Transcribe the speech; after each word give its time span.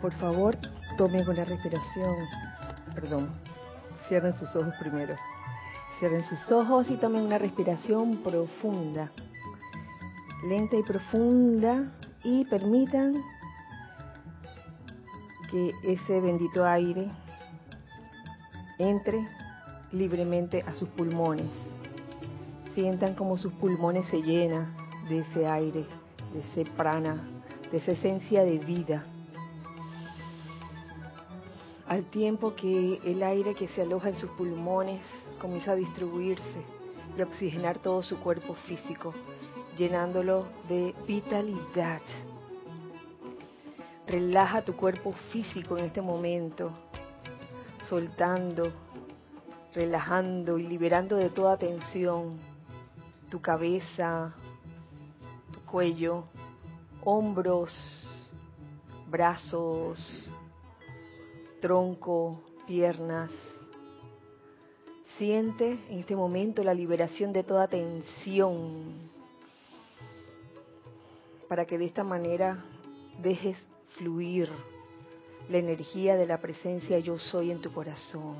Por 0.00 0.12
favor, 0.14 0.56
tomen 0.96 1.28
una 1.28 1.44
respiración. 1.44 2.16
Perdón, 2.94 3.30
cierren 4.08 4.34
sus 4.38 4.54
ojos 4.56 4.74
primero. 4.80 5.16
Cierren 5.98 6.24
sus 6.24 6.50
ojos 6.50 6.88
y 6.90 6.96
tomen 6.96 7.22
una 7.22 7.38
respiración 7.38 8.18
profunda. 8.22 9.10
Lenta 10.44 10.76
y 10.76 10.82
profunda. 10.82 11.92
Y 12.22 12.44
permitan 12.46 13.22
que 15.50 15.72
ese 15.82 16.20
bendito 16.20 16.64
aire 16.66 17.10
entre 18.78 19.26
libremente 19.92 20.62
a 20.62 20.72
sus 20.74 20.88
pulmones. 20.90 21.46
Sientan 22.74 23.14
como 23.14 23.36
sus 23.36 23.52
pulmones 23.54 24.06
se 24.10 24.22
llenan 24.22 24.74
de 25.08 25.20
ese 25.20 25.46
aire, 25.46 25.86
de 26.32 26.40
ese 26.40 26.70
prana, 26.70 27.16
de 27.70 27.78
esa 27.78 27.92
esencia 27.92 28.44
de 28.44 28.58
vida. 28.58 29.04
Al 31.90 32.04
tiempo 32.04 32.54
que 32.54 33.00
el 33.04 33.20
aire 33.20 33.56
que 33.56 33.66
se 33.66 33.82
aloja 33.82 34.10
en 34.10 34.14
sus 34.14 34.30
pulmones 34.30 35.00
comienza 35.40 35.72
a 35.72 35.74
distribuirse 35.74 36.64
y 37.18 37.20
oxigenar 37.20 37.80
todo 37.80 38.04
su 38.04 38.16
cuerpo 38.20 38.54
físico, 38.54 39.12
llenándolo 39.76 40.46
de 40.68 40.94
vitalidad. 41.08 42.00
Relaja 44.06 44.62
tu 44.62 44.76
cuerpo 44.76 45.12
físico 45.32 45.78
en 45.78 45.86
este 45.86 46.00
momento, 46.00 46.70
soltando, 47.88 48.72
relajando 49.74 50.58
y 50.58 50.68
liberando 50.68 51.16
de 51.16 51.30
toda 51.30 51.56
tensión 51.56 52.38
tu 53.30 53.40
cabeza, 53.40 54.32
tu 55.52 55.58
cuello, 55.68 56.22
hombros, 57.02 57.72
brazos, 59.10 60.30
tronco, 61.60 62.40
piernas. 62.66 63.30
Siente 65.18 65.78
en 65.88 65.98
este 65.98 66.16
momento 66.16 66.64
la 66.64 66.74
liberación 66.74 67.32
de 67.32 67.44
toda 67.44 67.68
tensión 67.68 69.10
para 71.48 71.66
que 71.66 71.78
de 71.78 71.84
esta 71.84 72.04
manera 72.04 72.64
dejes 73.22 73.56
fluir 73.98 74.48
la 75.50 75.58
energía 75.58 76.16
de 76.16 76.26
la 76.26 76.38
presencia 76.38 76.98
yo 77.00 77.18
soy 77.18 77.50
en 77.50 77.60
tu 77.60 77.72
corazón. 77.72 78.36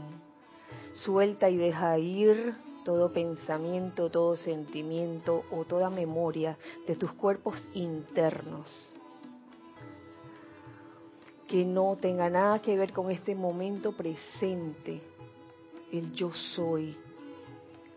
Suelta 0.94 1.50
y 1.50 1.56
deja 1.56 1.98
ir 1.98 2.54
todo 2.84 3.12
pensamiento, 3.12 4.10
todo 4.10 4.36
sentimiento 4.36 5.44
o 5.50 5.64
toda 5.64 5.90
memoria 5.90 6.56
de 6.86 6.96
tus 6.96 7.12
cuerpos 7.12 7.56
internos 7.74 8.94
que 11.50 11.64
no 11.64 11.96
tenga 12.00 12.30
nada 12.30 12.62
que 12.62 12.76
ver 12.76 12.92
con 12.92 13.10
este 13.10 13.34
momento 13.34 13.90
presente, 13.90 15.00
el 15.90 16.12
yo 16.12 16.32
soy, 16.54 16.96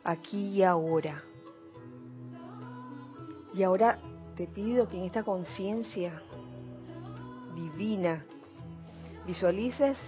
aquí 0.03 0.47
y 0.47 0.63
ahora. 0.63 1.23
Y 3.53 3.61
ahora 3.61 3.99
te 4.35 4.47
pido 4.47 4.89
que 4.89 4.97
en 4.97 5.03
esta 5.03 5.21
conciencia 5.21 6.19
divina 7.53 8.25
visualices 9.27 9.99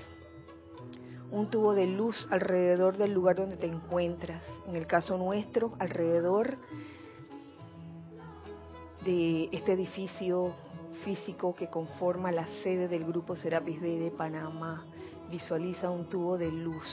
un 1.30 1.48
tubo 1.52 1.76
de 1.76 1.86
luz 1.86 2.28
alrededor 2.32 2.98
del 2.98 3.14
lugar 3.14 3.36
donde 3.36 3.58
te 3.58 3.68
encuentras. 3.68 4.42
En 4.68 4.76
el 4.76 4.88
caso 4.88 5.20
nuestro, 5.20 5.74
alrededor 5.78 6.58
de 9.06 9.50
este 9.52 9.74
edificio 9.74 10.56
físico 11.06 11.54
que 11.54 11.68
conforma 11.68 12.32
la 12.32 12.48
sede 12.64 12.88
del 12.88 13.06
grupo 13.06 13.36
Serapis 13.36 13.80
B 13.80 14.00
de 14.00 14.12
Panamá. 14.12 14.84
Visualiza 15.30 15.90
un 15.92 16.10
tubo 16.10 16.36
de 16.36 16.52
luz 16.52 16.84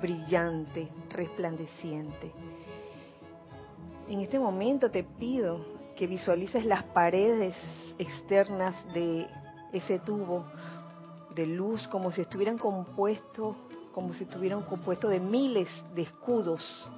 brillante, 0.00 0.88
resplandeciente. 1.10 2.32
En 4.08 4.20
este 4.20 4.38
momento 4.38 4.90
te 4.90 5.02
pido 5.02 5.60
que 5.96 6.06
visualices 6.06 6.64
las 6.64 6.84
paredes 6.84 7.56
externas 7.98 8.76
de 8.94 9.26
ese 9.72 9.98
tubo 9.98 10.44
de 11.34 11.46
luz 11.46 11.86
como 11.88 12.12
si 12.12 12.20
estuvieran 12.20 12.58
compuestos, 12.58 13.56
como 13.92 14.14
si 14.14 14.22
estuvieran 14.22 14.62
compuestos 14.62 15.10
de 15.10 15.18
miles 15.18 15.68
de 15.96 16.02
escudos 16.02 16.88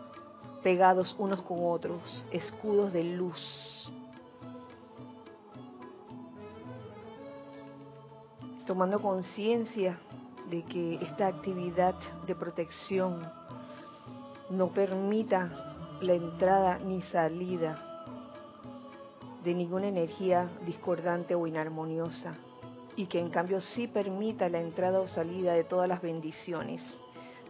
pegados 0.62 1.16
unos 1.18 1.40
con 1.40 1.58
otros, 1.62 2.02
escudos 2.30 2.92
de 2.92 3.02
luz 3.02 3.79
tomando 8.70 9.00
conciencia 9.00 9.98
de 10.48 10.62
que 10.62 10.94
esta 11.02 11.26
actividad 11.26 11.96
de 12.24 12.36
protección 12.36 13.28
no 14.48 14.68
permita 14.68 15.98
la 16.00 16.14
entrada 16.14 16.78
ni 16.78 17.02
salida 17.02 17.82
de 19.42 19.54
ninguna 19.54 19.88
energía 19.88 20.48
discordante 20.64 21.34
o 21.34 21.48
inarmoniosa 21.48 22.36
y 22.94 23.06
que 23.06 23.18
en 23.18 23.30
cambio 23.30 23.60
sí 23.60 23.88
permita 23.88 24.48
la 24.48 24.60
entrada 24.60 25.00
o 25.00 25.08
salida 25.08 25.54
de 25.54 25.64
todas 25.64 25.88
las 25.88 26.00
bendiciones, 26.00 26.80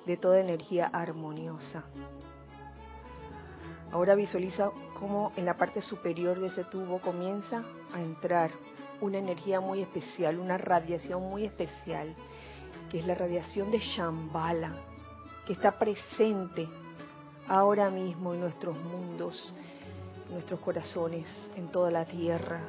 de 0.07 0.17
toda 0.17 0.41
energía 0.41 0.87
armoniosa. 0.87 1.85
Ahora 3.93 4.15
visualiza 4.15 4.71
cómo 4.99 5.33
en 5.37 5.45
la 5.45 5.59
parte 5.59 5.83
superior 5.83 6.41
de 6.41 6.47
ese 6.47 6.65
tubo 6.65 6.99
comienza 6.99 7.63
a 7.93 8.01
entrar 8.01 8.53
una 9.01 9.19
energía 9.19 9.61
muy 9.61 9.83
especial, 9.83 10.39
una 10.39 10.59
radiación 10.59 11.23
muy 11.23 11.45
especial, 11.45 12.15
que 12.91 12.99
es 12.99 13.07
la 13.07 13.15
radiación 13.15 13.71
de 13.71 13.79
Shambhala, 13.79 14.75
que 15.47 15.53
está 15.53 15.73
presente 15.73 16.69
ahora 17.49 17.91
mismo 17.91 18.35
en 18.35 18.41
nuestros 18.41 18.77
mundos, 18.77 19.55
nuestros 20.31 20.61
corazones, 20.61 21.27
en 21.57 21.69
toda 21.69 21.91
la 21.91 22.05
tierra. 22.05 22.61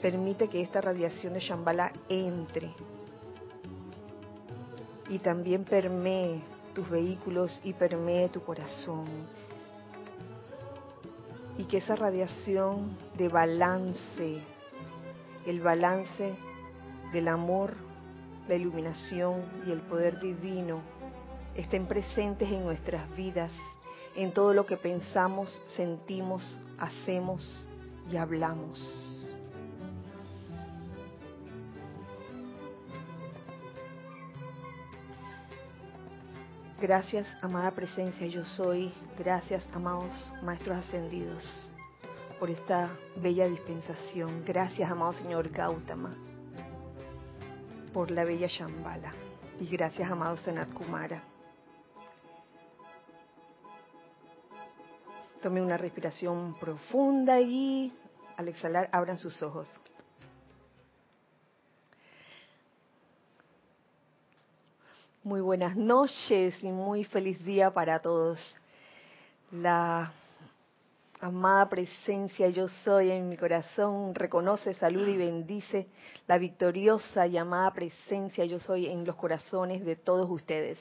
Permite 0.00 0.48
que 0.48 0.62
esta 0.62 0.80
radiación 0.80 1.34
de 1.34 1.40
Shambhala 1.40 1.92
entre 2.08 2.72
y 5.12 5.18
también 5.18 5.64
permee 5.64 6.40
tus 6.74 6.88
vehículos 6.88 7.60
y 7.64 7.74
permee 7.74 8.30
tu 8.30 8.40
corazón. 8.42 9.04
Y 11.58 11.64
que 11.64 11.78
esa 11.78 11.96
radiación 11.96 12.96
de 13.18 13.28
balance, 13.28 14.42
el 15.46 15.60
balance 15.60 16.34
del 17.12 17.28
amor, 17.28 17.74
la 18.48 18.54
iluminación 18.54 19.44
y 19.66 19.70
el 19.70 19.80
poder 19.82 20.20
divino 20.20 20.80
estén 21.54 21.86
presentes 21.86 22.50
en 22.50 22.64
nuestras 22.64 23.08
vidas, 23.16 23.52
en 24.16 24.32
todo 24.32 24.52
lo 24.52 24.66
que 24.66 24.76
pensamos, 24.76 25.62
sentimos, 25.76 26.60
hacemos 26.78 27.66
y 28.10 28.16
hablamos. 28.16 28.80
Gracias, 36.80 37.28
amada 37.40 37.70
presencia, 37.70 38.26
yo 38.26 38.44
soy. 38.44 38.92
Gracias, 39.16 39.64
amados 39.72 40.32
maestros 40.42 40.78
ascendidos 40.78 41.71
por 42.42 42.50
esta 42.50 42.90
bella 43.14 43.46
dispensación. 43.46 44.44
Gracias, 44.44 44.90
amado 44.90 45.12
Señor 45.12 45.48
Gautama, 45.50 46.12
por 47.94 48.10
la 48.10 48.24
bella 48.24 48.48
Shambhala. 48.48 49.12
Y 49.60 49.68
gracias, 49.68 50.10
amado 50.10 50.36
Senat 50.38 50.68
Kumara. 50.72 51.22
Tome 55.40 55.62
una 55.62 55.76
respiración 55.76 56.56
profunda 56.58 57.40
y 57.40 57.96
al 58.36 58.48
exhalar 58.48 58.88
abran 58.90 59.18
sus 59.18 59.40
ojos. 59.40 59.68
Muy 65.22 65.40
buenas 65.40 65.76
noches 65.76 66.56
y 66.60 66.72
muy 66.72 67.04
feliz 67.04 67.40
día 67.44 67.70
para 67.70 68.00
todos. 68.00 68.40
La 69.52 70.12
amada 71.22 71.68
presencia 71.68 72.48
yo 72.48 72.66
soy 72.84 73.12
en 73.12 73.28
mi 73.28 73.36
corazón, 73.36 74.12
reconoce, 74.12 74.74
saluda 74.74 75.08
y 75.08 75.16
bendice 75.16 75.86
la 76.26 76.36
victoriosa 76.36 77.28
y 77.28 77.38
amada 77.38 77.72
presencia 77.72 78.44
yo 78.44 78.58
soy 78.58 78.88
en 78.88 79.04
los 79.04 79.14
corazones 79.14 79.84
de 79.84 79.94
todos 79.94 80.28
ustedes. 80.28 80.78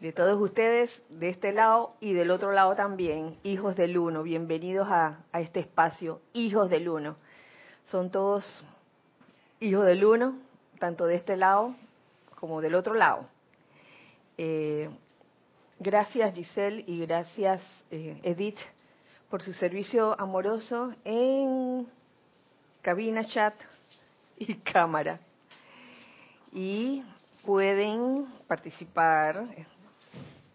De 0.00 0.12
todos 0.12 0.40
ustedes, 0.40 0.90
de 1.10 1.28
este 1.28 1.52
lado 1.52 1.94
y 2.00 2.14
del 2.14 2.30
otro 2.30 2.50
lado 2.50 2.74
también, 2.74 3.36
hijos 3.42 3.76
del 3.76 3.98
uno, 3.98 4.22
bienvenidos 4.22 4.88
a, 4.90 5.18
este 5.34 5.60
espacio, 5.60 6.22
hijos 6.32 6.70
del 6.70 6.88
uno. 6.88 7.16
Son 7.90 8.10
todos 8.10 8.64
hijos 9.60 9.84
del 9.84 10.02
uno, 10.02 10.38
tanto 10.78 11.04
de 11.04 11.16
este 11.16 11.36
lado 11.36 11.74
como 12.36 12.62
del 12.62 12.74
otro 12.74 12.94
lado. 12.94 13.28
Eh, 14.38 14.88
Gracias 15.78 16.32
Giselle 16.32 16.84
y 16.86 17.00
gracias 17.00 17.60
eh, 17.90 18.18
Edith 18.22 18.56
por 19.28 19.42
su 19.42 19.52
servicio 19.52 20.18
amoroso 20.18 20.94
en 21.04 21.86
cabina 22.80 23.26
chat 23.26 23.52
y 24.38 24.54
cámara. 24.54 25.20
Y 26.50 27.04
pueden 27.44 28.24
participar, 28.48 29.44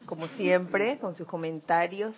como 0.07 0.27
siempre, 0.29 0.97
con 0.97 1.13
sus 1.13 1.27
comentarios. 1.27 2.15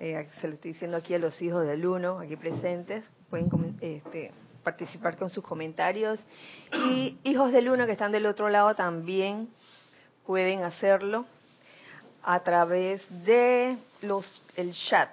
Eh, 0.00 0.28
se 0.40 0.48
lo 0.48 0.54
estoy 0.54 0.72
diciendo 0.72 0.96
aquí 0.96 1.14
a 1.14 1.18
los 1.18 1.40
hijos 1.40 1.64
del 1.64 1.86
uno, 1.86 2.18
aquí 2.18 2.34
presentes. 2.34 3.04
Pueden 3.30 3.78
este, 3.80 4.32
participar 4.64 5.16
con 5.16 5.30
sus 5.30 5.44
comentarios. 5.44 6.18
Y 6.88 7.18
hijos 7.22 7.52
del 7.52 7.68
uno 7.68 7.86
que 7.86 7.92
están 7.92 8.10
del 8.10 8.26
otro 8.26 8.48
lado 8.48 8.74
también 8.74 9.48
pueden 10.26 10.64
hacerlo 10.64 11.24
a 12.26 12.40
través 12.40 13.06
de 13.24 13.78
los 14.02 14.26
el 14.56 14.72
chat 14.72 15.10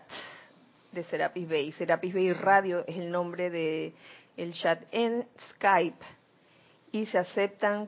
de 0.91 1.03
Serapis 1.03 1.47
Bay. 1.47 1.71
Serapis 1.73 2.11
Bay 2.11 2.33
Radio 2.33 2.83
es 2.87 2.97
el 2.97 3.11
nombre 3.11 3.51
de 3.51 3.93
el 4.35 4.53
chat 4.53 4.81
en 4.91 5.27
Skype 5.51 6.03
y 6.91 7.05
se 7.05 7.19
aceptan 7.19 7.87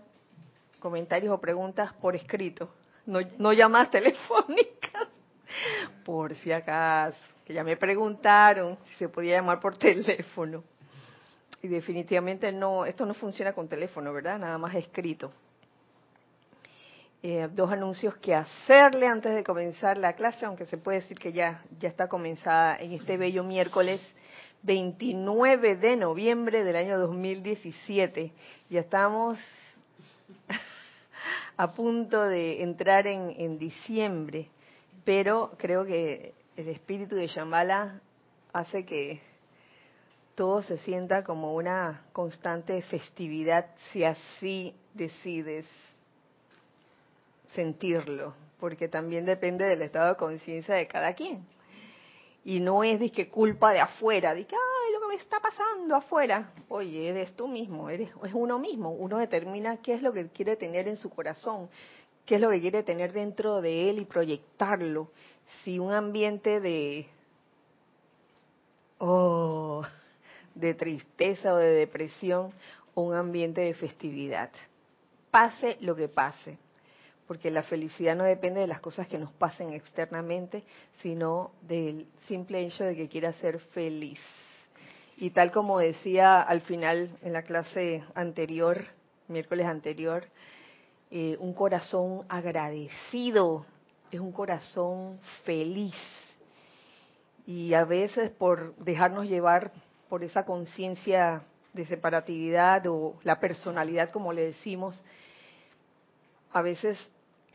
comentarios 0.78 1.34
o 1.34 1.42
preguntas 1.42 1.92
por 1.94 2.16
escrito, 2.16 2.70
no, 3.08 3.20
no 3.40 3.52
llamadas 3.52 3.90
telefónicas, 3.92 5.08
por 6.06 6.36
si 6.36 6.52
acaso, 6.52 7.18
que 7.46 7.54
ya 7.56 7.64
me 7.64 7.78
preguntaron 7.78 8.78
si 8.90 8.96
se 8.98 9.10
podía 9.10 9.38
llamar 9.38 9.60
por 9.60 9.76
teléfono. 9.76 10.64
Y 11.64 11.68
definitivamente 11.68 12.52
no, 12.52 12.86
esto 12.86 13.08
no 13.08 13.16
funciona 13.16 13.54
con 13.54 13.68
teléfono, 13.68 14.14
¿verdad? 14.14 14.38
Nada 14.38 14.60
más 14.60 14.76
escrito. 14.76 15.34
Eh, 17.28 17.50
dos 17.52 17.72
anuncios 17.72 18.16
que 18.18 18.36
hacerle 18.36 19.08
antes 19.08 19.34
de 19.34 19.44
comenzar 19.44 19.98
la 19.98 20.14
clase, 20.14 20.46
aunque 20.46 20.68
se 20.68 20.78
puede 20.78 21.00
decir 21.00 21.18
que 21.18 21.32
ya, 21.34 21.60
ya 21.80 21.90
está 21.90 22.08
comenzada 22.08 22.78
en 22.78 22.92
este 22.92 23.18
bello 23.18 23.44
miércoles 23.44 24.00
29 24.62 25.76
de 25.78 25.96
noviembre 25.96 26.64
del 26.64 26.76
año 26.76 27.00
2017. 27.00 28.32
Ya 28.70 28.80
estamos 28.80 29.40
a 31.58 31.72
punto 31.72 32.22
de 32.26 32.62
entrar 32.62 33.08
en, 33.08 33.34
en 33.40 33.58
diciembre, 33.58 34.48
pero 35.04 35.54
creo 35.58 35.84
que 35.84 36.36
el 36.56 36.68
espíritu 36.68 37.16
de 37.16 37.26
Shambhala 37.26 38.02
hace 38.54 38.86
que 38.86 39.20
todo 40.36 40.62
se 40.62 40.78
sienta 40.78 41.24
como 41.24 41.56
una 41.56 42.04
constante 42.14 42.80
festividad 42.84 43.66
si 43.92 44.04
así 44.04 44.76
decides 44.94 45.66
sentirlo, 47.56 48.36
porque 48.60 48.88
también 48.88 49.26
depende 49.26 49.66
del 49.66 49.82
estado 49.82 50.10
de 50.10 50.16
conciencia 50.16 50.76
de 50.76 50.88
cada 50.88 51.14
quien. 51.14 51.46
Y 52.44 52.60
no 52.60 52.84
es 52.84 53.00
de 53.00 53.12
que 53.12 53.30
culpa 53.30 53.74
de 53.74 53.80
afuera, 53.80 54.36
de 54.36 54.46
que, 54.46 54.56
ay, 54.56 54.94
lo 54.94 55.02
que 55.02 55.08
me 55.08 55.16
está 55.16 55.40
pasando 55.40 55.96
afuera. 55.96 56.54
Oye, 56.68 57.10
eres 57.10 57.36
tú 57.36 57.48
mismo, 57.48 57.90
eres, 57.90 58.12
es 58.24 58.34
uno 58.34 58.60
mismo. 58.60 58.92
Uno 58.92 59.18
determina 59.18 59.78
qué 59.78 59.96
es 59.96 60.04
lo 60.04 60.14
que 60.14 60.28
quiere 60.30 60.56
tener 60.56 60.88
en 60.88 60.98
su 60.98 61.10
corazón, 61.10 61.70
qué 62.26 62.36
es 62.36 62.42
lo 62.42 62.52
que 62.52 62.62
quiere 62.62 62.84
tener 62.84 63.14
dentro 63.14 63.62
de 63.62 63.90
él 63.90 63.98
y 63.98 64.06
proyectarlo. 64.06 65.10
Si 65.64 65.80
un 65.80 65.92
ambiente 65.92 66.60
de, 66.60 67.08
oh, 69.00 69.84
de 70.54 70.76
tristeza 70.76 71.54
o 71.54 71.58
de 71.58 71.72
depresión, 71.72 72.54
o 72.94 73.02
un 73.02 73.16
ambiente 73.16 73.62
de 73.62 73.74
festividad. 73.74 74.52
Pase 75.32 75.78
lo 75.82 75.96
que 75.96 76.08
pase 76.08 76.60
porque 77.28 77.50
la 77.50 77.64
felicidad 77.64 78.16
no 78.16 78.24
depende 78.24 78.62
de 78.62 78.68
las 78.68 78.80
cosas 78.80 79.08
que 79.08 79.18
nos 79.18 79.32
pasen 79.32 79.74
externamente, 79.74 80.64
sino 81.02 81.52
del 81.62 82.08
simple 82.28 82.66
hecho 82.66 82.84
de 82.84 82.96
que 82.96 83.10
quiera 83.10 83.34
ser 83.34 83.60
feliz. 83.60 84.20
Y 85.18 85.30
tal 85.32 85.52
como 85.52 85.80
decía 85.80 86.42
al 86.42 86.62
final 86.62 87.18
en 87.22 87.34
la 87.34 87.44
clase 87.44 88.04
anterior, 88.14 88.84
miércoles 89.28 89.66
anterior, 89.66 90.26
eh, 91.10 91.38
un 91.40 91.54
corazón 91.54 92.26
agradecido 92.30 93.66
es 94.12 94.20
un 94.20 94.32
corazón 94.32 95.20
feliz. 95.44 95.96
Y 97.48 97.74
a 97.74 97.86
veces 97.86 98.32
por 98.32 98.76
dejarnos 98.78 99.28
llevar 99.28 99.72
por 100.10 100.24
esa 100.24 100.46
conciencia 100.46 101.44
de 101.74 101.86
separatividad 101.86 102.86
o 102.88 103.16
la 103.24 103.40
personalidad, 103.40 104.10
como 104.12 104.34
le 104.34 104.46
decimos, 104.46 105.02
a 106.52 106.62
veces 106.62 106.98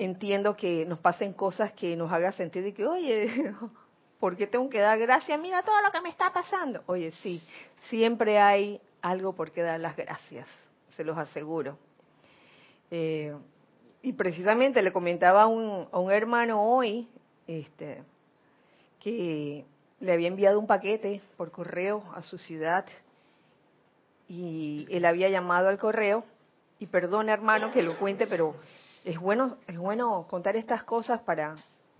entiendo 0.00 0.56
que 0.56 0.86
nos 0.86 0.98
pasen 0.98 1.34
cosas 1.34 1.72
que 1.72 1.94
nos 1.94 2.10
hagan 2.10 2.32
sentir 2.32 2.64
de 2.64 2.72
que, 2.72 2.86
oye, 2.86 3.54
¿por 4.18 4.36
qué 4.36 4.46
tengo 4.46 4.68
que 4.70 4.80
dar 4.80 4.98
gracias? 4.98 5.38
Mira 5.38 5.62
todo 5.62 5.80
lo 5.82 5.90
que 5.92 6.00
me 6.00 6.08
está 6.08 6.32
pasando. 6.32 6.82
Oye, 6.86 7.12
sí, 7.22 7.42
siempre 7.90 8.38
hay 8.38 8.80
algo 9.02 9.34
por 9.34 9.52
qué 9.52 9.62
dar 9.62 9.78
las 9.78 9.96
gracias, 9.96 10.46
se 10.96 11.04
los 11.04 11.18
aseguro. 11.18 11.78
Eh, 12.90 13.36
y 14.02 14.14
precisamente 14.14 14.80
le 14.80 14.90
comentaba 14.90 15.42
a 15.42 15.46
un, 15.46 15.86
a 15.92 15.98
un 15.98 16.10
hermano 16.10 16.62
hoy 16.62 17.06
este, 17.46 18.02
que 19.00 19.66
le 20.00 20.12
había 20.12 20.28
enviado 20.28 20.58
un 20.58 20.66
paquete 20.66 21.20
por 21.36 21.50
correo 21.50 22.04
a 22.14 22.22
su 22.22 22.38
ciudad 22.38 22.86
y 24.28 24.86
él 24.88 25.04
había 25.04 25.28
llamado 25.28 25.68
al 25.68 25.78
correo 25.78 26.24
y 26.78 26.86
perdona 26.86 27.34
hermano 27.34 27.70
que 27.72 27.82
lo 27.82 27.98
cuente, 27.98 28.26
pero 28.26 28.54
es 29.04 29.18
bueno, 29.18 29.56
es 29.66 29.78
bueno 29.78 30.26
contar 30.28 30.56
estas 30.56 30.82
cosas 30.82 31.20
para, 31.22 31.56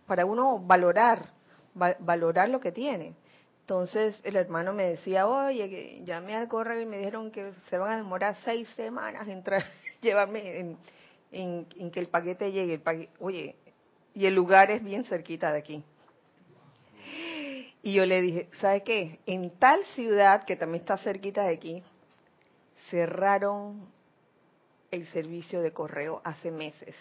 para 0.07 0.25
uno 0.27 0.59
valorar, 0.59 1.31
valorar 1.75 2.49
lo 2.49 2.61
que 2.61 2.73
tiene. 2.73 3.15
Entonces 3.61 4.21
el 4.25 4.37
hermano 4.37 4.73
me 4.73 4.85
decía, 4.85 5.27
oye, 5.29 6.03
llamé 6.05 6.35
al 6.35 6.49
correo 6.49 6.81
y 6.81 6.87
me 6.87 6.99
dijeron 6.99 7.31
que 7.31 7.53
se 7.69 7.79
van 7.79 7.93
a 7.93 7.97
demorar 7.97 8.37
seis 8.45 8.69
semanas 8.71 9.29
en 9.29 9.45
llevarme 10.03 10.59
en, 10.59 10.79
en, 11.31 11.91
que 11.91 12.01
el 12.01 12.09
paquete 12.09 12.51
llegue. 12.51 12.81
oye, 13.21 13.57
y 14.15 14.27
el 14.27 14.35
lugar 14.35 14.71
es 14.71 14.83
bien 14.83 15.05
cerquita 15.05 15.53
de 15.53 15.59
aquí. 15.59 15.85
Y 17.83 17.95
yo 17.95 18.05
le 18.05 18.21
dije, 18.21 18.49
¿sabe 18.61 18.83
qué? 18.83 19.21
En 19.25 19.51
tal 19.59 19.85
ciudad 19.95 20.45
que 20.45 20.57
también 20.57 20.83
está 20.83 20.99
cerquita 20.99 21.45
de 21.45 21.55
aquí, 21.55 21.83
cerraron 22.91 23.89
el 24.91 25.07
servicio 25.09 25.61
de 25.61 25.73
correo 25.73 26.21
hace 26.25 26.51
meses. 26.51 26.95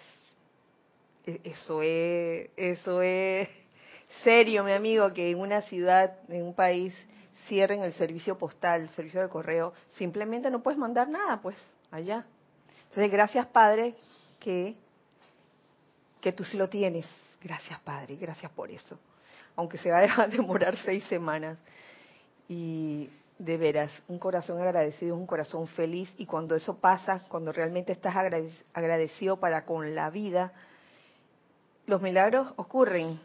E, 1.25 1.41
eso 1.43 1.81
es, 1.81 2.49
eso 2.55 3.01
es 3.01 3.49
serio, 4.23 4.63
mi 4.63 4.71
amigo, 4.71 5.11
que 5.13 5.31
en 5.31 5.39
una 5.39 5.61
ciudad, 5.63 6.17
en 6.29 6.43
un 6.43 6.53
país, 6.53 6.93
cierren 7.47 7.83
el 7.83 7.93
servicio 7.93 8.37
postal, 8.37 8.83
el 8.83 8.89
servicio 8.89 9.21
de 9.21 9.29
correo. 9.29 9.73
Simplemente 9.91 10.49
no 10.51 10.61
puedes 10.61 10.77
mandar 10.77 11.07
nada, 11.07 11.41
pues, 11.41 11.55
allá. 11.91 12.25
Entonces, 12.89 13.11
gracias, 13.11 13.45
Padre, 13.47 13.95
que, 14.39 14.75
que 16.21 16.31
tú 16.31 16.43
sí 16.43 16.57
lo 16.57 16.69
tienes. 16.69 17.05
Gracias, 17.41 17.79
Padre, 17.79 18.15
gracias 18.15 18.51
por 18.51 18.69
eso. 18.69 18.99
Aunque 19.55 19.77
se 19.77 19.89
va 19.89 19.99
a 19.99 20.27
demorar 20.31 20.77
seis 20.77 21.03
semanas. 21.05 21.57
Y 22.47 23.09
de 23.39 23.55
veras, 23.55 23.89
un 24.09 24.19
corazón 24.19 24.61
agradecido 24.61 25.15
es 25.15 25.19
un 25.19 25.25
corazón 25.25 25.65
feliz 25.67 26.13
y 26.17 26.25
cuando 26.25 26.55
eso 26.55 26.77
pasa, 26.77 27.21
cuando 27.29 27.53
realmente 27.53 27.93
estás 27.93 28.13
agradecido 28.73 29.37
para 29.39 29.65
con 29.65 29.95
la 29.95 30.09
vida, 30.09 30.51
los 31.87 32.01
milagros 32.01 32.51
ocurren. 32.57 33.19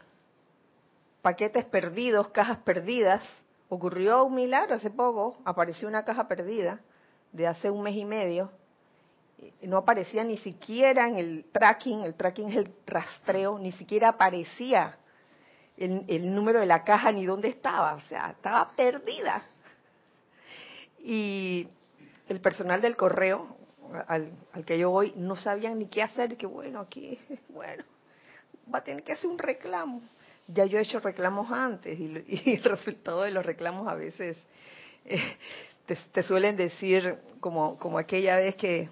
Paquetes 1.21 1.65
perdidos, 1.65 2.29
cajas 2.29 2.59
perdidas. 2.59 3.21
Ocurrió 3.67 4.23
un 4.23 4.35
milagro 4.35 4.75
hace 4.75 4.89
poco, 4.89 5.37
apareció 5.43 5.87
una 5.87 6.05
caja 6.05 6.27
perdida 6.27 6.79
de 7.33 7.47
hace 7.47 7.69
un 7.69 7.83
mes 7.83 7.95
y 7.95 8.05
medio. 8.05 8.51
No 9.63 9.77
aparecía 9.77 10.23
ni 10.23 10.37
siquiera 10.37 11.09
en 11.09 11.17
el 11.17 11.45
tracking, 11.51 12.05
el 12.05 12.13
tracking 12.13 12.49
es 12.49 12.57
el 12.57 12.73
rastreo, 12.87 13.59
ni 13.59 13.73
siquiera 13.73 14.09
aparecía 14.09 14.97
el, 15.75 16.05
el 16.07 16.33
número 16.33 16.61
de 16.61 16.67
la 16.67 16.85
caja 16.85 17.11
ni 17.11 17.25
dónde 17.25 17.49
estaba, 17.49 17.95
o 17.95 18.01
sea, 18.07 18.31
estaba 18.31 18.71
perdida 18.77 19.43
y 21.05 21.67
el 22.27 22.41
personal 22.41 22.81
del 22.81 22.95
correo 22.95 23.55
al, 24.07 24.33
que 24.65 24.79
yo 24.79 24.89
voy 24.89 25.13
no 25.15 25.35
sabían 25.35 25.77
ni 25.77 25.85
qué 25.85 26.01
hacer, 26.01 26.35
que 26.35 26.47
bueno, 26.47 26.79
aquí, 26.79 27.19
bueno, 27.49 27.83
va 28.73 28.79
a 28.79 28.83
tener 28.83 29.03
que 29.03 29.13
hacer 29.13 29.29
un 29.29 29.37
reclamo. 29.37 30.01
Ya 30.47 30.65
yo 30.65 30.79
he 30.79 30.81
hecho 30.81 30.99
reclamos 30.99 31.51
antes 31.51 31.99
y, 31.99 32.51
el 32.53 32.63
resultado 32.63 33.21
de 33.21 33.31
los 33.31 33.45
reclamos 33.45 33.87
a 33.87 33.93
veces 33.93 34.35
eh, 35.05 35.21
te, 36.11 36.23
suelen 36.23 36.57
decir, 36.57 37.17
como, 37.39 37.77
como 37.77 37.99
aquella 37.99 38.37
vez 38.37 38.55
que, 38.55 38.89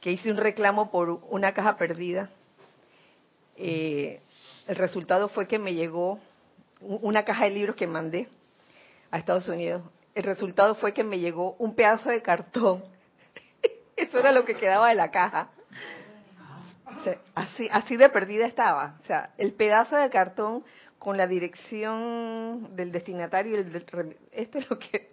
que 0.00 0.12
hice 0.12 0.30
un 0.30 0.36
reclamo 0.36 0.92
por 0.92 1.10
una 1.30 1.52
caja 1.52 1.76
perdida, 1.76 2.30
eh, 3.56 4.20
el 4.68 4.76
resultado 4.76 5.28
fue 5.28 5.48
que 5.48 5.58
me 5.58 5.74
llegó 5.74 6.20
una 6.80 7.24
caja 7.24 7.44
de 7.46 7.50
libros 7.50 7.74
que 7.74 7.88
mandé 7.88 8.28
a 9.10 9.18
Estados 9.18 9.48
Unidos 9.48 9.82
el 10.14 10.24
resultado 10.24 10.74
fue 10.76 10.94
que 10.94 11.04
me 11.04 11.18
llegó 11.18 11.54
un 11.58 11.74
pedazo 11.74 12.10
de 12.10 12.22
cartón. 12.22 12.82
Eso 13.96 14.18
era 14.18 14.32
lo 14.32 14.44
que 14.44 14.54
quedaba 14.54 14.88
de 14.88 14.94
la 14.94 15.10
caja. 15.10 15.50
así, 17.34 17.68
así 17.70 17.96
de 17.96 18.08
perdida 18.08 18.46
estaba. 18.46 18.96
O 19.02 19.06
sea, 19.06 19.30
el 19.38 19.54
pedazo 19.54 19.96
de 19.96 20.10
cartón 20.10 20.64
con 20.98 21.16
la 21.16 21.26
dirección 21.26 22.74
del 22.76 22.92
destinatario, 22.92 23.58
el 23.58 24.16
esto 24.32 24.58
es 24.58 24.70
lo 24.70 24.78
que... 24.78 25.12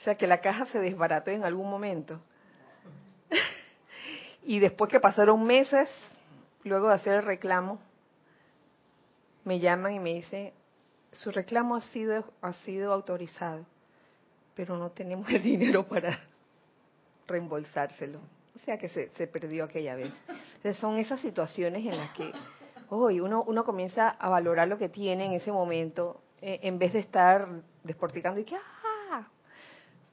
O 0.00 0.04
sea 0.04 0.16
que 0.16 0.26
la 0.26 0.40
caja 0.40 0.66
se 0.66 0.78
desbarató 0.78 1.30
en 1.30 1.44
algún 1.44 1.70
momento. 1.70 2.20
y 4.42 4.58
después 4.58 4.90
que 4.90 5.00
pasaron 5.00 5.44
meses, 5.44 5.88
luego 6.64 6.88
de 6.88 6.94
hacer 6.94 7.14
el 7.14 7.22
reclamo, 7.22 7.80
me 9.44 9.60
llaman 9.60 9.92
y 9.94 10.00
me 10.00 10.14
dicen, 10.14 10.52
su 11.12 11.30
reclamo 11.30 11.76
ha 11.76 11.80
sido, 11.80 12.24
ha 12.40 12.52
sido 12.64 12.92
autorizado, 12.92 13.64
pero 14.54 14.76
no 14.76 14.90
tenemos 14.90 15.28
el 15.30 15.42
dinero 15.42 15.86
para 15.86 16.18
reembolsárselo. 17.26 18.18
O 18.54 18.64
sea 18.64 18.78
que 18.78 18.88
se, 18.88 19.08
se 19.16 19.26
perdió 19.26 19.64
aquella 19.64 19.94
vez. 19.94 20.12
Son 20.80 20.98
esas 20.98 21.20
situaciones 21.20 21.84
en 21.84 21.96
las 21.96 22.10
que 22.12 22.32
hoy 22.90 23.20
uno, 23.20 23.42
uno 23.46 23.64
comienza 23.64 24.10
a 24.10 24.28
valorar 24.28 24.68
lo 24.68 24.78
que 24.78 24.88
tiene 24.88 25.26
en 25.26 25.32
ese 25.32 25.50
momento, 25.50 26.20
eh, 26.40 26.60
en 26.62 26.78
vez 26.78 26.92
de 26.92 26.98
estar 26.98 27.48
desporticando 27.82 28.40
y 28.40 28.44
que, 28.44 28.56
ah, 28.56 29.26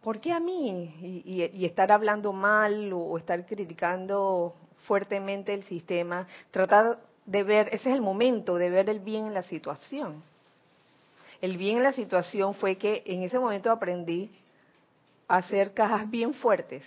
¿por 0.01 0.19
qué 0.19 0.31
a 0.31 0.39
mí? 0.39 1.23
Y, 1.25 1.65
estar 1.65 1.91
hablando 1.91 2.31
mal 2.31 2.91
o, 2.93 3.17
estar 3.17 3.45
criticando 3.45 4.55
fuertemente 4.87 5.53
el 5.53 5.63
sistema, 5.63 6.25
tratar 6.51 6.99
de 7.25 7.43
ver, 7.43 7.67
ese 7.67 7.89
es 7.89 7.95
el 7.95 8.01
momento 8.01 8.55
de 8.55 8.69
ver 8.69 8.89
el 8.89 8.99
bien 8.99 9.27
en 9.27 9.33
la 9.33 9.43
situación. 9.43 10.23
El 11.41 11.57
bien 11.57 11.77
en 11.77 11.83
la 11.83 11.93
situación 11.93 12.53
fue 12.55 12.77
que 12.77 13.03
en 13.05 13.23
ese 13.23 13.39
momento 13.39 13.71
aprendí 13.71 14.31
a 15.27 15.37
hacer 15.37 15.73
cajas 15.73 16.09
bien 16.09 16.33
fuertes, 16.33 16.83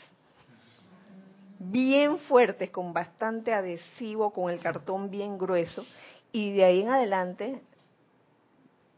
bien 1.59 2.19
fuertes, 2.19 2.71
con 2.71 2.93
bastante 2.93 3.53
adhesivo, 3.55 4.33
con 4.33 4.51
el 4.51 4.61
cartón 4.61 5.11
bien 5.11 5.39
grueso, 5.39 5.87
y 6.33 6.53
de 6.53 6.65
ahí 6.65 6.81
en 6.83 6.91
adelante 6.91 7.63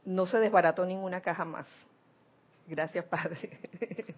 no 0.04 0.26
se 0.26 0.38
desbarató 0.38 0.84
ninguna 0.84 1.20
caja 1.20 1.44
más. 1.44 1.66
Gracias, 2.66 3.04
Padre. 3.04 3.58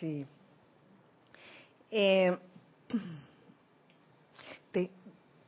sí. 0.00 0.26
Eh, 1.90 2.36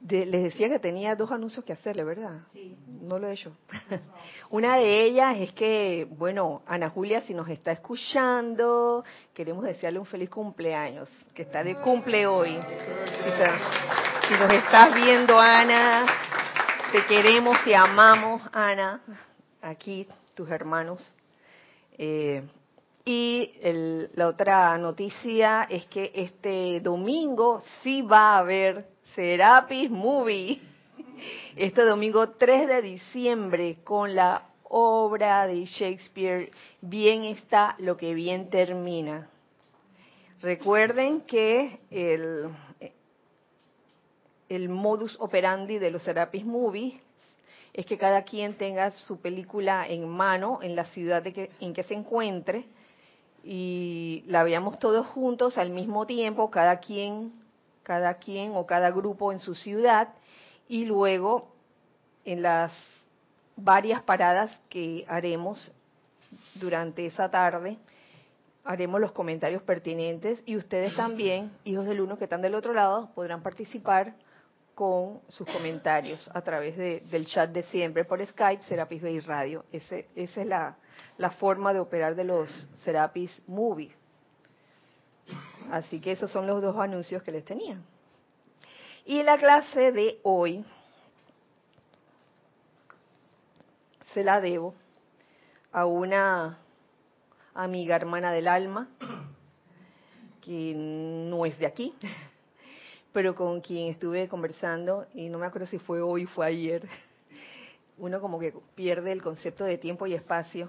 les 0.06 0.42
decía 0.42 0.68
que 0.68 0.78
tenía 0.78 1.16
dos 1.16 1.30
anuncios 1.30 1.64
que 1.64 1.72
hacerle, 1.72 2.04
¿verdad? 2.04 2.40
Sí. 2.52 2.76
No 3.00 3.18
lo 3.18 3.28
he 3.28 3.32
hecho. 3.32 3.56
Una 4.50 4.76
de 4.76 5.02
ellas 5.02 5.36
es 5.38 5.52
que, 5.52 6.06
bueno, 6.10 6.62
Ana 6.66 6.90
Julia, 6.90 7.22
si 7.22 7.32
nos 7.32 7.48
está 7.48 7.72
escuchando, 7.72 9.02
queremos 9.32 9.64
desearle 9.64 9.98
un 9.98 10.06
feliz 10.06 10.28
cumpleaños, 10.28 11.08
que 11.34 11.42
está 11.42 11.64
de 11.64 11.76
cumple 11.76 12.26
hoy. 12.26 12.58
Si, 14.28 14.34
nos 14.34 14.52
estás 14.52 14.94
viendo, 14.94 15.38
Ana, 15.38 16.04
te 16.92 17.06
queremos, 17.06 17.56
te 17.64 17.74
amamos, 17.74 18.42
Ana, 18.52 19.00
aquí 19.62 20.06
tus 20.34 20.50
hermanos. 20.50 21.14
Eh, 21.96 22.42
y 23.06 23.52
la 24.14 24.28
otra 24.28 24.76
noticia 24.76 25.64
es 25.64 25.86
que 25.86 26.10
este 26.14 26.80
domingo 26.80 27.62
sí 27.82 28.02
va 28.02 28.36
a 28.36 28.38
haber 28.38 28.93
Serapis 29.14 29.90
Movie. 29.90 30.60
Este 31.54 31.84
domingo 31.84 32.30
3 32.30 32.66
de 32.66 32.82
diciembre 32.82 33.76
con 33.84 34.14
la 34.14 34.48
obra 34.64 35.46
de 35.46 35.64
Shakespeare, 35.66 36.50
Bien 36.80 37.22
está 37.22 37.76
lo 37.78 37.96
que 37.96 38.12
bien 38.12 38.50
termina. 38.50 39.28
Recuerden 40.40 41.20
que 41.20 41.78
el, 41.92 42.48
el 44.48 44.68
modus 44.68 45.16
operandi 45.20 45.78
de 45.78 45.92
los 45.92 46.02
Serapis 46.02 46.44
Movies 46.44 46.94
es 47.72 47.86
que 47.86 47.96
cada 47.96 48.24
quien 48.24 48.54
tenga 48.54 48.90
su 48.90 49.20
película 49.20 49.86
en 49.88 50.08
mano 50.08 50.58
en 50.60 50.74
la 50.74 50.86
ciudad 50.86 51.24
en 51.24 51.72
que 51.72 51.82
se 51.84 51.94
encuentre 51.94 52.64
y 53.44 54.24
la 54.26 54.42
veamos 54.42 54.80
todos 54.80 55.06
juntos 55.06 55.56
al 55.56 55.70
mismo 55.70 56.04
tiempo, 56.04 56.50
cada 56.50 56.80
quien 56.80 57.43
cada 57.84 58.14
quien 58.14 58.56
o 58.56 58.66
cada 58.66 58.90
grupo 58.90 59.32
en 59.32 59.38
su 59.38 59.54
ciudad 59.54 60.08
y 60.66 60.84
luego 60.86 61.54
en 62.24 62.42
las 62.42 62.72
varias 63.56 64.02
paradas 64.02 64.50
que 64.68 65.04
haremos 65.08 65.72
durante 66.56 67.06
esa 67.06 67.30
tarde 67.30 67.78
haremos 68.64 69.00
los 69.00 69.12
comentarios 69.12 69.62
pertinentes 69.62 70.42
y 70.46 70.56
ustedes 70.56 70.94
también, 70.96 71.52
hijos 71.64 71.86
del 71.86 72.00
uno 72.00 72.18
que 72.18 72.24
están 72.24 72.42
del 72.42 72.54
otro 72.54 72.72
lado, 72.72 73.10
podrán 73.14 73.42
participar 73.42 74.14
con 74.74 75.20
sus 75.28 75.46
comentarios 75.46 76.28
a 76.34 76.42
través 76.42 76.76
del 76.76 77.26
chat 77.26 77.50
de 77.50 77.62
siempre 77.64 78.04
por 78.04 78.24
Skype, 78.26 78.64
Serapis 78.64 79.02
Bay 79.02 79.20
Radio. 79.20 79.64
Ese, 79.70 80.08
esa 80.16 80.40
es 80.40 80.46
la, 80.48 80.76
la 81.16 81.30
forma 81.30 81.72
de 81.72 81.78
operar 81.78 82.16
de 82.16 82.24
los 82.24 82.50
Serapis 82.82 83.40
Movies. 83.46 83.92
Así 85.70 86.00
que 86.00 86.12
esos 86.12 86.30
son 86.30 86.46
los 86.46 86.60
dos 86.62 86.76
anuncios 86.76 87.22
que 87.22 87.32
les 87.32 87.44
tenía. 87.44 87.80
Y 89.04 89.22
la 89.22 89.36
clase 89.36 89.92
de 89.92 90.18
hoy 90.22 90.64
se 94.12 94.24
la 94.24 94.40
debo 94.40 94.74
a 95.72 95.86
una 95.86 96.58
amiga 97.52 97.96
hermana 97.96 98.32
del 98.32 98.48
alma 98.48 98.88
que 100.40 100.74
no 100.74 101.44
es 101.46 101.58
de 101.58 101.66
aquí, 101.66 101.94
pero 103.12 103.34
con 103.34 103.60
quien 103.60 103.88
estuve 103.88 104.28
conversando 104.28 105.06
y 105.14 105.28
no 105.28 105.38
me 105.38 105.46
acuerdo 105.46 105.66
si 105.66 105.78
fue 105.78 106.00
hoy 106.00 106.24
o 106.24 106.28
fue 106.28 106.46
ayer. 106.46 106.88
Uno 107.98 108.20
como 108.20 108.38
que 108.38 108.54
pierde 108.74 109.12
el 109.12 109.22
concepto 109.22 109.64
de 109.64 109.78
tiempo 109.78 110.06
y 110.06 110.14
espacio. 110.14 110.68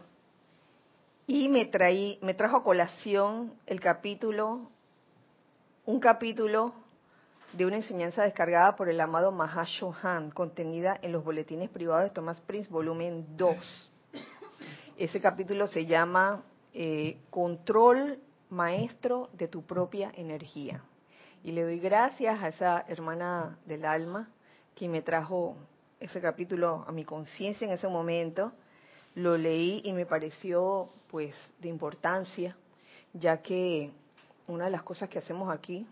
Y 1.28 1.50
me 1.50 1.66
traí, 1.66 2.20
me 2.22 2.36
trajo 2.36 2.58
a 2.58 2.64
colación 2.64 3.54
el 3.66 3.80
capítulo 3.80 4.70
un 5.86 6.00
capítulo 6.00 6.74
de 7.54 7.63
una 7.65 7.75
enseñanza 7.75 8.24
descargada 8.24 8.75
por 8.75 8.89
el 8.89 9.00
amado 9.00 9.32
Mahashohan, 9.32 10.32
contenida 10.32 10.98
en 11.04 11.12
los 11.12 11.24
boletines 11.24 11.70
privados 11.70 12.06
de 12.06 12.10
Thomas 12.10 12.42
Prince, 12.42 12.70
volumen 12.70 13.38
2. 13.38 13.92
Ese 14.98 15.22
capítulo 15.22 15.68
se 15.68 15.86
llama 15.86 16.44
eh, 16.74 17.20
Control 17.30 18.20
Maestro 18.50 19.30
de 19.34 19.48
tu 19.48 19.63
propia 19.63 20.12
energía. 20.15 20.82
Y 21.44 21.51
le 21.51 21.62
doy 21.62 21.80
gracias 21.80 22.42
a 22.42 22.48
esa 22.48 22.86
hermana 22.88 23.60
del 23.68 23.86
alma 23.86 24.30
que 24.74 24.89
me 24.89 25.04
trajo 25.04 25.56
ese 26.00 26.20
capítulo 26.20 26.84
a 26.88 26.92
mi 26.92 27.06
conciencia 27.06 27.68
en 27.68 27.74
ese 27.74 27.88
momento. 27.88 28.54
Lo 29.13 29.38
leí 29.38 29.82
y 29.86 29.94
me 29.94 30.08
pareció 30.08 30.88
pues 31.12 31.36
de 31.60 31.70
importancia, 31.70 32.58
ya 33.13 33.44
que 33.44 33.92
una 34.48 34.66
de 34.66 34.72
las 34.72 34.84
cosas 34.84 35.10
que 35.10 35.20
hacemos 35.20 35.54
aquí, 35.54 35.88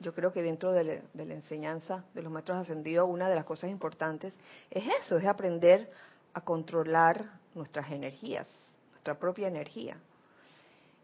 yo 0.00 0.14
creo 0.14 0.32
que 0.32 0.42
dentro 0.42 0.72
de, 0.72 1.02
la 1.14 1.22
enseñanza 1.22 2.04
de 2.14 2.22
los 2.22 2.32
maestros 2.32 2.58
ascendidos, 2.58 3.08
una 3.08 3.28
de 3.28 3.36
las 3.36 3.44
cosas 3.44 3.70
importantes 3.70 4.34
es 4.70 4.84
eso, 5.02 5.18
es 5.18 5.26
aprender 5.26 5.90
a 6.32 6.40
controlar 6.40 7.24
nuestras 7.54 7.90
energías, 7.90 8.48
nuestra 8.90 9.18
propia 9.18 9.48
energía. 9.48 9.96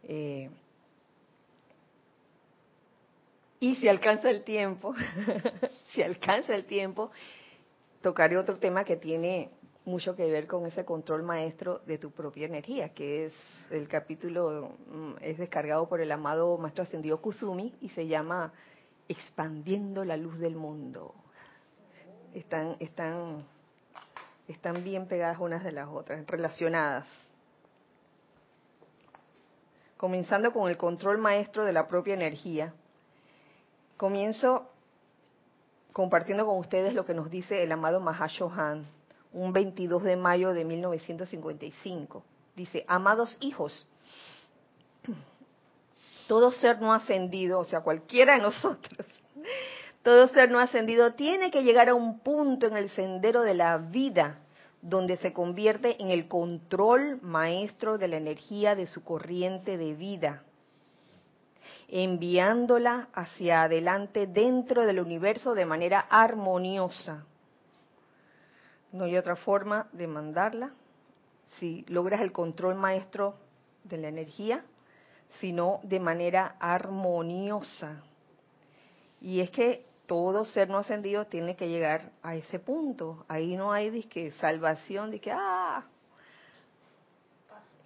Eh, 0.03 0.49
y 3.59 3.75
si 3.75 3.87
alcanza 3.87 4.29
el 4.29 4.43
tiempo, 4.43 4.93
si 5.93 6.01
alcanza 6.01 6.53
el 6.53 6.65
tiempo, 6.65 7.11
tocaré 8.01 8.37
otro 8.37 8.57
tema 8.57 8.83
que 8.83 8.97
tiene 8.97 9.51
mucho 9.85 10.15
que 10.15 10.29
ver 10.29 10.47
con 10.47 10.65
ese 10.65 10.85
control 10.85 11.23
maestro 11.23 11.79
de 11.85 11.97
tu 11.97 12.11
propia 12.11 12.45
energía, 12.45 12.89
que 12.89 13.25
es 13.25 13.33
el 13.71 13.87
capítulo, 13.87 14.73
mm, 14.87 15.13
es 15.21 15.37
descargado 15.37 15.87
por 15.87 16.01
el 16.01 16.11
amado 16.11 16.57
maestro 16.57 16.83
ascendido 16.83 17.21
Kusumi 17.21 17.73
y 17.81 17.89
se 17.89 18.07
llama 18.07 18.53
Expandiendo 19.07 20.05
la 20.05 20.17
luz 20.17 20.39
del 20.39 20.55
mundo. 20.55 21.15
Están, 22.33 22.77
están, 22.79 23.45
están 24.47 24.83
bien 24.83 25.07
pegadas 25.07 25.39
unas 25.39 25.63
de 25.63 25.71
las 25.71 25.89
otras, 25.89 26.25
relacionadas. 26.27 27.07
Comenzando 29.97 30.53
con 30.53 30.69
el 30.69 30.77
control 30.77 31.17
maestro 31.17 31.65
de 31.65 31.73
la 31.73 31.87
propia 31.87 32.13
energía, 32.13 32.73
comienzo 33.97 34.69
compartiendo 35.91 36.45
con 36.45 36.57
ustedes 36.57 36.93
lo 36.93 37.05
que 37.05 37.13
nos 37.13 37.29
dice 37.29 37.63
el 37.63 37.71
amado 37.71 37.99
Mahashohan 37.99 39.00
un 39.33 39.53
22 39.53 40.03
de 40.03 40.15
mayo 40.15 40.53
de 40.53 40.65
1955. 40.65 42.23
Dice, 42.55 42.83
amados 42.87 43.37
hijos, 43.39 43.87
todo 46.27 46.51
ser 46.51 46.81
no 46.81 46.93
ascendido, 46.93 47.59
o 47.59 47.65
sea, 47.65 47.81
cualquiera 47.81 48.35
de 48.35 48.41
nosotros, 48.41 49.07
todo 50.03 50.27
ser 50.29 50.51
no 50.51 50.59
ascendido 50.59 51.13
tiene 51.13 51.51
que 51.51 51.63
llegar 51.63 51.89
a 51.89 51.95
un 51.95 52.19
punto 52.19 52.67
en 52.67 52.77
el 52.77 52.89
sendero 52.89 53.41
de 53.41 53.53
la 53.53 53.77
vida 53.77 54.39
donde 54.81 55.17
se 55.17 55.31
convierte 55.31 56.01
en 56.01 56.09
el 56.09 56.27
control 56.27 57.21
maestro 57.21 57.97
de 57.97 58.07
la 58.07 58.17
energía 58.17 58.75
de 58.75 58.87
su 58.87 59.03
corriente 59.03 59.77
de 59.77 59.93
vida, 59.93 60.43
enviándola 61.87 63.09
hacia 63.13 63.63
adelante 63.63 64.25
dentro 64.25 64.85
del 64.85 64.99
universo 64.99 65.53
de 65.53 65.65
manera 65.65 65.99
armoniosa 65.99 67.25
no 68.91 69.05
hay 69.05 69.17
otra 69.17 69.35
forma 69.35 69.87
de 69.93 70.07
mandarla. 70.07 70.71
Si 71.59 71.85
logras 71.87 72.21
el 72.21 72.31
control 72.31 72.75
maestro 72.75 73.35
de 73.83 73.97
la 73.97 74.09
energía, 74.09 74.63
sino 75.39 75.79
de 75.83 75.99
manera 75.99 76.55
armoniosa. 76.59 78.03
Y 79.21 79.39
es 79.39 79.49
que 79.51 79.85
todo 80.05 80.45
ser 80.45 80.69
no 80.69 80.79
ascendido 80.79 81.25
tiene 81.25 81.55
que 81.55 81.69
llegar 81.69 82.11
a 82.21 82.35
ese 82.35 82.59
punto. 82.59 83.25
Ahí 83.27 83.55
no 83.55 83.71
hay 83.71 83.89
disque 83.89 84.31
salvación, 84.39 85.11
de 85.11 85.21
ah, 85.31 85.85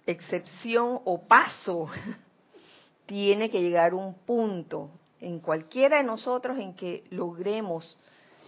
excepción 0.06 1.00
o 1.04 1.22
paso. 1.26 1.88
tiene 3.06 3.50
que 3.50 3.62
llegar 3.62 3.94
un 3.94 4.14
punto 4.14 4.90
en 5.20 5.38
cualquiera 5.38 5.98
de 5.98 6.02
nosotros 6.02 6.58
en 6.58 6.74
que 6.74 7.04
logremos 7.10 7.96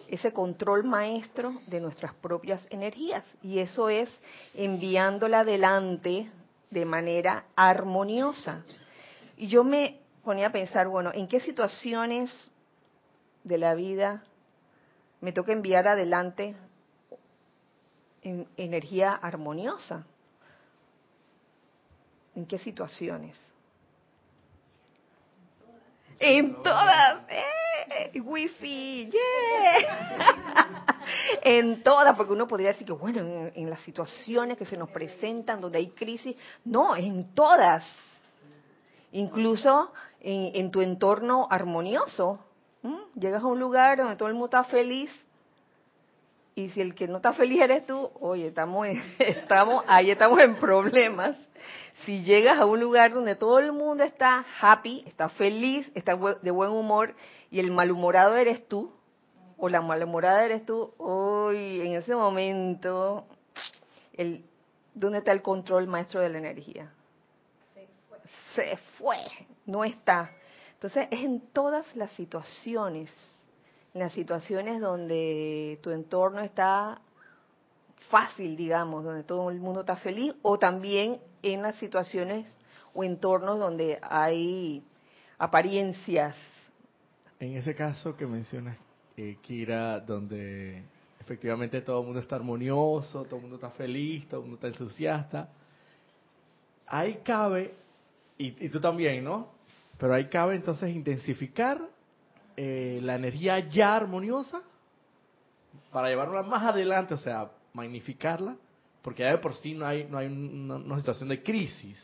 ese 0.08 0.32
control 0.32 0.84
maestro 0.84 1.60
de 1.66 1.80
nuestras 1.80 2.14
propias 2.14 2.66
energías. 2.70 3.24
Y 3.42 3.58
eso 3.58 3.88
es 3.88 4.08
enviándola 4.54 5.40
adelante 5.40 6.30
de 6.70 6.84
manera 6.84 7.44
armoniosa. 7.54 8.64
Y 9.36 9.48
yo 9.48 9.64
me 9.64 10.00
ponía 10.24 10.48
a 10.48 10.52
pensar, 10.52 10.88
bueno, 10.88 11.10
¿en 11.14 11.28
qué 11.28 11.40
situaciones 11.40 12.30
de 13.44 13.58
la 13.58 13.74
vida 13.74 14.24
me 15.20 15.32
toca 15.32 15.52
enviar 15.52 15.88
adelante 15.88 16.54
en 18.22 18.46
energía 18.56 19.12
armoniosa. 19.12 20.04
¿En 22.34 22.46
qué 22.46 22.58
situaciones? 22.58 23.36
En 26.18 26.62
todas. 26.62 27.24
¡Eh! 27.30 28.20
Wifi, 28.20 29.10
yeah. 29.10 30.96
en 31.42 31.82
todas, 31.82 32.16
porque 32.16 32.32
uno 32.32 32.46
podría 32.46 32.68
decir 32.68 32.86
que, 32.86 32.92
bueno, 32.92 33.20
en, 33.20 33.52
en, 33.54 33.70
las 33.70 33.80
situaciones 33.80 34.58
que 34.58 34.66
se 34.66 34.76
nos 34.76 34.90
presentan, 34.90 35.60
donde 35.60 35.78
hay 35.78 35.90
crisis, 35.90 36.36
no, 36.64 36.96
en 36.96 37.34
todas. 37.34 37.84
Incluso 39.12 39.92
en, 40.20 40.50
en 40.54 40.70
tu 40.70 40.80
entorno 40.80 41.46
armonioso. 41.50 42.40
¿Mm? 42.82 43.18
Llegas 43.18 43.42
a 43.42 43.46
un 43.46 43.58
lugar 43.58 43.98
donde 43.98 44.16
todo 44.16 44.28
el 44.28 44.34
mundo 44.34 44.46
está 44.46 44.64
feliz 44.64 45.10
y 46.58 46.70
si 46.70 46.80
el 46.80 46.92
que 46.96 47.06
no 47.06 47.18
está 47.18 47.32
feliz 47.32 47.60
eres 47.60 47.86
tú, 47.86 48.10
oye, 48.18 48.48
estamos, 48.48 48.88
estamos, 49.20 49.84
ahí 49.86 50.10
estamos 50.10 50.40
en 50.40 50.56
problemas. 50.56 51.36
Si 52.04 52.24
llegas 52.24 52.58
a 52.58 52.66
un 52.66 52.80
lugar 52.80 53.12
donde 53.12 53.36
todo 53.36 53.60
el 53.60 53.70
mundo 53.70 54.02
está 54.02 54.44
happy, 54.60 55.04
está 55.06 55.28
feliz, 55.28 55.88
está 55.94 56.16
de 56.16 56.50
buen 56.50 56.70
humor 56.70 57.14
y 57.52 57.60
el 57.60 57.70
malhumorado 57.70 58.36
eres 58.36 58.66
tú, 58.66 58.92
o 59.56 59.68
la 59.68 59.80
malhumorada 59.80 60.44
eres 60.44 60.66
tú, 60.66 60.92
hoy 60.98 61.80
en 61.80 61.92
ese 61.92 62.16
momento, 62.16 63.24
el, 64.14 64.44
¿dónde 64.94 65.18
está 65.18 65.30
el 65.30 65.42
control 65.42 65.86
maestro 65.86 66.20
de 66.20 66.28
la 66.28 66.38
energía? 66.38 66.90
Se 67.72 67.86
fue. 68.08 68.18
Se 68.56 68.76
fue, 68.98 69.18
no 69.64 69.84
está. 69.84 70.32
Entonces, 70.72 71.06
es 71.12 71.20
en 71.20 71.40
todas 71.52 71.86
las 71.94 72.10
situaciones, 72.14 73.14
las 73.94 74.12
situaciones 74.12 74.80
donde 74.80 75.78
tu 75.82 75.90
entorno 75.90 76.40
está 76.40 77.00
fácil, 78.08 78.56
digamos, 78.56 79.04
donde 79.04 79.24
todo 79.24 79.50
el 79.50 79.60
mundo 79.60 79.80
está 79.80 79.96
feliz, 79.96 80.34
o 80.42 80.58
también 80.58 81.20
en 81.42 81.62
las 81.62 81.76
situaciones 81.76 82.46
o 82.94 83.04
entornos 83.04 83.58
donde 83.58 83.98
hay 84.02 84.82
apariencias. 85.38 86.34
En 87.38 87.56
ese 87.56 87.74
caso 87.74 88.16
que 88.16 88.26
mencionas, 88.26 88.76
eh, 89.16 89.36
Kira, 89.40 90.00
donde 90.00 90.82
efectivamente 91.20 91.80
todo 91.82 92.00
el 92.00 92.06
mundo 92.06 92.20
está 92.20 92.36
armonioso, 92.36 93.24
todo 93.24 93.36
el 93.36 93.42
mundo 93.42 93.56
está 93.56 93.70
feliz, 93.70 94.26
todo 94.28 94.40
el 94.40 94.46
mundo 94.46 94.56
está 94.56 94.68
entusiasta, 94.68 95.48
ahí 96.86 97.20
cabe, 97.24 97.74
y, 98.36 98.64
y 98.64 98.68
tú 98.68 98.80
también, 98.80 99.22
¿no? 99.22 99.48
Pero 99.98 100.14
ahí 100.14 100.28
cabe 100.28 100.56
entonces 100.56 100.94
intensificar 100.94 101.80
eh, 102.60 103.00
la 103.02 103.14
energía 103.14 103.58
ya 103.60 103.94
armoniosa 103.94 104.62
para 105.92 106.08
llevarla 106.08 106.42
más 106.42 106.62
adelante, 106.64 107.14
o 107.14 107.18
sea, 107.18 107.50
magnificarla, 107.72 108.56
porque 109.02 109.22
ya 109.22 109.30
de 109.30 109.38
por 109.38 109.54
sí 109.54 109.74
no 109.74 109.86
hay, 109.86 110.04
no 110.04 110.18
hay 110.18 110.26
una, 110.26 110.96
situación 110.96 111.28
de 111.28 111.42
crisis, 111.42 111.98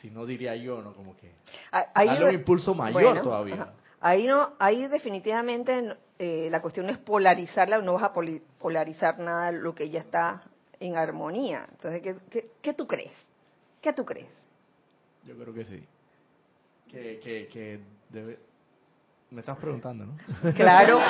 si 0.00 0.10
no 0.10 0.26
diría 0.26 0.56
yo, 0.56 0.82
¿no? 0.82 0.94
Como 0.94 1.16
que 1.16 1.32
ah, 1.72 1.86
hay 1.94 2.22
un 2.22 2.34
impulso 2.34 2.74
mayor 2.74 3.22
todavía. 3.22 3.72
Ahí 4.00 4.26
no, 4.26 4.54
ahí 4.58 4.86
definitivamente 4.88 5.96
eh, 6.18 6.48
la 6.50 6.60
cuestión 6.60 6.88
es 6.90 6.98
polarizarla, 6.98 7.78
no 7.78 7.94
vas 7.94 8.04
a 8.04 8.12
polarizar 8.58 9.18
nada 9.18 9.52
lo 9.52 9.74
que 9.74 9.90
ya 9.90 10.00
está 10.00 10.42
en 10.78 10.96
armonía. 10.96 11.66
Entonces, 11.70 12.02
¿qué, 12.02 12.16
qué, 12.30 12.50
qué 12.60 12.74
tú 12.74 12.86
crees? 12.86 13.12
¿Qué 13.80 13.92
tú 13.92 14.04
crees? 14.04 14.28
Yo 15.24 15.36
creo 15.36 15.54
que 15.54 15.64
sí 15.64 15.84
que, 16.88 17.20
que, 17.20 17.48
que 17.48 17.80
debe... 18.10 18.38
Me 19.30 19.40
estás 19.40 19.58
preguntando, 19.58 20.06
¿no? 20.06 20.52
Claro. 20.54 20.98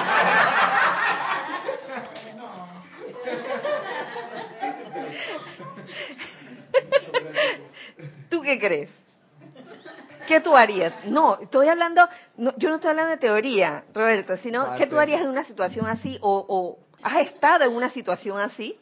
¿Tú 8.29 8.43
qué 8.43 8.59
crees? 8.59 8.91
¿Qué 10.27 10.41
tú 10.41 10.57
harías? 10.57 10.93
No, 11.07 11.39
estoy 11.41 11.69
hablando, 11.69 12.07
yo 12.37 12.69
no 12.69 12.75
estoy 12.75 12.91
hablando 12.91 13.13
de 13.13 13.19
teoría, 13.19 13.85
Roberto, 13.95 14.37
sino 14.39 14.77
¿qué 14.77 14.87
tú 14.87 14.99
harías 14.99 15.23
en 15.23 15.29
una 15.29 15.45
situación 15.45 15.87
así 15.87 16.19
o, 16.21 16.45
o 16.49 16.79
has 17.03 17.27
estado 17.27 17.65
en 17.65 17.73
una 17.73 17.89
situación 17.89 18.39
así? 18.39 18.79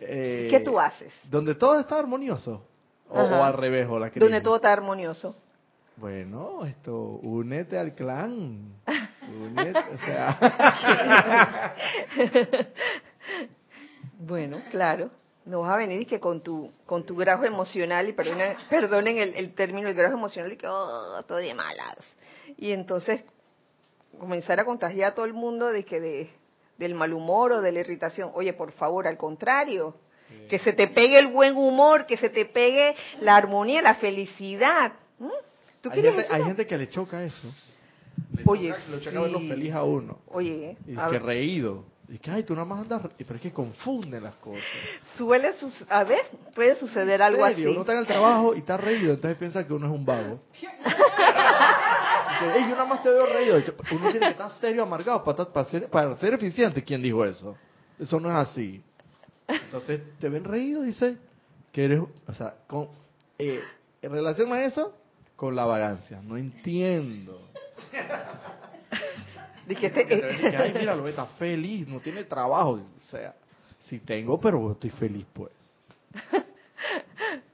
Eh, 0.00 0.48
¿Qué 0.50 0.60
tú 0.60 0.80
haces? 0.80 1.12
Donde 1.24 1.54
todo 1.54 1.80
está 1.80 1.98
armonioso. 1.98 2.62
O, 3.08 3.20
al 3.20 3.52
revés, 3.52 3.86
o 3.88 3.98
la 3.98 4.10
Donde 4.10 4.40
todo 4.40 4.56
está 4.56 4.72
armonioso. 4.72 5.36
Bueno, 5.96 6.66
esto, 6.66 6.94
únete 7.22 7.78
al 7.78 7.94
clan. 7.94 8.74
Únete, 9.28 9.78
o 9.78 9.98
sea. 10.04 11.74
bueno, 14.18 14.60
claro. 14.70 15.10
No 15.46 15.60
vas 15.60 15.72
a 15.72 15.76
venir 15.78 16.02
y 16.02 16.06
que 16.06 16.20
con 16.20 16.42
tu 16.42 16.70
con 16.84 17.06
tu 17.06 17.16
grajo 17.16 17.44
emocional, 17.44 18.08
y 18.08 18.12
perdonen, 18.12 18.56
perdonen 18.68 19.16
el, 19.18 19.34
el, 19.36 19.54
término, 19.54 19.88
el 19.88 19.94
grajo 19.94 20.14
emocional, 20.14 20.52
y 20.52 20.56
que 20.56 20.66
oh, 20.68 21.22
todo 21.26 21.38
de 21.38 21.54
malas. 21.54 21.96
Y 22.58 22.72
entonces 22.72 23.22
comenzar 24.18 24.60
a 24.60 24.66
contagiar 24.66 25.12
a 25.12 25.14
todo 25.14 25.24
el 25.24 25.34
mundo 25.34 25.68
de 25.68 25.84
que 25.84 26.00
de, 26.00 26.30
del 26.76 26.94
mal 26.94 27.14
humor 27.14 27.52
o 27.52 27.62
de 27.62 27.72
la 27.72 27.80
irritación. 27.80 28.32
Oye, 28.34 28.52
por 28.52 28.72
favor, 28.72 29.06
al 29.06 29.16
contrario, 29.16 29.94
que 30.50 30.58
se 30.58 30.74
te 30.74 30.88
pegue 30.88 31.18
el 31.18 31.28
buen 31.28 31.56
humor, 31.56 32.04
que 32.04 32.18
se 32.18 32.28
te 32.28 32.44
pegue 32.44 32.94
la 33.20 33.36
armonía, 33.36 33.80
la 33.80 33.94
felicidad 33.94 34.92
hay, 35.92 36.44
gente, 36.44 36.66
que 36.66 36.78
le 36.78 36.88
choca 36.88 37.22
eso. 37.24 37.52
Le 38.34 38.42
Oye, 38.46 38.70
choca, 38.70 38.90
le 38.90 39.00
choca 39.00 39.20
verlo 39.20 39.40
feliz 39.40 39.72
a 39.74 39.84
uno. 39.84 40.18
Oye, 40.28 40.76
y 40.86 40.94
que 40.94 41.18
reído. 41.18 41.84
Y 42.08 42.18
que, 42.18 42.30
ay, 42.30 42.44
tú 42.44 42.54
nada 42.54 42.64
más 42.64 42.80
andas, 42.80 43.02
pero 43.18 43.34
es 43.34 43.40
que 43.40 43.52
confunden 43.52 44.22
las 44.22 44.36
cosas. 44.36 44.62
Suele, 45.18 45.50
a 45.88 46.04
ver, 46.04 46.20
puede 46.54 46.76
suceder 46.76 47.20
algo 47.20 47.44
así. 47.44 47.66
Uno 47.66 47.80
está 47.80 47.94
en 47.94 47.98
el 47.98 48.06
trabajo 48.06 48.54
y 48.54 48.58
está 48.58 48.76
reído, 48.76 49.14
entonces 49.14 49.36
piensa 49.36 49.66
que 49.66 49.72
uno 49.72 49.86
es 49.86 49.92
un 49.92 50.04
vago. 50.04 50.40
yo 52.40 52.68
nada 52.68 52.84
más 52.84 53.02
te 53.02 53.10
veo 53.10 53.26
reído. 53.26 53.56
Uno 53.90 54.10
tiene 54.10 54.26
que 54.26 54.32
estar 54.32 54.52
serio, 54.60 54.84
amargado 54.84 55.24
para, 55.24 55.52
para, 55.52 55.68
ser, 55.68 55.88
para 55.90 56.16
ser 56.16 56.34
eficiente. 56.34 56.84
¿Quién 56.84 57.02
dijo 57.02 57.24
eso? 57.24 57.56
Eso 57.98 58.20
no 58.20 58.28
es 58.28 58.36
así. 58.36 58.80
Entonces, 59.48 60.00
te 60.18 60.28
ven 60.28 60.44
reído, 60.44 60.82
dice 60.82 61.16
que 61.72 61.84
eres, 61.84 62.00
o 62.00 62.34
sea, 62.34 62.54
con, 62.66 62.88
eh, 63.38 63.62
en 64.00 64.12
relación 64.12 64.52
a 64.52 64.64
eso, 64.64 64.94
con 65.36 65.54
la 65.54 65.64
vagancia. 65.66 66.20
No 66.22 66.36
entiendo. 66.36 67.40
Dije, 69.66 69.86
este, 69.86 70.56
ay, 70.56 70.74
mira, 70.78 70.94
lo 70.94 71.06
está 71.08 71.26
feliz, 71.26 71.86
no 71.88 72.00
tiene 72.00 72.24
trabajo. 72.24 72.72
O 72.72 73.02
sea, 73.02 73.34
sí 73.80 73.98
tengo, 73.98 74.40
pero 74.40 74.72
estoy 74.72 74.90
feliz, 74.90 75.26
pues. 75.32 75.52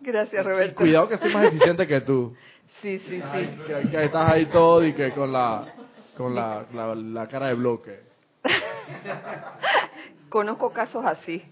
Gracias, 0.01 0.45
Roberto. 0.45 0.77
cuidado 0.77 1.09
que 1.09 1.17
soy 1.19 1.33
más 1.33 1.47
eficiente 1.47 1.87
que 1.87 2.01
tú. 2.01 2.35
Sí, 2.83 2.99
sí, 2.99 3.21
sí. 3.21 3.49
Que, 3.67 4.05
estás 4.05 4.33
ahí 4.33 4.47
todo 4.47 4.85
y 4.85 4.93
que 4.93 5.13
con 5.13 5.33
la 5.33 5.73
con 6.17 6.35
la, 6.35 6.67
la 6.73 7.29
cara 7.29 7.47
de 7.47 7.55
bloque. 7.55 8.01
Conozco 10.29 10.73
casos 10.73 11.05
así. 11.05 11.43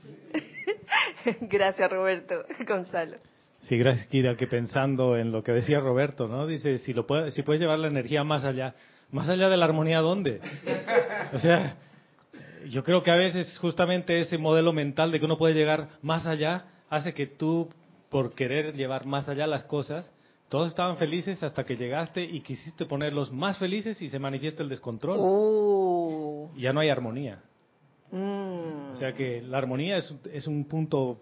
Gracias, 1.42 1.90
Roberto. 1.90 2.44
Gonzalo. 2.66 3.16
Sí, 3.62 3.76
gracias, 3.76 4.06
Kira, 4.08 4.36
que 4.36 4.46
pensando 4.46 5.16
en 5.16 5.32
lo 5.32 5.42
que 5.42 5.52
decía 5.52 5.80
Roberto, 5.80 6.28
¿no? 6.28 6.46
Dice, 6.46 6.78
si, 6.78 6.92
lo 6.92 7.06
puede, 7.06 7.30
si 7.30 7.42
puedes 7.42 7.60
llevar 7.60 7.78
la 7.78 7.88
energía 7.88 8.24
más 8.24 8.44
allá, 8.44 8.74
¿más 9.10 9.28
allá 9.28 9.48
de 9.48 9.56
la 9.56 9.66
armonía 9.66 10.00
dónde? 10.00 10.40
O 11.32 11.38
sea, 11.38 11.76
yo 12.68 12.82
creo 12.82 13.02
que 13.02 13.10
a 13.10 13.16
veces 13.16 13.56
justamente 13.58 14.20
ese 14.20 14.38
modelo 14.38 14.72
mental 14.72 15.12
de 15.12 15.20
que 15.20 15.26
uno 15.26 15.38
puede 15.38 15.54
llegar 15.54 15.88
más 16.02 16.26
allá 16.26 16.64
hace 16.88 17.14
que 17.14 17.26
tú, 17.26 17.68
por 18.08 18.34
querer 18.34 18.74
llevar 18.74 19.06
más 19.06 19.28
allá 19.28 19.46
las 19.46 19.64
cosas, 19.64 20.12
todos 20.48 20.68
estaban 20.68 20.96
felices 20.96 21.42
hasta 21.44 21.64
que 21.64 21.76
llegaste 21.76 22.24
y 22.24 22.40
quisiste 22.40 22.84
ponerlos 22.84 23.30
más 23.30 23.56
felices 23.58 24.02
y 24.02 24.08
se 24.08 24.18
manifiesta 24.18 24.64
el 24.64 24.68
descontrol. 24.68 25.18
Oh. 25.20 26.50
Ya 26.56 26.72
no 26.72 26.80
hay 26.80 26.88
armonía. 26.88 27.40
Mm. 28.10 28.92
O 28.92 28.96
sea 28.96 29.12
que 29.12 29.42
la 29.42 29.58
armonía 29.58 29.98
es, 29.98 30.12
es 30.32 30.48
un 30.48 30.64
punto 30.64 31.20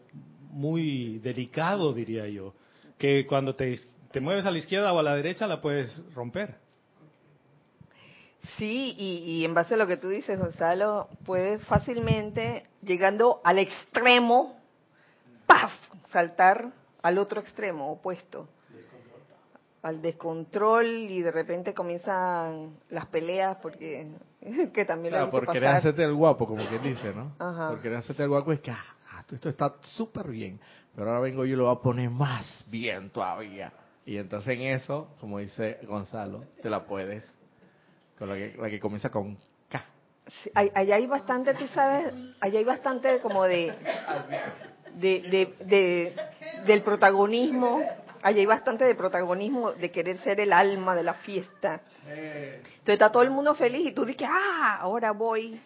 muy 0.51 1.19
delicado, 1.19 1.93
diría 1.93 2.27
yo, 2.29 2.55
que 2.99 3.27
cuando 3.27 3.55
te 3.55 3.79
te 4.11 4.21
mueves 4.21 4.47
a 4.47 4.51
la 4.51 4.59
izquierda 4.59 4.93
o 4.93 4.99
a 4.99 5.03
la 5.03 5.15
derecha, 5.15 5.47
la 5.47 5.61
puedes 5.61 6.03
romper. 6.15 6.57
Sí, 8.57 8.95
y, 8.97 9.45
en 9.45 9.53
base 9.53 9.75
a 9.75 9.77
lo 9.77 9.87
que 9.87 9.99
tú 9.99 10.09
dices, 10.09 10.39
Gonzalo, 10.39 11.09
puede 11.27 11.59
fácilmente, 11.59 12.65
llegando 12.83 13.41
al 13.45 13.59
extremo, 13.59 14.57
¡paf! 15.47 15.73
saltar 16.11 16.71
al 17.03 17.19
otro 17.19 17.41
extremo 17.41 17.93
opuesto. 17.93 18.49
Al 19.83 20.03
descontrol 20.03 20.87
y 20.87 21.23
de 21.23 21.31
repente 21.31 21.73
comienzan 21.73 22.79
las 22.91 23.07
peleas 23.07 23.59
porque 23.63 24.09
que 24.75 24.85
también 24.85 25.13
claro, 25.13 25.31
por 25.31 25.47
querer 25.47 25.69
hacerte 25.69 26.03
el 26.03 26.15
guapo, 26.15 26.47
como 26.47 26.67
quien 26.67 26.83
dice, 26.83 27.13
¿no? 27.15 27.33
Ajá. 27.39 27.69
Por 27.69 27.81
querer 27.81 27.99
hacerte 27.99 28.23
el 28.25 28.29
guapo 28.29 28.53
es 28.53 28.61
que 28.61 28.73
ah, 28.73 28.85
esto 29.35 29.49
está 29.49 29.75
súper 29.83 30.29
bien, 30.29 30.59
pero 30.95 31.09
ahora 31.09 31.21
vengo 31.21 31.45
yo 31.45 31.55
y 31.55 31.57
lo 31.57 31.65
voy 31.65 31.77
a 31.77 31.81
poner 31.81 32.11
más 32.11 32.65
bien 32.69 33.11
todavía. 33.11 33.73
Y 34.05 34.17
entonces 34.17 34.57
en 34.57 34.63
eso, 34.63 35.15
como 35.21 35.39
dice 35.39 35.79
Gonzalo, 35.87 36.45
te 36.63 36.71
la 36.71 36.85
puedes 36.87 37.25
con 38.19 38.29
la 38.29 38.69
que, 38.69 38.81
comienza 38.81 39.11
con 39.11 39.39
K. 39.69 39.85
allá 40.55 40.97
hay 40.97 41.07
bastante, 41.07 41.55
tú 41.55 41.67
sabes, 41.69 42.13
allá 42.41 42.59
hay 42.59 42.65
bastante 42.65 43.21
como 43.21 43.45
de, 43.45 43.73
de, 44.95 45.55
de, 45.61 46.15
del 46.67 46.83
protagonismo, 46.83 47.81
allá 48.23 48.39
hay 48.41 48.47
bastante 48.47 48.85
de 48.85 48.95
protagonismo 48.95 49.73
de 49.73 49.91
querer 49.91 50.19
ser 50.21 50.41
el 50.41 50.53
alma 50.53 50.97
de 50.97 51.03
la 51.05 51.15
fiesta. 51.15 51.83
Entonces 52.07 52.95
está 52.95 53.13
todo 53.13 53.23
el 53.23 53.31
mundo 53.31 53.55
feliz 53.55 53.87
y 53.87 53.93
tú 53.93 54.05
dices, 54.05 54.27
ah, 54.29 54.79
ahora 54.81 55.13
voy 55.13 55.61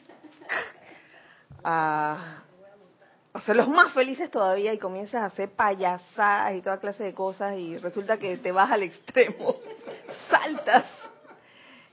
a 1.64 2.42
hacerlos 3.32 3.68
más 3.68 3.92
felices 3.92 4.30
todavía 4.30 4.72
y 4.72 4.78
comienzas 4.78 5.22
a 5.22 5.26
hacer 5.26 5.50
payasadas 5.50 6.54
y 6.54 6.60
toda 6.60 6.78
clase 6.78 7.04
de 7.04 7.14
cosas 7.14 7.58
y 7.58 7.78
resulta 7.78 8.18
que 8.18 8.36
te 8.36 8.52
vas 8.52 8.70
al 8.70 8.82
extremo, 8.82 9.56
saltas 10.30 10.84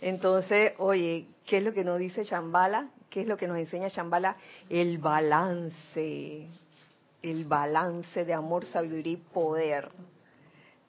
entonces, 0.01 0.73
oye, 0.77 1.27
¿qué 1.45 1.57
es 1.57 1.63
lo 1.63 1.73
que 1.73 1.83
nos 1.83 1.99
dice 1.99 2.23
Shambhala? 2.23 2.89
¿Qué 3.09 3.21
es 3.21 3.27
lo 3.27 3.35
que 3.37 3.47
nos 3.47 3.57
enseña 3.57 3.87
Shambhala? 3.89 4.37
El 4.69 4.99
balance, 4.99 6.47
el 7.21 7.45
balance 7.45 8.23
de 8.23 8.33
amor, 8.33 8.63
sabiduría 8.65 9.13
y 9.13 9.17
poder. 9.17 9.89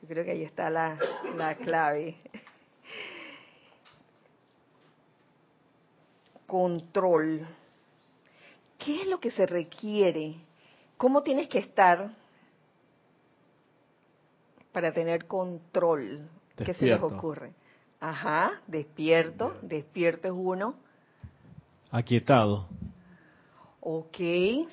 Yo 0.03 0.09
creo 0.09 0.25
que 0.25 0.31
ahí 0.33 0.45
está 0.45 0.71
la, 0.71 0.99
la 1.37 1.57
clave. 1.57 2.17
Control. 6.47 7.47
¿Qué 8.85 9.03
es 9.03 9.07
lo 9.07 9.21
que 9.21 9.31
se 9.31 9.47
requiere? 9.47 10.35
¿Cómo 10.97 11.23
tienes 11.23 11.49
que 11.49 11.59
estar 11.59 12.11
para 14.73 14.93
tener 14.93 15.27
control? 15.27 16.29
¿Qué 16.57 16.75
se 16.75 16.87
les 16.87 17.03
ocurre? 17.03 17.53
Ajá, 18.01 18.63
despierto, 18.67 19.55
despierto 19.63 20.29
es 20.29 20.35
uno. 20.35 20.75
Aquietado. 21.91 22.69
Ok, 23.81 24.17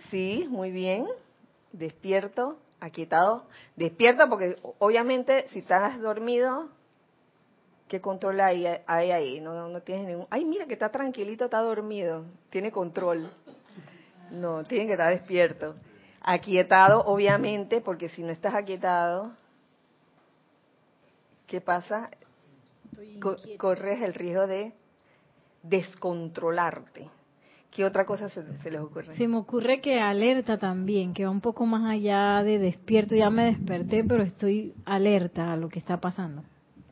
sí, 0.10 0.48
muy 0.50 0.72
bien. 0.72 1.06
Despierto, 1.74 2.58
aquietado. 2.80 3.46
Despierto 3.76 4.30
porque 4.30 4.56
obviamente 4.80 5.50
si 5.50 5.60
estás 5.60 6.00
dormido, 6.00 6.70
¿qué 7.89 8.00
control 8.00 8.39
hay, 8.39 8.65
ahí? 8.88 9.41
No, 9.41 9.67
no 9.67 9.82
tienes 9.82 10.08
ningún... 10.08 10.28
Ay, 10.30 10.46
mira 10.46 10.65
que 10.65 10.74
está 10.74 10.89
tranquilito, 10.89 11.46
está 11.46 11.60
dormido. 11.60 12.24
Tiene 12.50 12.72
control. 12.72 13.30
No, 14.31 14.63
tiene 14.63 14.85
que 14.87 14.93
estar 14.93 15.11
despierto. 15.11 15.75
Aquietado, 16.21 17.03
obviamente, 17.05 17.81
porque 17.81 18.09
si 18.09 18.23
no 18.23 18.31
estás 18.31 18.53
aquietado, 18.53 19.31
¿qué 21.45 21.61
pasa? 21.61 22.09
corres 23.57 24.01
el 24.01 24.13
riesgo 24.13 24.47
de 24.47 24.73
descontrolarte. 25.63 27.09
¿Qué 27.71 27.85
otra 27.85 28.05
cosa 28.05 28.29
se, 28.29 28.43
les 28.43 28.81
ocurre? 28.81 29.15
Se 29.15 29.27
me 29.27 29.37
ocurre 29.37 29.81
que 29.81 29.99
alerta 29.99 30.57
también, 30.57 31.13
que 31.13 31.25
va 31.25 31.31
un 31.31 31.41
poco 31.41 31.65
más 31.65 31.91
allá 31.91 32.41
de 32.43 32.57
despierto. 32.57 33.13
Ya 33.13 33.29
me 33.29 33.45
desperté, 33.45 34.03
pero 34.03 34.23
estoy 34.23 34.73
alerta 34.85 35.53
a 35.53 35.57
lo 35.57 35.69
que 35.69 35.77
está 35.77 35.97
pasando. 35.97 36.43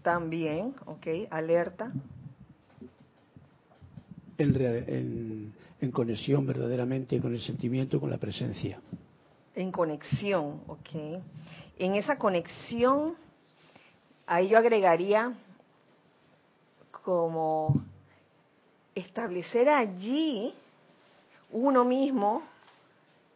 También, 0.03 0.75
ok, 0.85 1.07
alerta. 1.31 1.91
En, 4.37 4.55
en 4.57 5.53
conexión 5.91 6.45
verdaderamente 6.45 7.19
con 7.19 7.33
el 7.33 7.41
sentimiento, 7.41 7.99
con 7.99 8.09
la 8.09 8.17
presencia. 8.17 8.79
En 9.55 9.71
conexión, 9.71 10.61
ok. 10.67 11.21
En 11.77 11.95
esa 11.95 12.17
conexión, 12.17 13.15
ahí 14.25 14.49
yo 14.49 14.57
agregaría 14.57 15.33
como 17.03 17.81
establecer 18.95 19.69
allí 19.69 20.53
uno 21.51 21.83
mismo 21.83 22.43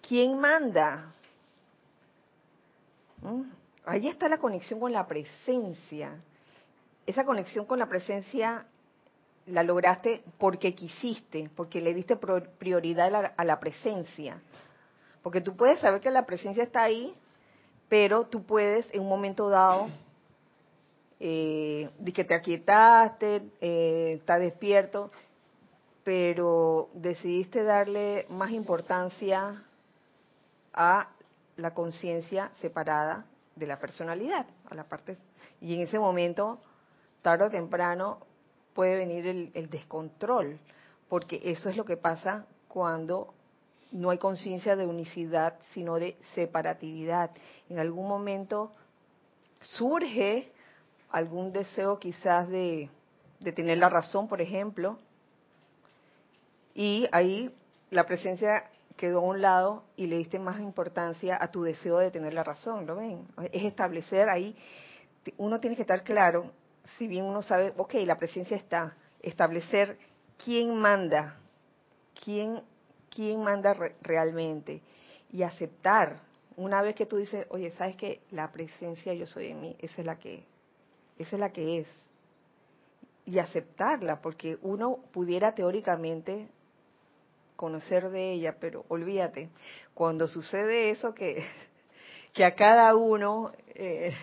quién 0.08 0.40
manda. 0.40 1.14
¿Mm? 3.22 3.44
Ahí 3.86 4.08
está 4.08 4.28
la 4.30 4.38
conexión 4.38 4.80
con 4.80 4.92
la 4.92 5.08
presencia. 5.08 6.16
Esa 7.06 7.26
conexión 7.26 7.66
con 7.66 7.80
la 7.80 7.88
presencia 7.88 8.66
la 9.52 9.64
lograste 9.64 10.24
porque 10.38 10.74
quisiste, 10.76 11.50
porque 11.56 11.82
le 11.82 11.94
diste 11.94 12.16
prioridad 12.16 13.34
a 13.36 13.44
la, 13.44 13.60
presencia. 13.60 14.42
Porque 15.22 15.42
tú 15.42 15.56
puedes 15.56 15.80
saber 15.80 16.02
que 16.02 16.12
la 16.12 16.26
presencia 16.26 16.64
está 16.64 16.84
ahí, 16.84 17.14
pero 17.88 18.26
tú 18.26 18.44
puedes 18.44 18.88
en 18.94 19.02
un 19.02 19.10
momento 19.10 19.50
dado 19.50 19.90
eh, 21.20 21.90
de 21.98 22.14
que 22.14 22.24
te 22.24 22.36
aquietaste, 22.36 23.44
eh, 23.60 24.14
está 24.16 24.40
despierto, 24.40 25.12
pero 26.04 26.90
decidiste 26.94 27.64
darle 27.64 28.26
más 28.30 28.52
importancia 28.52 29.64
a 30.74 31.10
la 31.58 31.74
conciencia 31.74 32.52
separada 32.62 33.26
de 33.56 33.68
la 33.68 33.80
personalidad, 33.80 34.46
a 34.70 34.76
la 34.76 34.86
parte 34.86 35.18
y 35.62 35.76
en 35.76 35.82
ese 35.82 36.00
momento, 36.00 36.60
tarde 37.22 37.46
o 37.46 37.50
temprano, 37.50 38.20
puede 38.74 38.98
venir 38.98 39.28
el, 39.28 39.52
el 39.54 39.70
descontrol, 39.70 40.60
porque 41.08 41.42
eso 41.44 41.70
es 41.70 41.78
lo 41.78 41.86
que 41.86 41.98
pasa 41.98 42.46
cuando 42.68 43.34
no 43.92 44.12
hay 44.12 44.18
conciencia 44.18 44.76
de 44.76 44.86
unicidad, 44.86 45.56
sino 45.74 45.96
de 45.96 46.18
separatividad. 46.36 47.32
En 47.70 47.80
algún 47.80 48.08
momento 48.08 48.72
surge 49.62 50.52
algún 51.12 51.52
deseo 51.52 52.00
quizás 52.00 52.48
de, 52.50 52.90
tener 53.56 53.78
la 53.78 53.90
razón, 53.90 54.28
por 54.28 54.42
ejemplo, 54.42 55.00
y 56.76 57.08
ahí 57.12 57.54
la 57.90 58.06
presencia 58.06 58.70
quedó 58.96 59.20
a 59.20 59.24
un 59.24 59.42
lado 59.42 59.84
y 59.96 60.08
le 60.08 60.18
diste 60.18 60.40
más 60.40 60.60
importancia 60.60 61.38
a 61.40 61.50
tu 61.50 61.64
deseo 61.64 61.98
de 61.98 62.12
tener 62.12 62.34
la 62.34 62.44
razón, 62.44 62.86
¿lo 62.86 62.98
ven? 62.98 63.28
Es 63.52 63.64
establecer 63.64 64.30
ahí, 64.30 64.56
uno 65.38 65.60
tiene 65.60 65.76
que 65.76 65.84
estar 65.84 66.04
claro, 66.04 66.52
si 67.00 67.08
bien 67.08 67.24
uno 67.24 67.42
sabe, 67.42 67.74
ok, 67.78 67.94
la 68.06 68.18
presencia 68.18 68.58
está, 68.58 68.96
establecer 69.22 69.98
quién 70.44 70.76
manda, 70.76 71.40
quién, 72.24 72.62
quién 73.10 73.42
manda 73.42 73.74
realmente 74.02 74.82
y 75.32 75.44
aceptar. 75.44 76.20
Una 76.58 76.82
vez 76.82 76.96
que 76.96 77.06
tú 77.06 77.16
dices, 77.16 77.48
oye, 77.50 77.72
¿sabes 77.72 77.96
que 77.96 78.20
La 78.32 78.52
presencia 78.52 79.14
yo 79.14 79.26
soy 79.26 79.48
en 79.48 79.62
mí, 79.62 79.76
esa 79.80 80.02
es 80.02 80.06
la 80.06 80.20
que 80.20 80.44
esa 81.18 81.36
es 81.36 81.40
la 81.40 81.52
que 81.52 81.80
es. 81.80 81.88
Y 83.26 83.40
aceptarla, 83.40 84.22
porque 84.22 84.58
uno 84.62 85.00
pudiera 85.14 85.54
teóricamente 85.54 86.48
conocer 87.56 88.10
de 88.10 88.34
ella, 88.34 88.56
pero 88.60 88.86
olvídate, 88.90 89.50
cuando 89.94 90.28
sucede 90.28 90.90
eso 90.90 91.14
que, 91.14 91.46
que 92.34 92.44
a 92.44 92.56
cada 92.56 92.96
uno 92.96 93.52
eh, 93.76 94.14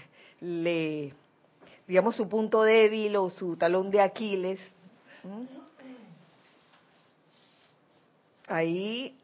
le, 0.41 1.15
digamos, 1.87 2.17
su 2.17 2.29
punto 2.29 2.63
débil 2.63 3.17
o 3.17 3.31
su 3.31 3.57
talón 3.57 3.91
de 3.91 4.01
Aquiles, 4.01 4.61
ahí 8.49 9.17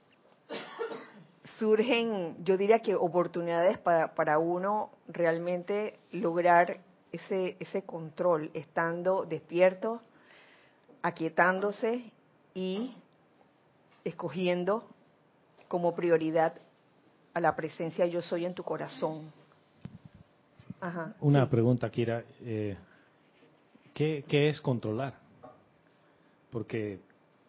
surgen, 1.58 2.36
yo 2.44 2.56
diría 2.56 2.80
que 2.80 2.94
oportunidades 2.94 3.78
para, 3.78 4.14
para 4.14 4.38
uno 4.38 4.90
realmente 5.08 5.98
lograr 6.10 6.80
ese, 7.12 7.56
ese 7.60 7.82
control, 7.82 8.50
estando 8.54 9.24
despierto, 9.24 10.00
aquietándose 11.02 12.10
y 12.54 12.96
escogiendo 14.04 14.84
como 15.68 15.94
prioridad 15.94 16.54
a 17.34 17.40
la 17.40 17.54
presencia 17.54 18.06
yo 18.06 18.22
soy 18.22 18.44
en 18.44 18.54
tu 18.54 18.62
corazón. 18.62 19.32
Una 21.20 21.48
pregunta, 21.48 21.90
Kira. 21.90 22.24
Eh, 22.42 22.76
¿qué, 23.94 24.24
¿Qué 24.26 24.48
es 24.48 24.60
controlar? 24.60 25.14
Porque 26.50 26.98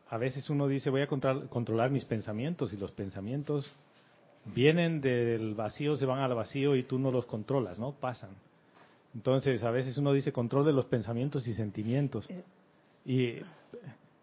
a 0.10 0.18
veces 0.18 0.50
uno 0.50 0.68
dice 0.68 0.90
voy 0.90 1.02
a 1.02 1.08
controlar 1.08 1.90
mis 1.90 2.06
pensamientos 2.06 2.72
y 2.74 2.78
los 2.78 2.92
pensamientos 2.92 3.74
vienen 4.46 5.02
del 5.02 5.56
vacío, 5.56 5.96
se 5.96 6.06
van 6.06 6.20
al 6.20 6.36
vacío 6.36 6.76
y 6.76 6.84
tú 6.84 7.00
no 7.00 7.12
los 7.12 7.26
controlas, 7.26 7.80
¿no? 7.80 7.94
Pasan. 7.94 8.32
Entonces, 9.16 9.64
a 9.64 9.72
veces 9.72 9.98
uno 9.98 10.14
dice 10.14 10.32
control 10.32 10.66
de 10.66 10.74
los 10.74 10.86
pensamientos 10.86 11.48
y 11.48 11.54
sentimientos. 11.54 12.28
Y, 13.06 13.42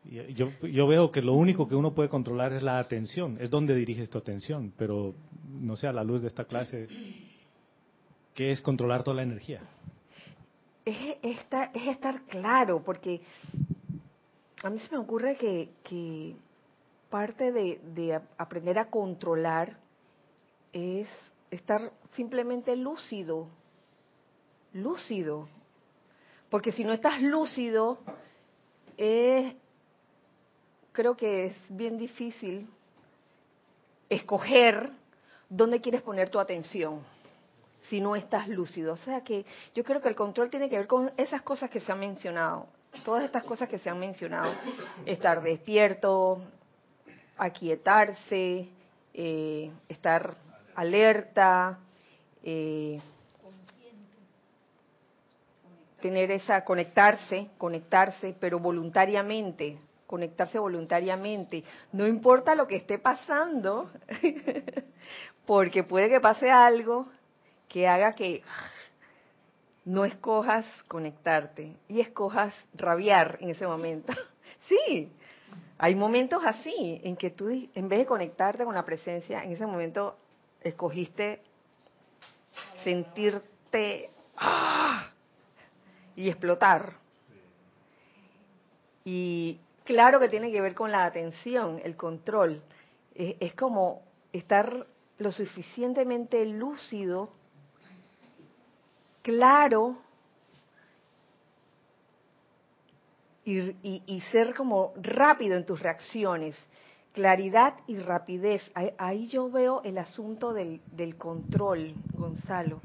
y 0.04 0.34
yo, 0.34 0.50
yo 0.62 0.86
veo 0.86 1.10
que 1.10 1.22
lo 1.22 1.34
único 1.34 1.68
que 1.68 1.74
uno 1.74 1.92
puede 1.94 2.08
controlar 2.08 2.52
es 2.52 2.62
la 2.62 2.78
atención, 2.78 3.36
es 3.40 3.50
donde 3.50 3.74
diriges 3.74 4.10
tu 4.10 4.18
atención, 4.18 4.72
pero 4.76 5.14
no 5.60 5.76
sé, 5.76 5.86
a 5.86 5.92
la 5.92 6.04
luz 6.04 6.22
de 6.22 6.28
esta 6.28 6.44
clase, 6.44 6.88
¿qué 8.40 8.52
es 8.52 8.62
controlar 8.62 9.02
toda 9.02 9.16
la 9.16 9.22
energía? 9.22 9.60
Es, 10.86 11.18
estar, 11.20 11.70
es 11.74 11.88
estar 11.88 12.22
claro, 12.22 12.82
porque 12.82 13.20
a 14.62 14.70
mí 14.70 14.78
se 14.78 14.90
me 14.92 14.96
ocurre 14.96 15.36
que, 15.36 15.68
que 15.84 16.36
parte 17.10 17.52
de, 17.52 17.78
de 17.94 18.18
aprender 18.38 18.78
a 18.78 18.86
controlar 18.86 19.76
es 20.72 21.06
estar 21.50 21.92
simplemente 22.14 22.74
lúcido, 22.76 23.46
lúcido. 24.72 25.46
Porque 26.48 26.72
si 26.72 26.82
no 26.82 26.94
estás 26.94 27.20
lúcido, 27.20 27.98
es, 28.96 29.54
creo 30.92 31.14
que 31.14 31.44
es 31.48 31.56
bien 31.68 31.98
difícil 31.98 32.70
escoger 34.08 34.88
dónde 35.50 35.82
quieres 35.82 36.00
poner 36.00 36.30
tu 36.30 36.40
atención 36.40 37.04
si 37.90 38.00
no 38.00 38.14
estás 38.14 38.48
lúcido. 38.48 38.94
O 38.94 38.96
sea 38.98 39.22
que 39.22 39.44
yo 39.74 39.84
creo 39.84 40.00
que 40.00 40.08
el 40.08 40.14
control 40.14 40.48
tiene 40.48 40.70
que 40.70 40.78
ver 40.78 40.86
con 40.86 41.12
esas 41.16 41.42
cosas 41.42 41.68
que 41.68 41.80
se 41.80 41.90
han 41.92 41.98
mencionado, 41.98 42.68
todas 43.04 43.24
estas 43.24 43.42
cosas 43.42 43.68
que 43.68 43.78
se 43.78 43.90
han 43.90 43.98
mencionado, 43.98 44.52
estar 45.04 45.42
despierto, 45.42 46.40
aquietarse, 47.36 48.68
eh, 49.12 49.70
estar 49.88 50.36
alerta, 50.76 51.78
eh, 52.44 52.98
tener 56.00 56.30
esa, 56.30 56.64
conectarse, 56.64 57.50
conectarse, 57.58 58.34
pero 58.38 58.60
voluntariamente, 58.60 59.78
conectarse 60.06 60.58
voluntariamente. 60.58 61.64
No 61.92 62.06
importa 62.06 62.54
lo 62.54 62.66
que 62.66 62.76
esté 62.76 62.98
pasando, 62.98 63.90
porque 65.46 65.82
puede 65.82 66.08
que 66.08 66.20
pase 66.20 66.50
algo 66.50 67.08
que 67.70 67.88
haga 67.88 68.12
que 68.12 68.42
no 69.86 70.04
escojas 70.04 70.66
conectarte 70.88 71.74
y 71.88 72.00
escojas 72.00 72.52
rabiar 72.74 73.38
en 73.40 73.50
ese 73.50 73.66
momento. 73.66 74.12
Sí, 74.68 75.10
hay 75.78 75.96
momentos 75.96 76.44
así 76.44 77.00
en 77.02 77.16
que 77.16 77.30
tú, 77.30 77.48
en 77.48 77.88
vez 77.88 77.98
de 77.98 78.06
conectarte 78.06 78.64
con 78.64 78.74
la 78.74 78.84
presencia, 78.84 79.42
en 79.42 79.50
ese 79.50 79.66
momento 79.66 80.16
escogiste 80.60 81.40
sentirte 82.84 84.10
¡ah! 84.36 85.10
y 86.14 86.28
explotar. 86.28 86.94
Y 89.04 89.58
claro 89.84 90.20
que 90.20 90.28
tiene 90.28 90.52
que 90.52 90.60
ver 90.60 90.74
con 90.74 90.92
la 90.92 91.04
atención, 91.04 91.80
el 91.82 91.96
control. 91.96 92.62
Es, 93.14 93.54
como 93.54 94.02
estar 94.32 94.86
lo 95.18 95.32
suficientemente 95.32 96.44
lúcido, 96.46 97.30
claro, 99.22 99.98
y, 103.44 104.20
ser 104.32 104.54
como 104.54 104.92
rápido 104.96 105.56
en 105.56 105.66
tus 105.66 105.80
reacciones. 105.80 106.56
Claridad 107.12 107.74
y 107.86 107.98
rapidez. 107.98 108.62
Ahí, 108.98 109.26
yo 109.28 109.50
veo 109.50 109.82
el 109.82 109.98
asunto 109.98 110.52
del, 110.52 110.80
del 110.92 111.16
control, 111.16 111.94
Gonzalo. 112.12 112.80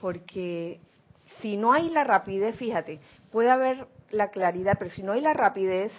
Porque 0.00 0.78
si 1.40 1.56
no 1.56 1.72
hay 1.72 1.90
la 1.90 2.04
rapidez, 2.04 2.56
fíjate, 2.56 3.00
puede 3.32 3.50
haber 3.50 3.86
la 4.10 4.28
claridad, 4.28 4.76
pero 4.78 4.90
si 4.90 5.02
no 5.02 5.12
hay 5.12 5.20
la 5.20 5.32
rapidez, 5.32 5.92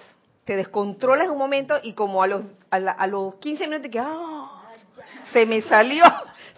te 0.45 0.55
descontrolas 0.55 1.27
un 1.29 1.37
momento 1.37 1.75
y 1.83 1.93
como 1.93 2.23
a 2.23 2.27
los, 2.27 2.43
a, 2.69 3.07
los 3.07 3.35
15 3.35 3.67
minutos 3.67 3.91
que 3.91 3.99
¡ah! 3.99 4.63
se 5.31 5.45
me 5.45 5.61
salió, 5.61 6.03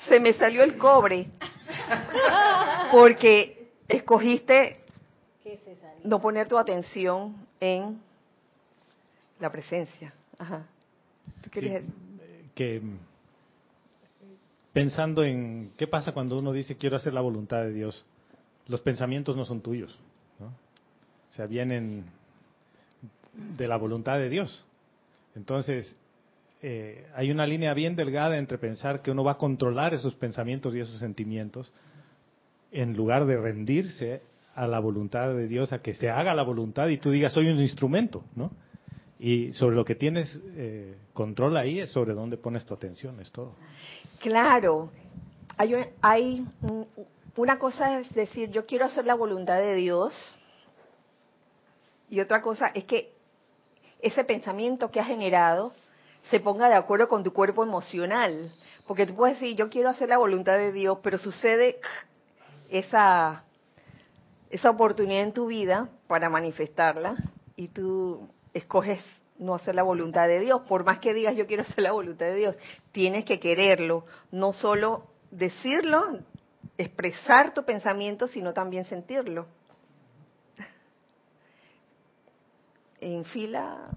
se 0.08 0.20
me 0.20 0.34
salió 0.34 0.64
el 0.64 0.78
cobre. 0.78 1.28
Porque 2.94 3.72
escogiste 3.88 4.78
no 6.04 6.22
poner 6.22 6.48
tu 6.48 6.60
atención 6.60 7.36
en 7.60 8.00
la 9.40 9.52
presencia. 9.52 10.14
Ajá. 10.38 10.68
que 12.54 12.82
pensando 14.74 15.24
en 15.24 15.72
qué 15.76 15.88
pasa 15.88 16.12
cuando 16.12 16.38
uno 16.38 16.52
dice 16.52 16.78
quiero 16.78 16.98
hacer 16.98 17.14
la 17.14 17.22
voluntad 17.22 17.64
de 17.64 17.74
Dios, 17.74 18.06
los 18.68 18.82
pensamientos 18.82 19.36
no 19.36 19.44
son 19.46 19.62
tuyos, 19.62 19.98
¿no? 20.40 20.48
o 20.48 21.34
sea, 21.34 21.48
vienen 21.48 22.06
de 23.58 23.68
la 23.68 23.78
voluntad 23.78 24.20
de 24.20 24.30
Dios. 24.30 24.68
Entonces, 25.36 25.96
eh, 26.62 27.08
hay 27.16 27.32
una 27.32 27.48
línea 27.48 27.74
bien 27.74 27.96
delgada 27.96 28.38
entre 28.38 28.60
pensar 28.60 29.02
que 29.02 29.10
uno 29.10 29.24
va 29.24 29.32
a 29.32 29.38
controlar 29.40 29.96
esos 29.96 30.14
pensamientos 30.14 30.76
y 30.76 30.80
esos 30.80 31.00
sentimientos 31.00 31.72
en 32.74 32.96
lugar 32.96 33.26
de 33.26 33.38
rendirse 33.38 34.22
a 34.56 34.68
la 34.68 34.80
voluntad 34.80 35.34
de 35.34 35.48
Dios, 35.48 35.74
a 35.74 35.82
que 35.82 35.94
se 35.94 36.10
haga 36.10 36.34
la 36.34 36.44
voluntad 36.44 36.88
y 36.88 36.98
tú 36.98 37.12
digas, 37.12 37.34
soy 37.34 37.48
un 37.48 37.60
instrumento, 37.60 38.24
¿no? 38.36 38.52
Y 39.20 39.54
sobre 39.54 39.76
lo 39.76 39.86
que 39.86 39.96
tienes 39.96 40.40
eh, 40.56 40.98
control 41.14 41.56
ahí 41.56 41.80
es 41.80 41.90
sobre 41.92 42.14
dónde 42.14 42.38
pones 42.38 42.66
tu 42.66 42.74
atención, 42.74 43.20
es 43.22 43.32
todo. 43.32 43.56
Claro, 44.20 44.92
hay, 45.58 45.74
hay 46.02 46.46
una 47.38 47.58
cosa 47.58 48.00
es 48.00 48.14
decir, 48.14 48.52
yo 48.52 48.66
quiero 48.66 48.86
hacer 48.86 49.06
la 49.06 49.16
voluntad 49.16 49.60
de 49.60 49.76
Dios, 49.76 50.14
y 52.10 52.20
otra 52.20 52.42
cosa 52.42 52.68
es 52.76 52.84
que 52.84 53.14
ese 54.02 54.24
pensamiento 54.24 54.92
que 54.92 55.00
has 55.00 55.08
generado 55.08 55.74
se 56.30 56.40
ponga 56.40 56.70
de 56.70 56.76
acuerdo 56.76 57.08
con 57.08 57.24
tu 57.24 57.34
cuerpo 57.34 57.64
emocional. 57.64 58.52
Porque 58.86 59.08
tú 59.08 59.16
puedes 59.16 59.40
decir, 59.40 59.56
yo 59.56 59.70
quiero 59.70 59.90
hacer 59.90 60.10
la 60.10 60.18
voluntad 60.18 60.58
de 60.58 60.72
Dios, 60.72 61.00
pero 61.02 61.18
sucede 61.18 61.80
esa 62.74 63.44
esa 64.50 64.70
oportunidad 64.70 65.24
en 65.24 65.34
tu 65.34 65.48
vida 65.48 65.90
para 66.08 66.30
manifestarla 66.30 67.16
y 67.56 67.70
tú 67.70 68.30
escoges 68.54 69.04
no 69.40 69.56
hacer 69.56 69.74
la 69.74 69.82
voluntad 69.82 70.28
de 70.28 70.40
Dios, 70.40 70.62
por 70.68 70.84
más 70.86 71.00
que 71.00 71.14
digas 71.14 71.36
yo 71.36 71.48
quiero 71.48 71.64
hacer 71.64 71.84
la 71.84 71.92
voluntad 71.92 72.28
de 72.28 72.36
Dios, 72.36 72.56
tienes 72.92 73.26
que 73.26 73.40
quererlo, 73.40 74.06
no 74.32 74.54
solo 74.54 75.08
decirlo, 75.32 76.20
expresar 76.78 77.54
tu 77.54 77.64
pensamiento, 77.64 78.28
sino 78.28 78.54
también 78.54 78.86
sentirlo. 78.86 79.48
En 83.00 83.26
fila, 83.26 83.90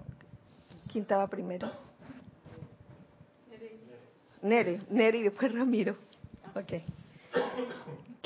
¿quién 0.91 1.03
estaba 1.03 1.27
primero? 1.27 1.71
Nere, 4.41 4.81
Nere 4.89 5.19
y 5.19 5.23
después 5.23 5.53
Ramiro. 5.53 5.95
Okay 6.55 6.83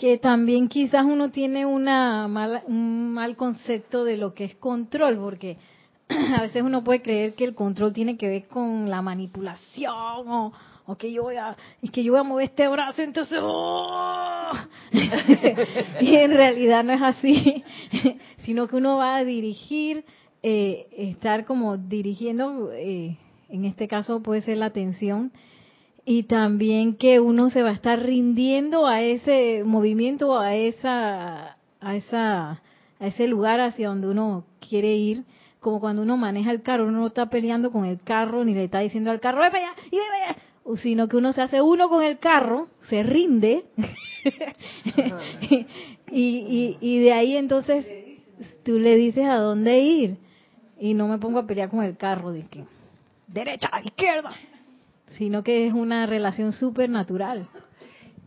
que 0.02 0.18
también 0.18 0.68
quizás 0.68 1.06
uno 1.06 1.30
tiene 1.30 1.64
una 1.64 2.26
un 2.66 3.14
mal 3.14 3.36
concepto 3.36 4.04
de 4.04 4.18
lo 4.18 4.34
que 4.34 4.46
es 4.46 4.56
control, 4.56 5.20
porque 5.20 5.58
a 6.10 6.42
veces 6.42 6.64
uno 6.64 6.84
puede 6.84 7.04
creer 7.04 7.36
que 7.36 7.44
el 7.44 7.54
control 7.54 7.94
tiene 7.94 8.18
que 8.18 8.28
ver 8.28 8.48
con 8.48 8.90
la 8.90 9.04
manipulación 9.04 9.94
o, 10.28 10.52
que 10.98 11.12
yo 11.12 11.22
voy 11.22 11.36
a 11.36 11.56
que 11.94 12.04
yo 12.04 12.14
voy 12.14 12.20
a 12.20 12.24
mover 12.24 12.46
este 12.46 12.68
brazo 12.68 13.04
entonces 13.04 13.38
¡oh! 13.42 14.52
y 16.02 16.16
en 16.16 16.32
realidad 16.32 16.84
no 16.84 16.94
es 16.94 17.02
así 17.02 17.64
sino 18.44 18.68
que 18.68 18.78
uno 18.78 18.98
va 18.98 19.18
a 19.18 19.24
dirigir 19.24 20.04
eh, 20.42 20.88
estar 20.98 21.46
como 21.46 21.78
dirigiendo 21.78 22.72
eh, 22.74 23.18
en 23.50 23.66
este 23.66 23.88
caso 23.88 24.22
puede 24.22 24.42
ser 24.42 24.58
la 24.58 24.66
atención 24.66 25.32
y 26.14 26.24
también 26.24 26.98
que 26.98 27.22
uno 27.22 27.50
se 27.52 27.64
va 27.64 27.70
a 27.70 27.74
estar 27.74 27.98
rindiendo 28.04 28.86
a 28.86 29.02
ese 29.02 29.64
movimiento, 29.64 30.38
a 30.38 30.58
esa, 30.58 31.56
a 31.80 31.96
esa, 31.96 32.62
a 33.00 33.08
ese 33.08 33.30
lugar 33.30 33.62
hacia 33.62 33.88
donde 33.88 34.10
uno 34.10 34.44
quiere 34.60 34.94
ir, 34.94 35.24
como 35.62 35.80
cuando 35.80 36.02
uno 36.02 36.18
maneja 36.18 36.52
el 36.52 36.64
carro, 36.64 36.90
uno 36.90 37.00
no 37.00 37.08
está 37.08 37.30
peleando 37.30 37.72
con 37.72 37.86
el 37.86 38.02
carro 38.02 38.44
ni 38.44 38.54
le 38.54 38.66
está 38.66 38.80
diciendo 38.80 39.10
al 39.10 39.22
carro, 39.22 39.40
ve 39.40 39.60
y 39.90 39.96
ve 39.96 40.78
sino 40.82 41.08
que 41.08 41.16
uno 41.16 41.32
se 41.32 41.44
hace 41.44 41.62
uno 41.62 41.88
con 41.88 42.04
el 42.04 42.20
carro, 42.20 42.68
se 42.90 43.04
rinde, 43.04 43.64
y, 46.12 46.28
y, 46.28 46.78
y 46.82 47.00
de 47.00 47.14
ahí 47.14 47.38
entonces 47.38 47.88
tú 48.66 48.80
le 48.80 48.98
dices 48.98 49.28
a 49.28 49.36
dónde 49.36 49.80
ir, 49.80 50.18
y 50.78 50.94
no 50.94 51.08
me 51.08 51.20
pongo 51.20 51.40
a 51.40 51.48
pelear 51.48 51.70
con 51.70 51.86
el 51.86 51.96
carro, 51.96 52.34
de 52.34 52.44
que 52.44 52.66
derecha, 53.30 53.70
izquierda, 53.86 54.36
sino 55.18 55.44
que 55.44 55.68
es 55.68 55.74
una 55.74 56.06
relación 56.06 56.52
súper 56.54 56.90
natural. 56.90 57.48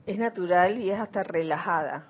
Es 0.07 0.19
natural 0.19 0.79
y 0.79 0.91
es 0.91 1.01
hasta 1.01 1.23
relajada. 1.23 2.07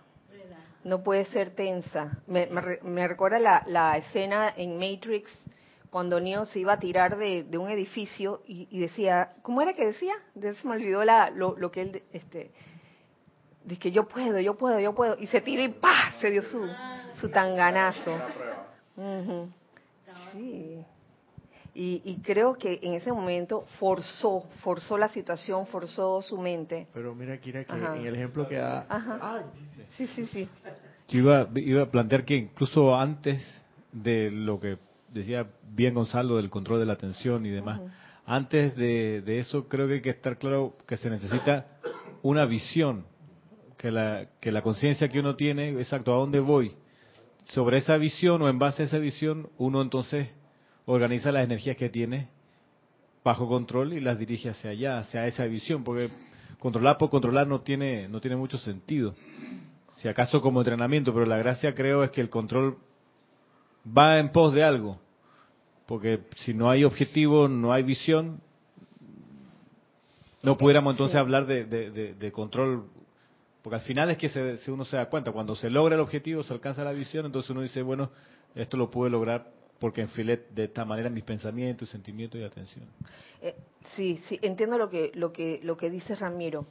No 0.82 1.02
puede 1.02 1.24
ser 1.26 1.50
tensa. 1.50 2.18
Me, 2.26 2.48
me, 2.82 3.08
recuerda 3.08 3.38
la, 3.38 3.96
escena 3.96 4.52
en 4.56 4.76
Matrix 4.76 5.30
cuando 5.90 6.20
Neo 6.20 6.44
se 6.44 6.58
iba 6.58 6.74
a 6.74 6.78
tirar 6.78 7.16
de, 7.16 7.46
un 7.56 7.70
edificio 7.70 8.42
y, 8.46 8.78
decía, 8.80 9.30
¿cómo 9.42 9.62
era 9.62 9.72
que 9.72 9.87
decía? 9.87 10.14
Se 10.34 10.66
me 10.66 10.72
olvidó 10.72 11.04
la, 11.04 11.30
lo, 11.30 11.56
lo 11.56 11.70
que 11.70 11.82
él, 11.82 12.02
este, 12.12 12.50
Dice 13.64 13.80
que 13.80 13.92
yo 13.92 14.06
puedo, 14.06 14.38
yo 14.40 14.56
puedo, 14.56 14.78
yo 14.78 14.94
puedo. 14.94 15.16
Y 15.18 15.26
se 15.28 15.40
tiró 15.40 15.62
y 15.62 15.68
¡pah! 15.68 16.12
Se 16.20 16.30
dio 16.30 16.42
su, 16.42 16.68
su 17.18 17.30
tanganazo. 17.30 18.12
Ujú. 18.96 19.48
Sí. 20.32 20.84
Y, 21.74 22.02
y 22.04 22.16
creo 22.18 22.54
que 22.54 22.78
en 22.82 22.94
ese 22.94 23.12
momento 23.12 23.64
forzó, 23.80 24.42
forzó 24.62 24.96
la 24.96 25.08
situación, 25.08 25.66
forzó 25.66 26.22
su 26.22 26.38
mente. 26.38 26.87
Pero 26.94 27.14
mira, 27.14 27.37
Kira, 27.38 27.64
que 27.64 27.72
Ajá. 27.72 27.96
en 27.96 28.06
el 28.06 28.14
ejemplo 28.14 28.46
que 28.46 28.56
da... 28.56 28.87
Ajá. 28.88 29.44
Sí, 29.96 30.06
sí, 30.06 30.26
sí. 30.26 30.48
Yo 31.08 31.18
iba, 31.18 31.48
iba 31.56 31.82
a 31.82 31.90
plantear 31.90 32.24
que 32.24 32.37
incluso 32.37 32.94
antes 32.94 33.42
de 33.92 34.30
lo 34.30 34.60
que 34.60 34.78
decía 35.08 35.46
bien 35.68 35.94
Gonzalo 35.94 36.37
del 36.37 36.48
control 36.48 36.78
de 36.78 36.87
la 36.87 36.92
atención 36.92 37.44
y 37.44 37.50
demás, 37.50 37.80
antes 38.24 38.76
de, 38.76 39.22
de 39.22 39.38
eso 39.38 39.68
creo 39.68 39.88
que 39.88 39.94
hay 39.94 40.00
que 40.00 40.10
estar 40.10 40.38
claro 40.38 40.76
que 40.87 40.96
se 40.96 41.10
necesita 41.10 41.66
una 42.22 42.46
visión, 42.46 43.04
que 43.76 43.90
la, 43.90 44.26
que 44.40 44.50
la 44.50 44.62
conciencia 44.62 45.08
que 45.08 45.20
uno 45.20 45.37
tiene, 45.37 45.70
exacto, 45.70 46.14
a 46.14 46.18
dónde 46.18 46.40
voy. 46.40 46.74
Sobre 47.44 47.78
esa 47.78 47.96
visión 47.96 48.40
o 48.42 48.48
en 48.48 48.58
base 48.58 48.84
a 48.84 48.87
esa 48.87 48.98
visión, 48.98 49.50
uno 49.58 49.82
entonces 49.82 50.30
organiza 50.87 51.33
las 51.33 51.44
energías 51.44 51.77
que 51.77 51.88
tiene 51.88 52.29
bajo 53.25 53.49
control 53.49 53.94
y 53.94 54.01
las 54.01 54.18
dirige 54.18 54.51
hacia 54.51 54.70
allá, 54.70 54.99
hacia 54.99 55.27
esa 55.27 55.44
visión, 55.47 55.83
porque 55.83 56.11
controlar 56.59 56.99
por 56.99 57.09
controlar 57.11 57.47
no 57.47 57.61
tiene, 57.62 58.09
no 58.09 58.20
tiene 58.20 58.37
mucho 58.37 58.59
sentido. 58.59 59.14
Si 59.97 60.09
acaso 60.09 60.42
como 60.42 60.61
entrenamiento, 60.61 61.12
pero 61.14 61.25
la 61.25 61.38
gracia 61.38 61.75
creo 61.75 62.05
es 62.05 62.11
que 62.11 62.20
el 62.20 62.29
control 62.29 62.77
va 63.87 64.18
en 64.18 64.31
pos 64.31 64.53
de 64.53 64.62
algo, 64.62 64.99
porque 65.87 66.20
si 66.38 66.53
no 66.53 66.68
hay 66.68 66.85
objetivo, 66.85 67.49
no 67.49 67.73
hay 67.73 67.83
visión, 67.83 68.40
no 70.42 70.59
pudiéramos 70.59 70.92
entonces 70.92 71.16
hablar 71.16 71.47
de, 71.47 71.64
de- 71.64 72.14
de- 72.14 72.33
control, 72.33 72.85
porque 73.62 73.77
al 73.77 73.83
final 73.83 74.11
es 74.11 74.18
que 74.18 74.29
se- 74.29 74.70
uno 74.70 74.85
se 74.85 74.99
da 74.99 75.07
cuenta, 75.09 75.33
cuando 75.33 75.57
se 75.57 75.70
logra 75.70 75.94
el 75.94 76.01
objetivo, 76.03 76.42
se 76.42 76.53
alcanza 76.53 76.85
la 76.85 76.92
visión, 76.92 77.25
entonces 77.25 77.51
uno 77.51 77.62
dice, 77.62 77.81
bueno, 77.81 78.11
esto 78.55 78.77
lo 78.77 78.90
pude 78.90 79.09
lograr 79.09 79.47
porque 79.78 80.00
enfilé 80.02 80.46
de 80.50 80.64
esta 80.64 80.84
manera 80.84 81.10
mis 81.10 81.24
pensamientos, 81.24 81.88
sentimientos 81.90 82.40
y 82.40 82.44
atención. 82.44 82.84
Eh, 83.42 83.54
sí, 83.96 84.20
sí, 84.28 84.38
entiendo 84.42 84.78
lo 84.78 84.88
que, 84.88 85.10
lo 85.14 85.32
que, 85.32 85.60
lo 85.62 85.76
que 85.76 85.90
dice 85.90 86.14
Ramiro. 86.14 86.66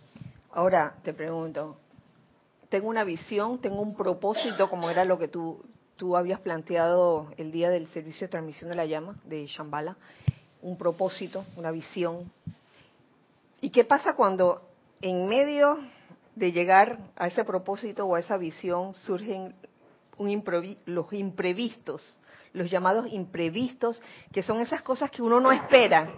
Ahora 0.52 0.96
te 1.04 1.14
pregunto, 1.14 1.78
tengo 2.70 2.88
una 2.90 3.04
visión, 3.04 3.60
tengo 3.60 3.82
un 3.82 3.96
propósito, 3.96 4.70
como 4.70 4.90
era 4.90 5.06
lo 5.06 5.20
que 5.20 5.28
tú, 5.28 5.64
tú 5.96 6.18
habías 6.18 6.40
planteado 6.40 7.32
el 7.38 7.52
día 7.52 7.70
del 7.70 7.88
servicio 7.88 8.28
de 8.28 8.32
transmisión 8.32 8.70
de 8.70 8.76
la 8.76 8.86
llama 8.86 9.16
de 9.26 9.46
Shambhala, 9.46 9.96
un 10.62 10.78
propósito, 10.78 11.46
una 11.58 11.72
visión. 11.72 12.32
¿Y 13.62 13.70
qué 13.70 13.84
pasa 13.84 14.16
cuando 14.16 14.68
en 15.02 15.28
medio 15.28 15.78
de 16.36 16.52
llegar 16.52 17.00
a 17.16 17.28
ese 17.28 17.44
propósito 17.44 18.06
o 18.06 18.16
a 18.16 18.20
esa 18.20 18.38
visión 18.38 18.94
surgen 18.96 19.54
un 20.18 20.30
improvi- 20.30 20.78
los 20.86 21.12
imprevistos, 21.14 22.02
los 22.54 22.70
llamados 22.70 23.08
imprevistos, 23.12 24.02
que 24.32 24.44
son 24.44 24.60
esas 24.62 24.82
cosas 24.82 25.10
que 25.12 25.22
uno 25.22 25.40
no 25.40 25.52
espera? 25.52 26.10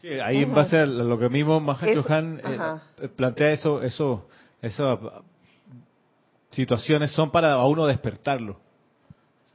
Sí, 0.00 0.08
ahí 0.20 0.42
en 0.42 0.54
base 0.54 0.78
a 0.78 0.86
lo 0.86 1.18
que 1.18 1.28
mismo 1.28 1.58
Mahacho 1.60 2.04
Han 2.08 2.40
eh, 2.44 2.80
eh, 3.02 3.08
plantea 3.08 3.50
eso, 3.50 3.82
eso, 3.82 4.28
esas 4.62 4.98
situaciones 6.50 7.10
son 7.12 7.30
para 7.30 7.52
a 7.54 7.66
uno 7.66 7.86
despertarlo. 7.86 8.60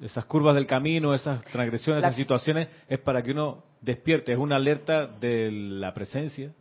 Esas 0.02 0.26
curvas 0.26 0.56
del 0.56 0.68
camino, 0.68 1.14
esas 1.14 1.44
transgresiones, 1.46 2.02
La- 2.02 2.10
esas 2.10 2.18
situaciones 2.18 2.68
es 2.90 3.00
para 3.00 3.22
que 3.24 3.32
uno 3.32 3.64
despierte, 3.82 4.34
es 4.34 4.38
una 4.38 4.58
alerta 4.58 5.08
de 5.08 5.50
la 5.52 5.94
presencia, 5.94 6.52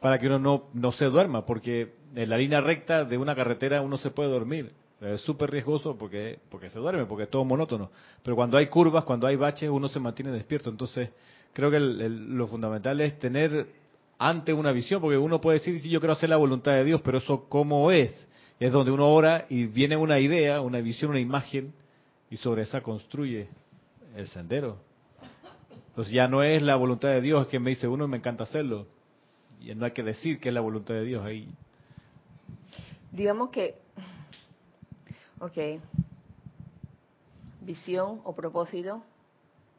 para 0.00 0.18
que 0.18 0.26
uno 0.26 0.38
no, 0.38 0.64
no 0.72 0.92
se 0.92 1.06
duerma, 1.06 1.44
porque 1.44 1.94
en 2.14 2.30
la 2.30 2.38
línea 2.38 2.60
recta 2.60 3.04
de 3.04 3.18
una 3.18 3.34
carretera 3.34 3.82
uno 3.82 3.98
se 3.98 4.10
puede 4.10 4.30
dormir. 4.30 4.72
Es 5.00 5.20
súper 5.20 5.50
riesgoso 5.50 5.96
porque, 5.96 6.38
porque 6.48 6.70
se 6.70 6.78
duerme, 6.78 7.04
porque 7.04 7.24
es 7.24 7.30
todo 7.30 7.44
monótono. 7.44 7.90
Pero 8.22 8.34
cuando 8.34 8.56
hay 8.56 8.68
curvas, 8.68 9.04
cuando 9.04 9.26
hay 9.26 9.36
baches, 9.36 9.68
uno 9.68 9.88
se 9.88 10.00
mantiene 10.00 10.30
despierto. 10.32 10.70
Entonces, 10.70 11.10
creo 11.52 11.70
que 11.70 11.76
el- 11.76 12.34
lo 12.34 12.46
fundamental 12.46 13.00
es 13.02 13.18
tener 13.18 13.66
ante 14.18 14.54
una 14.54 14.72
visión, 14.72 15.02
porque 15.02 15.18
uno 15.18 15.40
puede 15.40 15.58
decir, 15.58 15.78
sí, 15.80 15.90
yo 15.90 16.00
quiero 16.00 16.14
hacer 16.14 16.30
la 16.30 16.36
voluntad 16.38 16.72
de 16.72 16.84
Dios, 16.84 17.02
pero 17.04 17.18
eso 17.18 17.44
cómo 17.48 17.90
es. 17.90 18.26
Es 18.58 18.72
donde 18.72 18.90
uno 18.90 19.12
ora 19.12 19.44
y 19.50 19.66
viene 19.66 19.98
una 19.98 20.18
idea, 20.18 20.62
una 20.62 20.80
visión, 20.80 21.10
una 21.10 21.20
imagen, 21.20 21.74
y 22.30 22.38
sobre 22.38 22.62
esa 22.62 22.80
construye 22.82 23.48
el 24.16 24.26
sendero. 24.28 24.78
Entonces 25.88 26.14
ya 26.14 26.26
no 26.26 26.42
es 26.42 26.62
la 26.62 26.76
voluntad 26.76 27.10
de 27.10 27.20
Dios, 27.20 27.42
es 27.42 27.48
que 27.48 27.58
me 27.58 27.70
dice 27.70 27.86
uno 27.86 28.08
me 28.08 28.16
encanta 28.16 28.44
hacerlo. 28.44 28.86
Y 29.60 29.74
no 29.74 29.84
hay 29.84 29.92
que 29.92 30.02
decir 30.02 30.40
que 30.40 30.48
es 30.48 30.54
la 30.54 30.60
voluntad 30.62 30.94
de 30.94 31.04
Dios 31.04 31.24
ahí. 31.24 31.48
Digamos 33.12 33.50
que, 33.50 33.76
ok, 35.40 35.80
visión 37.60 38.20
o 38.24 38.34
propósito, 38.34 39.02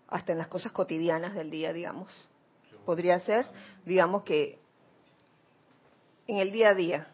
hasta 0.08 0.32
en 0.32 0.38
las 0.38 0.48
cosas 0.48 0.72
cotidianas 0.72 1.34
del 1.34 1.50
día, 1.50 1.74
digamos. 1.74 2.30
Podría 2.86 3.20
ser, 3.22 3.48
digamos 3.86 4.24
que 4.24 4.60
en 6.28 6.38
el 6.38 6.52
día 6.52 6.70
a 6.70 6.74
día, 6.74 7.08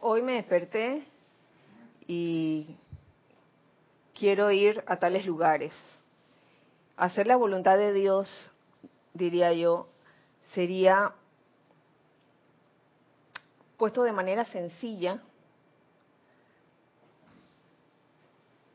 hoy 0.00 0.22
me 0.22 0.34
desperté 0.34 1.04
y 2.06 2.76
quiero 4.14 4.50
ir 4.50 4.84
a 4.86 4.98
tales 4.98 5.26
lugares. 5.26 5.72
Hacer 6.96 7.26
la 7.26 7.36
voluntad 7.36 7.78
de 7.78 7.92
Dios, 7.92 8.28
diría 9.14 9.52
yo, 9.52 9.88
sería 10.54 11.14
puesto 13.76 14.02
de 14.02 14.12
manera 14.12 14.44
sencilla, 14.44 15.22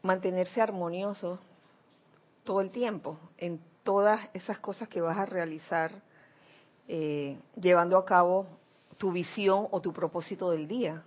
mantenerse 0.08 0.62
armonioso 0.62 1.38
todo 2.44 2.62
el 2.62 2.72
tiempo 2.72 3.20
en 3.38 3.60
todas 3.84 4.30
esas 4.34 4.58
cosas 4.60 4.88
que 4.88 5.02
vas 5.02 5.18
a 5.18 5.26
realizar, 5.26 5.92
eh, 6.88 7.38
llevando 7.56 7.98
a 7.98 8.06
cabo 8.06 8.48
tu 8.98 9.12
visión 9.12 9.68
o 9.70 9.82
tu 9.82 9.94
propósito 9.94 10.50
del 10.50 10.68
día. 10.68 11.04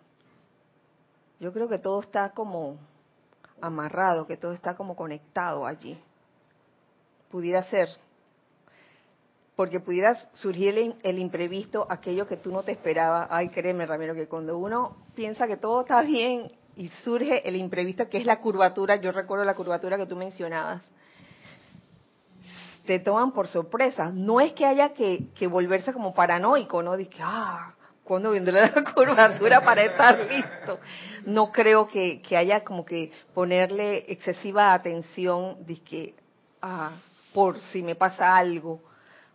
Yo 1.40 1.52
creo 1.52 1.68
que 1.68 1.78
todo 1.78 2.00
está 2.00 2.30
como 2.30 2.76
amarrado, 3.60 4.26
que 4.26 4.36
todo 4.36 4.52
está 4.52 4.76
como 4.76 4.94
conectado 4.94 5.66
allí. 5.66 5.98
Pudiera 7.30 7.62
ser, 7.64 7.88
porque 9.56 9.80
pudiera 9.80 10.14
surgir 10.34 10.76
el, 10.76 10.96
el 11.02 11.18
imprevisto, 11.18 11.86
aquello 11.88 12.26
que 12.26 12.36
tú 12.36 12.52
no 12.52 12.62
te 12.62 12.72
esperabas. 12.72 13.28
Ay, 13.30 13.48
créeme, 13.48 13.86
Ramiro, 13.86 14.14
que 14.14 14.28
cuando 14.28 14.58
uno 14.58 14.96
piensa 15.14 15.46
que 15.46 15.56
todo 15.56 15.80
está 15.80 16.02
bien 16.02 16.52
y 16.80 16.88
surge 17.04 17.46
el 17.46 17.56
imprevisto, 17.56 18.08
que 18.08 18.16
es 18.16 18.24
la 18.24 18.40
curvatura, 18.40 18.96
yo 18.96 19.12
recuerdo 19.12 19.44
la 19.44 19.54
curvatura 19.54 19.98
que 19.98 20.06
tú 20.06 20.16
mencionabas, 20.16 20.80
te 22.86 22.98
toman 23.00 23.32
por 23.32 23.48
sorpresa. 23.48 24.10
No 24.14 24.40
es 24.40 24.54
que 24.54 24.64
haya 24.64 24.94
que, 24.94 25.26
que 25.34 25.46
volverse 25.46 25.92
como 25.92 26.14
paranoico, 26.14 26.82
¿no? 26.82 26.96
Dice, 26.96 27.18
ah, 27.20 27.74
¿cuándo 28.02 28.30
vendrá 28.30 28.72
la 28.74 28.82
curvatura 28.94 29.62
para 29.62 29.82
estar 29.84 30.18
listo? 30.20 30.80
No 31.26 31.52
creo 31.52 31.86
que, 31.86 32.22
que 32.22 32.38
haya 32.38 32.64
como 32.64 32.86
que 32.86 33.12
ponerle 33.34 34.10
excesiva 34.10 34.72
atención, 34.72 35.58
que 35.84 36.14
ah, 36.62 36.92
por 37.34 37.60
si 37.60 37.82
me 37.82 37.94
pasa 37.94 38.34
algo, 38.34 38.80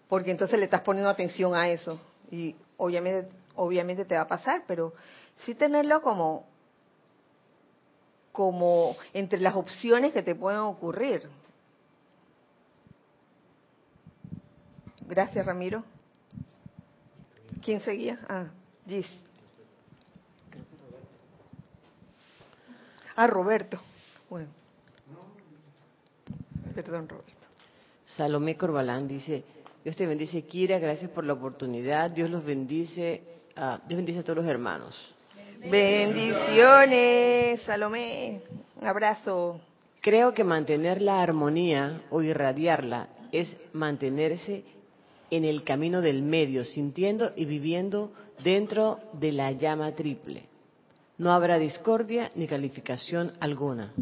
porque 0.10 0.32
entonces 0.32 0.58
le 0.58 0.66
estás 0.66 0.82
poniendo 0.82 1.12
atención 1.12 1.54
a 1.54 1.70
eso. 1.70 2.02
Y 2.32 2.56
obviamente, 2.78 3.30
obviamente 3.54 4.04
te 4.04 4.16
va 4.16 4.22
a 4.22 4.28
pasar, 4.28 4.64
pero 4.66 4.94
sí 5.46 5.54
tenerlo 5.54 6.02
como 6.02 6.55
como 8.36 8.98
entre 9.14 9.40
las 9.40 9.56
opciones 9.56 10.12
que 10.12 10.22
te 10.22 10.36
pueden 10.36 10.60
ocurrir. 10.60 11.24
Gracias, 15.08 15.46
Ramiro. 15.46 15.86
¿Quién 17.64 17.80
seguía? 17.80 18.20
Ah, 18.28 18.48
Gis. 18.86 19.08
Ah, 23.16 23.28
Roberto. 23.28 23.80
Bueno. 24.30 24.50
Perdón, 26.76 27.08
Roberto. 27.08 27.32
Salomé 28.04 28.58
Corbalán 28.58 29.08
dice, 29.08 29.46
Dios 29.82 29.96
te 29.96 30.06
bendice, 30.06 30.46
Kira, 30.46 30.78
gracias 30.78 31.10
por 31.10 31.24
la 31.24 31.34
oportunidad, 31.34 32.12
Dios 32.12 32.30
los 32.30 32.44
bendice, 32.44 33.24
ah, 33.56 33.80
Dios 33.88 33.98
bendice 33.98 34.20
a 34.20 34.24
todos 34.24 34.40
los 34.40 34.46
hermanos. 34.46 35.15
Bendiciones, 35.62 37.62
Salomé. 37.62 38.42
Un 38.80 38.88
abrazo. 38.88 39.60
Creo 40.02 40.34
que 40.34 40.44
mantener 40.44 41.02
la 41.02 41.22
armonía 41.22 42.02
o 42.12 42.22
irradiarla 42.22 43.08
es 43.32 43.56
mantenerse 43.74 44.64
en 45.32 45.46
el 45.46 45.64
camino 45.64 46.02
del 46.02 46.22
medio, 46.22 46.64
sintiendo 46.64 47.32
y 47.36 47.46
viviendo 47.46 48.12
dentro 48.44 49.00
de 49.14 49.32
la 49.32 49.52
llama 49.52 49.92
triple. 49.94 50.44
No 51.18 51.32
habrá 51.32 51.58
discordia 51.58 52.32
ni 52.36 52.48
calificación 52.48 53.32
alguna. 53.40 53.94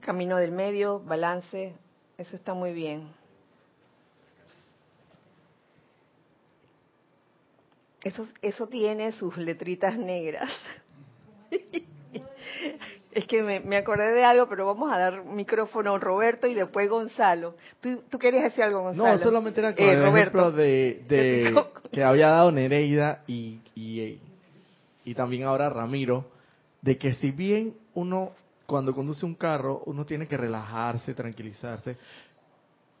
Camino 0.00 0.38
del 0.38 0.52
medio, 0.52 1.00
balance, 1.00 1.74
eso 2.16 2.36
está 2.36 2.54
muy 2.54 2.72
bien. 2.72 3.08
Eso, 8.02 8.26
eso 8.42 8.66
tiene 8.66 9.12
sus 9.12 9.36
letritas 9.36 9.96
negras. 9.96 10.50
Es 13.12 13.24
que 13.26 13.42
me, 13.42 13.76
acordé 13.78 14.12
de 14.12 14.24
algo, 14.24 14.46
pero 14.46 14.66
vamos 14.66 14.92
a 14.92 14.98
dar 14.98 15.24
micrófono 15.24 15.94
a 15.94 15.98
Roberto 15.98 16.46
y 16.46 16.52
después 16.52 16.86
Gonzalo. 16.86 17.56
¿Tú, 17.80 18.02
tú 18.10 18.18
querías 18.18 18.44
decir 18.44 18.62
algo, 18.62 18.82
Gonzalo? 18.82 19.16
No, 19.16 19.18
solamente 19.18 19.60
era 19.60 19.74
con 19.74 19.86
eh, 19.86 19.92
el 19.94 20.04
ejemplo 20.04 20.52
de, 20.52 21.64
que 21.90 22.04
había 22.04 22.28
dado 22.28 22.52
Nereida 22.52 23.22
y, 23.26 23.60
y, 23.74 24.20
y 25.02 25.14
también 25.14 25.44
ahora 25.44 25.70
Ramiro, 25.70 26.26
de 26.82 26.98
que 26.98 27.14
si 27.14 27.30
bien 27.30 27.74
uno 27.94 28.32
cuando 28.66 28.92
conduce 28.92 29.24
un 29.24 29.34
carro, 29.34 29.82
uno 29.86 30.04
tiene 30.04 30.26
que 30.26 30.36
relajarse, 30.36 31.14
tranquilizarse, 31.14 31.96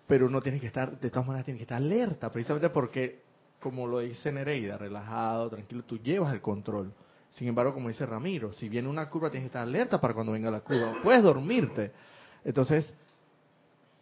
pero 0.06 0.26
uno 0.26 0.40
tiene 0.40 0.60
que 0.60 0.68
estar, 0.68 0.98
de 0.98 1.10
todas 1.10 1.26
maneras, 1.26 1.44
tiene 1.44 1.58
que 1.58 1.64
estar 1.64 1.78
alerta, 1.78 2.30
precisamente 2.30 2.70
porque, 2.70 3.20
como 3.66 3.84
lo 3.84 3.98
dice 3.98 4.30
Nereida, 4.30 4.78
relajado, 4.78 5.50
tranquilo, 5.50 5.82
tú 5.82 5.98
llevas 5.98 6.32
el 6.32 6.40
control. 6.40 6.92
Sin 7.30 7.48
embargo, 7.48 7.74
como 7.74 7.88
dice 7.88 8.06
Ramiro, 8.06 8.52
si 8.52 8.68
viene 8.68 8.86
una 8.86 9.10
curva, 9.10 9.28
tienes 9.28 9.46
que 9.46 9.48
estar 9.48 9.62
alerta 9.62 10.00
para 10.00 10.14
cuando 10.14 10.30
venga 10.30 10.52
la 10.52 10.60
curva. 10.60 11.00
Puedes 11.02 11.20
dormirte. 11.20 11.90
Entonces, 12.44 12.94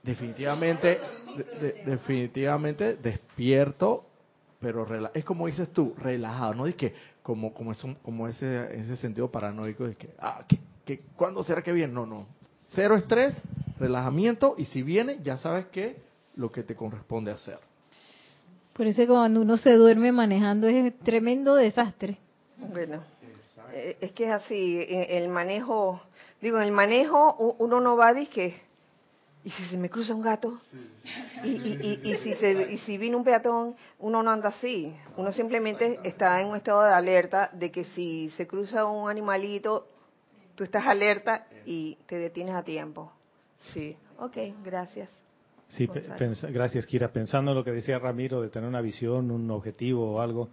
definitivamente, 0.03 1.01
definitivamente 1.87 2.97
despierto, 2.97 4.05
pero 4.61 4.87
es 5.15 5.25
como 5.25 5.47
dices 5.47 5.73
tú, 5.73 5.95
relajado, 5.97 6.53
no 6.53 6.67
es 6.67 6.75
que 6.75 6.95
como 7.23 7.55
como 7.55 7.73
es 7.73 7.83
como 8.03 8.29
ese 8.29 8.79
ese 8.79 8.97
sentido 8.97 9.31
paranoico 9.31 9.89
de 9.89 9.95
que 9.95 10.11
ah 10.19 10.45
que, 10.47 10.59
que 10.85 11.01
cuándo 11.17 11.43
será 11.43 11.63
que 11.63 11.73
viene, 11.73 11.95
no, 11.95 12.05
no. 12.05 12.27
Cero 12.69 12.97
estrés, 12.97 13.35
relajamiento 13.79 14.57
y 14.59 14.67
si 14.67 14.83
viene 14.83 15.21
ya 15.23 15.39
sabes 15.39 15.65
que 15.69 15.97
lo 16.37 16.53
que 16.53 16.65
te 16.65 16.77
corresponde 16.77 17.31
hacer. 17.31 17.61
Por 18.75 18.87
eso 18.87 19.07
cuando 19.07 19.41
uno 19.41 19.57
se 19.57 19.73
duerme 19.73 20.11
manejando 20.11 20.67
es 20.67 20.99
tremendo 21.01 21.55
desastre. 21.55 22.19
Bueno, 22.59 23.05
eh, 23.73 23.97
es 24.01 24.13
que 24.13 24.25
es 24.25 24.31
así, 24.31 24.79
eh, 24.81 25.19
el 25.19 25.29
manejo, 25.29 26.03
digo, 26.41 26.59
en 26.59 26.65
el 26.65 26.73
manejo 26.73 27.55
uno 27.59 27.81
no 27.81 27.97
va 27.97 28.09
a 28.09 28.15
y 29.45 29.51
si 29.51 29.65
se 29.67 29.77
me 29.77 29.91
cruza 29.91 30.15
un 30.15 30.23
gato 30.23 30.59
y, 31.45 31.51
y, 31.51 32.17
si 32.23 32.35
se, 32.35 32.73
y 32.73 32.79
si 32.79 32.97
viene 32.97 33.15
un 33.15 33.25
peatón 33.25 33.77
uno 33.99 34.23
no 34.23 34.31
anda 34.31 34.49
así. 34.49 34.95
Uno 35.19 35.33
simplemente 35.33 36.01
está 36.03 36.41
en 36.41 36.49
un 36.49 36.57
estado 36.57 36.83
de 36.83 36.95
alerta 36.95 37.51
de 37.53 37.71
que 37.71 37.85
si 37.85 38.31
se 38.31 38.47
cruza 38.47 38.87
un 38.87 39.11
animalito 39.11 39.87
tú 40.55 40.65
estás 40.65 40.87
alerta 40.87 41.47
y 41.67 41.97
te 42.07 42.17
detienes 42.17 42.55
a 42.55 42.63
tiempo. 42.63 43.13
Sí. 43.75 43.97
Ok 44.19 44.37
gracias 44.65 45.11
sí 45.77 45.89
gracias 46.51 46.87
Kira 46.87 47.13
pensando 47.13 47.51
en 47.51 47.57
lo 47.57 47.65
que 47.65 47.73
decía 47.73 47.99
Ramiro 47.99 48.41
de 48.41 48.49
tener 48.49 48.69
una 48.69 48.81
visión 48.81 49.31
un 49.31 49.51
objetivo 49.51 50.15
o 50.15 50.21
algo 50.21 50.51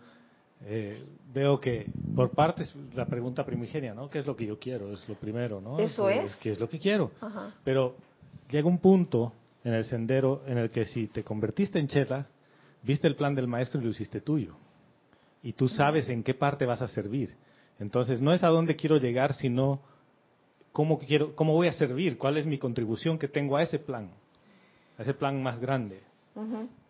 eh, 0.64 1.04
veo 1.34 1.60
que 1.60 1.88
por 2.16 2.32
partes 2.32 2.76
la 2.94 3.06
pregunta 3.06 3.44
primigenia, 3.46 3.94
¿no? 3.94 4.10
¿Qué 4.10 4.20
es 4.20 4.26
lo 4.28 4.36
que 4.36 4.46
yo 4.46 4.60
quiero? 4.60 4.94
Es 4.94 5.08
lo 5.10 5.16
primero, 5.16 5.60
¿no? 5.60 5.80
Eso 5.80 6.10
es. 6.10 6.36
¿Qué 6.36 6.52
es 6.52 6.60
lo 6.60 6.70
que 6.70 6.78
quiero? 6.78 7.12
Pero 7.64 7.96
llega 8.50 8.68
un 8.68 8.78
punto 8.78 9.34
en 9.64 9.74
el 9.74 9.86
sendero 9.86 10.44
en 10.46 10.58
el 10.58 10.70
que 10.70 10.86
si 10.86 11.08
te 11.08 11.24
convertiste 11.24 11.80
en 11.80 11.88
chela, 11.88 12.28
viste 12.84 13.08
el 13.08 13.16
plan 13.16 13.34
del 13.34 13.48
maestro 13.48 13.82
y 13.82 13.86
lo 13.86 13.90
hiciste 13.90 14.22
tuyo. 14.22 14.56
Y 15.42 15.54
tú 15.54 15.68
sabes 15.68 16.10
en 16.10 16.24
qué 16.24 16.36
parte 16.36 16.66
vas 16.66 16.82
a 16.82 16.88
servir. 16.88 17.36
Entonces 17.80 18.22
no 18.22 18.32
es 18.32 18.44
a 18.44 18.50
dónde 18.50 18.76
quiero 18.76 18.98
llegar, 18.98 19.34
sino 19.34 19.82
cómo 20.72 21.00
quiero, 21.00 21.36
cómo 21.36 21.54
voy 21.54 21.68
a 21.68 21.74
servir, 21.74 22.20
cuál 22.20 22.38
es 22.38 22.46
mi 22.46 22.60
contribución 22.60 23.18
que 23.18 23.28
tengo 23.28 23.58
a 23.58 23.64
ese 23.64 23.80
plan, 23.80 24.12
a 24.98 25.02
ese 25.02 25.14
plan 25.14 25.42
más 25.42 25.60
grande. 25.60 26.02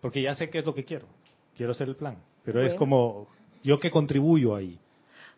Porque 0.01 0.21
ya 0.21 0.35
sé 0.35 0.49
qué 0.49 0.59
es 0.59 0.65
lo 0.65 0.73
que 0.73 0.85
quiero. 0.85 1.07
Quiero 1.55 1.73
ser 1.73 1.89
el 1.89 1.95
plan. 1.95 2.17
Pero 2.43 2.63
es 2.63 2.73
como 2.75 3.27
yo 3.63 3.79
que 3.79 3.91
contribuyo 3.91 4.55
ahí. 4.55 4.79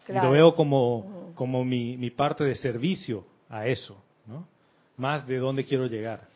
Y 0.07 0.13
lo 0.13 0.31
veo 0.31 0.53
como, 0.53 1.31
como 1.35 1.63
mi, 1.63 1.97
mi, 1.97 2.11
parte 2.11 2.43
de 2.43 2.55
servicio 2.55 3.25
a 3.49 3.67
eso, 3.67 3.97
¿no? 4.27 4.45
Más 4.97 5.25
de 5.25 5.37
dónde 5.37 5.63
quiero 5.65 5.87
llegar. 5.87 6.27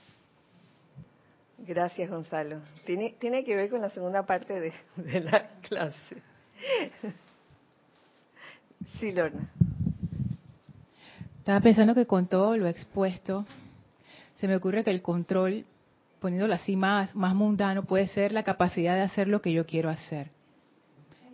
Gracias, 1.59 2.09
Gonzalo. 2.09 2.61
Tiene, 2.85 3.15
tiene 3.19 3.43
que 3.43 3.55
ver 3.55 3.69
con 3.69 3.81
la 3.81 3.89
segunda 3.89 4.25
parte 4.25 4.59
de, 4.59 4.73
de 4.95 5.19
la 5.19 5.49
clase. 5.61 6.21
Sí, 8.99 9.11
Lorna. 9.11 9.49
Estaba 11.39 11.59
pensando 11.61 11.95
que 11.95 12.05
con 12.05 12.27
todo 12.27 12.57
lo 12.57 12.67
expuesto, 12.67 13.45
se 14.35 14.47
me 14.47 14.55
ocurre 14.55 14.83
que 14.83 14.91
el 14.91 15.01
control, 15.01 15.65
poniéndolo 16.19 16.53
así 16.53 16.75
más, 16.75 17.15
más 17.15 17.35
mundano, 17.35 17.83
puede 17.83 18.07
ser 18.07 18.31
la 18.31 18.43
capacidad 18.43 18.95
de 18.95 19.01
hacer 19.01 19.27
lo 19.27 19.41
que 19.41 19.51
yo 19.51 19.65
quiero 19.65 19.89
hacer. 19.89 20.29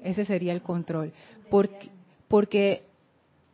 Ese 0.03 0.25
sería 0.25 0.53
el 0.53 0.61
control. 0.61 1.13
Porque, 1.49 1.89
porque 2.27 2.83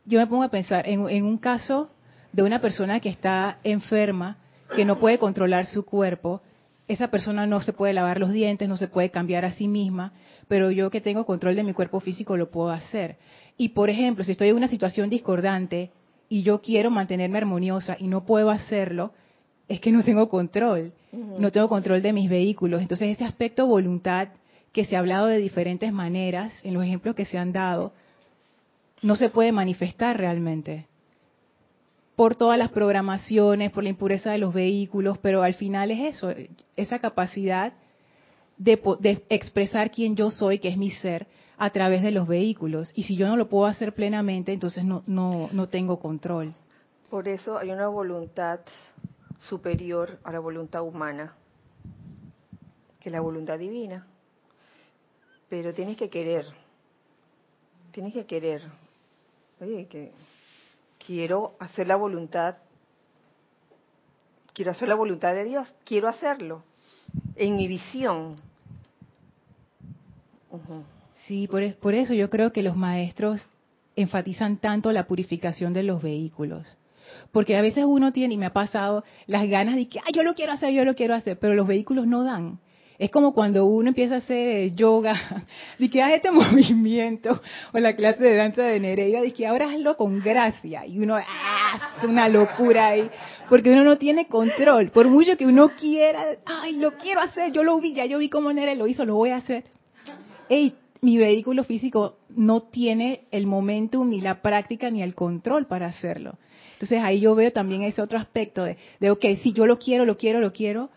yo 0.04 0.18
me 0.18 0.26
pongo 0.26 0.42
a 0.42 0.48
pensar 0.48 0.88
en, 0.88 1.08
en 1.08 1.24
un 1.24 1.38
caso 1.38 1.90
de 2.32 2.42
una 2.42 2.60
persona 2.60 3.00
que 3.00 3.08
está 3.08 3.58
enferma, 3.62 4.36
que 4.74 4.84
no 4.84 4.98
puede 4.98 5.18
controlar 5.18 5.66
su 5.66 5.84
cuerpo, 5.84 6.42
esa 6.88 7.08
persona 7.08 7.46
no 7.46 7.60
se 7.60 7.72
puede 7.72 7.92
lavar 7.92 8.18
los 8.18 8.32
dientes, 8.32 8.68
no 8.68 8.76
se 8.76 8.88
puede 8.88 9.10
cambiar 9.10 9.44
a 9.44 9.52
sí 9.52 9.68
misma, 9.68 10.12
pero 10.48 10.72
yo 10.72 10.90
que 10.90 11.00
tengo 11.00 11.24
control 11.24 11.54
de 11.54 11.62
mi 11.62 11.72
cuerpo 11.72 12.00
físico 12.00 12.36
lo 12.36 12.50
puedo 12.50 12.70
hacer. 12.70 13.16
Y 13.56 13.70
por 13.70 13.90
ejemplo, 13.90 14.24
si 14.24 14.32
estoy 14.32 14.48
en 14.48 14.56
una 14.56 14.66
situación 14.66 15.08
discordante 15.08 15.92
y 16.28 16.42
yo 16.42 16.60
quiero 16.60 16.90
mantenerme 16.90 17.38
armoniosa 17.38 17.96
y 17.98 18.08
no 18.08 18.24
puedo 18.24 18.50
hacerlo, 18.50 19.12
es 19.70 19.80
que 19.80 19.92
no 19.92 20.02
tengo 20.02 20.28
control, 20.28 20.92
no 21.12 21.52
tengo 21.52 21.68
control 21.68 22.02
de 22.02 22.12
mis 22.12 22.28
vehículos. 22.28 22.82
Entonces 22.82 23.10
ese 23.10 23.24
aspecto 23.24 23.68
voluntad 23.68 24.30
que 24.72 24.84
se 24.84 24.96
ha 24.96 24.98
hablado 24.98 25.28
de 25.28 25.38
diferentes 25.38 25.92
maneras 25.92 26.52
en 26.64 26.74
los 26.74 26.82
ejemplos 26.82 27.14
que 27.14 27.24
se 27.24 27.38
han 27.38 27.52
dado, 27.52 27.92
no 29.00 29.14
se 29.14 29.30
puede 29.30 29.52
manifestar 29.52 30.18
realmente 30.18 30.86
por 32.16 32.34
todas 32.34 32.58
las 32.58 32.70
programaciones, 32.70 33.70
por 33.70 33.84
la 33.84 33.90
impureza 33.90 34.32
de 34.32 34.38
los 34.38 34.52
vehículos, 34.52 35.18
pero 35.18 35.44
al 35.44 35.54
final 35.54 35.92
es 35.92 36.16
eso, 36.16 36.34
esa 36.76 36.98
capacidad 36.98 37.72
de, 38.58 38.78
de, 38.98 39.24
expresar 39.28 39.92
quién 39.92 40.16
yo 40.16 40.32
soy, 40.32 40.58
que 40.58 40.68
es 40.68 40.76
mi 40.76 40.90
ser, 40.90 41.28
a 41.56 41.70
través 41.70 42.02
de 42.02 42.10
los 42.10 42.26
vehículos. 42.26 42.90
Y 42.96 43.04
si 43.04 43.14
yo 43.14 43.28
no 43.28 43.36
lo 43.36 43.48
puedo 43.48 43.66
hacer 43.66 43.94
plenamente, 43.94 44.52
entonces 44.52 44.84
no, 44.84 45.04
no, 45.06 45.48
no 45.52 45.68
tengo 45.68 46.00
control. 46.00 46.54
Por 47.08 47.28
eso 47.28 47.56
hay 47.56 47.70
una 47.70 47.86
voluntad 47.86 48.60
superior 49.40 50.18
a 50.24 50.32
la 50.32 50.38
voluntad 50.38 50.82
humana, 50.82 51.34
que 53.00 53.10
la 53.10 53.20
voluntad 53.20 53.58
divina 53.58 54.06
pero 55.50 55.74
tienes 55.74 55.96
que 55.96 56.08
querer, 56.08 56.46
tienes 57.90 58.14
que 58.14 58.24
querer. 58.24 58.62
Oye, 59.60 59.86
que 59.88 60.12
quiero 61.04 61.54
hacer 61.58 61.88
la 61.88 61.96
voluntad, 61.96 62.56
quiero 64.54 64.70
hacer 64.70 64.88
la 64.88 64.94
voluntad 64.94 65.34
de 65.34 65.44
Dios, 65.44 65.74
quiero 65.84 66.08
hacerlo, 66.08 66.62
en 67.34 67.56
mi 67.56 67.66
visión. 67.66 68.36
Sí, 71.26 71.48
por, 71.48 71.74
por 71.74 71.94
eso 71.94 72.14
yo 72.14 72.30
creo 72.30 72.52
que 72.52 72.62
los 72.62 72.76
maestros 72.76 73.46
enfatizan 73.96 74.56
tanto 74.56 74.92
la 74.92 75.06
purificación 75.06 75.72
de 75.72 75.82
los 75.82 76.00
vehículos. 76.00 76.78
Porque 77.32 77.56
a 77.56 77.62
veces 77.62 77.84
uno 77.86 78.12
tiene, 78.12 78.34
y 78.34 78.36
me 78.36 78.46
ha 78.46 78.52
pasado, 78.52 79.04
las 79.26 79.48
ganas 79.48 79.76
de 79.76 79.88
que, 79.88 79.98
ah, 80.00 80.10
yo 80.12 80.22
lo 80.22 80.34
quiero 80.34 80.52
hacer, 80.52 80.72
yo 80.72 80.84
lo 80.84 80.94
quiero 80.94 81.14
hacer, 81.14 81.38
pero 81.38 81.54
los 81.54 81.66
vehículos 81.66 82.06
no 82.06 82.24
dan. 82.24 82.58
Es 82.98 83.10
como 83.10 83.32
cuando 83.32 83.64
uno 83.64 83.88
empieza 83.88 84.16
a 84.16 84.18
hacer 84.18 84.48
eh, 84.48 84.72
yoga, 84.72 85.46
y 85.78 85.88
que 85.88 86.02
haz 86.02 86.12
este 86.12 86.30
movimiento, 86.32 87.40
o 87.72 87.78
la 87.78 87.96
clase 87.96 88.22
de 88.22 88.34
danza 88.34 88.62
de 88.62 88.78
Nereida, 88.78 89.24
y 89.24 89.32
que 89.32 89.46
ahora 89.46 89.70
hazlo 89.70 89.96
con 89.96 90.20
gracia, 90.20 90.86
y 90.86 90.98
uno 90.98 91.16
¡ah! 91.16 91.96
hace 91.96 92.06
una 92.06 92.28
locura 92.28 92.88
ahí, 92.88 93.10
porque 93.48 93.70
uno 93.70 93.84
no 93.84 93.96
tiene 93.96 94.26
control, 94.26 94.90
por 94.90 95.08
mucho 95.08 95.36
que 95.36 95.46
uno 95.46 95.70
quiera, 95.70 96.24
ay, 96.44 96.74
lo 96.74 96.92
quiero 96.98 97.20
hacer, 97.20 97.52
yo 97.52 97.62
lo 97.62 97.80
vi, 97.80 97.94
ya 97.94 98.04
yo 98.04 98.18
vi 98.18 98.28
cómo 98.28 98.52
Nereida 98.52 98.78
lo 98.78 98.86
hizo, 98.86 99.06
lo 99.06 99.14
voy 99.14 99.30
a 99.30 99.36
hacer. 99.36 99.64
Ey, 100.50 100.74
mi 101.00 101.16
vehículo 101.16 101.64
físico 101.64 102.18
no 102.28 102.62
tiene 102.62 103.22
el 103.30 103.46
momentum, 103.46 104.10
ni 104.10 104.20
la 104.20 104.42
práctica, 104.42 104.90
ni 104.90 105.02
el 105.02 105.14
control 105.14 105.66
para 105.66 105.86
hacerlo. 105.86 106.38
Entonces 106.80 107.02
ahí 107.02 107.20
yo 107.20 107.34
veo 107.34 107.52
también 107.52 107.82
ese 107.82 108.00
otro 108.00 108.18
aspecto 108.18 108.64
de, 108.64 108.78
de 109.00 109.10
ok, 109.10 109.24
si 109.42 109.52
yo 109.52 109.66
lo 109.66 109.78
quiero, 109.78 110.06
lo 110.06 110.16
quiero, 110.16 110.40
lo 110.40 110.52
quiero, 110.52 110.90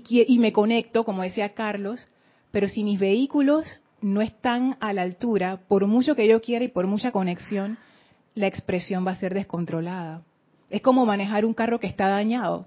y, 0.00 0.38
me 0.38 0.52
conecto, 0.52 1.04
como 1.04 1.22
decía 1.22 1.52
Carlos, 1.52 2.08
pero 2.50 2.68
si 2.68 2.82
mis 2.84 2.98
vehículos 2.98 3.82
no 4.00 4.22
están 4.22 4.76
a 4.80 4.92
la 4.92 5.02
altura, 5.02 5.60
por 5.68 5.86
mucho 5.86 6.14
que 6.14 6.26
yo 6.26 6.40
quiera 6.40 6.64
y 6.64 6.68
por 6.68 6.86
mucha 6.86 7.12
conexión, 7.12 7.78
la 8.34 8.46
expresión 8.46 9.06
va 9.06 9.12
a 9.12 9.16
ser 9.16 9.34
descontrolada. 9.34 10.22
Es 10.70 10.80
como 10.80 11.04
manejar 11.04 11.44
un 11.44 11.52
carro 11.52 11.78
que 11.78 11.86
está 11.86 12.08
dañado. 12.08 12.64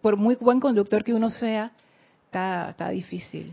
Por 0.00 0.16
muy 0.16 0.36
buen 0.36 0.60
conductor 0.60 1.04
que 1.04 1.12
uno 1.12 1.28
sea, 1.28 1.72
está, 2.24 2.88
difícil. 2.90 3.52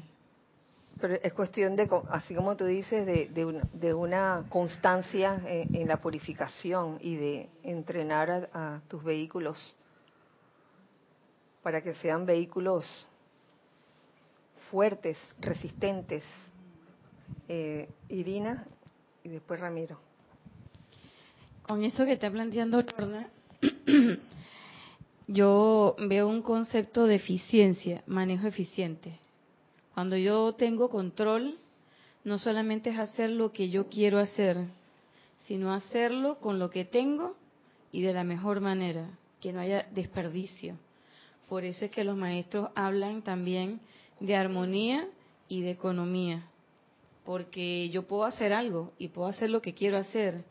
Pero 1.01 1.15
es 1.15 1.33
cuestión 1.33 1.75
de, 1.75 1.89
así 2.11 2.35
como 2.35 2.55
tú 2.55 2.65
dices, 2.65 3.05
de, 3.05 3.93
una, 3.93 4.45
constancia 4.49 5.41
en, 5.45 5.87
la 5.87 5.97
purificación 5.97 6.99
y 7.01 7.15
de 7.15 7.49
entrenar 7.63 8.49
a 8.53 8.81
tus 8.87 9.03
vehículos 9.03 9.75
para 11.63 11.81
que 11.81 11.95
sean 11.95 12.25
vehículos 12.25 12.85
fuertes, 14.69 15.17
resistentes, 15.39 16.23
Eh, 17.53 17.89
Irina 18.07 18.65
y 19.25 19.29
después 19.29 19.59
Ramiro. 19.59 19.99
Con 21.63 21.83
eso 21.83 22.05
que 22.05 22.13
está 22.13 22.31
planteando 22.31 22.81
Lorna, 22.81 23.29
yo 25.27 25.97
veo 25.99 26.29
un 26.29 26.41
concepto 26.41 27.07
de 27.07 27.15
eficiencia, 27.15 28.03
manejo 28.07 28.47
eficiente. 28.47 29.19
Cuando 30.01 30.17
yo 30.17 30.53
tengo 30.53 30.89
control, 30.89 31.59
no 32.23 32.39
solamente 32.39 32.89
es 32.89 32.97
hacer 32.97 33.29
lo 33.29 33.51
que 33.51 33.69
yo 33.69 33.87
quiero 33.87 34.17
hacer, 34.17 34.57
sino 35.41 35.75
hacerlo 35.75 36.39
con 36.39 36.57
lo 36.57 36.71
que 36.71 36.85
tengo 36.85 37.35
y 37.91 38.01
de 38.01 38.11
la 38.11 38.23
mejor 38.23 38.61
manera, 38.61 39.11
que 39.39 39.53
no 39.53 39.59
haya 39.59 39.87
desperdicio. 39.93 40.75
Por 41.47 41.65
eso 41.65 41.85
es 41.85 41.91
que 41.91 42.03
los 42.03 42.17
maestros 42.17 42.69
hablan 42.73 43.21
también 43.21 43.79
de 44.19 44.35
armonía 44.35 45.07
y 45.47 45.61
de 45.61 45.69
economía, 45.69 46.47
porque 47.23 47.87
yo 47.89 48.01
puedo 48.07 48.23
hacer 48.23 48.53
algo 48.53 48.93
y 48.97 49.09
puedo 49.09 49.27
hacer 49.27 49.51
lo 49.51 49.61
que 49.61 49.75
quiero 49.75 49.99
hacer, 49.99 50.43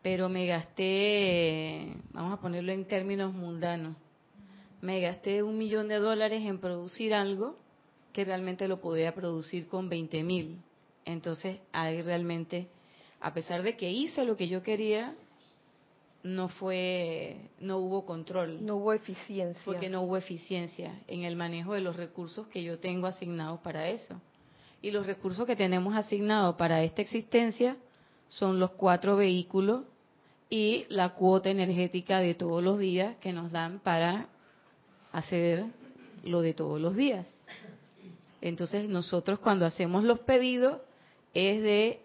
pero 0.00 0.30
me 0.30 0.46
gasté, 0.46 1.92
vamos 2.12 2.32
a 2.32 2.40
ponerlo 2.40 2.72
en 2.72 2.86
términos 2.86 3.34
mundanos, 3.34 3.98
me 4.80 4.98
gasté 5.02 5.42
un 5.42 5.58
millón 5.58 5.88
de 5.88 5.96
dólares 5.96 6.42
en 6.42 6.58
producir 6.58 7.12
algo 7.12 7.67
que 8.18 8.24
realmente 8.24 8.66
lo 8.66 8.80
podía 8.80 9.14
producir 9.14 9.68
con 9.68 9.88
20 9.88 10.24
mil. 10.24 10.58
Entonces 11.04 11.60
ahí 11.70 12.02
realmente, 12.02 12.66
a 13.20 13.32
pesar 13.32 13.62
de 13.62 13.76
que 13.76 13.92
hice 13.92 14.24
lo 14.24 14.36
que 14.36 14.48
yo 14.48 14.60
quería, 14.60 15.14
no 16.24 16.48
fue, 16.48 17.36
no 17.60 17.78
hubo 17.78 18.04
control. 18.04 18.66
No 18.66 18.74
hubo 18.74 18.92
eficiencia. 18.92 19.62
Porque 19.64 19.88
no 19.88 20.02
hubo 20.02 20.16
eficiencia 20.16 20.98
en 21.06 21.22
el 21.22 21.36
manejo 21.36 21.74
de 21.74 21.80
los 21.80 21.94
recursos 21.94 22.48
que 22.48 22.64
yo 22.64 22.80
tengo 22.80 23.06
asignados 23.06 23.60
para 23.60 23.88
eso. 23.88 24.20
Y 24.82 24.90
los 24.90 25.06
recursos 25.06 25.46
que 25.46 25.54
tenemos 25.54 25.94
asignados 25.94 26.56
para 26.56 26.82
esta 26.82 27.02
existencia 27.02 27.76
son 28.26 28.58
los 28.58 28.72
cuatro 28.72 29.14
vehículos 29.14 29.84
y 30.50 30.86
la 30.88 31.10
cuota 31.10 31.50
energética 31.50 32.18
de 32.18 32.34
todos 32.34 32.64
los 32.64 32.80
días 32.80 33.16
que 33.18 33.32
nos 33.32 33.52
dan 33.52 33.78
para 33.78 34.26
hacer 35.12 35.66
lo 36.24 36.40
de 36.40 36.52
todos 36.52 36.80
los 36.80 36.96
días. 36.96 37.37
Entonces 38.40 38.88
nosotros 38.88 39.38
cuando 39.38 39.66
hacemos 39.66 40.04
los 40.04 40.20
pedidos 40.20 40.80
es 41.34 41.62
de 41.62 42.00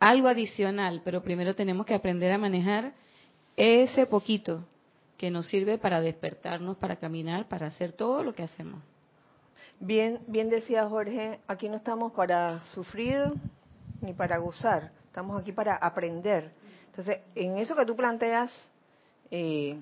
algo 0.00 0.28
adicional, 0.28 1.02
pero 1.04 1.22
primero 1.22 1.54
tenemos 1.54 1.86
que 1.86 1.94
aprender 1.94 2.32
a 2.32 2.38
manejar 2.38 2.94
ese 3.56 4.06
poquito 4.06 4.64
que 5.16 5.30
nos 5.30 5.46
sirve 5.46 5.78
para 5.78 6.00
despertarnos, 6.00 6.76
para 6.76 6.96
caminar, 6.96 7.48
para 7.48 7.66
hacer 7.66 7.92
todo 7.92 8.22
lo 8.22 8.34
que 8.34 8.42
hacemos. 8.42 8.82
Bien, 9.80 10.20
bien 10.26 10.48
decía 10.48 10.88
Jorge, 10.88 11.40
aquí 11.46 11.68
no 11.68 11.76
estamos 11.76 12.12
para 12.12 12.60
sufrir 12.66 13.32
ni 14.00 14.12
para 14.12 14.38
gozar, 14.38 14.92
estamos 15.06 15.40
aquí 15.40 15.52
para 15.52 15.76
aprender. 15.76 16.52
Entonces, 16.86 17.20
en 17.34 17.58
eso 17.58 17.74
que 17.76 17.84
tú 17.84 17.94
planteas, 17.94 18.50
eh, 19.30 19.78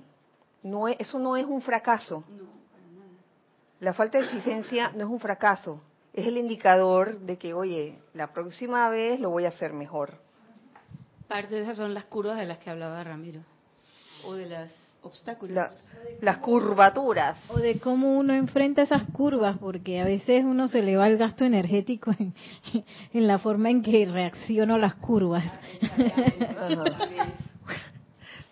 no 0.62 0.88
eso 0.88 1.18
no 1.18 1.36
es 1.36 1.44
un 1.44 1.62
fracaso. 1.62 2.24
La 3.80 3.92
falta 3.92 4.18
de 4.18 4.24
eficiencia 4.24 4.92
no 4.92 5.04
es 5.04 5.10
un 5.10 5.20
fracaso, 5.20 5.80
es 6.12 6.26
el 6.26 6.36
indicador 6.38 7.18
de 7.20 7.38
que, 7.38 7.54
oye, 7.54 7.98
la 8.14 8.32
próxima 8.32 8.88
vez 8.88 9.18
lo 9.18 9.30
voy 9.30 9.46
a 9.46 9.48
hacer 9.48 9.72
mejor. 9.72 10.18
Parte 11.26 11.56
de 11.56 11.62
esas 11.62 11.76
son 11.76 11.92
las 11.92 12.04
curvas 12.04 12.38
de 12.38 12.46
las 12.46 12.58
que 12.58 12.70
hablaba 12.70 13.02
Ramiro, 13.02 13.40
o 14.24 14.34
de 14.34 14.46
las 14.46 14.70
obstáculos. 15.02 15.68
las 16.20 16.38
curvaturas. 16.38 17.36
O 17.48 17.58
de 17.58 17.80
cómo 17.80 18.12
uno 18.16 18.32
enfrenta 18.32 18.82
esas 18.82 19.02
curvas, 19.10 19.58
porque 19.58 20.00
a 20.00 20.04
veces 20.04 20.44
uno 20.44 20.68
se 20.68 20.82
le 20.82 20.96
va 20.96 21.08
el 21.08 21.18
gasto 21.18 21.44
energético 21.44 22.12
en, 22.18 22.32
en 23.12 23.26
la 23.26 23.38
forma 23.38 23.70
en 23.70 23.82
que 23.82 24.06
reacciono 24.06 24.76
a 24.76 24.78
las 24.78 24.94
curvas. 24.94 25.44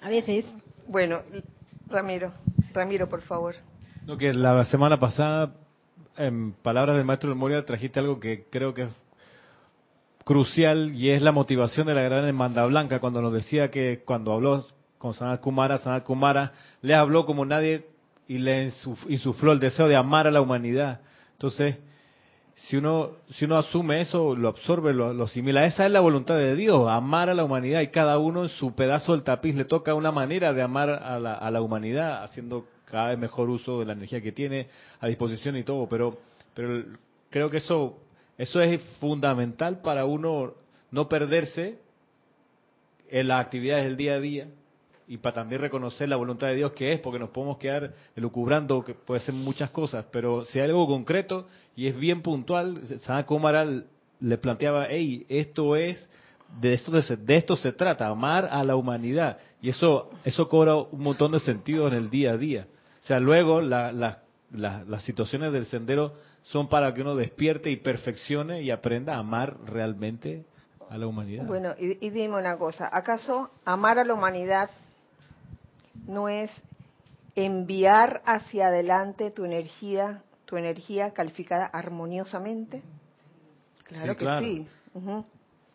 a 0.01 0.09
veces. 0.09 0.45
Bueno, 0.89 1.21
Ramiro, 1.89 2.33
Ramiro, 2.73 3.09
por 3.09 3.23
favor. 3.23 3.55
No, 4.07 4.17
que 4.17 4.33
la 4.35 4.65
semana 4.65 4.99
pasada, 4.99 5.55
en 6.17 6.55
palabras 6.55 6.97
del 6.97 7.05
maestro 7.05 7.31
del 7.31 7.39
Moria, 7.39 7.65
trajiste 7.65 8.01
algo 8.01 8.19
que 8.19 8.47
creo 8.51 8.75
que 8.75 8.83
es 8.83 8.91
crucial 10.25 10.93
y 10.95 11.11
es 11.11 11.23
la 11.23 11.31
motivación 11.31 11.87
de 11.87 11.95
la 11.95 12.03
gran 12.03 12.25
hermandad 12.25 12.67
blanca 12.67 12.99
cuando 12.99 13.23
nos 13.23 13.33
decía 13.33 13.71
que 13.71 14.03
cuando 14.05 14.33
habló 14.33 14.67
con 14.99 15.15
Sanat 15.15 15.41
Kumara, 15.41 15.79
Sanat 15.79 16.03
Kumara 16.03 16.53
le 16.81 16.95
habló 16.95 17.27
como 17.27 17.45
nadie 17.45 17.87
y 18.27 18.39
le 18.39 18.73
insufló 19.09 19.53
el 19.53 19.61
deseo 19.61 19.87
de 19.87 19.95
amar 19.95 20.27
a 20.27 20.33
la 20.33 20.41
humanidad. 20.41 21.01
Entonces, 21.35 21.79
si 22.55 22.77
uno, 22.77 23.11
si 23.31 23.45
uno 23.45 23.57
asume 23.57 24.01
eso, 24.01 24.35
lo 24.35 24.49
absorbe, 24.49 24.93
lo, 24.93 25.15
lo, 25.15 25.25
asimila. 25.25 25.65
Esa 25.65 25.87
es 25.87 25.93
la 25.93 26.01
voluntad 26.01 26.37
de 26.37 26.57
Dios, 26.57 26.89
amar 26.91 27.31
a 27.31 27.35
la 27.35 27.45
humanidad 27.45 27.81
y 27.81 27.89
cada 27.89 28.19
uno 28.19 28.43
en 28.43 28.49
su 28.49 28.75
pedazo 28.75 29.13
del 29.13 29.23
tapiz 29.23 29.55
le 29.55 29.65
toca 29.65 29.95
una 29.95 30.11
manera 30.11 30.53
de 30.53 30.63
amar 30.63 30.91
a 30.91 31.21
la, 31.21 31.35
a 31.35 31.51
la 31.53 31.61
humanidad, 31.63 32.25
haciendo 32.25 32.67
cada 32.93 33.09
vez 33.09 33.19
mejor 33.19 33.49
uso 33.49 33.81
de 33.81 33.87
la 33.87 33.95
energía 33.95 34.21
que 34.21 34.33
tiene 34.33 34.69
a 35.01 35.07
disposición 35.09 35.57
y 35.57 35.65
todo. 35.65 35.89
Pero, 35.89 36.19
pero 36.55 36.85
creo 37.31 37.49
que 37.49 37.57
eso, 37.57 37.99
eso 38.37 38.61
es 38.61 38.83
fundamental 39.01 39.81
para 39.81 40.05
uno 40.05 40.53
no 40.91 41.09
perderse 41.09 41.79
en 43.09 43.29
las 43.29 43.45
actividades 43.45 43.85
del 43.85 43.97
día 43.97 44.15
a 44.15 44.21
día 44.21 44.49
y 45.09 45.17
para 45.17 45.37
también 45.37 45.63
reconocer 45.63 46.07
la 46.09 46.17
voluntad 46.17 46.49
de 46.49 46.57
Dios 46.57 46.73
que 46.73 46.93
es, 46.93 47.01
porque 47.01 47.19
nos 47.19 47.31
podemos 47.31 47.57
quedar 47.57 47.95
elucubrando 48.15 48.83
que 48.83 48.93
puede 48.93 49.21
ser 49.21 49.35
muchas 49.35 49.71
cosas, 49.71 50.05
pero 50.13 50.45
si 50.45 50.61
hay 50.61 50.67
algo 50.67 50.87
concreto 50.87 51.47
y 51.75 51.87
es 51.87 51.97
bien 51.97 52.21
puntual, 52.21 52.79
Sana 53.01 53.25
Kumara 53.25 53.67
le 54.21 54.39
planteaba, 54.39 54.87
hey, 54.89 55.25
esto 55.31 55.77
es, 55.77 56.09
de 56.61 56.75
esto, 56.75 56.93
de 56.93 57.37
esto 57.37 57.57
se 57.57 57.73
trata, 57.73 58.07
amar 58.07 58.47
a 58.51 58.63
la 58.63 58.77
humanidad, 58.77 59.39
y 59.63 59.71
eso, 59.71 60.11
eso 60.25 60.49
cobra 60.49 60.77
un 60.77 61.03
montón 61.03 61.33
de 61.33 61.41
sentido 61.41 61.89
en 61.89 61.95
el 61.95 62.11
día 62.11 62.33
a 62.33 62.37
día. 62.37 62.67
O 63.03 63.07
sea, 63.07 63.19
luego 63.19 63.61
la, 63.61 63.91
la, 63.93 64.23
las 64.51 65.03
situaciones 65.03 65.53
del 65.53 65.67
sendero 65.67 66.15
son 66.43 66.69
para 66.69 66.93
que 66.95 67.01
uno 67.01 67.17
despierte 67.17 67.71
y 67.71 67.77
perfeccione 67.77 68.63
y 68.63 68.71
aprenda 68.71 69.15
a 69.17 69.19
amar 69.19 69.57
realmente 69.67 70.45
a 70.89 70.99
la 70.99 71.07
humanidad. 71.07 71.45
Bueno, 71.47 71.75
y, 71.79 72.05
y 72.05 72.11
dime 72.11 72.37
una 72.37 72.57
cosa, 72.59 72.89
¿acaso 72.93 73.51
amar 73.65 73.99
a 73.99 74.05
la 74.05 74.15
humanidad 74.15 74.71
no 76.07 76.29
es 76.29 76.51
enviar 77.35 78.23
hacia 78.25 78.69
adelante 78.69 79.31
tu 79.31 79.45
energía, 79.45 80.23
tu 80.45 80.57
energía 80.57 81.13
calificada 81.13 81.67
armoniosamente? 81.67 82.83
Claro 83.85 84.13
Sí, 84.13 84.19
que 84.19 84.25
claro. 84.25 84.47
sí. 84.47 84.67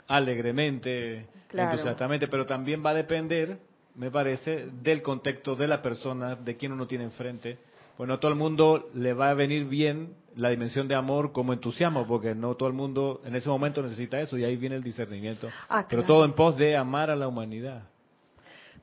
Alegremente, 0.08 1.26
Claro. 1.48 1.72
entusiastamente, 1.72 2.28
pero 2.28 2.46
también 2.46 2.86
va 2.86 2.92
a 2.92 2.94
depender, 2.94 3.58
me 3.98 4.12
parece, 4.12 4.68
del 4.84 5.02
contexto 5.02 5.56
de 5.56 5.68
la 5.68 5.82
persona, 5.82 6.36
de 6.36 6.56
quien 6.56 6.72
uno 6.72 6.88
tiene 6.88 7.04
enfrente. 7.04 7.58
Pues 7.98 8.08
no 8.08 8.20
todo 8.20 8.32
el 8.32 8.38
mundo 8.38 8.90
le 8.94 9.14
va 9.14 9.32
a 9.32 9.34
venir 9.34 9.66
bien 9.66 10.14
la 10.36 10.50
dimensión 10.50 10.88
de 10.88 10.94
amor 10.94 11.32
como 11.32 11.52
entusiasmo, 11.52 12.06
porque 12.06 12.36
no 12.36 12.54
todo 12.56 12.70
el 12.70 12.76
mundo 12.76 13.22
en 13.26 13.36
ese 13.36 13.50
momento 13.50 13.82
necesita 13.82 14.20
eso 14.20 14.38
y 14.38 14.44
ahí 14.44 14.56
viene 14.56 14.76
el 14.76 14.84
discernimiento. 14.84 15.50
Ah, 15.68 15.84
Pero 15.90 16.04
todo 16.04 16.24
en 16.24 16.34
pos 16.34 16.56
de 16.58 16.78
amar 16.78 17.10
a 17.10 17.16
la 17.16 17.28
humanidad. 17.28 17.82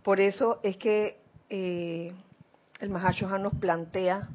Por 0.03 0.19
eso 0.21 0.59
es 0.65 0.77
que 0.77 1.17
eh, 1.49 2.13
el 2.81 2.91
Mahashohan 2.91 3.41
nos 3.41 3.55
plantea 3.55 4.29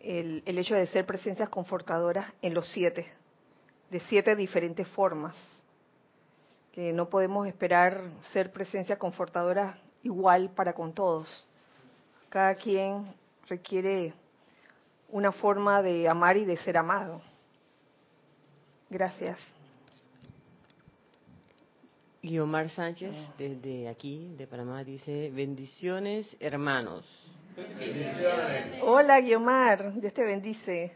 el, 0.00 0.42
el 0.44 0.58
hecho 0.58 0.74
de 0.74 0.86
ser 0.88 1.06
presencias 1.06 1.48
confortadoras 1.48 2.34
en 2.42 2.54
los 2.54 2.66
siete, 2.72 3.06
de 3.88 4.00
siete 4.00 4.34
diferentes 4.34 4.88
formas. 4.88 5.36
Que 6.72 6.92
no 6.92 7.08
podemos 7.08 7.46
esperar 7.46 8.02
ser 8.32 8.50
presencia 8.50 8.98
confortadora 8.98 9.78
igual 10.02 10.50
para 10.50 10.72
con 10.72 10.92
todos. 10.92 11.28
Cada 12.28 12.54
quien 12.54 13.04
requiere 13.48 14.12
una 15.08 15.32
forma 15.32 15.82
de 15.82 16.08
amar 16.08 16.36
y 16.36 16.44
de 16.44 16.56
ser 16.58 16.76
amado. 16.76 17.20
Gracias. 18.90 19.38
Guiomar 22.22 22.68
Sánchez, 22.68 23.14
desde 23.38 23.88
aquí, 23.88 24.34
de 24.36 24.46
Panamá, 24.46 24.82
dice, 24.82 25.30
bendiciones 25.30 26.36
hermanos. 26.40 27.06
Hola, 28.82 29.20
Guiomar, 29.20 29.94
Dios 30.00 30.12
te 30.12 30.24
bendice. 30.24 30.92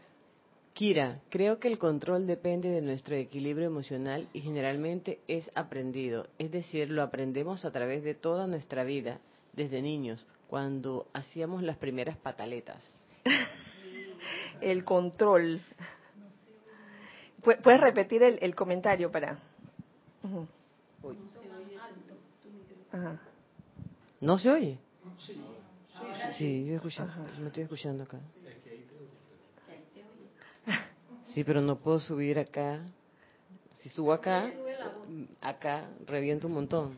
Kira, 0.73 1.21
creo 1.29 1.59
que 1.59 1.67
el 1.67 1.77
control 1.77 2.25
depende 2.25 2.69
de 2.69 2.81
nuestro 2.81 3.15
equilibrio 3.15 3.67
emocional 3.67 4.27
y 4.33 4.41
generalmente 4.41 5.19
es 5.27 5.51
aprendido, 5.53 6.27
es 6.39 6.51
decir, 6.51 6.89
lo 6.89 7.03
aprendemos 7.03 7.63
a 7.63 7.71
través 7.71 8.03
de 8.03 8.15
toda 8.15 8.47
nuestra 8.47 8.83
vida, 8.83 9.19
desde 9.53 9.83
niños, 9.83 10.25
cuando 10.47 11.05
hacíamos 11.13 11.61
las 11.61 11.77
primeras 11.77 12.17
pataletas. 12.17 12.83
El 14.61 14.83
control. 14.83 15.61
Pu- 17.43 17.61
¿Puedes 17.61 17.81
repetir 17.81 18.23
el, 18.23 18.39
el 18.41 18.55
comentario 18.55 19.11
para...? 19.11 19.37
Ujú. 20.23 20.47
Ajá. 22.93 23.19
¿No 24.21 24.37
se 24.39 24.49
oye? 24.49 24.79
Sí, 26.37 26.65
yo 26.65 26.75
escucho, 26.75 27.05
me 27.41 27.47
estoy 27.47 27.63
escuchando 27.63 28.03
acá. 28.03 28.19
Sí, 31.33 31.43
pero 31.43 31.61
no 31.61 31.77
puedo 31.77 31.99
subir 31.99 32.37
acá. 32.37 32.79
Si 33.79 33.89
subo 33.89 34.13
acá, 34.13 34.51
acá 35.41 35.89
reviento 36.05 36.47
un 36.47 36.53
montón. 36.53 36.97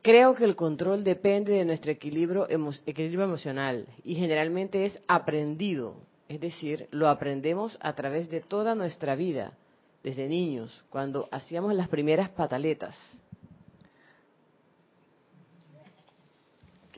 Creo 0.00 0.34
que 0.34 0.44
el 0.44 0.56
control 0.56 1.04
depende 1.04 1.52
de 1.52 1.64
nuestro 1.64 1.92
equilibrio, 1.92 2.48
equilibrio 2.86 3.22
emocional 3.22 3.86
y 4.04 4.16
generalmente 4.16 4.84
es 4.84 4.98
aprendido, 5.06 5.94
es 6.28 6.40
decir, 6.40 6.88
lo 6.90 7.08
aprendemos 7.08 7.78
a 7.80 7.94
través 7.94 8.28
de 8.28 8.40
toda 8.40 8.74
nuestra 8.74 9.14
vida, 9.14 9.52
desde 10.02 10.28
niños, 10.28 10.84
cuando 10.90 11.28
hacíamos 11.30 11.74
las 11.74 11.88
primeras 11.88 12.30
pataletas. 12.30 12.96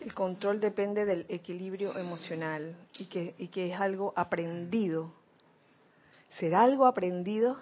El 0.04 0.12
control 0.12 0.60
depende 0.60 1.06
del 1.06 1.24
equilibrio 1.30 1.96
emocional 1.96 2.76
y 2.98 3.06
que, 3.06 3.34
y 3.38 3.48
que 3.48 3.72
es 3.72 3.80
algo 3.80 4.12
aprendido. 4.14 5.10
¿Será 6.38 6.62
algo 6.62 6.84
aprendido? 6.84 7.58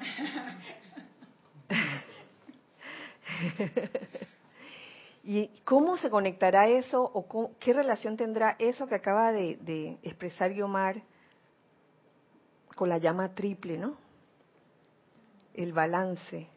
¿Y 5.22 5.46
cómo 5.62 5.96
se 5.96 6.10
conectará 6.10 6.66
eso 6.66 7.00
o 7.00 7.52
qué 7.60 7.72
relación 7.72 8.16
tendrá 8.16 8.56
eso 8.58 8.88
que 8.88 8.96
acaba 8.96 9.30
de, 9.30 9.96
expresar 10.02 10.52
Guiomar 10.52 11.02
con 12.74 12.88
la 12.88 12.98
llama 12.98 13.32
triple, 13.32 13.78
¿no? 13.78 13.96
El 15.54 15.72
balance. 15.72 16.48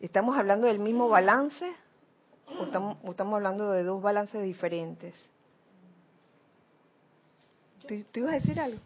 ¿Estamos 0.00 0.38
hablando 0.38 0.68
del 0.68 0.78
mismo 0.78 1.10
balance 1.10 1.70
o 2.46 2.64
estamos, 3.10 3.34
hablando 3.34 3.70
de 3.72 3.82
dos 3.82 4.02
balances 4.02 4.42
diferentes? 4.42 5.14
¿Tú, 7.86 7.94
¿Tú, 8.12 8.20
ibas 8.20 8.32
a 8.32 8.38
decir 8.38 8.60
algo? 8.60 8.78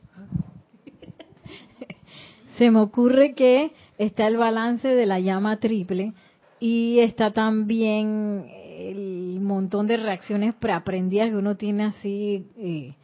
Se 2.58 2.70
me 2.70 2.80
ocurre 2.80 3.34
que 3.34 3.72
está 3.98 4.26
el 4.26 4.36
balance 4.36 4.88
de 4.88 5.06
la 5.06 5.20
llama 5.20 5.58
triple 5.58 6.12
y 6.58 6.98
está 7.00 7.32
también 7.32 8.46
el 8.88 9.40
montón 9.40 9.86
de 9.86 9.96
reacciones 9.96 10.54
preaprendidas 10.54 11.30
que 11.30 11.36
uno 11.36 11.56
tiene 11.56 11.84
así 11.84 12.46
eh, 12.56 12.94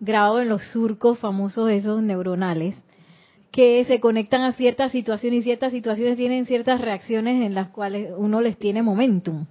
grabado 0.00 0.40
en 0.40 0.48
los 0.48 0.62
surcos 0.72 1.18
famosos 1.18 1.70
esos 1.70 2.02
neuronales 2.02 2.74
que 3.50 3.84
se 3.84 4.00
conectan 4.00 4.42
a 4.42 4.52
ciertas 4.52 4.92
situaciones 4.92 5.40
y 5.40 5.42
ciertas 5.42 5.72
situaciones 5.72 6.16
tienen 6.16 6.46
ciertas 6.46 6.80
reacciones 6.80 7.44
en 7.44 7.54
las 7.54 7.68
cuales 7.68 8.10
uno 8.16 8.40
les 8.40 8.56
tiene 8.56 8.82
momentum. 8.82 9.44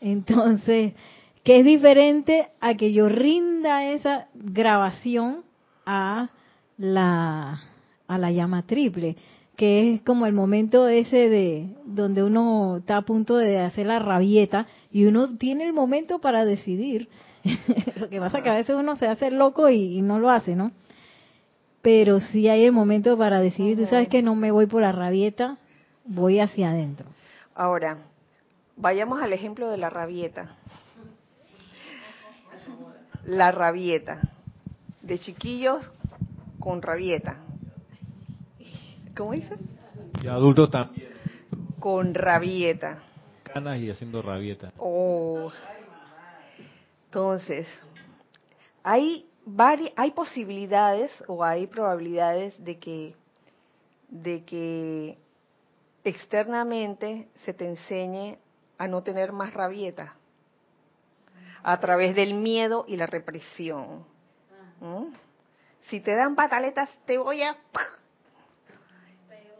Entonces, 0.00 0.94
que 1.44 1.58
es 1.58 1.64
diferente 1.64 2.48
a 2.60 2.74
que 2.74 2.92
yo 2.92 3.08
rinda 3.08 3.84
esa 3.84 4.28
grabación 4.34 5.44
a 5.86 6.30
la, 6.76 7.60
a 8.06 8.18
la 8.18 8.30
llama 8.30 8.62
triple 8.66 9.16
que 9.58 9.94
es 9.94 10.02
como 10.02 10.26
el 10.26 10.32
momento 10.32 10.86
ese 10.86 11.28
de 11.28 11.74
donde 11.84 12.22
uno 12.22 12.76
está 12.76 12.98
a 12.98 13.02
punto 13.02 13.36
de 13.36 13.58
hacer 13.58 13.86
la 13.86 13.98
rabieta 13.98 14.68
y 14.92 15.06
uno 15.06 15.36
tiene 15.36 15.66
el 15.66 15.72
momento 15.72 16.20
para 16.20 16.44
decidir. 16.44 17.08
lo 17.96 18.08
que 18.08 18.20
pasa 18.20 18.38
es 18.38 18.44
que 18.44 18.50
a 18.50 18.54
veces 18.54 18.76
uno 18.78 18.94
se 18.94 19.08
hace 19.08 19.32
loco 19.32 19.68
y, 19.68 20.00
no 20.00 20.20
lo 20.20 20.30
hace, 20.30 20.54
¿no? 20.54 20.70
Pero 21.82 22.20
sí 22.20 22.48
hay 22.48 22.62
el 22.64 22.72
momento 22.72 23.18
para 23.18 23.40
decidir, 23.40 23.76
tú 23.76 23.86
sabes 23.86 24.06
que 24.08 24.22
no 24.22 24.36
me 24.36 24.52
voy 24.52 24.66
por 24.66 24.82
la 24.82 24.92
rabieta, 24.92 25.58
voy 26.04 26.38
hacia 26.38 26.70
adentro. 26.70 27.08
Ahora, 27.56 27.98
vayamos 28.78 29.20
al 29.20 29.32
ejemplo 29.32 29.68
de 29.68 29.76
la 29.76 29.90
rabieta. 29.90 30.56
La 33.24 33.50
rabieta. 33.50 34.20
De 35.02 35.18
chiquillos 35.18 35.82
con 36.58 36.80
rabieta. 36.82 37.36
¿Cómo 39.16 39.32
dices? 39.32 39.58
Y 40.22 40.28
adultos 40.28 40.70
también. 40.70 41.08
Con 41.78 42.14
rabieta. 42.14 42.98
Canas 43.42 43.78
y 43.78 43.90
haciendo 43.90 44.22
rabieta. 44.22 44.72
Oh. 44.78 45.50
Entonces, 47.06 47.66
hay 48.82 49.24
hay 49.96 50.10
posibilidades 50.10 51.10
o 51.26 51.42
hay 51.42 51.66
probabilidades 51.66 52.62
de 52.62 52.78
que 52.78 53.14
de 54.08 54.44
que 54.44 55.16
externamente 56.04 57.28
se 57.46 57.54
te 57.54 57.66
enseñe 57.66 58.38
a 58.78 58.86
no 58.86 59.02
tener 59.02 59.32
más 59.32 59.52
rabieta 59.52 60.14
a 61.62 61.80
través 61.80 62.14
del 62.14 62.34
miedo 62.34 62.84
y 62.88 62.96
la 62.96 63.06
represión. 63.06 64.04
¿Mm? 64.80 65.12
Si 65.88 66.00
te 66.00 66.14
dan 66.14 66.34
pataletas, 66.34 66.88
te 67.04 67.18
voy 67.18 67.42
a 67.42 67.56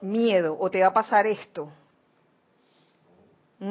miedo 0.00 0.56
o 0.58 0.70
te 0.70 0.80
va 0.80 0.88
a 0.88 0.92
pasar 0.92 1.26
esto. 1.26 1.70
O 3.60 3.64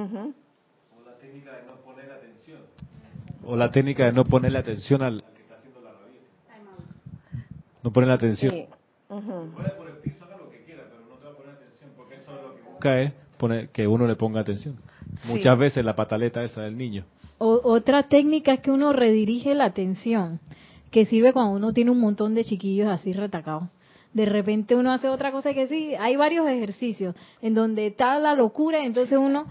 la 1.05 1.17
técnica 1.17 1.55
de 1.55 1.63
no 1.63 1.75
poner 1.77 2.11
atención. 2.11 2.61
O 3.45 3.55
la 3.55 3.71
técnica 3.71 4.05
de 4.05 4.11
no 4.11 4.25
ponerle 4.25 4.59
atención 4.59 5.01
al 5.01 5.23
que 5.23 5.41
está 5.41 5.55
haciendo 5.55 5.81
la 5.81 5.91
No 7.83 7.91
poner 7.91 8.11
atención. 8.11 8.51
Sí. 8.51 8.67
Puede 9.07 9.69
por 9.69 9.87
el 9.87 9.97
piso, 9.97 10.25
haga 10.25 10.37
lo 10.37 10.49
que 10.49 10.63
quiera, 10.63 10.83
pero 10.89 11.05
no 11.07 11.15
te 11.15 11.25
va 11.25 11.31
a 11.31 11.35
poner 11.35 11.55
atención, 11.55 11.91
porque 11.95 12.15
eso 12.15 12.35
es 12.35 12.43
lo 12.43 12.55
que 12.55 12.61
busca 12.63 12.99
es 12.99 13.13
poner, 13.37 13.69
que 13.69 13.87
uno 13.87 14.05
le 14.05 14.15
ponga 14.15 14.41
atención. 14.41 14.77
Muchas 15.27 15.57
veces 15.57 15.85
la 15.85 15.95
pataleta 15.95 16.43
esa 16.43 16.61
del 16.61 16.77
niño. 16.77 17.05
O, 17.37 17.61
otra 17.63 18.03
técnica 18.03 18.53
es 18.53 18.59
que 18.61 18.71
uno 18.71 18.93
redirige 18.93 19.53
la 19.53 19.65
atención, 19.65 20.39
que 20.91 21.05
sirve 21.05 21.33
cuando 21.33 21.55
uno 21.55 21.73
tiene 21.73 21.91
un 21.91 21.99
montón 21.99 22.33
de 22.35 22.43
chiquillos 22.43 22.87
así 22.87 23.13
retacados 23.13 23.63
de 24.17 24.25
repente 24.25 24.75
uno 24.75 24.91
hace 24.91 25.09
otra 25.09 25.31
cosa 25.31 25.53
que 25.53 25.67
sí, 25.67 25.93
hay 25.93 26.15
varios 26.15 26.47
ejercicios 26.47 27.15
en 27.41 27.53
donde 27.53 27.87
está 27.87 28.17
la 28.17 28.33
locura, 28.33 28.83
entonces 28.83 29.17
uno 29.17 29.45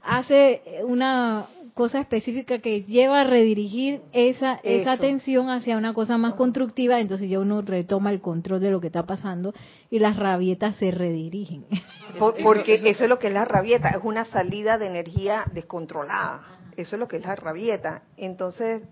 hace 0.00 0.62
una 0.84 1.46
cosa 1.74 2.00
específica 2.00 2.58
que 2.58 2.82
lleva 2.84 3.22
a 3.22 3.24
redirigir 3.24 4.02
esa, 4.12 4.60
esa 4.62 4.92
atención 4.92 5.50
hacia 5.50 5.76
una 5.76 5.94
cosa 5.94 6.18
más 6.18 6.34
constructiva, 6.34 7.00
entonces 7.00 7.30
ya 7.30 7.38
uno 7.38 7.62
retoma 7.62 8.10
el 8.10 8.20
control 8.20 8.60
de 8.60 8.70
lo 8.70 8.80
que 8.80 8.88
está 8.88 9.04
pasando 9.04 9.54
y 9.90 9.98
las 9.98 10.16
rabietas 10.16 10.76
se 10.76 10.90
redirigen. 10.90 11.64
porque 12.18 12.74
eso 12.74 13.04
es 13.04 13.08
lo 13.08 13.18
que 13.18 13.28
es 13.28 13.32
la 13.32 13.44
rabieta, 13.44 13.90
es 13.90 14.02
una 14.02 14.24
salida 14.26 14.78
de 14.78 14.86
energía 14.86 15.44
descontrolada, 15.52 16.58
eso 16.76 16.96
es 16.96 17.00
lo 17.00 17.08
que 17.08 17.16
es 17.16 17.24
la 17.24 17.36
rabieta. 17.36 18.02
Entonces, 18.16 18.82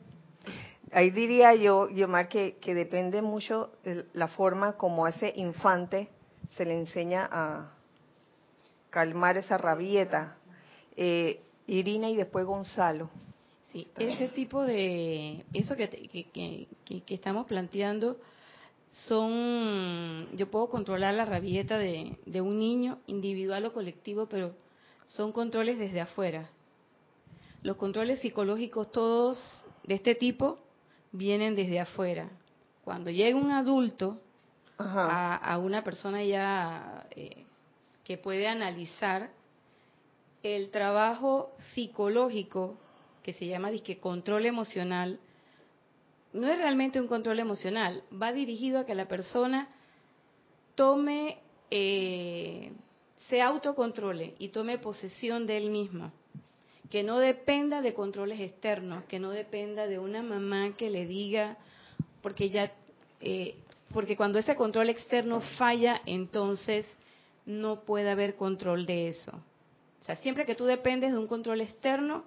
Ahí 0.93 1.11
diría 1.11 1.55
yo, 1.55 1.89
Yomar, 1.89 2.29
que, 2.29 2.57
que 2.61 2.75
depende 2.75 3.23
mucho 3.23 3.71
de 3.85 4.07
la 4.13 4.27
forma 4.27 4.73
como 4.73 5.07
a 5.07 5.11
ese 5.11 5.33
infante 5.37 6.09
se 6.57 6.65
le 6.65 6.77
enseña 6.77 7.29
a 7.31 7.71
calmar 8.91 9.37
esa 9.37 9.57
rabieta. 9.57 10.37
Eh, 10.97 11.43
Irina 11.71 12.09
y 12.11 12.17
después 12.17 12.45
Gonzalo. 12.45 13.11
Sí, 13.73 13.87
ese 13.97 14.29
tipo 14.29 14.63
de, 14.63 15.45
eso 15.53 15.77
que, 15.77 15.89
que, 15.89 16.67
que, 16.85 17.15
estamos 17.15 17.47
planteando 17.47 18.17
son, 19.07 20.27
yo 20.37 20.51
puedo 20.51 20.69
controlar 20.69 21.15
la 21.15 21.25
rabieta 21.25 21.79
de, 21.79 22.19
de 22.27 22.41
un 22.41 22.59
niño, 22.59 22.99
individual 23.07 23.65
o 23.67 23.73
colectivo, 23.73 24.27
pero 24.27 24.55
son 25.07 25.31
controles 25.31 25.79
desde 25.79 26.01
afuera. 26.01 26.51
Los 27.63 27.77
controles 27.77 28.19
psicológicos 28.21 28.91
todos 28.91 29.65
de 29.85 29.95
este 29.95 30.17
tipo 30.17 30.59
vienen 31.13 31.55
desde 31.55 31.79
afuera. 31.79 32.29
Cuando 32.83 33.11
llega 33.11 33.39
un 33.39 33.53
adulto 33.53 34.19
a, 34.79 35.59
una 35.63 35.85
persona 35.85 36.25
ya 36.25 37.07
eh, 37.11 37.45
que 38.03 38.17
puede 38.19 38.49
analizar 38.49 39.31
el 40.43 40.71
trabajo 40.71 41.53
psicológico 41.75 42.77
que 43.23 43.33
se 43.33 43.47
llama 43.47 43.71
control 44.01 44.47
emocional, 44.47 45.19
no 46.33 46.49
es 46.49 46.59
realmente 46.59 47.01
un 47.01 47.09
control 47.09 47.41
emocional, 47.41 48.03
va 48.11 48.33
dirigido 48.33 48.79
a 48.79 48.87
que 48.87 48.95
la 48.95 49.09
persona 49.09 49.69
tome, 50.75 51.39
eh, 51.71 52.73
se 53.29 53.43
autocontrole 53.43 54.35
y 54.39 54.49
tome 54.49 54.79
posesión 54.79 55.47
de 55.47 55.57
él 55.57 55.71
mismo 55.71 56.13
que 56.91 57.05
no 57.05 57.21
dependa 57.21 57.81
de 57.81 57.95
controles 57.95 58.41
externos, 58.41 59.05
que 59.05 59.21
no 59.21 59.31
dependa 59.31 59.87
de 59.87 60.01
una 60.01 60.23
mamá 60.23 60.73
que 60.77 60.91
le 60.91 61.07
diga, 61.07 61.57
porque 62.21 62.51
ya, 62.51 62.73
eh, 63.21 63.55
porque 63.93 64.17
cuando 64.17 64.41
ese 64.41 64.57
control 64.57 64.91
externo 64.91 65.41
falla, 65.57 66.03
entonces 66.05 66.85
no 67.47 67.83
puede 67.83 68.11
haber 68.11 68.35
control 68.35 68.87
de 68.87 69.09
eso. 69.09 69.41
O 70.01 70.05
sea, 70.05 70.17
siempre 70.17 70.45
que 70.45 70.55
tú 70.55 70.65
dependes 70.65 71.13
de 71.13 71.19
un 71.19 71.27
control 71.27 71.61
externo, 71.61 72.25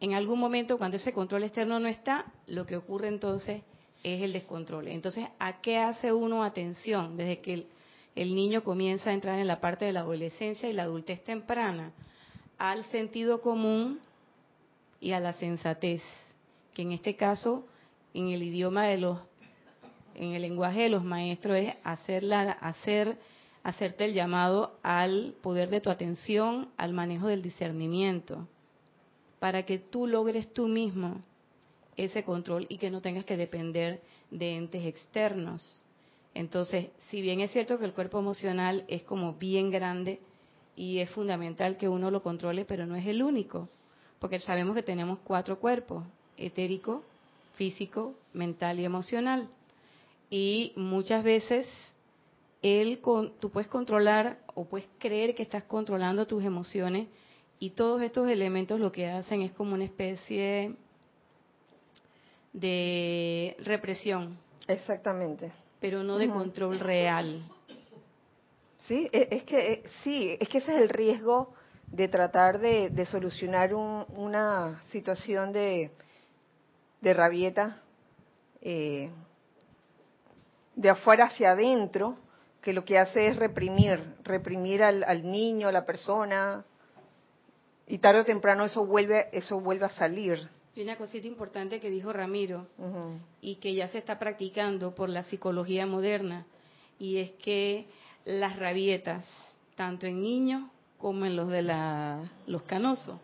en 0.00 0.14
algún 0.14 0.38
momento 0.38 0.78
cuando 0.78 0.96
ese 0.96 1.12
control 1.12 1.44
externo 1.44 1.78
no 1.78 1.88
está, 1.88 2.26
lo 2.46 2.66
que 2.66 2.76
ocurre 2.76 3.08
entonces 3.08 3.62
es 4.02 4.22
el 4.22 4.32
descontrol. 4.32 4.88
Entonces, 4.88 5.26
¿a 5.38 5.60
qué 5.60 5.78
hace 5.78 6.12
uno 6.12 6.44
atención 6.44 7.16
desde 7.16 7.40
que 7.40 7.54
el, 7.54 7.66
el 8.14 8.34
niño 8.34 8.62
comienza 8.62 9.10
a 9.10 9.14
entrar 9.14 9.38
en 9.38 9.46
la 9.46 9.60
parte 9.60 9.84
de 9.84 9.92
la 9.92 10.00
adolescencia 10.00 10.68
y 10.68 10.72
la 10.72 10.82
adultez 10.82 11.22
temprana? 11.24 11.92
al 12.58 12.84
sentido 12.84 13.40
común 13.40 14.00
y 15.00 15.12
a 15.12 15.20
la 15.20 15.32
sensatez, 15.34 16.02
que 16.72 16.82
en 16.82 16.92
este 16.92 17.16
caso, 17.16 17.66
en 18.12 18.28
el 18.28 18.42
idioma 18.42 18.86
de 18.86 18.98
los 18.98 19.18
en 20.14 20.32
el 20.32 20.42
lenguaje 20.42 20.82
de 20.82 20.90
los 20.90 21.02
maestros 21.02 21.56
es 21.56 21.74
hacerla, 21.82 22.52
hacer, 22.52 23.18
hacerte 23.64 24.04
el 24.04 24.12
llamado 24.12 24.78
al 24.82 25.34
poder 25.42 25.70
de 25.70 25.80
tu 25.80 25.90
atención, 25.90 26.68
al 26.76 26.92
manejo 26.92 27.26
del 27.26 27.42
discernimiento, 27.42 28.46
para 29.40 29.64
que 29.64 29.78
tú 29.78 30.06
logres 30.06 30.52
tú 30.52 30.68
mismo 30.68 31.22
ese 31.96 32.24
control 32.24 32.66
y 32.68 32.76
que 32.76 32.90
no 32.90 33.00
tengas 33.00 33.24
que 33.24 33.38
depender 33.38 34.02
de 34.30 34.56
entes 34.56 34.84
externos. 34.84 35.84
Entonces, 36.34 36.88
si 37.10 37.22
bien 37.22 37.40
es 37.40 37.52
cierto 37.52 37.78
que 37.78 37.86
el 37.86 37.94
cuerpo 37.94 38.18
emocional 38.18 38.84
es 38.86 39.02
como 39.04 39.34
bien 39.34 39.70
grande 39.70 40.20
y 40.76 40.98
es 40.98 41.10
fundamental 41.10 41.78
que 41.78 41.88
uno 41.88 42.10
lo 42.10 42.22
controle, 42.22 42.66
pero 42.66 42.84
no 42.84 42.96
es 42.96 43.06
el 43.06 43.22
único, 43.22 43.68
porque 44.18 44.40
sabemos 44.40 44.74
que 44.74 44.82
tenemos 44.82 45.20
cuatro 45.20 45.58
cuerpos, 45.58 46.04
etérico, 46.36 47.02
físico, 47.54 48.14
mental 48.34 48.78
y 48.78 48.84
emocional. 48.84 49.48
Y 50.28 50.72
muchas 50.76 51.22
veces 51.24 51.66
él, 52.64 53.00
tú 53.38 53.50
puedes 53.50 53.68
controlar 53.68 54.38
o 54.54 54.64
puedes 54.64 54.88
creer 54.98 55.34
que 55.34 55.42
estás 55.42 55.64
controlando 55.64 56.26
tus 56.26 56.42
emociones 56.42 57.08
y 57.58 57.70
todos 57.70 58.00
estos 58.00 58.28
elementos 58.28 58.80
lo 58.80 58.90
que 58.90 59.06
hacen 59.06 59.42
es 59.42 59.52
como 59.52 59.74
una 59.74 59.84
especie 59.84 60.74
de 62.54 63.54
represión. 63.60 64.38
Exactamente. 64.66 65.52
Pero 65.78 66.02
no 66.02 66.16
de 66.16 66.30
control 66.30 66.80
real. 66.80 67.42
Sí, 68.88 69.10
e, 69.12 69.28
es 69.30 69.42
que 69.42 69.72
eh, 69.72 69.82
sí, 70.02 70.34
es 70.40 70.48
que 70.48 70.58
ese 70.58 70.74
es 70.74 70.80
el 70.80 70.88
riesgo 70.88 71.52
de 71.88 72.08
tratar 72.08 72.58
de, 72.60 73.06
solucionar 73.06 73.74
una 73.74 74.82
situación 74.90 75.52
de, 75.52 75.90
de 77.02 77.14
rabieta 77.14 77.82
eh, 78.62 79.10
de 80.74 80.88
afuera 80.88 81.26
hacia 81.26 81.50
adentro, 81.50 82.16
que 82.64 82.72
lo 82.72 82.86
que 82.86 82.98
hace 82.98 83.26
es 83.26 83.36
reprimir, 83.36 84.02
reprimir 84.22 84.82
al, 84.82 85.04
al, 85.04 85.30
niño, 85.30 85.68
a 85.68 85.72
la 85.72 85.84
persona, 85.84 86.64
y 87.86 87.98
tarde 87.98 88.20
o 88.20 88.24
temprano 88.24 88.64
eso 88.64 88.86
vuelve, 88.86 89.28
eso 89.32 89.60
vuelve 89.60 89.84
a 89.84 89.90
salir. 89.90 90.48
Y 90.74 90.82
una 90.82 90.96
cosita 90.96 91.26
importante 91.26 91.78
que 91.78 91.90
dijo 91.90 92.10
Ramiro 92.10 92.66
y 93.42 93.56
que 93.56 93.74
ya 93.74 93.86
se 93.88 93.98
está 93.98 94.18
practicando 94.18 94.94
por 94.94 95.10
la 95.10 95.24
psicología 95.24 95.86
moderna 95.86 96.46
y 96.98 97.18
es 97.18 97.32
que 97.32 97.86
las 98.24 98.58
rabietas, 98.58 99.28
tanto 99.76 100.06
en 100.06 100.22
niños 100.22 100.62
como 100.96 101.26
en 101.26 101.36
los 101.36 101.48
de 101.48 101.60
la, 101.60 102.22
los 102.46 102.62
canosos, 102.62 103.20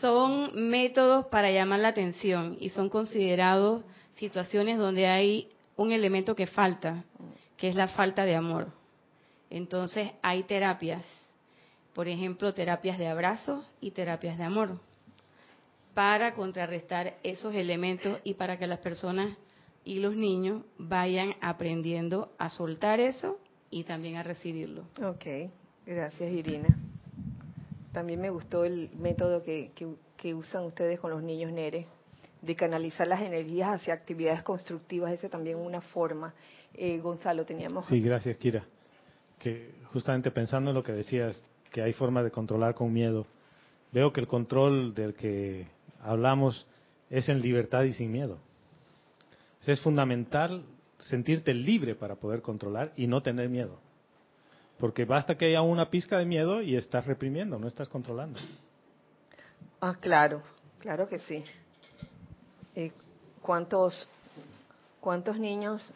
son 0.00 0.52
métodos 0.54 1.26
para 1.26 1.50
llamar 1.50 1.80
la 1.80 1.88
atención 1.88 2.56
y 2.60 2.70
son 2.70 2.88
considerados 2.88 3.82
situaciones 4.14 4.78
donde 4.78 5.08
hay 5.08 5.48
un 5.76 5.90
elemento 5.90 6.36
que 6.36 6.46
falta, 6.46 7.04
es 7.68 7.74
la 7.74 7.88
falta 7.88 8.24
de 8.24 8.34
amor. 8.34 8.68
Entonces 9.50 10.10
hay 10.22 10.42
terapias, 10.44 11.04
por 11.94 12.08
ejemplo, 12.08 12.54
terapias 12.54 12.98
de 12.98 13.08
abrazo 13.08 13.64
y 13.80 13.92
terapias 13.92 14.38
de 14.38 14.44
amor 14.44 14.80
para 15.94 16.34
contrarrestar 16.34 17.14
esos 17.22 17.54
elementos 17.54 18.18
y 18.24 18.34
para 18.34 18.58
que 18.58 18.66
las 18.66 18.80
personas 18.80 19.38
y 19.84 20.00
los 20.00 20.16
niños 20.16 20.62
vayan 20.76 21.34
aprendiendo 21.40 22.32
a 22.38 22.50
soltar 22.50 23.00
eso 23.00 23.38
y 23.70 23.84
también 23.84 24.16
a 24.16 24.22
recibirlo. 24.22 24.82
Ok, 25.02 25.50
gracias 25.86 26.30
Irina. 26.30 26.76
También 27.92 28.20
me 28.20 28.30
gustó 28.30 28.64
el 28.64 28.90
método 28.96 29.42
que, 29.42 29.70
que, 30.16 30.34
usan 30.34 30.64
ustedes 30.64 30.98
con 30.98 31.10
los 31.10 31.22
niños 31.22 31.52
Nere, 31.52 31.86
de 32.44 32.56
canalizar 32.56 33.06
las 33.06 33.22
energías 33.22 33.70
hacia 33.70 33.94
actividades 33.94 34.42
constructivas, 34.42 35.12
esa 35.12 35.28
también 35.28 35.58
una 35.58 35.80
forma. 35.80 36.34
Eh, 36.74 36.98
Gonzalo, 36.98 37.44
teníamos... 37.44 37.86
Sí, 37.86 38.00
gracias 38.00 38.36
Kira. 38.36 38.64
Que 39.38 39.74
justamente 39.92 40.30
pensando 40.30 40.70
en 40.70 40.76
lo 40.76 40.82
que 40.82 40.92
decías, 40.92 41.42
que 41.70 41.82
hay 41.82 41.92
formas 41.92 42.24
de 42.24 42.30
controlar 42.30 42.74
con 42.74 42.92
miedo, 42.92 43.26
veo 43.92 44.12
que 44.12 44.20
el 44.20 44.26
control 44.26 44.94
del 44.94 45.14
que 45.14 45.66
hablamos 46.02 46.66
es 47.10 47.28
en 47.28 47.40
libertad 47.40 47.82
y 47.84 47.92
sin 47.92 48.12
miedo. 48.12 48.38
Es 49.66 49.80
fundamental 49.80 50.64
sentirte 50.98 51.54
libre 51.54 51.94
para 51.94 52.16
poder 52.16 52.42
controlar 52.42 52.92
y 52.96 53.06
no 53.06 53.22
tener 53.22 53.48
miedo. 53.48 53.78
Porque 54.78 55.04
basta 55.06 55.36
que 55.36 55.46
haya 55.46 55.62
una 55.62 55.88
pizca 55.88 56.18
de 56.18 56.26
miedo 56.26 56.60
y 56.60 56.76
estás 56.76 57.06
reprimiendo, 57.06 57.58
no 57.58 57.66
estás 57.66 57.88
controlando. 57.88 58.38
Ah, 59.80 59.96
claro, 60.00 60.42
claro 60.80 61.08
que 61.08 61.18
sí. 61.20 61.42
Eh, 62.74 62.92
¿Cuántos 63.42 64.08
cuántos 65.00 65.38
niños 65.38 65.92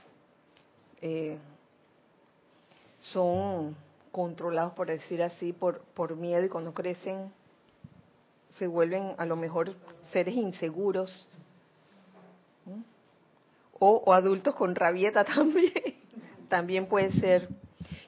eh, 1.00 1.38
son 2.98 3.74
controlados, 4.12 4.74
por 4.74 4.88
decir 4.88 5.22
así, 5.22 5.54
por, 5.54 5.80
por 5.94 6.14
miedo 6.14 6.44
y 6.44 6.48
cuando 6.50 6.74
crecen 6.74 7.32
se 8.58 8.66
vuelven 8.66 9.14
a 9.16 9.24
lo 9.24 9.36
mejor 9.36 9.74
seres 10.12 10.34
inseguros 10.34 11.26
o, 13.78 14.12
adultos 14.12 14.54
con 14.54 14.74
rabieta 14.74 15.24
también 15.34 15.72
también 16.48 16.86
puede 16.86 17.12
ser. 17.12 17.48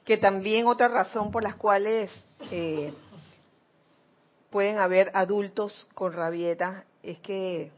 Que 0.05 0.17
también 0.17 0.67
otra 0.67 0.87
razón 0.87 1.31
por 1.31 1.43
las 1.43 1.55
cuales 1.55 2.11
eh, 2.51 2.93
pueden 4.49 4.77
haber 4.77 5.11
adultos 5.13 5.87
con 5.93 6.13
rabieta 6.13 6.85
es 7.01 7.19
que 7.19 7.71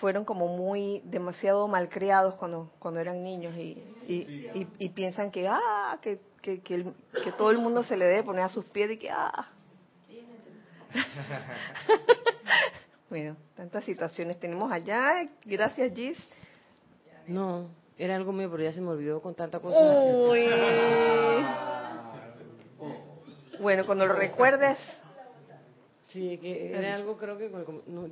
fueron 0.00 0.24
como 0.24 0.48
muy 0.48 1.02
demasiado 1.04 1.68
malcriados 1.68 2.34
cuando 2.34 2.70
cuando 2.78 3.00
eran 3.00 3.22
niños 3.22 3.54
y, 3.54 3.82
y, 4.06 4.88
piensan 4.90 5.30
que 5.30 5.46
ah 5.46 5.98
que, 6.00 6.20
que, 6.42 6.60
que, 6.60 6.86
que, 7.22 7.32
todo 7.32 7.50
el 7.50 7.58
mundo 7.58 7.82
se 7.82 7.96
le 7.96 8.06
debe 8.06 8.22
poner 8.22 8.42
a 8.42 8.48
sus 8.48 8.64
pies 8.64 8.90
y 8.92 8.96
que 8.96 9.10
ah 9.10 9.50
bueno, 13.10 13.36
tantas 13.54 13.84
situaciones 13.84 14.40
tenemos 14.40 14.72
allá. 14.72 15.28
Gracias, 15.44 15.92
Gis. 15.94 16.18
No, 17.26 17.68
era 17.96 18.16
algo 18.16 18.32
mío, 18.32 18.48
pero 18.50 18.62
ya 18.62 18.72
se 18.72 18.80
me 18.80 18.88
olvidó 18.88 19.20
con 19.20 19.34
tanta 19.34 19.60
cosa. 19.60 19.78
bueno, 23.60 23.86
cuando 23.86 24.06
lo 24.06 24.14
recuerdes. 24.14 24.78
Sí, 26.06 26.38
que 26.38 26.76
era 26.76 26.96
algo 26.96 27.16
creo 27.16 27.38
que 27.38 27.48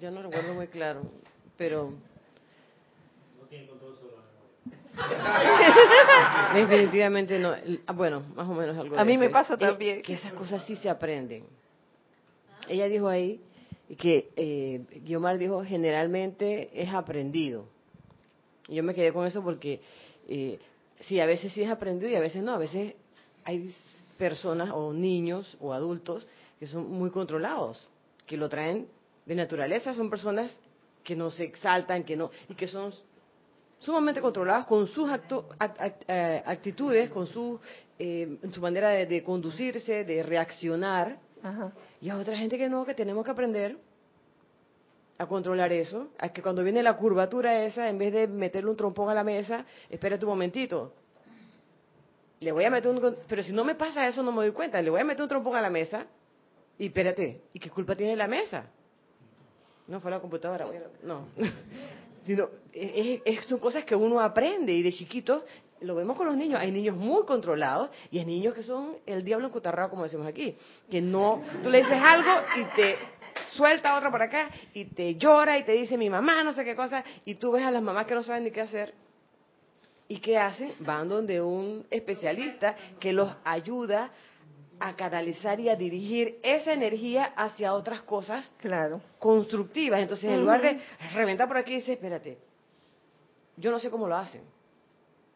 ya 0.00 0.12
no 0.12 0.22
recuerdo 0.22 0.54
muy 0.54 0.68
claro, 0.68 1.02
pero... 1.58 1.92
Definitivamente 6.54 7.38
no. 7.38 7.54
Ah, 7.86 7.92
bueno, 7.92 8.22
más 8.34 8.48
o 8.48 8.54
menos 8.54 8.76
algo. 8.76 8.98
A 8.98 9.04
mí 9.04 9.16
me 9.16 9.30
pasa 9.30 9.56
también. 9.56 10.02
Que 10.02 10.14
esas 10.14 10.32
cosas 10.32 10.64
sí 10.64 10.74
se 10.76 10.90
aprenden. 10.90 11.44
Ella 12.68 12.88
dijo 12.88 13.06
ahí 13.08 13.40
que 13.96 14.30
eh, 14.36 14.82
Guiomar 15.04 15.38
dijo 15.38 15.62
generalmente 15.64 16.70
es 16.74 16.92
aprendido. 16.92 17.66
Y 18.66 18.74
yo 18.76 18.82
me 18.82 18.94
quedé 18.94 19.12
con 19.12 19.26
eso 19.26 19.42
porque 19.42 19.80
eh, 20.28 20.58
sí, 21.00 21.20
a 21.20 21.26
veces 21.26 21.52
sí 21.52 21.62
es 21.62 21.70
aprendido 21.70 22.10
y 22.10 22.16
a 22.16 22.20
veces 22.20 22.42
no. 22.42 22.52
A 22.54 22.58
veces 22.58 22.94
hay 23.44 23.72
personas 24.16 24.70
o 24.72 24.92
niños 24.92 25.56
o 25.60 25.72
adultos 25.72 26.26
que 26.58 26.66
son 26.66 26.90
muy 26.90 27.10
controlados, 27.10 27.88
que 28.26 28.36
lo 28.36 28.48
traen 28.48 28.88
de 29.26 29.34
naturaleza, 29.34 29.94
son 29.94 30.10
personas 30.10 30.58
que 31.08 31.16
no 31.16 31.30
se 31.30 31.44
exaltan, 31.44 32.04
que 32.04 32.14
no 32.14 32.30
y 32.50 32.54
que 32.54 32.68
son 32.68 32.92
sumamente 33.78 34.20
controladas 34.20 34.66
con 34.66 34.86
sus 34.86 35.10
eh, 35.10 36.42
actitudes, 36.44 37.08
con 37.08 37.26
su, 37.26 37.58
eh, 37.98 38.36
su 38.52 38.60
manera 38.60 38.90
de, 38.90 39.06
de, 39.06 39.22
conducirse, 39.22 40.04
de 40.04 40.22
reaccionar. 40.22 41.18
Ajá. 41.42 41.72
Y 42.02 42.10
a 42.10 42.18
otra 42.18 42.36
gente 42.36 42.58
que 42.58 42.68
no, 42.68 42.84
que 42.84 42.92
tenemos 42.92 43.24
que 43.24 43.30
aprender 43.30 43.78
a 45.16 45.24
controlar 45.24 45.72
eso, 45.72 46.08
a 46.18 46.28
que 46.28 46.42
cuando 46.42 46.62
viene 46.62 46.82
la 46.82 46.94
curvatura 46.94 47.64
esa, 47.64 47.88
en 47.88 47.96
vez 47.96 48.12
de 48.12 48.28
meterle 48.28 48.68
un 48.68 48.76
trompón 48.76 49.08
a 49.08 49.14
la 49.14 49.24
mesa, 49.24 49.64
espérate 49.88 50.26
un 50.26 50.32
momentito. 50.32 50.92
Le 52.40 52.52
voy 52.52 52.66
a 52.66 52.70
meter 52.70 52.90
un... 52.90 53.16
Pero 53.26 53.42
si 53.42 53.52
no 53.54 53.64
me 53.64 53.76
pasa 53.76 54.06
eso, 54.06 54.22
no 54.22 54.30
me 54.30 54.44
doy 54.44 54.52
cuenta. 54.52 54.82
Le 54.82 54.90
voy 54.90 55.00
a 55.00 55.04
meter 55.04 55.22
un 55.22 55.28
trompón 55.28 55.56
a 55.56 55.62
la 55.62 55.70
mesa 55.70 56.04
y 56.78 56.88
espérate, 56.88 57.40
¿y 57.54 57.58
qué 57.58 57.70
culpa 57.70 57.94
tiene 57.94 58.14
la 58.14 58.28
mesa? 58.28 58.66
No 59.88 60.00
fue 60.00 60.10
la 60.10 60.20
computadora, 60.20 60.66
no. 61.02 61.28
Sino, 62.26 62.50
son 63.46 63.58
cosas 63.58 63.84
que 63.84 63.96
uno 63.96 64.20
aprende 64.20 64.72
y 64.72 64.82
de 64.82 64.92
chiquitos 64.92 65.42
lo 65.80 65.94
vemos 65.94 66.16
con 66.16 66.26
los 66.26 66.36
niños. 66.36 66.60
Hay 66.60 66.70
niños 66.70 66.96
muy 66.96 67.24
controlados 67.24 67.90
y 68.10 68.18
hay 68.18 68.26
niños 68.26 68.54
que 68.54 68.62
son 68.62 68.96
el 69.06 69.24
diablo 69.24 69.46
encutarrado, 69.46 69.90
como 69.90 70.02
decimos 70.02 70.26
aquí. 70.26 70.56
Que 70.90 71.00
no, 71.00 71.42
tú 71.62 71.70
le 71.70 71.78
dices 71.78 72.00
algo 72.02 72.30
y 72.56 72.76
te 72.76 72.96
suelta 73.52 73.96
otro 73.96 74.10
por 74.10 74.20
acá 74.20 74.50
y 74.74 74.86
te 74.86 75.14
llora 75.14 75.56
y 75.58 75.64
te 75.64 75.72
dice 75.72 75.96
mi 75.96 76.10
mamá, 76.10 76.44
no 76.44 76.52
sé 76.52 76.64
qué 76.64 76.76
cosa. 76.76 77.02
Y 77.24 77.36
tú 77.36 77.52
ves 77.52 77.64
a 77.64 77.70
las 77.70 77.82
mamás 77.82 78.06
que 78.06 78.14
no 78.14 78.22
saben 78.22 78.44
ni 78.44 78.50
qué 78.50 78.60
hacer. 78.60 78.92
¿Y 80.08 80.18
qué 80.20 80.38
hacen? 80.38 80.74
Van 80.80 81.08
donde 81.08 81.40
un 81.40 81.86
especialista 81.90 82.74
que 82.98 83.12
los 83.12 83.30
ayuda 83.44 84.10
a 84.80 84.94
canalizar 84.94 85.58
y 85.60 85.68
a 85.68 85.76
dirigir 85.76 86.38
esa 86.42 86.72
energía 86.72 87.24
hacia 87.36 87.74
otras 87.74 88.02
cosas 88.02 88.50
claro. 88.58 89.00
constructivas. 89.18 90.00
Entonces, 90.00 90.30
en 90.30 90.40
lugar 90.40 90.62
de 90.62 90.80
reventar 91.14 91.48
por 91.48 91.56
aquí, 91.56 91.74
dice, 91.76 91.92
espérate, 91.94 92.38
yo 93.56 93.70
no 93.70 93.78
sé 93.80 93.90
cómo 93.90 94.06
lo 94.06 94.16
hacen, 94.16 94.42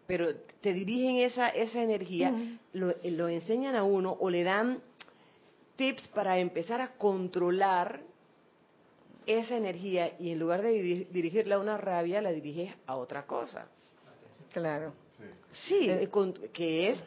pero 0.07 0.35
te 0.61 0.73
dirigen 0.73 1.17
esa, 1.17 1.49
esa 1.49 1.83
energía, 1.83 2.33
lo, 2.73 2.95
lo 3.03 3.29
enseñan 3.29 3.75
a 3.77 3.83
uno 3.85 4.17
o 4.21 4.31
le 4.31 4.45
dan 4.45 4.81
tips 5.77 6.09
para 6.09 6.39
empezar 6.39 6.81
a 6.81 6.93
controlar 6.93 8.01
esa 9.27 9.57
energía 9.57 10.13
y 10.19 10.31
en 10.33 10.39
lugar 10.39 10.63
de 10.63 10.73
diri- 10.83 11.09
dirigirla 11.09 11.57
a 11.57 11.59
una 11.59 11.77
rabia, 11.77 12.21
la 12.21 12.31
diriges 12.33 12.75
a 12.87 12.97
otra 12.97 13.25
cosa. 13.27 13.67
Claro. 14.53 14.93
Sí, 15.69 15.89
eh, 15.91 16.09
con- 16.11 16.33
que 16.53 16.91
es, 16.91 17.05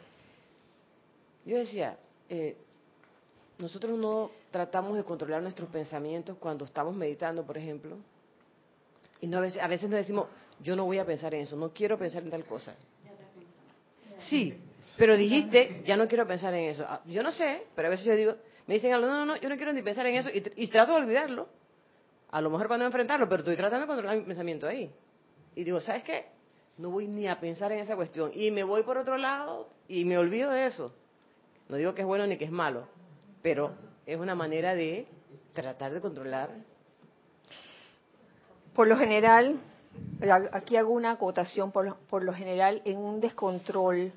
yo 1.44 1.58
decía, 1.58 1.98
eh, 2.28 2.56
nosotros 3.58 3.98
no 3.98 4.30
tratamos 4.50 4.96
de 4.96 5.04
controlar 5.04 5.42
nuestros 5.42 5.68
pensamientos 5.70 6.36
cuando 6.38 6.64
estamos 6.64 6.94
meditando, 6.94 7.44
por 7.44 7.56
ejemplo, 7.56 7.96
y 9.20 9.26
no 9.26 9.38
a 9.38 9.40
veces, 9.40 9.62
a 9.62 9.66
veces 9.68 9.88
nos 9.88 9.98
decimos, 9.98 10.26
yo 10.60 10.76
no 10.76 10.84
voy 10.84 10.98
a 10.98 11.06
pensar 11.06 11.34
en 11.34 11.42
eso, 11.42 11.56
no 11.56 11.70
quiero 11.72 11.98
pensar 11.98 12.22
en 12.22 12.30
tal 12.30 12.44
cosa. 12.44 12.74
Sí, 14.16 14.54
pero 14.96 15.16
dijiste, 15.16 15.82
ya 15.84 15.96
no 15.96 16.06
quiero 16.08 16.26
pensar 16.26 16.52
en 16.54 16.64
eso. 16.70 16.84
Ah, 16.86 17.02
Yo 17.06 17.22
no 17.22 17.32
sé, 17.32 17.64
pero 17.74 17.88
a 17.88 17.90
veces 17.90 18.06
yo 18.06 18.14
digo, 18.16 18.34
me 18.66 18.74
dicen 18.74 18.92
algo, 18.92 19.06
no, 19.06 19.18
no, 19.18 19.26
no, 19.26 19.36
yo 19.36 19.48
no 19.48 19.56
quiero 19.56 19.72
ni 19.72 19.82
pensar 19.82 20.06
en 20.06 20.16
eso, 20.16 20.28
y, 20.30 20.40
tr- 20.42 20.52
y 20.56 20.66
trato 20.68 20.92
de 20.92 20.98
olvidarlo, 21.02 21.48
a 22.30 22.40
lo 22.40 22.50
mejor 22.50 22.68
para 22.68 22.78
no 22.78 22.86
enfrentarlo, 22.86 23.28
pero 23.28 23.40
estoy 23.40 23.56
tratando 23.56 23.82
de 23.82 23.86
controlar 23.86 24.16
mi 24.18 24.24
pensamiento 24.24 24.66
ahí. 24.66 24.90
Y 25.54 25.64
digo, 25.64 25.80
¿sabes 25.80 26.02
qué? 26.02 26.26
No 26.78 26.90
voy 26.90 27.06
ni 27.06 27.26
a 27.28 27.40
pensar 27.40 27.72
en 27.72 27.78
esa 27.80 27.96
cuestión. 27.96 28.30
Y 28.34 28.50
me 28.50 28.64
voy 28.64 28.82
por 28.82 28.98
otro 28.98 29.16
lado 29.16 29.70
y 29.88 30.04
me 30.04 30.18
olvido 30.18 30.50
de 30.50 30.66
eso. 30.66 30.92
No 31.68 31.76
digo 31.76 31.94
que 31.94 32.02
es 32.02 32.06
bueno 32.06 32.26
ni 32.26 32.36
que 32.36 32.44
es 32.44 32.50
malo, 32.50 32.86
pero 33.42 33.72
es 34.06 34.18
una 34.18 34.34
manera 34.34 34.74
de 34.74 35.06
tratar 35.52 35.92
de 35.92 36.00
controlar. 36.00 36.50
Por 38.74 38.86
lo 38.86 38.96
general, 38.96 39.58
aquí 40.52 40.76
hago 40.76 40.92
una 40.92 41.12
acotación, 41.12 41.72
por 41.72 41.86
lo, 41.86 41.96
por 42.08 42.22
lo 42.22 42.32
general 42.32 42.82
en 42.84 42.98
un 42.98 43.20
descontrol, 43.20 44.12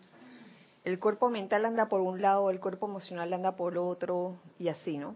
el 0.83 0.99
cuerpo 0.99 1.29
mental 1.29 1.65
anda 1.65 1.87
por 1.87 2.01
un 2.01 2.21
lado, 2.21 2.49
el 2.49 2.59
cuerpo 2.59 2.87
emocional 2.87 3.33
anda 3.33 3.55
por 3.55 3.77
otro 3.77 4.35
y 4.57 4.69
así, 4.69 4.97
¿no? 4.97 5.15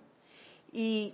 Y 0.72 1.14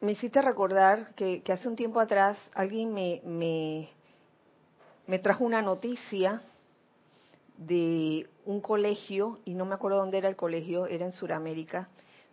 me 0.00 0.12
hiciste 0.12 0.42
recordar 0.42 1.14
que, 1.14 1.42
que 1.42 1.52
hace 1.52 1.68
un 1.68 1.76
tiempo 1.76 2.00
atrás 2.00 2.38
alguien 2.54 2.92
me, 2.92 3.20
me, 3.24 3.88
me 5.06 5.18
trajo 5.18 5.44
una 5.44 5.62
noticia 5.62 6.42
de 7.58 8.28
un 8.46 8.60
colegio, 8.60 9.40
y 9.44 9.54
no 9.54 9.66
me 9.66 9.74
acuerdo 9.74 9.98
dónde 9.98 10.18
era 10.18 10.28
el 10.28 10.36
colegio, 10.36 10.86
era 10.86 11.04
en 11.04 11.12
Sudamérica, 11.12 11.88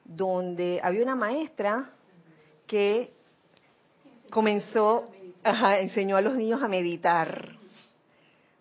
donde 0.06 0.80
había 0.84 1.02
una 1.02 1.16
maestra 1.16 1.92
que 2.68 3.12
comenzó, 4.30 5.06
enseñó 5.80 6.16
a 6.16 6.22
los 6.22 6.36
niños 6.36 6.62
a 6.62 6.68
meditar. 6.68 7.50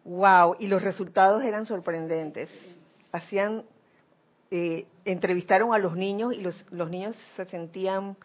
Wow, 0.05 0.57
y 0.59 0.67
los 0.67 0.83
resultados 0.83 1.45
eran 1.45 1.67
sorprendentes. 1.67 2.51
Hacían, 3.13 3.65
eh, 4.51 4.87
entrevistaron 5.05 5.75
a 5.75 5.79
los 5.79 5.97
niños 5.97 6.35
y 6.35 6.41
los, 6.41 6.67
los 6.71 6.91
niños 6.91 7.15
se 7.37 7.45
sentían 7.47 8.17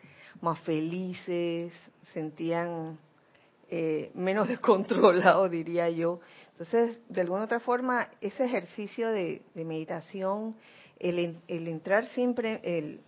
más 0.41 0.59
felices, 0.61 1.73
sentían 2.13 2.97
eh, 3.69 4.11
menos 4.15 4.47
descontrolados, 4.49 5.49
diría 5.51 5.89
yo. 5.89 6.19
Entonces, 6.51 6.99
de 7.07 7.21
alguna 7.21 7.43
otra 7.43 7.59
forma, 7.59 8.09
ese 8.21 8.45
ejercicio 8.45 9.09
de, 9.09 9.41
meditación, 9.55 10.55
el, 10.99 11.37
el 11.47 11.67
entrar 11.67 12.05
siempre, 12.07 12.59
el 12.63 13.01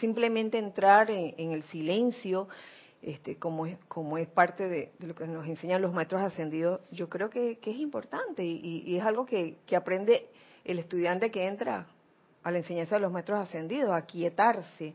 simplemente 0.00 0.58
entrar 0.58 1.10
en, 1.10 1.52
el 1.52 1.62
silencio, 1.64 2.48
este, 3.02 3.36
como 3.36 3.66
es 3.66 3.78
como 3.88 4.18
es 4.18 4.28
parte 4.28 4.68
de, 4.68 4.92
lo 5.00 5.14
que 5.14 5.26
nos 5.26 5.46
enseñan 5.46 5.82
los 5.82 5.92
maestros 5.92 6.22
ascendidos, 6.22 6.80
yo 6.90 7.08
creo 7.08 7.30
que, 7.30 7.58
que 7.58 7.70
es 7.70 7.78
importante 7.78 8.44
y, 8.44 8.82
y 8.86 8.96
es 8.96 9.04
algo 9.04 9.26
que, 9.26 9.58
que 9.66 9.76
aprende 9.76 10.28
el 10.64 10.78
estudiante 10.78 11.30
que 11.30 11.46
entra 11.46 11.86
a 12.42 12.50
la 12.50 12.58
enseñanza 12.58 12.96
de 12.96 13.02
los 13.02 13.12
maestros 13.12 13.40
ascendidos, 13.40 13.90
a 13.90 14.02
quietarse 14.02 14.94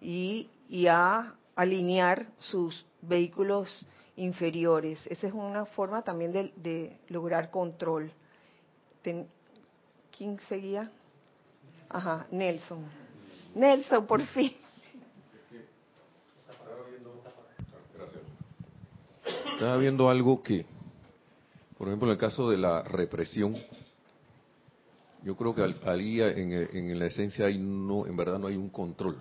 y, 0.00 0.50
y 0.68 0.86
a 0.86 1.34
alinear 1.54 2.26
sus 2.38 2.86
vehículos 3.02 3.86
inferiores. 4.16 5.06
Esa 5.06 5.26
es 5.26 5.32
una 5.32 5.64
forma 5.66 6.02
también 6.02 6.32
de, 6.32 6.52
de 6.56 6.98
lograr 7.08 7.50
control. 7.50 8.10
Ten- 9.02 9.26
¿Quién 10.16 10.38
seguía? 10.48 10.90
Ajá, 11.88 12.26
Nelson. 12.30 12.84
Nelson, 13.54 14.06
por 14.06 14.20
fin. 14.26 14.54
Estaba 19.54 19.76
viendo 19.76 20.08
algo 20.08 20.42
que, 20.42 20.66
por 21.78 21.88
ejemplo, 21.88 22.08
en 22.08 22.12
el 22.12 22.18
caso 22.18 22.50
de 22.50 22.56
la 22.58 22.82
represión, 22.82 23.56
yo 25.22 25.36
creo 25.36 25.54
que 25.54 25.62
al- 25.62 25.80
ahí 25.86 26.20
en, 26.20 26.52
en 26.52 26.98
la 26.98 27.06
esencia 27.06 27.46
ahí 27.46 27.58
no, 27.58 28.06
en 28.06 28.16
verdad 28.16 28.38
no 28.38 28.48
hay 28.48 28.56
un 28.56 28.70
control, 28.70 29.18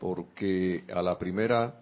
porque 0.00 0.84
a 0.94 1.02
la 1.02 1.18
primera 1.18 1.74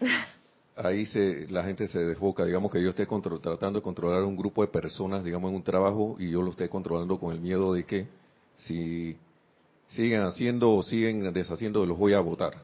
ahí 0.78 1.06
se, 1.06 1.46
la 1.48 1.64
gente 1.64 1.88
se 1.88 1.98
desboca, 1.98 2.44
digamos 2.44 2.70
que 2.70 2.82
yo 2.82 2.90
esté 2.90 3.06
tratando 3.06 3.80
de 3.80 3.82
controlar 3.82 4.22
un 4.24 4.36
grupo 4.36 4.62
de 4.62 4.68
personas, 4.68 5.24
digamos 5.24 5.50
en 5.50 5.56
un 5.56 5.62
trabajo 5.62 6.16
y 6.18 6.30
yo 6.30 6.42
lo 6.42 6.50
esté 6.52 6.68
controlando 6.68 7.18
con 7.18 7.32
el 7.32 7.40
miedo 7.40 7.74
de 7.74 7.84
que 7.84 8.06
si 8.56 9.16
siguen 9.88 10.22
haciendo 10.22 10.72
o 10.74 10.82
siguen 10.82 11.32
deshaciendo 11.32 11.84
los 11.84 11.98
voy 11.98 12.12
a 12.12 12.20
votar 12.20 12.54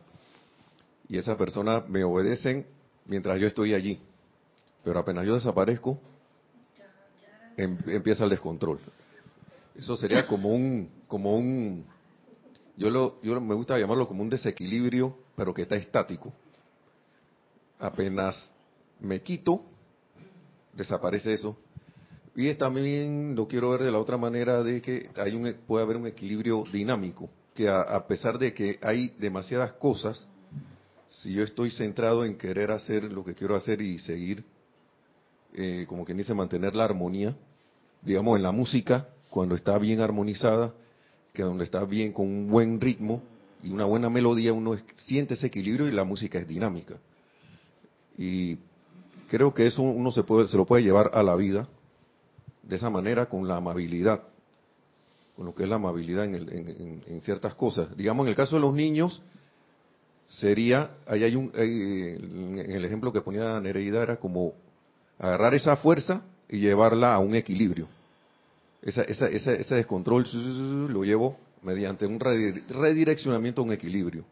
y 1.09 1.19
esas 1.19 1.37
personas 1.37 1.89
me 1.89 2.05
obedecen 2.05 2.67
mientras 3.07 3.39
yo 3.41 3.47
estoy 3.47 3.75
allí. 3.75 4.01
Pero 4.83 4.99
apenas 4.99 5.27
yo 5.27 5.35
desaparezco, 5.35 5.99
em- 7.57 7.79
empieza 7.87 8.25
el 8.25 8.31
descontrol. 8.31 8.79
Eso 9.77 9.97
sería 9.97 10.27
como 10.27 10.51
un, 10.51 10.89
como 11.09 11.37
un, 11.37 11.85
yo 12.77 12.91
lo, 12.91 13.21
yo 13.23 13.41
me 13.41 13.55
gusta 13.55 13.79
llamarlo 13.79 14.07
como 14.07 14.23
un 14.23 14.31
desequilibrio, 14.31 15.17
pero 15.37 15.53
que 15.53 15.63
está 15.63 15.77
estático. 15.77 16.33
Apenas 17.79 18.53
me 19.01 19.21
quito, 19.21 19.63
desaparece 20.73 21.35
eso. 21.35 21.57
Y 22.37 22.53
también 22.55 23.35
lo 23.37 23.47
quiero 23.47 23.71
ver 23.71 23.83
de 23.83 23.93
la 23.93 23.99
otra 23.99 24.17
manera 24.17 24.63
de 24.63 24.83
que 24.83 25.09
hay 25.17 25.35
un, 25.35 25.55
puede 25.67 25.85
haber 25.85 25.97
un 25.97 26.07
equilibrio 26.07 26.65
dinámico, 26.73 27.31
que 27.55 27.69
a- 27.69 28.07
pesar 28.07 28.39
de 28.39 28.53
que 28.53 28.79
hay 28.83 29.15
demasiadas 29.19 29.73
cosas, 29.75 30.27
si 31.09 31.33
yo 31.33 31.45
estoy 31.45 31.71
centrado 31.71 32.25
en 32.25 32.37
querer 32.37 32.73
hacer 32.73 33.05
lo 33.05 33.25
que 33.25 33.35
quiero 33.35 33.55
hacer 33.55 33.81
y 33.81 33.99
seguir, 34.01 34.45
eh, 35.53 35.85
como 35.89 36.05
quien 36.05 36.19
dice, 36.19 36.35
mantener 36.35 36.75
la 36.75 36.85
armonía, 36.85 37.37
digamos 38.03 38.37
en 38.37 38.43
la 38.43 38.51
música, 38.51 39.09
cuando 39.31 39.55
está 39.55 39.79
bien 39.79 40.01
armonizada, 40.01 40.75
que 41.33 41.43
donde 41.45 41.65
está 41.65 41.85
bien 41.85 42.13
con 42.13 42.27
un 42.27 42.49
buen 42.49 42.81
ritmo 42.81 43.23
y 43.63 43.71
una 43.71 43.85
buena 43.85 44.11
melodía, 44.11 44.53
uno 44.53 44.77
siente 45.05 45.35
ese 45.35 45.47
equilibrio 45.47 45.87
y 45.87 45.93
la 45.93 46.05
música 46.05 46.39
es 46.41 46.49
dinámica. 46.49 46.97
Y 48.19 48.59
creo 49.29 49.53
que 49.55 49.67
eso 49.67 49.83
uno 49.83 50.11
se, 50.13 50.23
puede, 50.23 50.47
se 50.49 50.57
lo 50.57 50.65
puede 50.67 50.83
llevar 50.83 51.11
a 51.15 51.23
la 51.23 51.35
vida 51.37 51.67
de 52.63 52.77
esa 52.77 52.89
manera, 52.91 53.27
con 53.27 53.47
la 53.47 53.57
amabilidad, 53.57 54.23
con 55.37 55.47
lo 55.47 55.55
que 55.55 55.65
es 55.65 55.69
la 55.69 55.77
amabilidad 55.77 56.25
en, 56.25 56.35
el- 56.35 56.53
en- 56.53 57.03
en- 57.07 57.21
ciertas 57.21 57.55
cosas. 57.55 57.95
Digamos, 57.97 58.25
en 58.25 58.31
el 58.31 58.37
caso 58.37 58.57
de 58.57 58.63
los 58.63 58.73
niños, 58.75 59.21
sería, 60.29 60.91
ahí 61.07 61.23
hay 61.25 61.37
un, 61.37 61.51
en 61.55 62.71
el 62.71 62.85
ejemplo 62.85 63.13
que 63.13 63.21
ponía 63.21 63.61
Nereida 63.61 64.03
era 64.03 64.17
como 64.17 64.55
agarrar 65.19 65.55
esa 65.55 65.77
fuerza 65.77 66.23
y 66.49 66.59
llevarla 66.59 67.15
a 67.15 67.19
un 67.19 67.35
equilibrio. 67.35 67.87
Esa, 68.83 69.03
esa, 69.03 69.29
esa- 69.29 69.53
ese 69.55 69.75
descontrol 69.75 70.27
lo 70.93 71.05
llevo 71.05 71.37
mediante 71.63 72.07
un 72.07 72.19
redi- 72.21 72.63
redireccionamiento 72.69 73.61
a 73.63 73.65
un 73.65 73.73
equilibrio. 73.73 74.25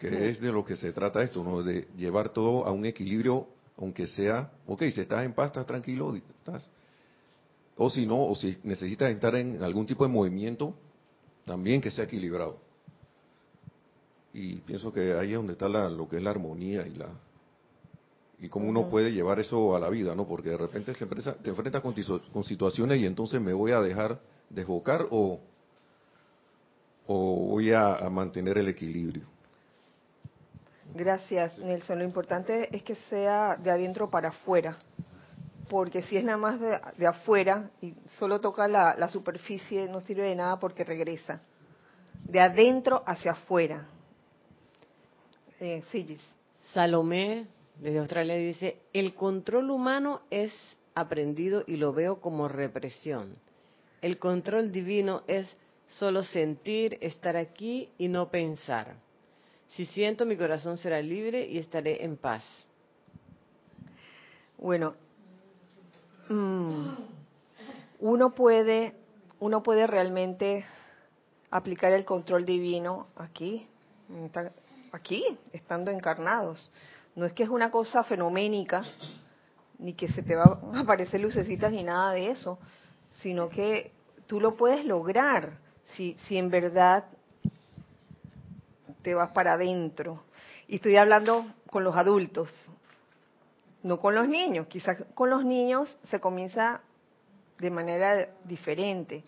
Que 0.00 0.30
es 0.30 0.40
de 0.40 0.50
lo 0.50 0.64
que 0.64 0.76
se 0.76 0.92
trata 0.92 1.22
esto, 1.22 1.44
¿no? 1.44 1.62
De 1.62 1.86
llevar 1.96 2.30
todo 2.30 2.64
a 2.64 2.72
un 2.72 2.86
equilibrio, 2.86 3.46
aunque 3.76 4.06
sea, 4.06 4.50
ok, 4.66 4.84
si 4.92 5.00
estás 5.02 5.24
en 5.24 5.34
paz, 5.34 5.46
estás 5.46 5.66
tranquilo, 5.66 6.14
estás. 6.14 6.68
O 7.76 7.90
si 7.90 8.06
no, 8.06 8.26
o 8.26 8.34
si 8.34 8.58
necesitas 8.62 9.10
estar 9.10 9.34
en 9.36 9.62
algún 9.62 9.86
tipo 9.86 10.04
de 10.04 10.12
movimiento, 10.12 10.74
también 11.44 11.80
que 11.80 11.90
sea 11.90 12.04
equilibrado. 12.04 12.58
Y 14.32 14.56
pienso 14.56 14.92
que 14.92 15.12
ahí 15.12 15.30
es 15.30 15.36
donde 15.36 15.52
está 15.52 15.68
la, 15.68 15.88
lo 15.88 16.08
que 16.08 16.16
es 16.16 16.22
la 16.22 16.30
armonía 16.30 16.86
y 16.86 16.94
la 16.94 17.08
y 18.42 18.48
cómo 18.48 18.68
uno 18.68 18.88
puede 18.88 19.12
llevar 19.12 19.38
eso 19.38 19.76
a 19.76 19.80
la 19.80 19.90
vida, 19.90 20.14
¿no? 20.14 20.26
Porque 20.26 20.50
de 20.50 20.56
repente 20.56 20.94
se 20.94 21.04
empresa, 21.04 21.34
te 21.34 21.50
enfrentas 21.50 21.82
con, 21.82 22.44
situaciones 22.44 22.98
y 22.98 23.04
entonces 23.04 23.40
me 23.40 23.52
voy 23.52 23.72
a 23.72 23.80
dejar 23.80 24.18
desbocar 24.48 25.06
o, 25.10 25.40
o 27.06 27.46
voy 27.48 27.72
a, 27.72 27.96
a 27.96 28.08
mantener 28.08 28.56
el 28.56 28.68
equilibrio. 28.68 29.24
Gracias, 30.94 31.58
Nelson. 31.58 31.98
Lo 31.98 32.04
importante 32.04 32.74
es 32.74 32.82
que 32.82 32.94
sea 33.08 33.56
de 33.56 33.70
adentro 33.70 34.10
para 34.10 34.28
afuera, 34.30 34.78
porque 35.68 36.02
si 36.02 36.16
es 36.16 36.24
nada 36.24 36.38
más 36.38 36.60
de, 36.60 36.78
de 36.96 37.06
afuera 37.06 37.70
y 37.80 37.94
solo 38.18 38.40
toca 38.40 38.66
la, 38.66 39.08
superficie, 39.08 39.88
no 39.88 40.00
sirve 40.00 40.24
de 40.24 40.36
nada 40.36 40.58
porque 40.58 40.84
regresa. 40.84 41.40
De 42.24 42.40
adentro 42.40 43.02
hacia 43.06 43.32
afuera. 43.32 43.86
Eh. 45.60 45.82
Salomé 46.72 47.46
Desde 47.76 47.98
Australia 47.98 48.34
dice, 48.36 48.78
el 48.92 49.14
control 49.14 49.70
humano 49.70 50.22
es 50.30 50.52
aprendido 50.94 51.64
y 51.66 51.76
lo 51.76 51.92
veo 51.92 52.20
como 52.20 52.48
represión. 52.48 53.36
El 54.00 54.18
control 54.18 54.72
divino 54.72 55.22
es 55.26 55.56
solo 55.98 56.22
sentir, 56.22 56.98
estar 57.00 57.36
aquí 57.36 57.90
y 57.98 58.08
no 58.08 58.30
pensar. 58.30 58.96
Si 59.70 59.86
siento, 59.86 60.26
mi 60.26 60.36
corazón 60.36 60.78
será 60.78 61.00
libre 61.00 61.46
y 61.46 61.58
estaré 61.58 62.04
en 62.04 62.16
paz. 62.16 62.42
Bueno, 64.58 64.94
mm, 66.28 66.88
uno 68.00 68.34
puede, 68.34 68.94
uno 69.38 69.62
puede 69.62 69.86
realmente 69.86 70.64
aplicar 71.52 71.92
el 71.92 72.04
control 72.04 72.44
divino 72.44 73.06
aquí, 73.14 73.68
aquí, 74.90 75.38
estando 75.52 75.92
encarnados. 75.92 76.72
No 77.14 77.24
es 77.24 77.32
que 77.32 77.44
es 77.44 77.48
una 77.48 77.70
cosa 77.70 78.02
fenoménica, 78.02 78.82
ni 79.78 79.94
que 79.94 80.08
se 80.08 80.22
te 80.22 80.34
va 80.34 80.60
a 80.74 80.80
aparecer 80.80 81.20
lucecitas 81.20 81.70
ni 81.70 81.84
nada 81.84 82.12
de 82.12 82.30
eso, 82.30 82.58
sino 83.22 83.48
que 83.48 83.92
tú 84.26 84.40
lo 84.40 84.56
puedes 84.56 84.84
lograr 84.84 85.58
si, 85.94 86.16
si 86.26 86.38
en 86.38 86.50
verdad 86.50 87.04
te 89.02 89.14
vas 89.14 89.30
para 89.32 89.54
adentro. 89.54 90.24
Y 90.66 90.76
estoy 90.76 90.96
hablando 90.96 91.46
con 91.68 91.84
los 91.84 91.96
adultos, 91.96 92.52
no 93.82 93.98
con 93.98 94.14
los 94.14 94.28
niños. 94.28 94.66
Quizás 94.68 95.02
con 95.14 95.30
los 95.30 95.44
niños 95.44 95.98
se 96.04 96.20
comienza 96.20 96.80
de 97.58 97.70
manera 97.70 98.28
diferente. 98.44 99.24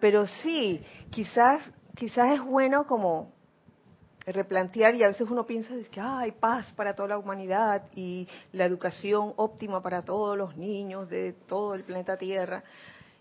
Pero 0.00 0.26
sí, 0.26 0.80
quizás, 1.10 1.62
quizás 1.96 2.32
es 2.32 2.42
bueno 2.42 2.86
como 2.86 3.32
replantear 4.26 4.94
y 4.94 5.02
a 5.02 5.08
veces 5.08 5.28
uno 5.30 5.44
piensa 5.44 5.74
que 5.90 6.00
hay 6.00 6.32
paz 6.32 6.72
para 6.72 6.94
toda 6.94 7.10
la 7.10 7.18
humanidad 7.18 7.84
y 7.94 8.26
la 8.52 8.64
educación 8.64 9.34
óptima 9.36 9.82
para 9.82 10.02
todos 10.02 10.36
los 10.36 10.56
niños 10.56 11.08
de 11.10 11.34
todo 11.46 11.74
el 11.74 11.84
planeta 11.84 12.16
Tierra. 12.16 12.64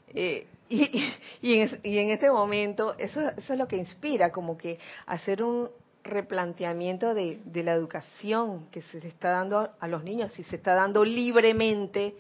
Eh, 0.08 0.48
y, 0.70 1.04
y, 1.42 1.60
en, 1.98 2.10
este 2.10 2.32
momento 2.32 2.96
eso, 2.98 3.22
eso 3.22 3.54
es 3.54 3.60
lo 3.60 3.68
que 3.68 3.78
inspira, 3.78 4.32
como 4.32 4.58
que 4.58 4.80
hacer 5.06 5.44
un 5.44 5.70
replanteamiento 6.04 7.14
de, 7.14 7.40
de 7.46 7.64
la 7.64 7.74
educación 7.74 8.68
que 8.72 8.82
se 8.82 9.06
está 9.08 9.32
dando 9.32 9.70
a 9.80 9.88
los 9.88 10.04
niños, 10.04 10.32
si 10.34 10.44
se 10.44 10.58
está 10.58 10.74
dando 10.74 11.06
libremente 11.06 12.16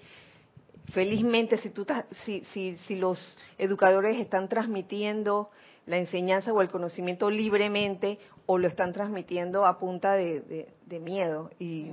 felizmente 0.91 1.58
si, 1.58 1.70
tú, 1.70 1.86
si, 2.26 2.41
si, 2.54 2.78
si 2.80 2.96
los 2.96 3.38
educadores 3.58 4.20
están 4.20 4.50
transmitiendo 4.50 5.50
la 5.86 5.98
enseñanza 5.98 6.54
o 6.54 6.62
el 6.62 6.70
conocimiento 6.70 7.30
libremente 7.30 8.20
o 8.46 8.58
lo 8.58 8.68
están 8.68 8.94
transmitiendo 8.94 9.66
a 9.66 9.80
punta 9.80 10.14
de, 10.14 10.68
de, 10.86 11.00
miedo 11.00 11.50
y, 11.60 11.91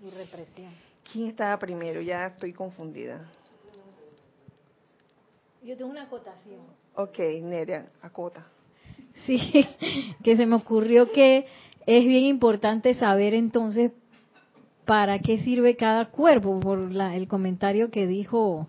y 0.00 0.10
represión. 0.10 0.72
¿Quién 1.10 1.28
estaba 1.28 1.58
primero? 1.58 2.00
Ya 2.00 2.26
estoy 2.26 2.52
confundida. 2.52 3.28
Yo 5.64 5.78
tengo 5.78 5.90
una 5.90 6.02
acotación. 6.02 6.60
Ok, 6.94 7.18
Nerea, 7.42 7.86
acota. 8.02 8.46
Sí, 9.26 9.66
que 10.22 10.36
se 10.36 10.44
me 10.44 10.56
ocurrió 10.56 11.10
que 11.10 11.46
es 11.86 12.04
bien 12.06 12.24
importante 12.24 12.94
saber 12.94 13.32
entonces 13.32 13.92
para 14.84 15.20
qué 15.20 15.38
sirve 15.38 15.76
cada 15.76 16.06
cuerpo, 16.10 16.60
por 16.60 16.90
el 16.92 17.28
comentario 17.28 17.90
que 17.90 18.06
dijo 18.06 18.66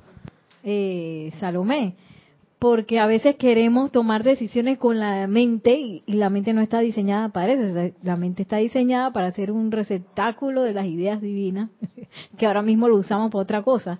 eh, 0.63 1.33
Salomé. 1.39 1.95
Porque 2.59 2.99
a 2.99 3.07
veces 3.07 3.35
queremos 3.35 3.91
tomar 3.91 4.23
decisiones 4.23 4.77
con 4.77 4.97
la 4.99 5.27
mente 5.27 5.77
y, 5.77 6.03
la 6.07 6.29
mente 6.29 6.53
no 6.53 6.61
está 6.61 6.79
diseñada 6.79 7.29
para 7.29 7.51
eso. 7.51 7.93
La 8.03 8.15
mente 8.15 8.43
está 8.43 8.57
diseñada 8.57 9.11
para 9.11 9.31
ser 9.33 9.51
un 9.51 9.71
receptáculo 9.71 10.61
de 10.61 10.73
las 10.73 10.85
ideas 10.85 11.21
divinas, 11.21 11.69
que 12.37 12.45
ahora 12.45 12.61
mismo 12.61 12.87
lo 12.87 12.95
usamos 12.95 13.31
para 13.31 13.41
otra 13.41 13.63
cosa. 13.63 13.99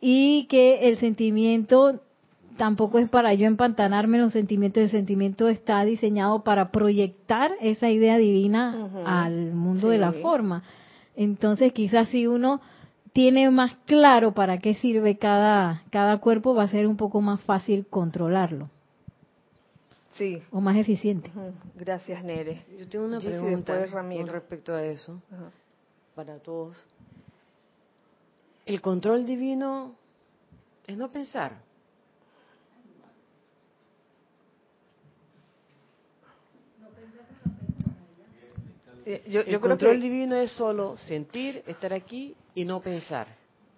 Y 0.00 0.46
que 0.48 0.88
el 0.88 0.98
sentimiento 0.98 2.00
tampoco 2.56 2.98
es 2.98 3.08
para 3.08 3.34
yo 3.34 3.46
empantanarme 3.46 4.18
en 4.18 4.24
los 4.24 4.32
sentimientos, 4.32 4.82
el 4.82 4.90
sentimiento 4.90 5.48
está 5.48 5.84
diseñado 5.84 6.42
para 6.42 6.70
proyectar 6.70 7.52
esa 7.60 7.90
idea 7.90 8.18
divina 8.18 8.90
al 9.06 9.52
mundo 9.52 9.88
de 9.88 9.98
la 9.98 10.12
forma. 10.12 10.62
Entonces, 11.16 11.72
quizás 11.72 12.08
si 12.08 12.26
uno 12.26 12.60
tiene 13.12 13.50
más 13.50 13.76
claro 13.86 14.32
para 14.32 14.58
qué 14.58 14.74
sirve 14.74 15.18
cada, 15.18 15.82
cada 15.90 16.18
cuerpo, 16.18 16.54
va 16.54 16.64
a 16.64 16.68
ser 16.68 16.86
un 16.86 16.96
poco 16.96 17.20
más 17.20 17.40
fácil 17.42 17.86
controlarlo. 17.86 18.68
Sí. 20.12 20.42
O 20.50 20.60
más 20.60 20.76
eficiente. 20.76 21.30
Gracias, 21.76 22.22
Nere. 22.24 22.64
Yo 22.78 22.88
tengo 22.88 23.06
una 23.06 23.20
pregunta 23.20 23.86
con 23.90 24.26
respecto 24.26 24.74
a 24.74 24.84
eso, 24.84 25.20
para 26.14 26.38
todos. 26.38 26.86
El 28.66 28.80
control 28.80 29.24
divino 29.24 29.94
es 30.86 30.96
no 30.96 31.08
pensar. 31.08 31.69
Eh, 39.06 39.24
yo, 39.28 39.40
el 39.40 39.60
control 39.60 40.00
divino 40.00 40.36
es 40.36 40.52
solo 40.52 40.96
sentir, 40.98 41.62
estar 41.66 41.92
aquí 41.92 42.36
y 42.54 42.64
no 42.64 42.80
pensar. 42.80 43.26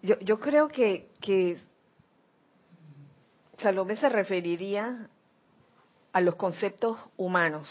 Yo, 0.03 0.18
yo 0.20 0.40
creo 0.40 0.68
que, 0.68 1.09
que 1.20 1.59
Salomé 3.59 3.96
se 3.96 4.09
referiría 4.09 5.09
a 6.12 6.20
los 6.20 6.34
conceptos 6.34 6.98
humanos, 7.16 7.68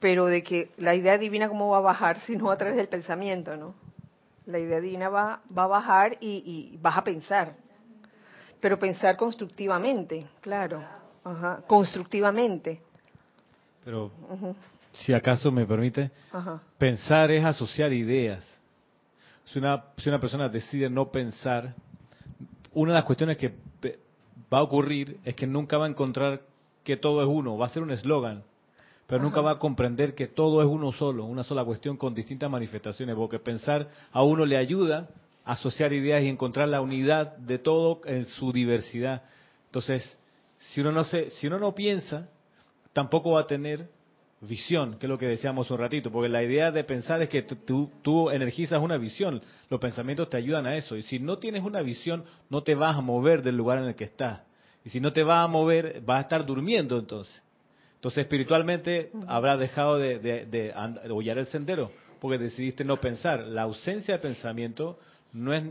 pero 0.00 0.26
de 0.26 0.42
que 0.42 0.70
la 0.78 0.94
idea 0.94 1.18
divina 1.18 1.48
cómo 1.48 1.68
va 1.68 1.78
a 1.78 1.80
bajar 1.80 2.20
si 2.20 2.36
no 2.36 2.50
a 2.50 2.56
través 2.56 2.76
del 2.76 2.88
pensamiento, 2.88 3.56
¿no? 3.56 3.74
La 4.46 4.58
idea 4.58 4.80
divina 4.80 5.08
va, 5.08 5.42
va 5.56 5.64
a 5.64 5.68
bajar 5.68 6.16
y, 6.20 6.72
y 6.72 6.78
vas 6.78 6.96
a 6.96 7.04
pensar, 7.04 7.54
pero 8.60 8.78
pensar 8.78 9.16
constructivamente, 9.16 10.26
claro, 10.40 10.82
Ajá, 11.26 11.60
constructivamente. 11.66 12.82
Pero 13.86 14.10
si 14.94 15.14
acaso 15.14 15.52
me 15.52 15.64
permite, 15.64 16.10
pensar 16.76 17.30
es 17.30 17.44
asociar 17.44 17.92
ideas. 17.92 18.44
Si 19.44 19.60
una, 19.60 19.84
si 19.96 20.08
una 20.08 20.18
persona 20.18 20.48
decide 20.48 20.90
no 20.90 21.12
pensar, 21.12 21.72
una 22.74 22.90
de 22.90 22.96
las 22.96 23.04
cuestiones 23.04 23.36
que 23.36 23.54
va 24.52 24.58
a 24.58 24.62
ocurrir 24.64 25.20
es 25.24 25.36
que 25.36 25.46
nunca 25.46 25.78
va 25.78 25.86
a 25.86 25.88
encontrar 25.88 26.42
que 26.82 26.96
todo 26.96 27.22
es 27.22 27.28
uno, 27.28 27.56
va 27.56 27.66
a 27.66 27.68
ser 27.68 27.84
un 27.84 27.92
eslogan, 27.92 28.42
pero 29.06 29.22
nunca 29.22 29.40
va 29.40 29.52
a 29.52 29.58
comprender 29.60 30.16
que 30.16 30.26
todo 30.26 30.60
es 30.62 30.66
uno 30.66 30.90
solo, 30.90 31.24
una 31.24 31.44
sola 31.44 31.64
cuestión 31.64 31.96
con 31.96 32.12
distintas 32.12 32.50
manifestaciones, 32.50 33.14
porque 33.14 33.38
pensar 33.38 33.86
a 34.10 34.24
uno 34.24 34.44
le 34.44 34.56
ayuda 34.56 35.10
a 35.44 35.52
asociar 35.52 35.92
ideas 35.92 36.24
y 36.24 36.28
encontrar 36.28 36.66
la 36.66 36.80
unidad 36.80 37.36
de 37.36 37.60
todo 37.60 38.00
en 38.04 38.24
su 38.24 38.50
diversidad. 38.50 39.22
Entonces, 39.66 40.18
si 40.58 40.80
uno 40.80 40.90
no 40.90 41.04
se, 41.04 41.30
si 41.30 41.46
uno 41.46 41.60
no 41.60 41.72
piensa, 41.72 42.28
tampoco 42.96 43.32
va 43.32 43.42
a 43.42 43.46
tener 43.46 43.90
visión, 44.40 44.98
que 44.98 45.04
es 45.04 45.10
lo 45.10 45.18
que 45.18 45.26
decíamos 45.26 45.70
un 45.70 45.76
ratito, 45.76 46.10
porque 46.10 46.30
la 46.30 46.42
idea 46.42 46.72
de 46.72 46.82
pensar 46.82 47.20
es 47.20 47.28
que 47.28 47.42
tú, 47.42 47.90
tú, 48.00 48.30
energizas 48.30 48.80
una 48.80 48.96
visión, 48.96 49.42
los 49.68 49.78
pensamientos 49.78 50.30
te 50.30 50.38
ayudan 50.38 50.66
a 50.66 50.74
eso, 50.76 50.96
y 50.96 51.02
si 51.02 51.18
no 51.18 51.36
tienes 51.36 51.62
una 51.62 51.82
visión, 51.82 52.24
no 52.48 52.62
te 52.62 52.74
vas 52.74 52.96
a 52.96 53.02
mover 53.02 53.42
del 53.42 53.54
lugar 53.54 53.80
en 53.80 53.84
el 53.84 53.94
que 53.94 54.04
estás, 54.04 54.40
y 54.82 54.88
si 54.88 54.98
no 54.98 55.12
te 55.12 55.22
vas 55.22 55.44
a 55.44 55.46
mover, 55.46 56.00
vas 56.06 56.16
a 56.16 56.20
estar 56.22 56.46
durmiendo 56.46 56.98
entonces. 56.98 57.42
Entonces 57.96 58.22
espiritualmente 58.22 59.10
habrás 59.26 59.58
dejado 59.58 59.98
de, 59.98 60.18
de, 60.18 60.46
de, 60.46 60.72
el 60.72 61.46
sendero, 61.46 61.90
porque 62.18 62.38
decidiste 62.38 62.82
no 62.82 62.96
pensar. 62.96 63.40
La 63.40 63.62
ausencia 63.62 64.14
de 64.14 64.20
pensamiento 64.20 64.98
no 65.34 65.52
es 65.52 65.64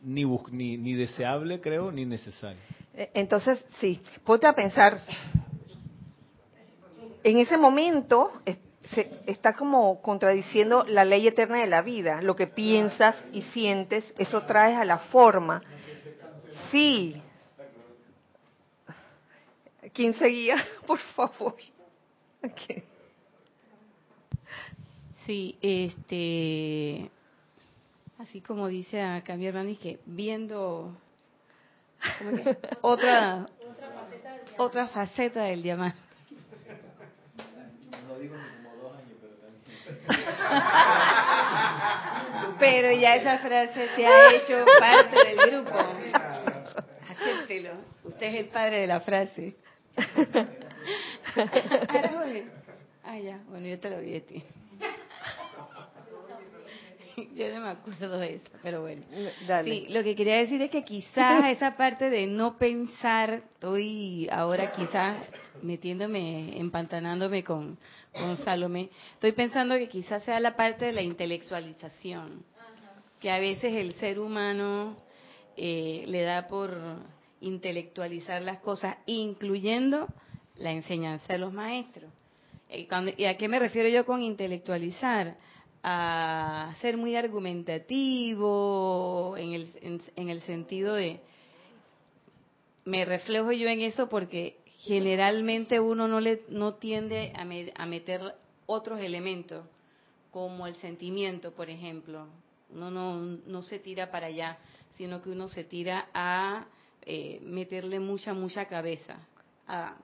ni, 0.00 0.24
ni, 0.50 0.76
ni 0.76 0.94
deseable, 0.94 1.60
creo, 1.60 1.92
ni 1.92 2.04
necesario. 2.04 2.58
E, 2.94 3.10
entonces, 3.14 3.64
sí, 3.78 4.00
ponte 4.24 4.48
a 4.48 4.54
pensar, 4.54 5.00
en 7.24 7.38
ese 7.38 7.56
momento 7.56 8.32
se, 8.94 9.20
está 9.26 9.54
como 9.54 10.00
contradiciendo 10.02 10.84
la 10.86 11.04
ley 11.04 11.26
eterna 11.26 11.58
de 11.58 11.66
la 11.66 11.82
vida. 11.82 12.22
Lo 12.22 12.36
que 12.36 12.46
piensas 12.46 13.16
y 13.32 13.42
sientes, 13.42 14.04
eso 14.18 14.42
traes 14.42 14.76
a 14.76 14.84
la 14.84 14.98
forma. 14.98 15.62
Sí. 16.70 17.20
¿Quién 19.92 20.14
seguía? 20.14 20.56
Por 20.86 20.98
favor. 20.98 21.56
Sí, 25.26 25.58
este, 25.60 27.10
así 28.18 28.40
como 28.40 28.68
dice 28.68 29.02
acá 29.02 29.36
mi 29.36 29.46
hermano, 29.46 29.70
que 29.80 29.98
viendo 30.06 30.96
otra, 32.80 33.46
otra 34.56 34.86
faceta 34.86 35.42
del 35.42 35.62
diamante. 35.62 36.07
Pero 42.58 42.92
ya 42.92 43.16
esa 43.16 43.38
frase 43.38 43.88
se 43.94 44.06
ha 44.06 44.32
hecho 44.32 44.64
parte 44.78 45.16
del 45.24 45.50
grupo. 45.50 45.78
Acéptelo. 47.08 47.70
Usted 48.04 48.26
es 48.26 48.34
el 48.40 48.46
padre 48.46 48.80
de 48.80 48.86
la 48.86 49.00
frase. 49.00 49.56
Ah, 53.04 53.18
ya. 53.18 53.38
Bueno, 53.48 53.66
yo 53.66 53.78
te 53.78 53.88
lo 53.88 54.00
vi 54.00 54.16
a 54.16 54.20
ti. 54.20 54.42
yo 57.34 57.54
no 57.54 57.60
me 57.60 57.68
acuerdo 57.70 58.18
de 58.18 58.34
eso, 58.34 58.50
pero 58.62 58.82
bueno. 58.82 59.02
Dale. 59.46 59.70
Sí, 59.70 59.86
lo 59.88 60.02
que 60.02 60.14
quería 60.14 60.36
decir 60.36 60.60
es 60.60 60.70
que 60.70 60.84
quizás 60.84 61.44
esa 61.46 61.76
parte 61.76 62.10
de 62.10 62.26
no 62.26 62.58
pensar, 62.58 63.42
estoy 63.54 64.28
ahora 64.30 64.72
quizás 64.72 65.16
metiéndome, 65.62 66.58
empantanándome 66.58 67.42
con, 67.44 67.78
con 68.18 68.30
estoy 68.30 69.32
pensando 69.32 69.76
que 69.76 69.88
quizás 69.88 70.22
sea 70.24 70.40
la 70.40 70.56
parte 70.56 70.86
de 70.86 70.92
la 70.92 71.02
intelectualización, 71.02 72.44
que 73.20 73.30
a 73.30 73.38
veces 73.38 73.74
el 73.74 73.92
ser 73.94 74.18
humano 74.18 74.96
eh, 75.56 76.04
le 76.06 76.22
da 76.22 76.48
por 76.48 76.76
intelectualizar 77.40 78.42
las 78.42 78.58
cosas, 78.60 78.96
incluyendo 79.06 80.08
la 80.56 80.72
enseñanza 80.72 81.32
de 81.32 81.38
los 81.38 81.52
maestros. 81.52 82.10
Eh, 82.68 82.88
¿Y 83.16 83.24
a 83.24 83.36
qué 83.36 83.48
me 83.48 83.58
refiero 83.58 83.88
yo 83.88 84.04
con 84.04 84.22
intelectualizar? 84.22 85.36
A 85.82 86.74
ser 86.80 86.96
muy 86.96 87.14
argumentativo 87.14 89.36
en 89.38 89.54
el, 89.54 89.70
en 90.16 90.28
el 90.28 90.40
sentido 90.40 90.94
de, 90.94 91.20
me 92.84 93.04
reflejo 93.04 93.52
yo 93.52 93.68
en 93.68 93.82
eso 93.82 94.08
porque 94.08 94.56
generalmente 94.78 95.80
uno 95.80 96.06
no 96.08 96.20
le 96.20 96.42
no 96.48 96.74
tiende 96.74 97.32
a, 97.36 97.44
me- 97.44 97.72
a 97.76 97.84
meter 97.86 98.34
otros 98.66 99.00
elementos 99.00 99.64
como 100.30 100.66
el 100.66 100.74
sentimiento 100.76 101.52
por 101.52 101.68
ejemplo. 101.70 102.26
Uno 102.70 102.90
no, 102.90 103.16
no 103.46 103.62
se 103.62 103.78
tira 103.78 104.10
para 104.10 104.26
allá 104.26 104.58
sino 104.96 105.20
que 105.22 105.30
uno 105.30 105.48
se 105.48 105.64
tira 105.64 106.08
a 106.14 106.66
eh, 107.02 107.40
meterle 107.42 107.98
mucha 108.00 108.34
mucha 108.34 108.66
cabeza 108.66 109.16
a- 109.66 109.96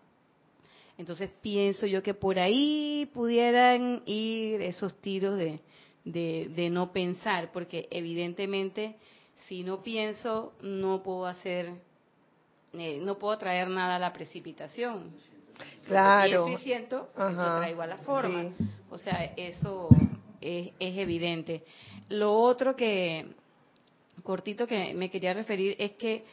entonces 0.97 1.31
pienso 1.43 1.87
yo 1.87 2.03
que 2.03 2.15
por 2.15 2.39
ahí 2.39 3.11
pudieran 3.13 4.03
ir 4.07 4.63
esos 4.63 4.97
tiros 5.01 5.37
de, 5.37 5.61
de, 6.05 6.51
de 6.55 6.71
no 6.71 6.93
pensar 6.93 7.51
porque 7.53 7.89
evidentemente 7.91 8.97
si 9.49 9.63
no 9.63 9.83
pienso 9.83 10.55
no 10.63 11.03
puedo 11.03 11.27
hacer 11.27 11.73
eh, 12.79 12.99
no 13.03 13.17
puedo 13.19 13.37
traer 13.39 13.69
nada 13.69 13.97
a 13.97 13.99
la 13.99 14.13
precipitación. 14.13 15.11
Lo 15.57 15.65
que 15.65 15.87
Claro. 15.87 16.45
pienso 16.45 16.49
y 16.49 16.65
siento, 16.65 17.11
eso 17.17 17.57
traigo 17.57 17.83
a 17.83 17.87
la 17.87 17.99
forma. 17.99 18.43
Sí. 18.57 18.65
O 18.91 18.99
sea, 18.99 19.33
eso 19.37 19.89
es, 20.41 20.73
es 20.79 20.99
evidente. 20.99 21.63
Lo 22.09 22.35
otro 22.35 22.75
que, 22.77 23.27
cortito 24.23 24.67
que 24.67 24.93
me 24.95 25.11
quería 25.11 25.33
referir 25.33 25.77
es 25.79 25.93
que 25.93 26.25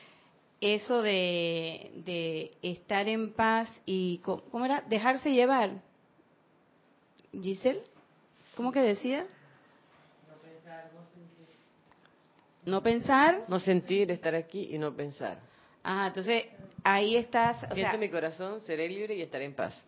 eso 0.60 1.02
de, 1.02 1.92
de 2.06 2.52
estar 2.62 3.08
en 3.08 3.34
paz 3.34 3.70
y, 3.86 4.20
co- 4.20 4.44
¿cómo 4.52 4.66
era? 4.66 4.82
Dejarse 4.82 5.32
llevar. 5.32 5.72
Giselle, 7.32 7.82
¿cómo 8.56 8.72
que 8.72 8.82
decía? 8.82 9.26
No 12.66 12.82
pensar. 12.84 13.44
No 13.48 13.60
sentir, 13.60 14.12
estar 14.12 14.36
aquí 14.36 14.70
y 14.74 14.78
no 14.78 14.94
pensar. 14.96 15.40
Ajá, 15.84 16.08
entonces 16.08 16.46
ahí 16.84 17.16
estás, 17.16 17.58
o 17.64 17.74
Siento 17.74 17.92
sea, 17.92 17.98
mi 17.98 18.10
corazón, 18.10 18.62
seré 18.66 18.88
libre 18.90 19.16
y 19.16 19.22
estaré 19.22 19.46
en 19.46 19.54
paz. 19.56 19.84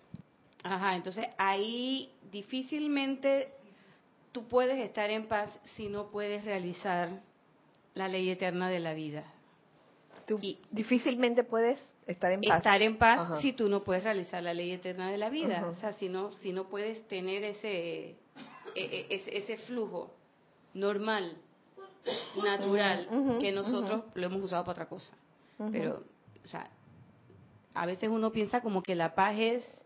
Ajá, 0.63 0.95
entonces 0.95 1.25
ahí 1.37 2.11
difícilmente 2.31 3.53
tú 4.31 4.47
puedes 4.47 4.79
estar 4.79 5.09
en 5.09 5.27
paz 5.27 5.49
si 5.75 5.89
no 5.89 6.09
puedes 6.09 6.45
realizar 6.45 7.21
la 7.93 8.07
ley 8.07 8.29
eterna 8.29 8.69
de 8.69 8.79
la 8.79 8.93
vida. 8.93 9.23
Tú 10.25 10.39
Y- 10.41 10.57
difícilmente 10.71 11.43
puedes 11.43 11.79
estar 12.07 12.31
en 12.31 12.41
paz. 12.41 12.57
Estar 12.57 12.81
en 12.81 12.97
paz 12.97 13.19
Ajá. 13.19 13.41
si 13.41 13.53
tú 13.53 13.69
no 13.69 13.83
puedes 13.83 14.03
realizar 14.03 14.41
la 14.41 14.53
ley 14.53 14.71
eterna 14.71 15.11
de 15.11 15.17
la 15.17 15.29
vida. 15.29 15.57
Ajá. 15.57 15.67
O 15.67 15.73
sea, 15.73 15.93
si 15.93 16.09
no, 16.09 16.31
si 16.31 16.53
no 16.53 16.69
puedes 16.69 17.07
tener 17.07 17.43
ese, 17.43 17.69
e- 18.09 18.15
e- 18.75 19.07
ese, 19.09 19.37
ese 19.37 19.57
flujo 19.57 20.11
normal, 20.73 21.37
natural, 22.43 23.37
que 23.39 23.51
nosotros 23.51 24.03
lo 24.15 24.25
hemos 24.25 24.41
usado 24.43 24.63
para 24.63 24.71
otra 24.73 24.85
cosa. 24.87 25.15
Pero, 25.71 26.03
o 26.43 26.47
sea, 26.47 26.69
a 27.73 27.85
veces 27.85 28.09
uno 28.09 28.31
piensa 28.31 28.61
como 28.61 28.83
que 28.83 28.95
la 28.95 29.15
paz 29.15 29.35
es, 29.37 29.83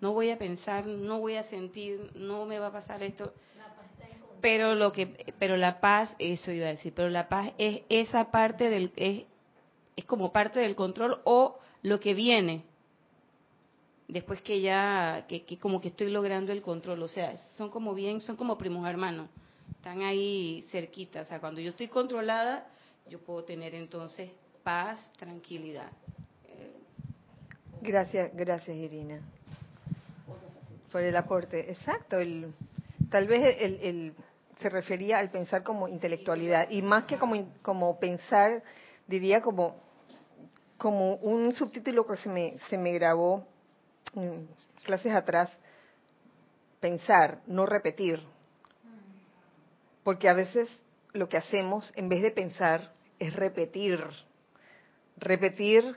no 0.00 0.12
voy 0.12 0.30
a 0.30 0.38
pensar, 0.38 0.86
no 0.86 1.18
voy 1.18 1.36
a 1.36 1.42
sentir, 1.44 2.10
no 2.14 2.44
me 2.46 2.58
va 2.58 2.68
a 2.68 2.72
pasar 2.72 3.02
esto. 3.02 3.32
Pero 4.40 4.74
lo 4.74 4.92
que, 4.92 5.34
pero 5.38 5.56
la 5.56 5.80
paz, 5.80 6.14
eso 6.18 6.50
iba 6.50 6.66
a 6.66 6.70
decir, 6.70 6.92
pero 6.94 7.10
la 7.10 7.28
paz 7.28 7.52
es 7.58 7.82
esa 7.88 8.30
parte 8.30 8.70
del, 8.70 8.92
es, 8.96 9.24
es 9.96 10.04
como 10.06 10.32
parte 10.32 10.60
del 10.60 10.74
control 10.74 11.20
o 11.24 11.58
lo 11.82 12.00
que 12.00 12.14
viene 12.14 12.64
después 14.08 14.42
que 14.42 14.60
ya, 14.60 15.24
que, 15.28 15.44
que 15.44 15.58
como 15.58 15.80
que 15.80 15.88
estoy 15.88 16.10
logrando 16.10 16.52
el 16.52 16.62
control, 16.62 17.02
o 17.02 17.08
sea, 17.08 17.36
son 17.50 17.70
como 17.70 17.94
bien, 17.94 18.20
son 18.20 18.36
como 18.36 18.58
primos 18.58 18.88
hermanos, 18.88 19.28
están 19.76 20.02
ahí 20.02 20.66
cerquita, 20.70 21.22
o 21.22 21.24
sea, 21.24 21.40
cuando 21.40 21.60
yo 21.60 21.70
estoy 21.70 21.88
controlada, 21.88 22.66
yo 23.08 23.18
puedo 23.20 23.44
tener 23.44 23.74
entonces 23.74 24.30
paz, 24.62 25.00
tranquilidad. 25.18 25.90
Gracias, 27.82 28.30
gracias 28.34 28.76
Irina 28.76 29.20
por 30.90 31.02
el 31.02 31.16
aporte. 31.16 31.70
Exacto, 31.70 32.18
el, 32.18 32.52
tal 33.10 33.26
vez 33.26 33.56
el, 33.60 33.80
el- 33.82 34.14
se 34.60 34.68
refería 34.68 35.18
al 35.18 35.30
pensar 35.30 35.62
como 35.62 35.88
intelectualidad 35.88 36.68
y 36.68 36.82
más 36.82 37.04
que 37.04 37.16
como, 37.16 37.34
como 37.62 37.98
pensar, 37.98 38.62
diría 39.06 39.40
como, 39.40 39.76
como 40.76 41.14
un 41.14 41.52
subtítulo 41.52 42.06
que 42.06 42.16
se 42.16 42.28
me, 42.28 42.58
se 42.68 42.76
me 42.76 42.92
grabó 42.92 43.46
clases 44.84 45.14
atrás, 45.14 45.48
pensar, 46.78 47.40
no 47.46 47.64
repetir. 47.64 48.20
Porque 50.04 50.28
a 50.28 50.34
veces 50.34 50.68
lo 51.14 51.26
que 51.26 51.38
hacemos 51.38 51.90
en 51.96 52.10
vez 52.10 52.20
de 52.20 52.32
pensar 52.32 52.92
es 53.18 53.34
repetir, 53.34 54.04
repetir 55.20 55.96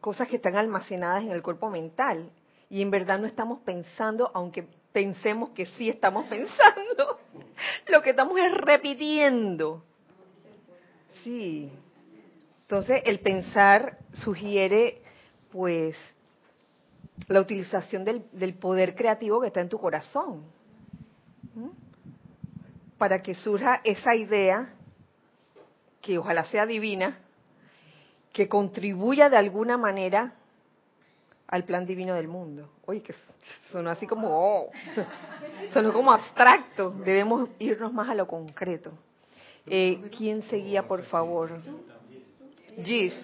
cosas 0.00 0.28
que 0.28 0.36
están 0.36 0.56
almacenadas 0.56 1.24
en 1.24 1.32
el 1.32 1.42
cuerpo 1.42 1.70
mental 1.70 2.30
y 2.68 2.82
en 2.82 2.90
verdad 2.90 3.18
no 3.18 3.26
estamos 3.26 3.60
pensando, 3.60 4.30
aunque 4.34 4.66
pensemos 4.92 5.50
que 5.50 5.66
sí 5.66 5.88
estamos 5.88 6.26
pensando, 6.28 7.20
lo 7.88 8.02
que 8.02 8.10
estamos 8.10 8.38
es 8.38 8.52
repitiendo. 8.52 9.84
Sí. 11.22 11.70
Entonces, 12.62 13.02
el 13.04 13.20
pensar 13.20 13.98
sugiere, 14.12 15.02
pues, 15.52 15.96
la 17.28 17.40
utilización 17.40 18.04
del, 18.04 18.24
del 18.32 18.54
poder 18.54 18.94
creativo 18.94 19.40
que 19.40 19.48
está 19.48 19.60
en 19.60 19.68
tu 19.68 19.78
corazón. 19.78 20.44
Para 22.98 23.22
que 23.22 23.34
surja 23.34 23.80
esa 23.84 24.14
idea, 24.14 24.68
que 26.00 26.18
ojalá 26.18 26.44
sea 26.46 26.66
divina, 26.66 27.23
que 28.34 28.48
contribuya 28.48 29.30
de 29.30 29.36
alguna 29.36 29.78
manera 29.78 30.34
al 31.46 31.62
plan 31.64 31.86
divino 31.86 32.14
del 32.14 32.26
mundo. 32.26 32.68
Oye, 32.84 33.00
que 33.00 33.14
sonó 33.70 33.90
así 33.90 34.08
como, 34.08 34.28
oh, 34.28 34.70
sonó 35.72 35.92
como 35.92 36.10
abstracto. 36.10 36.90
Debemos 36.90 37.48
irnos 37.60 37.92
más 37.92 38.08
a 38.08 38.14
lo 38.14 38.26
concreto. 38.26 38.90
Eh, 39.66 40.10
¿Quién 40.18 40.42
seguía, 40.42 40.82
por 40.82 41.04
favor? 41.04 41.52
Gis. 42.82 43.14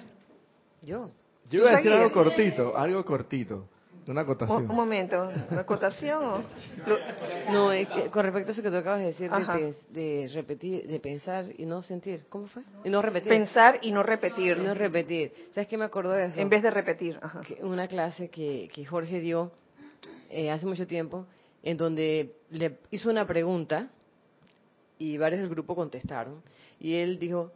Yo. 0.81 1.11
Yo 1.51 1.59
iba 1.59 1.71
a 1.71 1.73
¿Tú 1.73 1.77
decir 1.79 1.93
algo 1.93 2.13
cortito, 2.13 2.77
algo 2.79 3.05
cortito, 3.05 3.67
una 4.11 4.23
Un, 4.23 4.27
acotación. 4.27 4.71
un 4.71 4.77
momento, 4.77 5.31
¿una 5.51 5.61
acotación? 5.61 6.25
o? 6.25 6.43
Lo- 6.87 6.99
No, 7.53 7.73
es 7.73 7.89
que 7.89 8.11
con 8.11 8.25
respecto 8.25 8.51
a 8.51 8.53
eso 8.53 8.63
que 8.63 8.71
tú 8.71 8.77
acabas 8.77 9.01
de 9.01 9.07
decir, 9.07 9.31
de, 9.91 10.31
repetir, 10.35 10.87
de 10.87 11.01
pensar 11.01 11.47
y 11.57 11.65
no 11.65 11.83
sentir. 11.83 12.25
¿Cómo 12.29 12.47
fue? 12.47 12.63
Y 12.85 12.91
no 12.91 13.01
repetir. 13.03 13.29
pensar 13.29 13.79
y 13.83 13.93
no 13.93 14.03
repetir. 14.03 14.57
Y 14.59 14.61
no 14.67 14.75
repetir. 14.75 15.33
¿Sabes 15.55 15.69
qué 15.69 15.79
me 15.79 15.85
acordó 15.85 16.11
de 16.13 16.27
eso? 16.27 16.41
En 16.41 16.49
vez 16.49 16.63
de 16.63 16.71
repetir. 16.71 17.19
Ajá. 17.23 17.41
que 17.41 17.63
una 17.65 17.87
clase 17.89 18.29
que, 18.29 18.69
que 18.75 18.85
Jorge 18.85 19.21
dio 19.21 19.53
eh, 20.29 20.51
hace 20.51 20.67
mucho 20.67 20.87
tiempo, 20.87 21.27
en 21.63 21.77
donde 21.77 22.35
le 22.51 22.79
hizo 22.91 23.11
una 23.11 23.27
pregunta 23.27 23.89
y 24.99 25.17
varios 25.19 25.41
del 25.41 25.51
grupo 25.51 25.75
contestaron. 25.75 26.43
Y 26.79 26.95
él 26.97 27.19
dijo, 27.19 27.53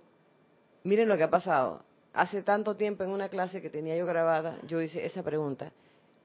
miren 0.85 1.09
lo 1.09 1.17
que 1.17 1.25
ha 1.25 1.31
pasado. 1.31 1.83
Hace 2.13 2.43
tanto 2.43 2.77
tiempo 2.77 3.03
en 3.03 3.11
una 3.11 3.29
clase 3.29 3.61
que 3.61 3.71
tenía 3.71 3.97
yo 3.97 4.07
grabada, 4.07 4.59
yo 4.69 4.81
hice 4.81 5.05
esa 5.05 5.23
pregunta 5.25 5.73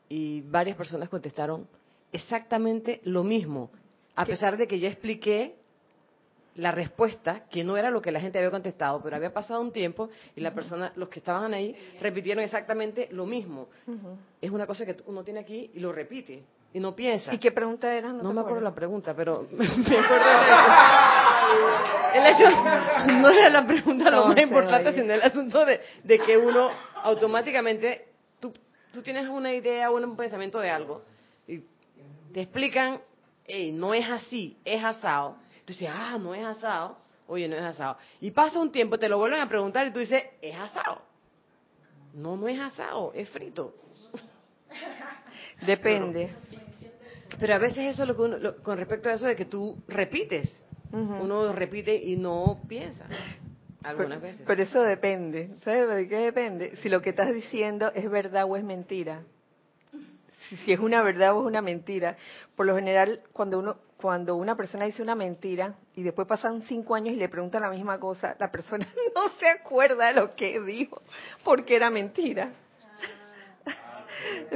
y 0.10 0.42
varias 0.42 0.76
personas 0.76 1.08
contestaron 1.08 1.68
exactamente 2.12 3.00
lo 3.04 3.24
mismo, 3.24 3.70
a 4.16 4.26
pesar 4.26 4.58
de 4.58 4.68
que 4.68 4.80
yo 4.80 4.88
expliqué 4.88 5.56
la 6.56 6.72
respuesta, 6.72 7.46
que 7.50 7.64
no 7.64 7.78
era 7.78 7.90
lo 7.90 8.02
que 8.02 8.12
la 8.12 8.20
gente 8.20 8.38
había 8.38 8.52
contestado, 8.52 9.02
pero 9.02 9.16
había 9.16 9.34
pasado 9.34 9.62
un 9.62 9.72
tiempo 9.72 10.10
y 10.36 10.42
la 10.42 10.54
persona, 10.54 10.92
los 10.96 11.08
que 11.08 11.20
estaban 11.20 11.54
ahí, 11.54 11.76
repitieron 12.02 12.44
exactamente 12.44 13.08
lo 13.12 13.26
mismo. 13.26 13.70
Es 14.42 14.52
una 14.52 14.68
cosa 14.68 14.86
que 14.86 14.98
uno 15.06 15.24
tiene 15.24 15.40
aquí 15.40 15.72
y 15.74 15.80
lo 15.80 15.94
repite 15.94 16.44
y 16.74 16.80
no 16.80 16.96
piensa. 16.96 17.34
¿Y 17.34 17.38
qué 17.38 17.52
pregunta 17.52 17.94
era? 17.94 18.12
no 18.12 18.34
me 18.34 18.42
acuerdo 18.42 18.62
la 18.62 18.76
pregunta, 18.76 19.16
pero 19.16 19.46
me 19.52 19.66
acuerdo 19.66 20.26
de 20.26 20.36
eso. 20.42 20.70
El 22.14 22.26
hecho 22.26 23.14
no 23.22 23.30
era 23.30 23.50
la 23.50 23.66
pregunta 23.66 24.10
lo 24.12 24.28
más 24.28 24.40
importante, 24.40 24.94
sino 24.94 25.14
el 25.14 25.22
asunto 25.22 25.66
de, 25.66 25.80
de 26.04 26.20
que 26.20 26.38
uno 26.38 26.70
automáticamente, 27.04 28.09
tú, 28.94 29.02
tienes 29.02 29.28
una 29.28 29.54
idea, 29.54 29.90
un 29.92 30.16
pensamiento 30.16 30.60
de 30.60 30.70
algo, 30.70 31.04
y 31.48 31.64
te 32.34 32.42
explican, 32.42 33.02
hey, 33.46 33.72
no 33.72 33.94
es 33.94 34.08
así, 34.10 34.58
es 34.66 34.84
asado. 34.84 35.36
Tú 35.66 35.74
dices, 35.74 35.90
ah, 35.92 36.18
no 36.20 36.34
es 36.36 36.44
asado. 36.46 36.98
Oye, 37.28 37.48
no 37.48 37.56
es 37.56 37.62
asado. 37.62 37.98
Y 38.22 38.32
pasa 38.32 38.60
un 38.60 38.72
tiempo, 38.72 38.98
te 38.98 39.08
lo 39.08 39.18
vuelven 39.20 39.40
a 39.40 39.48
preguntar 39.48 39.86
y 39.88 39.92
tú 39.92 40.00
dices, 40.00 40.24
es 40.42 40.56
asado. 40.56 41.02
No, 42.14 42.36
no 42.36 42.48
es 42.48 42.60
asado, 42.60 43.12
es 43.14 43.30
frito. 43.30 43.76
Depende. 45.66 46.30
Pero 47.40 47.54
a 47.54 47.58
veces 47.60 47.80
eso 47.94 48.02
es 48.04 48.08
lo 48.10 48.16
que 48.16 48.22
uno, 48.24 48.38
lo- 48.38 48.58
con 48.64 48.78
respecto 48.78 49.10
a 49.10 49.14
eso 49.14 49.28
de 49.28 49.36
que 49.36 49.46
tú 49.46 49.78
repites. 49.88 50.64
Uno 51.22 51.54
repite 51.54 51.94
y 51.96 52.16
no 52.16 52.60
piensa. 52.68 53.06
Algunas 53.84 54.20
Pero- 54.20 54.22
veces. 54.22 54.44
Pero 54.46 54.64
eso 54.64 54.82
depende. 54.82 55.52
¿Sabes 55.64 55.88
de 55.96 56.08
qué 56.08 56.18
depende? 56.18 56.76
Si 56.78 56.90
lo 56.90 57.02
que 57.02 57.12
estás 57.12 57.34
diciendo 57.34 57.92
es 57.94 58.10
verdad 58.10 58.46
o 58.48 58.56
es 58.58 58.64
mentira. 58.64 59.24
Si, 60.50 60.58
si 60.58 60.74
es 60.74 60.80
una 60.80 61.02
verdad 61.02 61.36
o 61.36 61.42
es 61.42 61.48
una 61.48 61.62
mentira. 61.62 62.18
Por 62.56 62.66
lo 62.66 62.76
general, 62.76 63.22
cuando 63.34 63.60
uno 63.60 63.78
cuando 64.00 64.38
una 64.38 64.56
persona 64.56 64.86
dice 64.86 65.02
una 65.02 65.14
mentira 65.14 65.76
y 65.94 66.04
después 66.04 66.26
pasan 66.26 66.62
cinco 66.64 66.96
años 66.96 67.14
y 67.14 67.18
le 67.18 67.28
preguntan 67.28 67.62
la 67.62 67.70
misma 67.70 68.00
cosa, 68.00 68.34
la 68.40 68.50
persona 68.50 68.88
no 69.16 69.30
se 69.32 69.46
acuerda 69.50 70.08
de 70.08 70.14
lo 70.14 70.36
que 70.36 70.58
dijo 70.62 71.02
porque 71.44 71.76
era 71.76 71.90
mentira. 71.90 72.54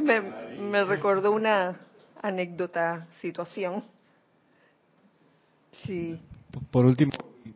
Me, 0.02 0.22
me 0.22 0.84
recordó 0.84 1.32
una 1.32 1.80
anécdota, 2.22 3.08
situación. 3.22 3.84
Sí. 5.86 6.22
Por 6.72 6.86
último, 6.86 7.12
que 7.44 7.54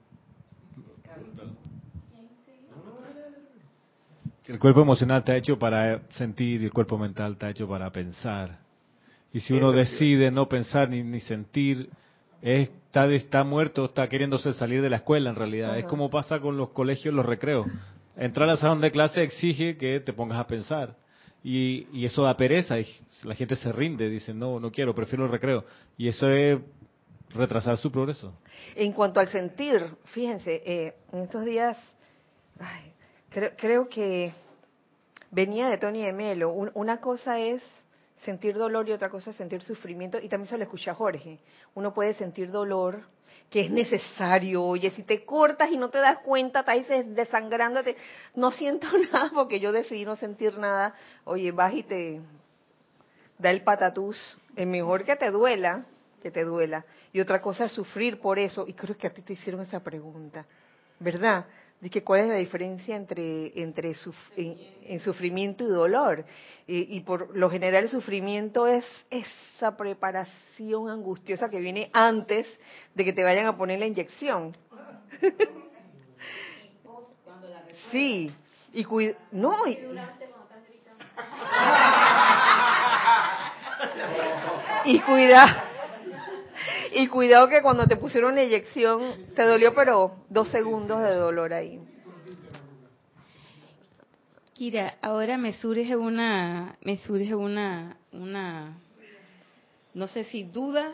el 4.48 4.60
cuerpo 4.60 4.82
emocional 4.82 5.20
está 5.20 5.36
hecho 5.36 5.58
para 5.60 6.02
sentir 6.12 6.62
y 6.62 6.66
el 6.66 6.74
cuerpo 6.74 6.98
mental 6.98 7.34
está 7.34 7.50
hecho 7.50 7.68
para 7.68 7.90
pensar. 7.92 8.60
Y 9.34 9.40
si 9.42 9.54
uno 9.54 9.72
decide 9.72 10.32
no 10.32 10.48
pensar 10.48 10.90
ni, 10.90 11.04
ni 11.04 11.20
sentir, 11.20 11.90
es- 12.42 12.70
está, 12.70 13.06
está 13.14 13.44
muerto, 13.44 13.86
está 13.86 14.08
queriéndose 14.08 14.54
salir 14.54 14.82
de 14.82 14.90
la 14.90 14.98
escuela 14.98 15.30
en 15.30 15.36
realidad. 15.36 15.78
Es 15.78 15.86
como 15.86 16.10
pasa 16.10 16.40
con 16.40 16.58
los 16.58 16.70
colegios, 16.70 17.14
los 17.14 17.26
recreos. 17.26 17.68
Entrar 18.16 18.50
al 18.50 18.58
salón 18.58 18.82
de 18.82 18.90
clase 18.92 19.22
exige 19.22 19.78
que 19.78 20.00
te 20.00 20.14
pongas 20.14 20.40
a 20.40 20.48
pensar. 20.48 20.96
Y, 21.44 21.88
y 21.94 22.06
eso 22.06 22.24
da 22.24 22.36
pereza, 22.36 22.80
y 22.80 22.86
la 23.24 23.36
gente 23.36 23.56
se 23.56 23.72
rinde, 23.72 24.10
dice, 24.10 24.34
no, 24.34 24.60
no 24.60 24.72
quiero, 24.72 24.96
prefiero 24.96 25.26
el 25.26 25.32
recreo. 25.32 25.64
Y 25.98 26.08
eso 26.08 26.30
es 26.30 26.60
retrasar 27.36 27.78
su 27.78 27.92
progreso. 27.92 28.34
En 28.76 28.92
cuanto 28.92 29.20
al 29.20 29.28
sentir, 29.30 29.86
fíjense, 30.06 30.64
eh, 30.66 30.96
en 31.14 31.20
estos 31.20 31.46
días, 31.46 31.78
ay, 32.60 32.92
creo, 33.30 33.52
creo 33.58 33.90
que 33.90 34.34
venía 35.32 35.68
de 35.70 35.78
Tony 35.78 36.04
de 36.04 36.14
Melo. 36.14 36.52
Un- 36.52 36.72
una 36.74 37.00
cosa 37.02 37.40
es 37.40 37.62
sentir 38.24 38.58
dolor 38.58 38.88
y 38.90 38.92
otra 38.94 39.10
cosa 39.10 39.32
es 39.32 39.36
sentir 39.36 39.62
sufrimiento. 39.62 40.20
Y 40.20 40.30
también 40.30 40.50
se 40.50 40.58
lo 40.58 40.64
escuché 40.64 40.90
a 40.90 40.96
Jorge. 40.96 41.40
Uno 41.76 41.94
puede 41.94 42.14
sentir 42.16 42.52
dolor 42.52 43.02
que 43.50 43.62
es 43.62 43.72
necesario. 43.72 44.64
Oye, 44.64 44.90
si 44.92 45.04
te 45.04 45.24
cortas 45.24 45.70
y 45.72 45.78
no 45.78 45.90
te 45.90 46.00
das 46.00 46.20
cuenta, 46.20 46.62
estás 46.62 47.16
desangrándote. 47.16 47.96
No 48.36 48.52
siento 48.52 48.88
nada 49.12 49.32
porque 49.34 49.60
yo 49.60 49.72
decidí 49.72 50.06
no 50.06 50.16
sentir 50.16 50.58
nada. 50.58 50.94
Oye, 51.26 51.52
vas 51.52 51.74
y 51.74 51.84
te 51.84 52.22
da 53.38 53.52
el 53.52 53.62
patatús. 53.64 54.18
Es 54.56 54.66
mejor 54.68 55.04
que 55.06 55.16
te 55.16 55.30
duela, 55.32 55.86
que 56.22 56.32
te 56.32 56.44
duela. 56.44 56.84
Y 57.14 57.20
otra 57.22 57.42
cosa 57.42 57.66
es 57.66 57.72
sufrir 57.72 58.20
por 58.20 58.40
eso. 58.40 58.66
Y 58.68 58.74
creo 58.74 58.98
que 58.98 59.08
a 59.08 59.14
ti 59.14 59.22
te 59.22 59.34
hicieron 59.34 59.62
esa 59.62 59.80
pregunta, 59.82 60.46
¿verdad? 61.00 61.46
Que 61.92 62.04
cuál 62.04 62.22
es 62.22 62.28
la 62.28 62.36
diferencia 62.36 62.96
entre, 62.96 63.52
entre 63.62 63.94
suf- 63.94 64.32
en, 64.36 64.58
en 64.82 65.00
sufrimiento 65.00 65.64
y 65.64 65.68
dolor. 65.68 66.26
Y, 66.66 66.98
y 66.98 67.02
por 67.02 67.36
lo 67.38 67.50
general 67.50 67.84
el 67.86 67.90
sufrimiento 67.90 68.68
es 68.68 68.84
esa 69.10 69.78
preparación 69.78 70.90
angustiosa 70.90 71.50
que 71.50 71.60
viene 71.60 71.90
antes 71.94 72.48
de 72.96 73.06
que 73.06 73.14
te 73.14 73.24
vayan 73.24 73.46
a 73.46 73.58
poner 73.58 73.80
la 73.80 73.86
inyección. 73.88 74.56
Sí, 77.92 78.32
y 78.74 78.84
cuida, 78.84 79.14
no, 79.32 79.54
y, 79.66 79.78
y 84.86 85.00
cuida, 85.00 85.67
y 86.94 87.08
cuidado 87.08 87.48
que 87.50 87.62
cuando 87.62 87.88
te 87.88 87.98
pusieron 87.98 88.36
la 88.36 88.44
inyección 88.44 89.16
te 89.36 89.44
dolió, 89.44 89.74
pero 89.74 90.18
dos 90.30 90.50
segundos 90.50 91.02
de 91.02 91.16
dolor 91.16 91.54
ahí. 91.54 91.80
Kira, 94.54 94.98
ahora 95.02 95.38
me 95.38 95.54
surge 95.54 95.96
una, 95.96 96.78
me 96.82 96.98
surge 96.98 97.36
una, 97.36 97.98
una, 98.12 98.78
no 99.94 100.08
sé 100.08 100.24
si 100.24 100.44
duda 100.44 100.92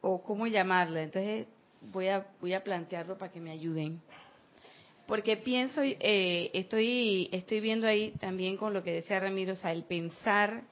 o 0.00 0.22
cómo 0.22 0.46
llamarla. 0.46 1.02
Entonces 1.02 1.48
voy 1.80 2.08
a, 2.08 2.26
voy 2.40 2.54
a 2.54 2.62
plantearlo 2.62 3.18
para 3.18 3.32
que 3.32 3.40
me 3.40 3.50
ayuden. 3.50 4.00
Porque 5.06 5.36
pienso, 5.36 5.82
eh, 5.82 6.50
estoy, 6.54 7.28
estoy 7.32 7.60
viendo 7.60 7.86
ahí 7.86 8.12
también 8.20 8.56
con 8.56 8.72
lo 8.72 8.82
que 8.82 8.92
decía 8.92 9.20
Ramiro, 9.20 9.52
o 9.52 9.56
sea, 9.56 9.72
el 9.72 9.84
pensar 9.84 10.62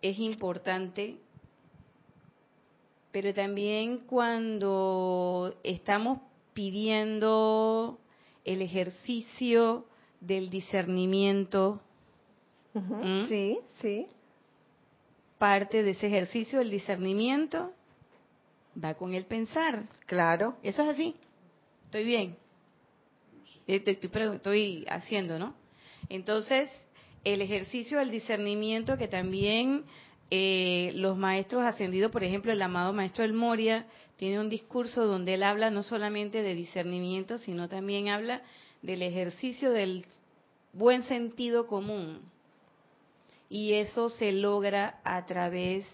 es 0.00 0.18
importante, 0.18 1.18
pero 3.12 3.32
también 3.34 3.98
cuando 4.06 5.54
estamos 5.62 6.18
pidiendo 6.54 7.98
el 8.44 8.62
ejercicio 8.62 9.86
del 10.20 10.50
discernimiento, 10.50 11.80
¿Mm? 12.74 13.26
Sí, 13.28 13.58
sí. 13.80 14.06
parte 15.38 15.82
de 15.82 15.90
ese 15.90 16.06
ejercicio 16.06 16.58
del 16.58 16.70
discernimiento 16.70 17.72
va 18.82 18.94
con 18.94 19.14
el 19.14 19.26
pensar. 19.26 19.84
Claro. 20.06 20.56
Eso 20.62 20.82
es 20.82 20.88
así. 20.88 21.14
Estoy 21.86 22.04
bien. 22.04 22.36
Eh, 23.66 23.82
Estoy, 23.84 23.96
pregun- 24.10 24.36
estoy 24.36 24.86
haciendo, 24.88 25.38
¿no? 25.38 25.54
Entonces, 26.08 26.70
el 27.24 27.42
ejercicio 27.42 27.98
del 27.98 28.10
discernimiento 28.10 28.96
que 28.96 29.08
también 29.08 29.84
eh, 30.30 30.92
los 30.94 31.16
maestros 31.16 31.62
ascendidos, 31.64 32.10
por 32.10 32.24
ejemplo, 32.24 32.52
el 32.52 32.62
amado 32.62 32.92
maestro 32.92 33.24
El 33.24 33.32
Moria, 33.32 33.86
tiene 34.16 34.40
un 34.40 34.48
discurso 34.48 35.06
donde 35.06 35.34
él 35.34 35.42
habla 35.42 35.70
no 35.70 35.82
solamente 35.82 36.42
de 36.42 36.54
discernimiento, 36.54 37.38
sino 37.38 37.68
también 37.68 38.08
habla 38.08 38.42
del 38.80 39.02
ejercicio 39.02 39.72
del 39.72 40.06
buen 40.72 41.02
sentido 41.02 41.66
común. 41.66 42.20
Y 43.48 43.74
eso 43.74 44.08
se 44.08 44.32
logra 44.32 45.00
a 45.04 45.26
través 45.26 45.86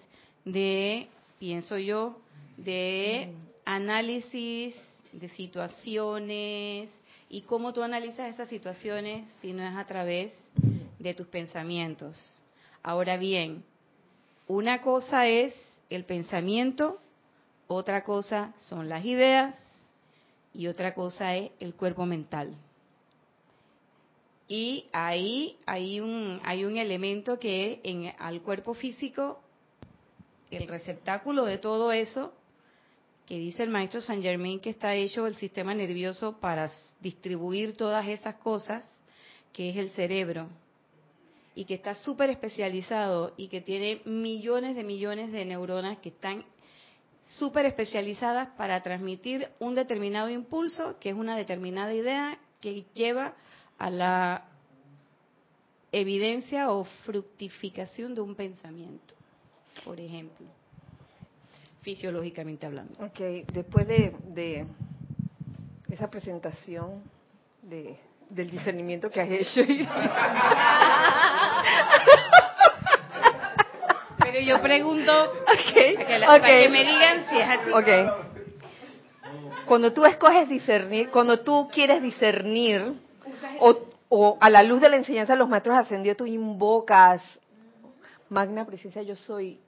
de, 0.45 1.09
pienso 1.39 1.79
yo, 1.79 2.21
de 2.57 3.33
análisis 3.65 4.75
de 5.13 5.29
situaciones 5.31 6.91
y 7.29 7.43
cómo 7.43 7.73
tú 7.73 7.83
analizas 7.83 8.33
esas 8.33 8.49
situaciones 8.49 9.29
si 9.41 9.53
no 9.53 9.67
es 9.67 9.77
a 9.77 9.87
través 9.87 10.35
de 10.99 11.15
tus 11.15 11.27
pensamientos. 11.27 12.17
Ahora 12.83 13.17
bien, 13.17 13.65
una 14.49 14.81
cosa 14.81 15.29
es 15.29 15.55
el 15.91 16.05
pensamiento, 16.05 16.99
otra 17.67 18.03
cosa 18.03 18.55
son 18.57 18.89
las 18.89 19.05
ideas 19.05 19.55
y 20.55 20.67
otra 20.67 20.95
cosa 20.95 21.37
es 21.37 21.51
el 21.61 21.75
cuerpo 21.75 22.07
mental. 22.07 22.55
Y 24.49 24.87
ahí 24.93 25.59
hay 25.67 26.01
un, 26.01 26.41
hay 26.43 26.65
un 26.65 26.79
elemento 26.79 27.39
que 27.39 27.81
en, 27.85 28.15
al 28.19 28.41
cuerpo 28.41 28.73
físico, 28.73 29.41
el 30.51 30.67
receptáculo 30.67 31.45
de 31.45 31.59
todo 31.59 31.93
eso, 31.93 32.33
que 33.27 33.39
dice 33.39 33.63
el 33.63 33.69
maestro 33.69 34.01
Saint 34.01 34.23
Germain 34.23 34.59
que 34.59 34.71
está 34.71 34.95
hecho 34.95 35.27
el 35.27 35.37
sistema 35.37 35.75
nervioso 35.75 36.39
para 36.41 36.71
distribuir 37.01 37.77
todas 37.77 38.09
esas 38.09 38.37
cosas, 38.37 38.83
que 39.53 39.69
es 39.69 39.77
el 39.77 39.91
cerebro, 39.91 40.49
y 41.59 41.65
que 41.65 41.75
está 41.75 41.97
súper 41.97 42.31
especializado 42.31 43.35
y 43.37 43.49
que 43.49 43.61
tiene 43.61 44.01
millones 44.05 44.77
de 44.77 44.85
millones 44.85 45.33
de 45.33 45.45
neuronas 45.45 45.99
que 45.99 46.11
están 46.11 46.45
súper 47.25 47.67
especializadas 47.67 48.51
para 48.51 48.81
transmitir 48.81 49.49
un 49.59 49.75
determinado 49.75 50.31
impulso, 50.31 51.01
que 51.01 51.09
es 51.09 51.17
una 51.17 51.37
determinada 51.37 51.93
idea 51.93 52.39
que 52.61 52.85
lleva 52.95 53.35
a 53.77 53.91
la 53.91 54.45
evidencia 55.91 56.71
o 56.71 56.85
fructificación 56.85 58.15
de 58.15 58.21
un 58.21 58.37
pensamiento, 58.37 59.15
por 59.85 59.99
ejemplo, 59.99 60.47
fisiológicamente 61.83 62.67
hablando. 62.67 63.05
Ok, 63.05 63.19
después 63.53 63.89
de, 63.89 64.15
de 64.29 64.65
esa 65.91 66.09
presentación 66.09 67.03
de, 67.63 67.99
del 68.31 68.51
discernimiento 68.51 69.11
que 69.11 69.21
has 69.21 69.29
hecho. 69.31 69.63
Pero 74.19 74.41
yo 74.41 74.61
pregunto 74.61 75.13
Ok, 75.13 75.95
para 75.95 76.07
que, 76.07 76.19
la- 76.19 76.27
para 76.27 76.39
ok. 76.39 76.45
que 76.45 76.69
me 76.69 76.85
digan 76.85 77.27
si 77.29 77.39
es 77.39 77.49
así. 77.49 77.71
Ok. 77.71 77.89
Cuando 79.67 79.93
tú 79.93 80.05
escoges 80.05 80.49
discernir, 80.49 81.11
cuando 81.11 81.41
tú 81.41 81.69
quieres 81.73 82.03
discernir, 82.03 82.95
o, 83.61 83.79
o 84.09 84.39
a 84.41 84.49
la 84.51 84.63
luz 84.63 84.81
de 84.81 84.89
la 84.89 84.97
enseñanza 84.97 85.35
de 85.35 85.39
los 85.39 85.49
maestros 85.49 85.77
ascendidos, 85.77 86.17
tú 86.17 86.27
invocas, 86.27 87.23
Magna 88.31 88.65
Presencia, 88.65 89.03
yo 89.03 89.15
soy, 89.17 89.59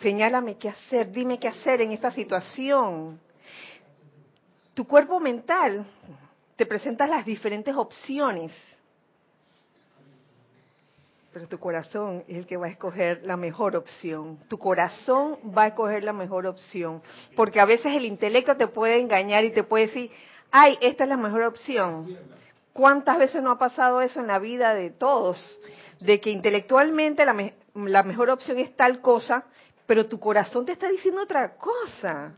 señálame 0.00 0.56
qué 0.56 0.68
hacer, 0.68 1.10
dime 1.10 1.38
qué 1.38 1.48
hacer 1.48 1.80
en 1.80 1.92
esta 1.92 2.10
situación. 2.10 3.18
Tu 4.74 4.86
cuerpo 4.86 5.18
mental 5.20 5.86
te 6.56 6.66
presenta 6.66 7.06
las 7.06 7.24
diferentes 7.24 7.74
opciones, 7.74 8.52
pero 11.32 11.48
tu 11.48 11.58
corazón 11.58 12.22
es 12.28 12.36
el 12.36 12.46
que 12.46 12.56
va 12.56 12.66
a 12.66 12.70
escoger 12.70 13.22
la 13.24 13.36
mejor 13.36 13.74
opción. 13.74 14.38
Tu 14.48 14.56
corazón 14.56 15.36
va 15.56 15.64
a 15.64 15.66
escoger 15.68 16.04
la 16.04 16.12
mejor 16.12 16.46
opción, 16.46 17.02
porque 17.34 17.58
a 17.58 17.64
veces 17.64 17.92
el 17.92 18.04
intelecto 18.04 18.56
te 18.56 18.68
puede 18.68 19.00
engañar 19.00 19.44
y 19.44 19.50
te 19.50 19.64
puede 19.64 19.88
decir, 19.88 20.12
ay, 20.52 20.78
esta 20.80 21.02
es 21.02 21.10
la 21.10 21.16
mejor 21.16 21.42
opción. 21.42 22.16
¿Cuántas 22.72 23.18
veces 23.18 23.42
no 23.42 23.50
ha 23.50 23.58
pasado 23.58 24.00
eso 24.00 24.20
en 24.20 24.28
la 24.28 24.38
vida 24.38 24.74
de 24.74 24.90
todos? 24.90 25.60
De 25.98 26.20
que 26.20 26.30
intelectualmente 26.30 27.24
la, 27.24 27.52
la 27.74 28.02
mejor 28.04 28.30
opción 28.30 28.58
es 28.58 28.74
tal 28.76 29.00
cosa, 29.00 29.44
pero 29.86 30.06
tu 30.08 30.20
corazón 30.20 30.64
te 30.64 30.72
está 30.72 30.88
diciendo 30.88 31.22
otra 31.22 31.56
cosa. 31.56 32.34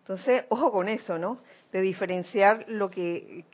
Entonces, 0.00 0.44
ojo 0.48 0.72
con 0.72 0.88
eso, 0.88 1.18
¿no? 1.18 1.38
De 1.72 1.80
diferenciar 1.80 2.64
lo 2.68 2.90
que 2.90 3.44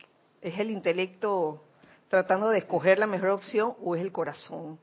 es 0.41 0.59
el 0.59 0.71
intelecto 0.71 1.63
tratando 2.09 2.49
de 2.49 2.59
escoger 2.59 2.99
la 2.99 3.07
mejor 3.07 3.29
opción 3.29 3.73
o 3.83 3.95
es 3.95 4.01
el 4.01 4.11
corazón. 4.11 4.79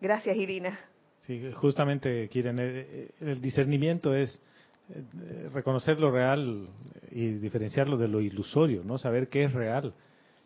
Gracias, 0.00 0.36
Irina. 0.36 0.78
Sí, 1.20 1.50
justamente, 1.54 2.28
Kiren, 2.28 2.58
eh, 2.60 3.10
el 3.20 3.40
discernimiento 3.40 4.14
es 4.14 4.40
eh, 4.90 5.48
reconocer 5.52 5.98
lo 5.98 6.12
real 6.12 6.68
y 7.10 7.32
diferenciarlo 7.32 7.96
de 7.96 8.08
lo 8.08 8.20
ilusorio, 8.20 8.84
¿no? 8.84 8.98
Saber 8.98 9.28
qué 9.28 9.44
es 9.44 9.52
real. 9.52 9.94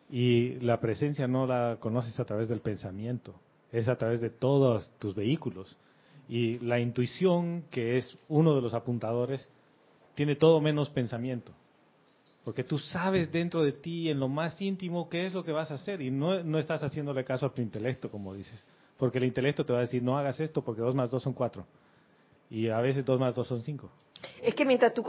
Y 0.09 0.59
la 0.59 0.79
presencia 0.79 1.27
no 1.27 1.45
la 1.45 1.77
conoces 1.79 2.19
a 2.19 2.25
través 2.25 2.47
del 2.47 2.61
pensamiento, 2.61 3.35
es 3.71 3.87
a 3.87 3.97
través 3.97 4.19
de 4.19 4.29
todos 4.29 4.89
tus 4.99 5.13
vehículos. 5.13 5.77
Y 6.27 6.59
la 6.59 6.79
intuición, 6.79 7.63
que 7.69 7.97
es 7.97 8.17
uno 8.27 8.55
de 8.55 8.61
los 8.61 8.73
apuntadores, 8.73 9.47
tiene 10.21 10.35
todo 10.35 10.61
menos 10.61 10.87
pensamiento. 10.91 11.51
Porque 12.43 12.63
tú 12.63 12.77
sabes 12.77 13.31
dentro 13.31 13.63
de 13.63 13.71
ti, 13.71 14.07
en 14.07 14.19
lo 14.19 14.27
más 14.27 14.61
íntimo, 14.61 15.09
qué 15.09 15.25
es 15.25 15.33
lo 15.33 15.43
que 15.43 15.51
vas 15.51 15.71
a 15.71 15.73
hacer. 15.73 15.99
Y 15.99 16.11
no, 16.11 16.43
no 16.43 16.59
estás 16.59 16.83
haciéndole 16.83 17.23
caso 17.23 17.47
a 17.47 17.51
tu 17.51 17.59
intelecto, 17.59 18.11
como 18.11 18.35
dices. 18.35 18.63
Porque 18.99 19.17
el 19.17 19.23
intelecto 19.23 19.65
te 19.65 19.73
va 19.73 19.79
a 19.79 19.81
decir, 19.81 20.03
no 20.03 20.15
hagas 20.19 20.39
esto 20.39 20.63
porque 20.63 20.81
dos 20.81 20.93
más 20.93 21.09
dos 21.09 21.23
son 21.23 21.33
cuatro. 21.33 21.65
Y 22.51 22.69
a 22.69 22.79
veces 22.81 23.03
dos 23.03 23.19
más 23.19 23.33
dos 23.33 23.47
son 23.47 23.63
cinco. 23.63 23.89
Es 24.43 24.53
que 24.53 24.63
mientras, 24.63 24.93
tú, 24.93 25.03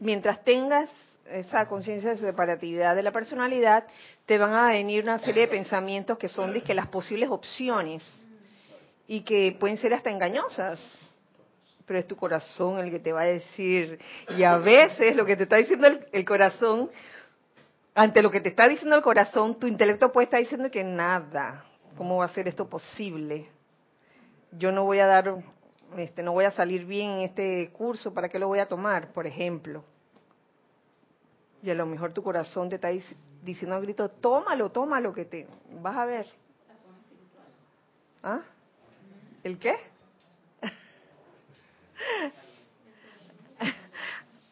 mientras 0.00 0.42
tengas 0.42 0.88
esa 1.26 1.68
conciencia 1.68 2.14
de 2.14 2.16
separatividad 2.16 2.96
de 2.96 3.02
la 3.02 3.12
personalidad, 3.12 3.86
te 4.24 4.38
van 4.38 4.54
a 4.54 4.68
venir 4.68 5.02
una 5.02 5.18
serie 5.18 5.42
de 5.42 5.48
pensamientos 5.48 6.16
que 6.16 6.30
son 6.30 6.54
de 6.54 6.74
las 6.74 6.88
posibles 6.88 7.28
opciones 7.28 8.02
y 9.06 9.20
que 9.20 9.54
pueden 9.60 9.76
ser 9.76 9.92
hasta 9.92 10.10
engañosas. 10.10 10.80
Pero 11.88 12.00
es 12.00 12.06
tu 12.06 12.16
corazón 12.16 12.78
el 12.80 12.90
que 12.90 13.00
te 13.00 13.14
va 13.14 13.22
a 13.22 13.24
decir, 13.24 13.98
y 14.36 14.42
a 14.42 14.58
veces 14.58 15.16
lo 15.16 15.24
que 15.24 15.36
te 15.36 15.44
está 15.44 15.56
diciendo 15.56 15.88
el, 16.12 16.24
corazón, 16.26 16.90
ante 17.94 18.20
lo 18.20 18.30
que 18.30 18.42
te 18.42 18.50
está 18.50 18.68
diciendo 18.68 18.94
el 18.94 19.02
corazón, 19.02 19.58
tu 19.58 19.66
intelecto 19.66 20.12
puede 20.12 20.26
estar 20.26 20.38
diciendo 20.38 20.70
que 20.70 20.84
nada, 20.84 21.64
¿cómo 21.96 22.18
va 22.18 22.26
a 22.26 22.34
ser 22.34 22.46
esto 22.46 22.68
posible? 22.68 23.48
Yo 24.52 24.70
no 24.70 24.84
voy 24.84 24.98
a 24.98 25.06
dar, 25.06 25.42
este, 25.96 26.22
no 26.22 26.32
voy 26.32 26.44
a 26.44 26.50
salir 26.50 26.84
bien 26.84 27.10
en 27.10 27.18
este 27.20 27.70
curso, 27.70 28.12
¿para 28.12 28.28
qué 28.28 28.38
lo 28.38 28.48
voy 28.48 28.58
a 28.58 28.68
tomar? 28.68 29.10
Por 29.14 29.26
ejemplo. 29.26 29.82
Y 31.62 31.70
a 31.70 31.74
lo 31.74 31.86
mejor 31.86 32.12
tu 32.12 32.22
corazón 32.22 32.68
te 32.68 32.74
está 32.74 32.90
diciendo 33.42 33.76
al 33.76 33.82
grito, 33.82 34.10
tómalo, 34.10 34.68
tómalo, 34.68 35.14
que 35.14 35.24
te 35.24 35.46
vas 35.80 35.96
a 35.96 36.04
ver. 36.04 36.26
¿Ah? 38.22 38.40
¿El 39.42 39.58
qué? 39.58 39.74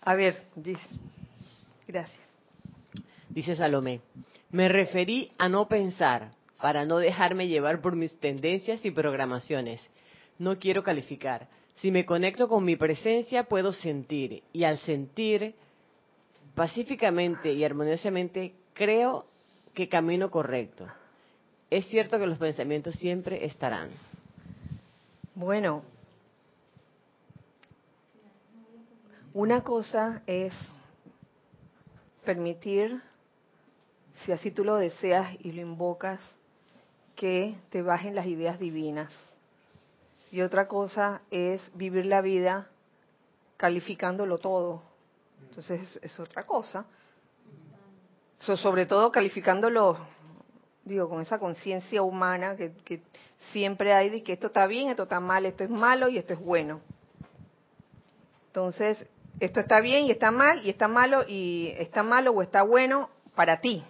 A 0.03 0.15
ver, 0.15 0.43
gracias. 1.87 2.21
Dice 3.29 3.57
Salomé, 3.57 4.01
me 4.51 4.69
referí 4.69 5.33
a 5.37 5.49
no 5.49 5.69
pensar 5.69 6.31
para 6.61 6.85
no 6.85 6.99
dejarme 6.99 7.49
llevar 7.49 7.81
por 7.81 7.97
mis 7.97 8.19
tendencias 8.19 8.85
y 8.85 8.91
programaciones. 8.91 9.87
No 10.39 10.59
quiero 10.59 10.83
calificar. 10.83 11.49
Si 11.77 11.91
me 11.91 12.07
conecto 12.07 12.49
con 12.49 12.65
mi 12.65 12.77
presencia, 12.77 13.45
puedo 13.45 13.73
sentir. 13.73 14.43
Y 14.53 14.65
al 14.65 14.79
sentir 14.79 15.55
pacíficamente 16.55 17.53
y 17.53 17.65
armoniosamente, 17.65 18.55
creo 18.73 19.27
que 19.75 19.89
camino 19.89 20.31
correcto. 20.31 20.87
Es 21.69 21.87
cierto 21.89 22.19
que 22.19 22.27
los 22.27 22.39
pensamientos 22.39 22.95
siempre 22.95 23.45
estarán. 23.45 23.91
Bueno, 25.35 25.83
una 29.37 29.63
cosa 29.63 30.23
es 30.27 30.55
permitir, 32.25 33.03
si 34.25 34.33
así 34.33 34.51
tú 34.51 34.65
lo 34.65 34.77
deseas 34.77 35.37
y 35.41 35.53
lo 35.53 35.61
invocas, 35.61 36.23
que 37.15 37.55
te 37.69 37.83
bajen 37.83 38.15
las 38.15 38.25
ideas 38.25 38.59
divinas. 38.59 39.13
Y 40.33 40.41
otra 40.41 40.69
cosa 40.69 41.21
es 41.31 41.61
vivir 41.75 42.07
la 42.07 42.23
vida 42.23 42.71
calificándolo 43.59 44.39
todo. 44.39 44.83
Entonces 45.51 45.99
es, 46.01 46.19
otra 46.19 46.45
cosa. 46.45 46.87
sobre 48.39 48.87
todo 48.87 49.13
calificándolo, 49.13 49.99
digo, 50.83 51.11
con 51.11 51.21
esa 51.21 51.39
conciencia 51.39 52.01
humana 52.01 52.57
que, 52.57 52.73
que 52.87 53.03
siempre 53.53 53.93
hay 53.93 54.09
de 54.09 54.23
que 54.23 54.33
esto 54.33 54.47
está 54.47 54.67
bien, 54.67 54.89
esto 54.89 55.03
está 55.03 55.21
mal, 55.21 55.45
esto 55.45 55.63
es 55.63 55.69
malo 55.69 56.09
y 56.09 56.17
esto 56.17 56.33
es 56.33 56.41
bueno. 56.41 56.81
Entonces, 58.47 59.07
esto 59.41 59.61
está 59.61 59.81
bien 59.81 60.07
y 60.07 60.11
está 60.11 60.31
mal 60.31 60.65
y 60.65 60.71
está 60.71 60.89
malo 60.89 61.25
y 61.27 61.75
está 61.79 62.03
malo 62.03 62.33
o 62.33 62.43
está 62.43 62.63
bueno 62.63 63.11
para 63.35 63.61
ti, 63.61 63.83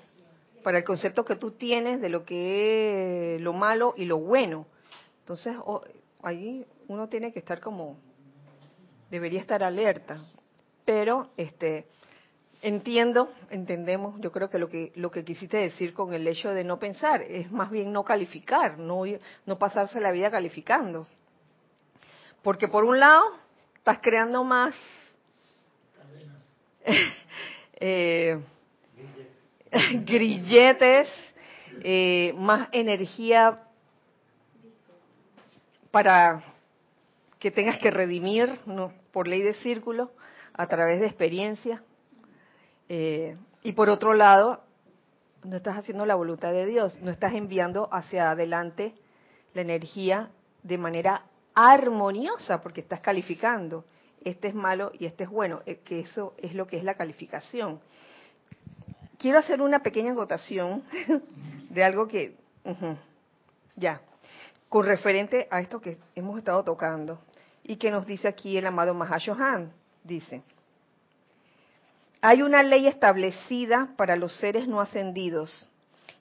para 0.63 0.79
el 0.79 0.85
concepto 0.85 1.25
que 1.25 1.37
tú 1.37 1.53
tienes 1.53 2.01
de 2.01 2.09
lo 2.09 2.25
que 2.25 3.37
es 3.37 3.41
lo 3.41 3.53
malo 3.53 3.95
y 3.97 4.07
lo 4.07 4.19
bueno. 4.19 4.67
Entonces, 5.21 5.57
ahí 6.23 6.67
uno 6.89 7.09
tiene 7.09 7.33
que 7.33 7.39
estar 7.39 7.61
como 7.61 7.97
debería 9.11 9.41
estar 9.41 9.63
alerta, 9.63 10.19
pero 10.85 11.31
este 11.37 11.87
entiendo, 12.63 13.31
entendemos, 13.51 14.21
yo 14.21 14.33
creo 14.33 14.51
que 14.51 14.59
lo 14.59 14.69
que 14.69 14.91
lo 14.97 15.13
que 15.13 15.25
quisiste 15.25 15.59
decir 15.59 15.95
con 15.95 16.13
el 16.13 16.27
hecho 16.27 16.51
de 16.51 16.65
no 16.65 16.81
pensar 16.81 17.23
es 17.23 17.53
más 17.53 17.71
bien 17.71 17.93
no 17.93 18.05
calificar, 18.05 18.79
no 18.79 19.05
no 19.45 19.59
pasarse 19.59 20.01
la 20.01 20.11
vida 20.11 20.31
calificando. 20.31 21.07
Porque 22.43 22.67
por 22.67 22.85
un 22.85 22.99
lado 22.99 23.23
estás 23.77 23.99
creando 24.01 24.43
más 24.43 24.75
eh, 27.81 28.39
grilletes, 30.05 31.09
eh, 31.83 32.35
más 32.39 32.69
energía 32.73 33.63
para 35.91 36.43
que 37.39 37.51
tengas 37.51 37.79
que 37.79 37.91
redimir 37.91 38.59
¿no? 38.67 38.93
por 39.13 39.29
ley 39.29 39.43
de 39.43 39.55
círculo 39.55 40.11
a 40.55 40.67
través 40.67 41.01
de 41.01 41.07
experiencia 41.07 41.83
eh, 42.89 43.37
y 43.63 43.73
por 43.73 43.89
otro 43.89 44.15
lado, 44.15 44.61
no 45.43 45.57
estás 45.57 45.77
haciendo 45.77 46.07
la 46.07 46.15
voluntad 46.15 46.53
de 46.53 46.67
Dios, 46.67 46.99
no 47.03 47.11
estás 47.11 47.35
enviando 47.35 47.89
hacia 47.93 48.31
adelante 48.31 48.95
la 49.55 49.63
energía 49.63 50.31
de 50.63 50.79
manera 50.79 51.25
armoniosa, 51.55 52.61
porque 52.61 52.81
estás 52.81 53.01
calificando, 53.01 53.85
este 54.29 54.49
es 54.49 54.55
malo 54.55 54.91
y 54.99 55.07
este 55.07 55.25
es 55.25 55.31
bueno, 55.31 55.63
eh, 55.67 55.81
que 55.85 56.01
eso 56.01 56.35
es 56.39 56.53
lo 56.55 56.67
que 56.67 56.77
es 56.77 56.85
la 56.85 56.95
calificación. 56.95 57.81
Quiero 59.19 59.39
hacer 59.39 59.63
una 59.63 59.81
pequeña 59.83 60.11
anotación 60.11 60.83
de 61.71 61.85
algo 61.85 62.09
que, 62.09 62.37
ya, 63.77 64.01
con 64.69 64.85
referente 64.85 65.47
a 65.51 65.61
esto 65.61 65.81
que 65.81 65.99
hemos 66.17 66.39
estado 66.39 66.65
tocando 66.65 67.21
y 67.63 67.77
que 67.77 67.91
nos 67.91 68.05
dice 68.05 68.27
aquí 68.27 68.57
el 68.57 68.67
amado 68.67 68.95
Mahashohan, 68.95 69.73
dice, 70.03 70.43
hay 72.21 72.43
una 72.43 72.65
ley 72.65 72.89
establecida 72.89 73.95
para 73.97 74.17
los 74.17 74.37
seres 74.39 74.67
no 74.67 74.81
ascendidos 74.81 75.71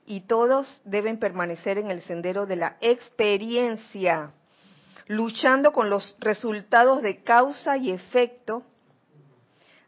y 0.05 0.21
todos 0.21 0.81
deben 0.85 1.17
permanecer 1.17 1.79
en 1.79 1.89
el 1.89 2.03
sendero 2.03 2.45
de 2.45 2.57
la 2.57 2.77
experiencia, 2.81 4.31
luchando 5.07 5.71
con 5.71 5.89
los 5.89 6.15
resultados 6.19 7.01
de 7.01 7.23
causa 7.23 7.77
y 7.77 7.91
efecto 7.91 8.63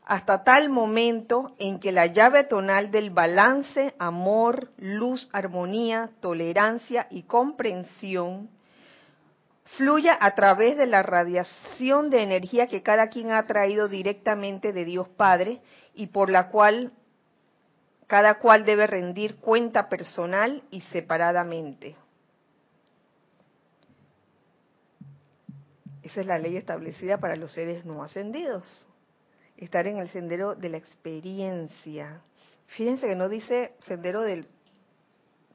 hasta 0.05 0.43
tal 0.43 0.69
momento 0.69 1.53
en 1.59 1.79
que 1.79 1.91
la 1.91 2.05
llave 2.05 2.45
tonal 2.45 2.91
del 2.91 3.09
balance, 3.09 3.93
amor, 3.99 4.71
luz, 4.77 5.29
armonía, 5.33 6.11
tolerancia 6.21 7.07
y 7.09 7.23
comprensión 7.23 8.49
fluya 9.75 10.17
a 10.19 10.33
través 10.33 10.77
de 10.77 10.85
la 10.85 11.03
radiación 11.03 12.09
de 12.09 12.23
energía 12.23 12.67
que 12.67 12.83
cada 12.83 13.07
quien 13.07 13.31
ha 13.31 13.45
traído 13.47 13.89
directamente 13.89 14.71
de 14.71 14.85
Dios 14.85 15.09
Padre 15.09 15.59
y 15.93 16.07
por 16.07 16.29
la 16.29 16.47
cual 16.47 16.93
cada 18.07 18.35
cual 18.35 18.63
debe 18.63 18.87
rendir 18.87 19.35
cuenta 19.35 19.89
personal 19.89 20.63
y 20.71 20.79
separadamente. 20.79 21.97
Esa 26.07 26.21
es 26.21 26.27
la 26.27 26.37
ley 26.37 26.55
establecida 26.55 27.17
para 27.17 27.35
los 27.35 27.51
seres 27.51 27.83
no 27.83 28.01
ascendidos. 28.01 28.63
Estar 29.57 29.89
en 29.89 29.97
el 29.97 30.07
sendero 30.09 30.55
de 30.55 30.69
la 30.69 30.77
experiencia. 30.77 32.21
Fíjense 32.67 33.07
que 33.07 33.15
no 33.15 33.27
dice 33.27 33.73
sendero 33.87 34.21
del 34.21 34.47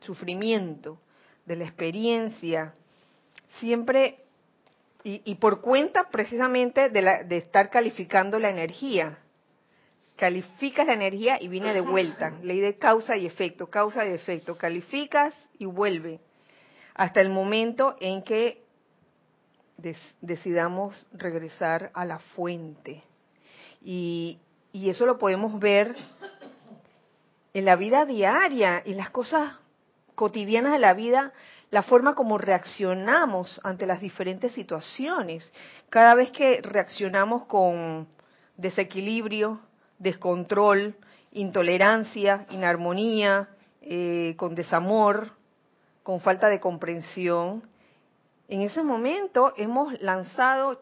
sufrimiento, 0.00 0.98
de 1.46 1.56
la 1.56 1.64
experiencia. 1.64 2.74
Siempre, 3.60 4.18
y, 5.04 5.34
por 5.36 5.62
cuenta 5.62 6.10
precisamente 6.10 6.90
de, 6.90 7.24
de 7.24 7.36
estar 7.38 7.70
calificando 7.70 8.38
la 8.38 8.50
energía. 8.50 9.20
Calificas 10.16 10.86
la 10.86 10.92
energía 10.92 11.38
y 11.40 11.48
viene 11.48 11.72
de 11.72 11.80
vuelta. 11.80 12.34
Ley 12.42 12.60
de 12.60 12.76
causa 12.76 13.16
y 13.16 13.24
efecto, 13.24 13.70
causa 13.70 14.06
y 14.06 14.12
efecto. 14.12 14.58
Calificas 14.58 15.34
y 15.58 15.64
vuelve. 15.64 16.20
Hasta 16.94 17.22
el 17.22 17.30
momento 17.30 17.96
en 18.00 18.22
que 18.22 18.61
decidamos 20.20 21.06
regresar 21.12 21.90
a 21.94 22.04
la 22.04 22.18
fuente. 22.18 23.02
Y, 23.80 24.38
y 24.72 24.88
eso 24.88 25.06
lo 25.06 25.18
podemos 25.18 25.58
ver 25.58 25.94
en 27.54 27.64
la 27.64 27.76
vida 27.76 28.04
diaria, 28.04 28.82
en 28.84 28.96
las 28.96 29.10
cosas 29.10 29.54
cotidianas 30.14 30.72
de 30.72 30.78
la 30.78 30.94
vida, 30.94 31.32
la 31.70 31.82
forma 31.82 32.14
como 32.14 32.38
reaccionamos 32.38 33.60
ante 33.64 33.86
las 33.86 34.00
diferentes 34.00 34.52
situaciones. 34.52 35.42
Cada 35.88 36.14
vez 36.14 36.30
que 36.30 36.60
reaccionamos 36.62 37.46
con 37.46 38.08
desequilibrio, 38.56 39.60
descontrol, 39.98 40.94
intolerancia, 41.32 42.46
inarmonía, 42.50 43.48
eh, 43.80 44.34
con 44.36 44.54
desamor, 44.54 45.32
con 46.02 46.20
falta 46.20 46.48
de 46.48 46.60
comprensión, 46.60 47.62
en 48.52 48.60
ese 48.60 48.82
momento 48.82 49.54
hemos 49.56 49.98
lanzado 50.02 50.78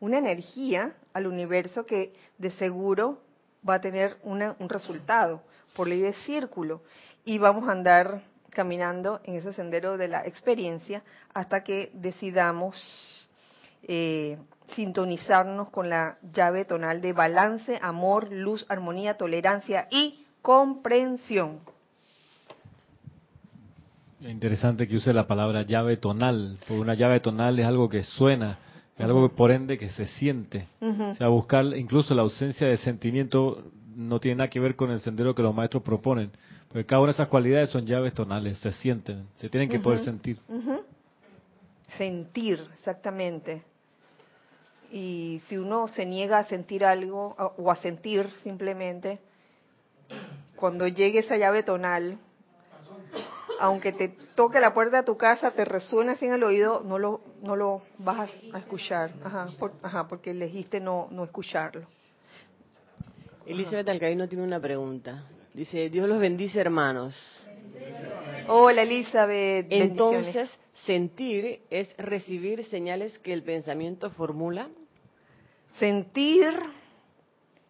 una 0.00 0.18
energía 0.18 0.94
al 1.12 1.28
universo 1.28 1.86
que 1.86 2.12
de 2.38 2.50
seguro 2.50 3.20
va 3.66 3.74
a 3.74 3.80
tener 3.80 4.16
un 4.24 4.68
resultado 4.68 5.42
por 5.76 5.86
ley 5.86 6.00
de 6.00 6.12
círculo 6.24 6.82
y 7.24 7.38
vamos 7.38 7.68
a 7.68 7.72
andar 7.72 8.22
caminando 8.50 9.20
en 9.22 9.36
ese 9.36 9.52
sendero 9.52 9.96
de 9.96 10.08
la 10.08 10.26
experiencia 10.26 11.04
hasta 11.32 11.62
que 11.62 11.92
decidamos 11.94 13.28
eh, 13.84 14.38
sintonizarnos 14.74 15.70
con 15.70 15.88
la 15.88 16.18
llave 16.32 16.64
tonal 16.64 17.00
de 17.00 17.12
balance, 17.12 17.78
amor, 17.80 18.32
luz, 18.32 18.66
armonía, 18.68 19.16
tolerancia 19.16 19.86
y 19.92 20.26
comprensión. 20.42 21.60
Interesante 24.20 24.88
que 24.88 24.96
use 24.96 25.12
la 25.12 25.26
palabra 25.26 25.62
llave 25.62 25.98
tonal, 25.98 26.56
porque 26.60 26.80
una 26.80 26.94
llave 26.94 27.20
tonal 27.20 27.58
es 27.58 27.66
algo 27.66 27.88
que 27.88 28.02
suena, 28.02 28.58
es 28.96 29.04
algo 29.04 29.28
por 29.28 29.50
ende 29.50 29.76
que 29.76 29.90
se 29.90 30.06
siente. 30.06 30.66
O 30.80 31.14
sea, 31.14 31.28
buscar 31.28 31.64
incluso 31.76 32.14
la 32.14 32.22
ausencia 32.22 32.66
de 32.66 32.78
sentimiento 32.78 33.64
no 33.94 34.18
tiene 34.18 34.36
nada 34.36 34.50
que 34.50 34.60
ver 34.60 34.74
con 34.74 34.90
el 34.90 35.00
sendero 35.00 35.34
que 35.34 35.42
los 35.42 35.54
maestros 35.54 35.82
proponen, 35.82 36.30
porque 36.68 36.86
cada 36.86 37.00
una 37.00 37.12
de 37.12 37.16
esas 37.16 37.28
cualidades 37.28 37.70
son 37.70 37.84
llaves 37.84 38.14
tonales, 38.14 38.58
se 38.58 38.72
sienten, 38.72 39.26
se 39.34 39.50
tienen 39.50 39.68
que 39.68 39.80
poder 39.80 40.00
sentir. 40.00 40.38
Sentir, 41.98 42.62
exactamente. 42.78 43.62
Y 44.90 45.42
si 45.48 45.58
uno 45.58 45.88
se 45.88 46.06
niega 46.06 46.38
a 46.38 46.44
sentir 46.44 46.84
algo 46.84 47.34
o 47.58 47.70
a 47.70 47.76
sentir 47.76 48.30
simplemente, 48.42 49.18
cuando 50.56 50.88
llegue 50.88 51.18
esa 51.18 51.36
llave 51.36 51.62
tonal, 51.62 52.18
aunque 53.60 53.92
te 53.92 54.08
toque 54.34 54.60
la 54.60 54.74
puerta 54.74 54.98
de 54.98 55.02
tu 55.04 55.16
casa, 55.16 55.50
te 55.50 55.64
resuena 55.64 56.12
así 56.12 56.26
en 56.26 56.34
el 56.34 56.42
oído, 56.42 56.82
no 56.84 56.98
lo, 56.98 57.20
no 57.42 57.56
lo 57.56 57.82
vas 57.98 58.30
a, 58.52 58.58
escuchar. 58.58 59.12
Ajá, 59.24 59.48
ajá, 59.82 60.08
porque 60.08 60.30
elegiste 60.30 60.80
no, 60.80 61.08
no 61.10 61.24
escucharlo. 61.24 61.86
Elizabeth 63.46 63.88
Alcaíno 63.88 64.28
tiene 64.28 64.44
una 64.44 64.60
pregunta. 64.60 65.24
Dice, 65.54 65.88
Dios 65.88 66.08
los 66.08 66.18
bendice, 66.18 66.60
hermanos. 66.60 67.16
Hola, 68.48 68.82
Elizabeth. 68.82 69.66
Entonces, 69.70 70.50
sentir 70.84 71.62
es 71.70 71.96
recibir 71.96 72.64
señales 72.64 73.18
que 73.20 73.32
el 73.32 73.42
pensamiento 73.42 74.10
formula. 74.10 74.68
Sentir 75.78 76.48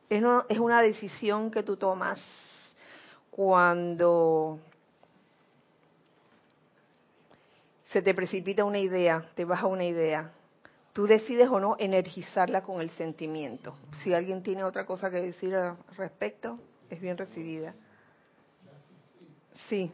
es, 0.08 0.22
es 0.48 0.58
una 0.58 0.82
decisión 0.82 1.50
que 1.50 1.62
tú 1.62 1.76
tomas 1.76 2.20
cuando 3.30 4.60
se 7.96 8.02
te 8.02 8.12
precipita 8.12 8.62
una 8.62 8.78
idea, 8.78 9.24
te 9.34 9.46
baja 9.46 9.66
una 9.66 9.86
idea, 9.86 10.30
tú 10.92 11.06
decides 11.06 11.48
o 11.48 11.58
no 11.58 11.76
energizarla 11.78 12.60
con 12.60 12.82
el 12.82 12.90
sentimiento. 12.90 13.74
Si 14.02 14.12
alguien 14.12 14.42
tiene 14.42 14.64
otra 14.64 14.84
cosa 14.84 15.10
que 15.10 15.16
decir 15.16 15.54
al 15.54 15.78
respecto, 15.96 16.58
es 16.90 17.00
bien 17.00 17.16
recibida. 17.16 17.74
Sí. 19.70 19.90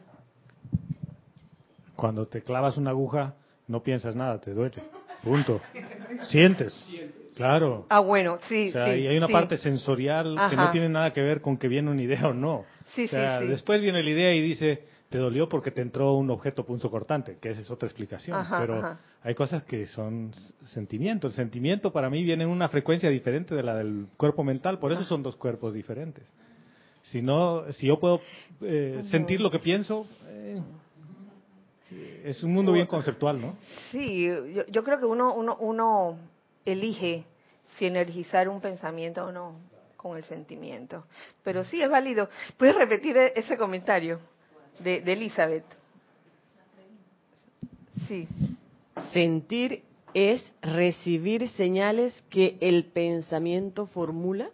Cuando 1.95 2.27
te 2.27 2.41
clavas 2.41 2.75
una 2.75 2.89
aguja, 2.89 3.35
no 3.69 3.81
piensas 3.81 4.17
nada, 4.17 4.41
te 4.41 4.51
duele. 4.51 4.83
Punto. 5.23 5.61
Sientes. 6.23 6.85
Claro. 7.37 7.85
Ah, 7.87 8.01
bueno, 8.01 8.37
sí. 8.49 8.67
O 8.67 8.71
sea, 8.73 8.97
y 8.97 9.07
hay 9.07 9.15
una 9.15 9.29
parte 9.29 9.55
sensorial 9.55 10.37
que 10.49 10.57
no 10.57 10.71
tiene 10.71 10.89
nada 10.89 11.13
que 11.13 11.21
ver 11.21 11.39
con 11.39 11.55
que 11.55 11.69
viene 11.69 11.89
una 11.89 12.01
idea 12.01 12.27
o 12.27 12.33
no. 12.33 12.65
Sí, 12.95 13.05
o 13.05 13.07
sea, 13.07 13.39
sí, 13.39 13.47
Después 13.47 13.79
viene 13.79 14.03
la 14.03 14.09
idea 14.09 14.33
y 14.33 14.41
dice, 14.41 14.87
te 15.13 15.19
dolió 15.19 15.47
porque 15.47 15.69
te 15.69 15.83
entró 15.83 16.13
un 16.13 16.31
objeto 16.31 16.65
punzo 16.65 16.89
cortante, 16.89 17.37
que 17.39 17.51
esa 17.51 17.61
es 17.61 17.69
otra 17.69 17.87
explicación. 17.87 18.47
pero 18.57 18.97
hay 19.21 19.35
cosas 19.35 19.61
que 19.63 19.85
son 19.85 20.31
sentimientos. 20.63 21.33
El 21.33 21.35
sentimiento 21.35 21.93
para 21.93 22.09
mí 22.09 22.23
viene 22.23 22.45
en 22.45 22.49
una 22.49 22.67
frecuencia 22.67 23.11
diferente 23.11 23.53
de 23.53 23.61
la 23.61 23.75
del 23.75 24.07
cuerpo 24.17 24.43
mental, 24.43 24.79
por 24.79 24.91
eso 24.91 25.03
son 25.03 25.21
dos 25.21 25.35
cuerpos 25.35 25.75
diferentes. 25.75 26.27
Si 27.03 27.21
no, 27.21 27.71
si 27.73 27.85
yo 27.85 27.99
puedo 27.99 28.21
eh, 28.61 29.01
sentir 29.03 29.39
lo 29.39 29.51
que 29.51 29.59
pienso, 29.59 30.07
eh, 30.29 30.59
es 32.23 32.41
un 32.43 32.51
mundo 32.51 32.71
bien 32.71 32.87
conceptual, 32.87 33.39
¿no? 33.39 33.55
Sí, 33.91 34.25
yo, 34.25 34.65
yo 34.65 34.83
creo 34.83 34.97
que 34.97 35.05
uno, 35.05 35.35
uno, 35.35 35.57
uno 35.59 36.17
elige 36.65 37.23
si 37.77 37.85
energizar 37.85 38.49
un 38.49 38.59
pensamiento 38.59 39.25
o 39.25 39.31
no 39.31 39.59
con 39.95 40.17
el 40.17 40.23
sentimiento. 40.23 41.05
Pero 41.43 41.63
sí 41.63 41.83
es 41.83 41.89
válido. 41.89 42.29
¿Puedes 42.57 42.75
repetir 42.75 43.15
e-, 43.15 43.33
ese 43.35 43.57
comentario? 43.57 44.32
De, 44.79 44.97
Elizabeth. 45.05 45.65
Sí. 48.07 48.27
Sentir 49.11 49.83
es 50.13 50.53
recibir 50.61 51.47
señales 51.49 52.13
que 52.29 52.57
el 52.61 52.85
pensamiento 52.85 53.87
formula. 53.87 54.49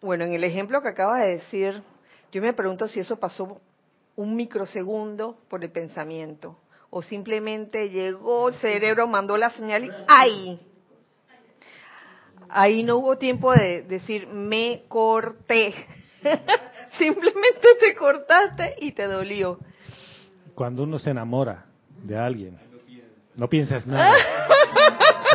Bueno, 0.00 0.24
en 0.24 0.34
el 0.34 0.44
ejemplo 0.44 0.82
que 0.82 0.88
acabas 0.88 1.22
de 1.22 1.30
decir, 1.36 1.82
yo 2.30 2.42
me 2.42 2.52
pregunto 2.52 2.86
si 2.88 3.00
eso 3.00 3.16
pasó 3.16 3.60
un 4.16 4.36
microsegundo 4.36 5.38
por 5.48 5.64
el 5.64 5.70
pensamiento 5.70 6.58
o 6.90 7.02
simplemente 7.02 7.90
llegó 7.90 8.50
el 8.50 8.54
cerebro, 8.54 9.08
mandó 9.08 9.36
la 9.36 9.50
señal 9.50 9.84
y 9.84 9.90
¡ay! 10.06 10.60
Ahí 12.48 12.84
no 12.84 12.98
hubo 12.98 13.18
tiempo 13.18 13.52
de 13.52 13.82
decir 13.82 14.28
me 14.28 14.84
corté. 14.86 15.74
Simplemente 16.98 17.68
te 17.80 17.94
cortaste 17.94 18.76
y 18.80 18.92
te 18.92 19.06
dolió. 19.06 19.58
Cuando 20.54 20.84
uno 20.84 20.98
se 20.98 21.10
enamora 21.10 21.66
de 22.02 22.16
alguien, 22.16 22.58
no 23.34 23.48
piensas 23.48 23.86
nada. 23.86 24.14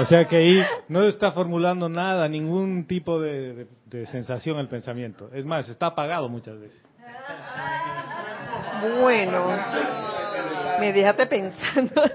O 0.02 0.06
sea 0.06 0.26
que 0.26 0.38
ahí 0.38 0.66
no 0.88 1.04
está 1.04 1.32
formulando 1.32 1.90
nada, 1.90 2.28
ningún 2.30 2.86
tipo 2.86 3.20
de, 3.20 3.68
sensación 4.12 4.58
el 4.60 4.70
pensamiento. 4.70 5.30
Es 5.34 5.46
más, 5.46 5.68
está 5.68 5.88
apagado 5.88 6.30
muchas 6.30 6.60
veces. 6.60 6.82
Bueno, 9.02 9.48
me 10.80 10.94
dejaste 10.94 11.28
pensando. 11.28 12.02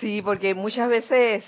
Sí, 0.00 0.22
porque 0.22 0.54
muchas 0.54 0.88
veces 0.88 1.44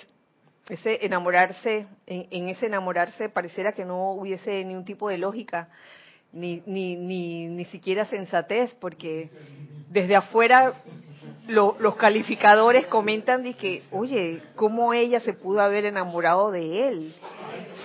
ese 0.68 1.05
enamorarse, 1.05 1.86
en, 2.06 2.48
ese 2.48 2.66
enamorarse 2.66 3.28
pareciera 3.28 3.72
que 3.72 3.84
no 3.84 4.12
hubiese 4.12 4.64
ni 4.64 4.74
un 4.74 4.84
tipo 4.84 5.09
de 5.09 5.18
lógica, 5.18 5.68
ni, 6.32 6.62
ni, 6.66 6.97
ni, 6.97 7.47
ni 7.47 7.64
siquiera 7.66 8.06
sensatez, 8.06 8.72
porque 8.80 9.28
desde 9.90 10.16
afuera 10.16 10.72
los 11.48 11.97
calificadores 11.97 12.86
comentan 12.86 13.43
de 13.43 13.55
que, 13.55 13.82
oye, 13.90 14.43
¿cómo 14.55 14.94
ella 14.94 15.20
se 15.20 15.32
pudo 15.32 15.60
haber 15.60 15.84
enamorado 15.84 16.51
de 16.51 16.89
él? 16.89 17.14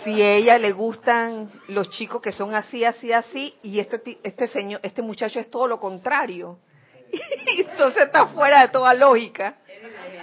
Si 0.03 0.21
a 0.21 0.35
ella 0.35 0.57
le 0.57 0.71
gustan 0.71 1.51
los 1.67 1.89
chicos 1.89 2.21
que 2.21 2.31
son 2.31 2.53
así, 2.53 2.85
así, 2.85 3.11
así, 3.11 3.55
y 3.63 3.79
este, 3.79 4.19
este, 4.23 4.47
señor, 4.47 4.79
este 4.83 5.01
muchacho 5.01 5.39
es 5.39 5.49
todo 5.49 5.67
lo 5.67 5.79
contrario. 5.79 6.59
Entonces 7.57 8.03
está 8.03 8.27
fuera 8.27 8.61
de 8.61 8.69
toda 8.69 8.93
lógica. 8.93 9.57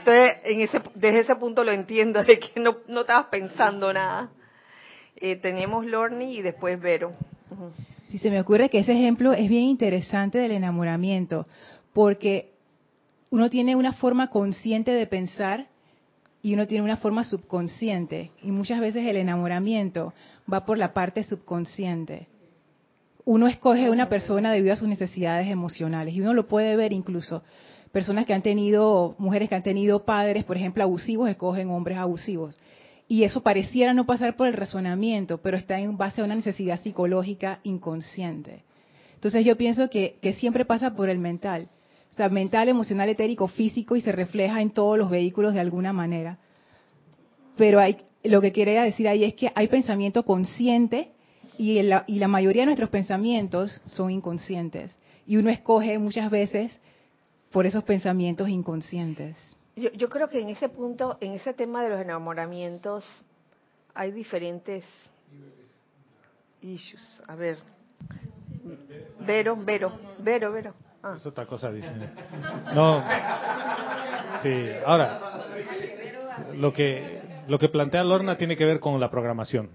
Entonces, 0.06 0.36
en 0.44 0.60
ese, 0.60 0.82
desde 0.94 1.20
ese 1.20 1.36
punto 1.36 1.64
lo 1.64 1.72
entiendo, 1.72 2.22
de 2.22 2.38
que 2.38 2.60
no, 2.60 2.76
no 2.88 3.00
estabas 3.00 3.28
pensando 3.30 3.90
nada. 3.90 4.30
Eh, 5.16 5.36
tenemos 5.36 5.86
y 6.20 6.42
después 6.42 6.78
Vero. 6.78 7.12
Si 8.08 8.18
se 8.18 8.30
me 8.30 8.38
ocurre 8.38 8.68
que 8.68 8.80
ese 8.80 8.92
ejemplo 8.92 9.32
es 9.32 9.48
bien 9.48 9.64
interesante 9.64 10.36
del 10.36 10.52
enamoramiento, 10.52 11.46
porque 11.94 12.52
uno 13.30 13.48
tiene 13.48 13.76
una 13.76 13.94
forma 13.94 14.28
consciente 14.28 14.90
de 14.90 15.06
pensar 15.06 15.68
y 16.42 16.52
uno 16.52 16.66
tiene 16.66 16.84
una 16.84 16.98
forma 16.98 17.24
subconsciente. 17.24 18.30
Y 18.42 18.50
muchas 18.50 18.80
veces 18.80 19.06
el 19.06 19.16
enamoramiento 19.16 20.12
va 20.52 20.66
por 20.66 20.76
la 20.76 20.92
parte 20.92 21.22
subconsciente. 21.22 22.28
Uno 23.24 23.46
escoge 23.46 23.88
una 23.88 24.10
persona 24.10 24.52
debido 24.52 24.74
a 24.74 24.76
sus 24.76 24.88
necesidades 24.88 25.48
emocionales 25.48 26.12
y 26.12 26.20
uno 26.20 26.34
lo 26.34 26.46
puede 26.46 26.76
ver 26.76 26.92
incluso. 26.92 27.42
Personas 27.94 28.26
que 28.26 28.34
han 28.34 28.42
tenido, 28.42 29.14
mujeres 29.18 29.48
que 29.48 29.54
han 29.54 29.62
tenido 29.62 30.04
padres, 30.04 30.42
por 30.42 30.56
ejemplo, 30.56 30.82
abusivos, 30.82 31.30
escogen 31.30 31.70
hombres 31.70 31.96
abusivos. 31.96 32.58
Y 33.06 33.22
eso 33.22 33.44
pareciera 33.44 33.94
no 33.94 34.04
pasar 34.04 34.34
por 34.34 34.48
el 34.48 34.54
razonamiento, 34.54 35.38
pero 35.38 35.56
está 35.56 35.78
en 35.78 35.96
base 35.96 36.20
a 36.20 36.24
una 36.24 36.34
necesidad 36.34 36.80
psicológica 36.80 37.60
inconsciente. 37.62 38.64
Entonces 39.14 39.44
yo 39.44 39.56
pienso 39.56 39.90
que, 39.90 40.18
siempre 40.40 40.64
pasa 40.64 40.96
por 40.96 41.08
el 41.08 41.18
mental. 41.18 41.68
O 42.10 42.14
sea, 42.14 42.28
mental, 42.30 42.68
emocional, 42.68 43.08
etérico, 43.10 43.46
físico 43.46 43.94
y 43.94 44.00
se 44.00 44.10
refleja 44.10 44.60
en 44.60 44.70
todos 44.70 44.98
los 44.98 45.08
vehículos 45.08 45.54
de 45.54 45.60
alguna 45.60 45.92
manera. 45.92 46.38
Pero 47.56 47.78
hay, 47.78 47.98
lo 48.24 48.40
que 48.40 48.50
quería 48.50 48.82
decir 48.82 49.06
ahí 49.06 49.22
es 49.22 49.34
que 49.34 49.52
hay 49.54 49.68
pensamiento 49.68 50.24
consciente 50.24 51.12
y 51.58 51.80
la 51.80 52.28
mayoría 52.28 52.62
de 52.62 52.66
nuestros 52.66 52.90
pensamientos 52.90 53.80
son 53.86 54.10
inconscientes. 54.10 54.96
Y 55.28 55.36
uno 55.36 55.48
escoge 55.48 55.96
muchas 56.00 56.28
veces 56.28 56.76
por 57.54 57.66
esos 57.66 57.84
pensamientos 57.84 58.48
inconscientes. 58.48 59.38
Yo, 59.76 59.90
yo 59.92 60.08
creo 60.08 60.28
que 60.28 60.40
en 60.40 60.48
ese 60.48 60.68
punto, 60.68 61.16
en 61.20 61.34
ese 61.34 61.54
tema 61.54 61.84
de 61.84 61.90
los 61.90 62.00
enamoramientos, 62.00 63.04
hay 63.94 64.10
diferentes 64.10 64.84
issues. 66.60 67.22
A 67.28 67.36
ver, 67.36 67.58
Vero, 69.20 69.56
Vero, 69.56 69.92
Vero, 70.18 70.50
Vero. 70.50 70.74
Ah. 71.00 71.14
Es 71.16 71.24
otra 71.24 71.46
cosa, 71.46 71.70
dice. 71.70 71.94
No. 72.74 73.00
Sí, 74.42 74.66
ahora, 74.84 75.44
lo 76.56 76.72
que, 76.72 77.22
lo 77.46 77.60
que 77.60 77.68
plantea 77.68 78.02
Lorna 78.02 78.36
tiene 78.36 78.56
que 78.56 78.64
ver 78.64 78.80
con 78.80 78.98
la 78.98 79.12
programación. 79.12 79.70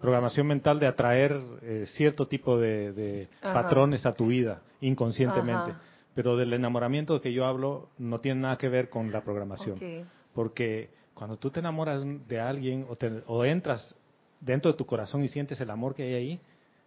Programación 0.00 0.48
mental 0.48 0.80
de 0.80 0.88
atraer 0.88 1.40
eh, 1.62 1.84
cierto 1.86 2.26
tipo 2.26 2.58
de, 2.58 2.92
de 2.92 3.28
patrones 3.40 4.06
a 4.06 4.12
tu 4.12 4.26
vida 4.26 4.60
inconscientemente. 4.80 5.70
Ajá. 5.70 5.91
Pero 6.14 6.36
del 6.36 6.52
enamoramiento 6.52 7.20
que 7.20 7.32
yo 7.32 7.46
hablo 7.46 7.88
no 7.98 8.20
tiene 8.20 8.42
nada 8.42 8.58
que 8.58 8.68
ver 8.68 8.90
con 8.90 9.10
la 9.12 9.22
programación. 9.22 9.76
Okay. 9.76 10.04
Porque 10.34 10.90
cuando 11.14 11.38
tú 11.38 11.50
te 11.50 11.60
enamoras 11.60 12.02
de 12.28 12.40
alguien 12.40 12.86
o, 12.88 12.96
te, 12.96 13.22
o 13.26 13.44
entras 13.44 13.94
dentro 14.40 14.72
de 14.72 14.78
tu 14.78 14.84
corazón 14.84 15.22
y 15.24 15.28
sientes 15.28 15.60
el 15.60 15.70
amor 15.70 15.94
que 15.94 16.02
hay 16.02 16.14
ahí, 16.14 16.40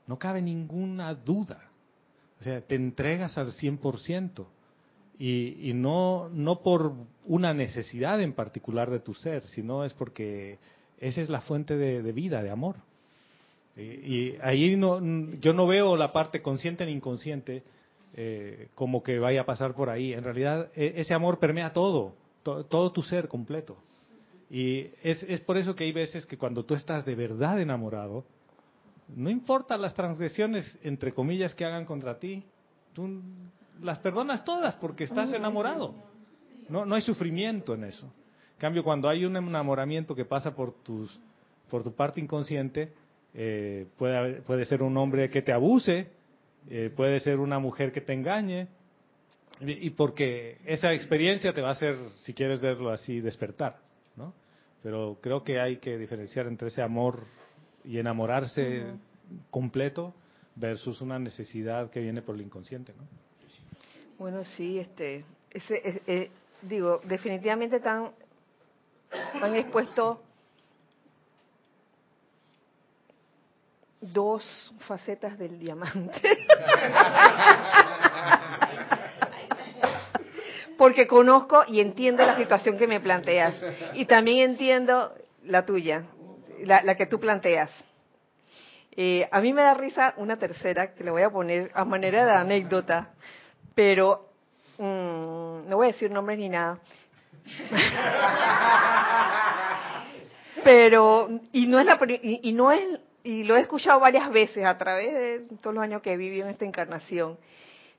no 0.07 0.19
cabe 0.19 0.41
ninguna 0.41 1.13
duda 1.13 1.71
o 2.39 2.43
sea, 2.43 2.61
te 2.61 2.75
entregas 2.75 3.37
al 3.37 3.47
100%. 3.47 4.45
Y, 5.17 5.69
y 5.69 5.73
no, 5.73 6.29
no 6.29 6.61
por 6.61 6.93
una 7.25 7.53
necesidad 7.53 8.21
en 8.21 8.33
particular 8.33 8.91
de 8.91 8.99
tu 8.99 9.13
ser, 9.13 9.43
sino 9.43 9.85
es 9.85 9.93
porque 9.93 10.59
esa 10.99 11.21
es 11.21 11.29
la 11.29 11.39
fuente 11.39 11.77
de, 11.77 12.01
de 12.01 12.11
vida, 12.11 12.43
de 12.43 12.51
amor. 12.51 12.75
Y, 13.77 13.81
y, 13.81 14.37
ahí 14.41 14.75
no, 14.75 14.99
yo 15.39 15.53
no 15.53 15.67
veo 15.67 15.95
la 15.95 16.11
parte 16.11 16.41
consciente 16.41 16.85
ni 16.85 16.91
inconsciente 16.91 17.63
eh, 18.17 18.69
como 18.75 19.03
que 19.03 19.19
vaya 19.19 19.41
a 19.41 19.45
pasar 19.45 19.73
por 19.73 19.89
ahí. 19.89 20.13
En 20.13 20.23
realidad, 20.23 20.71
e, 20.73 20.93
ese 20.97 21.13
amor 21.13 21.37
permea 21.37 21.73
todo, 21.73 22.13
to, 22.43 22.63
todo 22.65 22.91
tu 22.93 23.03
ser 23.03 23.27
completo. 23.27 23.77
Y 24.49 24.87
es, 25.03 25.21
es 25.23 25.41
por 25.41 25.57
eso 25.57 25.75
que 25.75 25.83
hay 25.83 25.91
veces 25.91 26.25
que 26.25 26.37
cuando 26.37 26.63
tú 26.63 26.75
estás 26.75 27.03
de 27.03 27.13
verdad 27.13 27.59
enamorado, 27.59 28.23
no 29.13 29.29
importa 29.29 29.77
las 29.77 29.93
transgresiones, 29.93 30.79
entre 30.81 31.13
comillas, 31.13 31.53
que 31.53 31.65
hagan 31.65 31.83
contra 31.83 32.17
ti, 32.17 32.43
tú 32.93 33.21
las 33.81 33.99
perdonas 33.99 34.45
todas 34.45 34.75
porque 34.75 35.03
estás 35.03 35.33
enamorado. 35.33 35.93
No, 36.69 36.85
no 36.85 36.95
hay 36.95 37.01
sufrimiento 37.01 37.73
en 37.73 37.83
eso. 37.83 38.05
En 38.05 38.59
cambio, 38.59 38.83
cuando 38.83 39.09
hay 39.09 39.25
un 39.25 39.35
enamoramiento 39.35 40.15
que 40.15 40.23
pasa 40.23 40.55
por, 40.55 40.73
tus, 40.83 41.19
por 41.69 41.83
tu 41.83 41.93
parte 41.93 42.21
inconsciente, 42.21 42.93
eh, 43.33 43.87
puede, 43.97 44.41
puede 44.41 44.63
ser 44.63 44.81
un 44.81 44.95
hombre 44.95 45.29
que 45.29 45.41
te 45.41 45.51
abuse, 45.51 46.14
eh, 46.69 46.91
puede 46.95 47.19
ser 47.19 47.39
una 47.39 47.59
mujer 47.59 47.91
que 47.91 48.01
te 48.01 48.13
engañe, 48.13 48.67
y, 49.59 49.87
y, 49.87 49.89
porque 49.91 50.57
esa 50.65 50.93
experiencia 50.93 51.53
te 51.53 51.61
va 51.61 51.69
a 51.69 51.71
hacer, 51.71 51.95
si 52.17 52.33
quieres 52.33 52.59
verlo 52.59 52.91
así, 52.91 53.21
despertar. 53.21 53.77
¿no? 54.15 54.33
Pero 54.83 55.17
creo 55.21 55.43
que 55.43 55.59
hay 55.59 55.77
que 55.77 55.97
diferenciar 55.97 56.47
entre 56.47 56.67
ese 56.67 56.81
amor 56.81 57.25
y 57.83 57.99
enamorarse 57.99 58.61
uh 58.61 58.87
-huh. 58.87 58.99
completo 59.49 60.13
versus 60.55 61.01
una 61.01 61.19
necesidad 61.19 61.89
que 61.89 61.99
viene 61.99 62.21
por 62.21 62.35
el 62.35 62.41
inconsciente, 62.41 62.93
¿no? 62.97 63.03
Bueno, 64.17 64.43
sí, 64.43 64.79
este, 64.79 65.25
ese, 65.51 65.75
eh, 65.75 66.01
eh, 66.07 66.29
digo, 66.61 67.01
definitivamente 67.03 67.77
están, 67.77 68.11
han 69.41 69.55
expuesto 69.55 70.21
dos 74.13 74.73
facetas 74.87 75.37
del 75.37 75.59
diamante. 75.59 76.21
Porque 80.77 81.07
conozco 81.07 81.63
y 81.67 81.79
entiendo 81.79 82.25
la 82.25 82.35
situación 82.35 82.77
que 82.77 82.87
me 82.87 82.99
planteas. 82.99 83.55
Y 83.93 84.05
también 84.05 84.51
entiendo 84.51 85.13
la 85.43 85.65
tuya 85.65 86.03
la, 86.63 86.81
la 86.83 86.95
que 86.95 87.05
tú 87.05 87.19
planteas. 87.19 87.69
Eh, 88.91 89.27
a 89.31 89.41
mí 89.41 89.53
me 89.53 89.61
da 89.61 89.73
risa 89.73 90.13
una 90.17 90.37
tercera 90.37 90.93
que 90.93 91.03
le 91.03 91.11
voy 91.11 91.23
a 91.23 91.29
poner 91.29 91.69
a 91.73 91.83
manera 91.83 92.25
de 92.25 92.31
anécdota, 92.31 93.09
pero 93.73 94.29
mmm, 94.77 95.67
no 95.67 95.75
voy 95.75 95.87
a 95.87 95.91
decir 95.91 96.11
nombres 96.11 96.39
ni 96.39 96.49
nada. 96.49 96.79
pero 100.63 101.29
y 101.51 101.67
no 101.67 101.79
es 101.79 101.85
la 101.85 101.99
y, 102.23 102.49
y, 102.49 102.53
no 102.53 102.71
es 102.71 102.99
y 103.25 103.43
lo 103.43 103.57
he 103.57 103.61
escuchado 103.61 103.99
varias 103.99 104.29
veces 104.29 104.63
a 104.63 104.77
través 104.77 105.11
de 105.11 105.57
todos 105.57 105.73
los 105.73 105.83
años 105.83 106.03
que 106.03 106.13
he 106.13 106.17
vivido 106.17 106.45
en 106.45 106.51
esta 106.51 106.63
encarnación. 106.63 107.39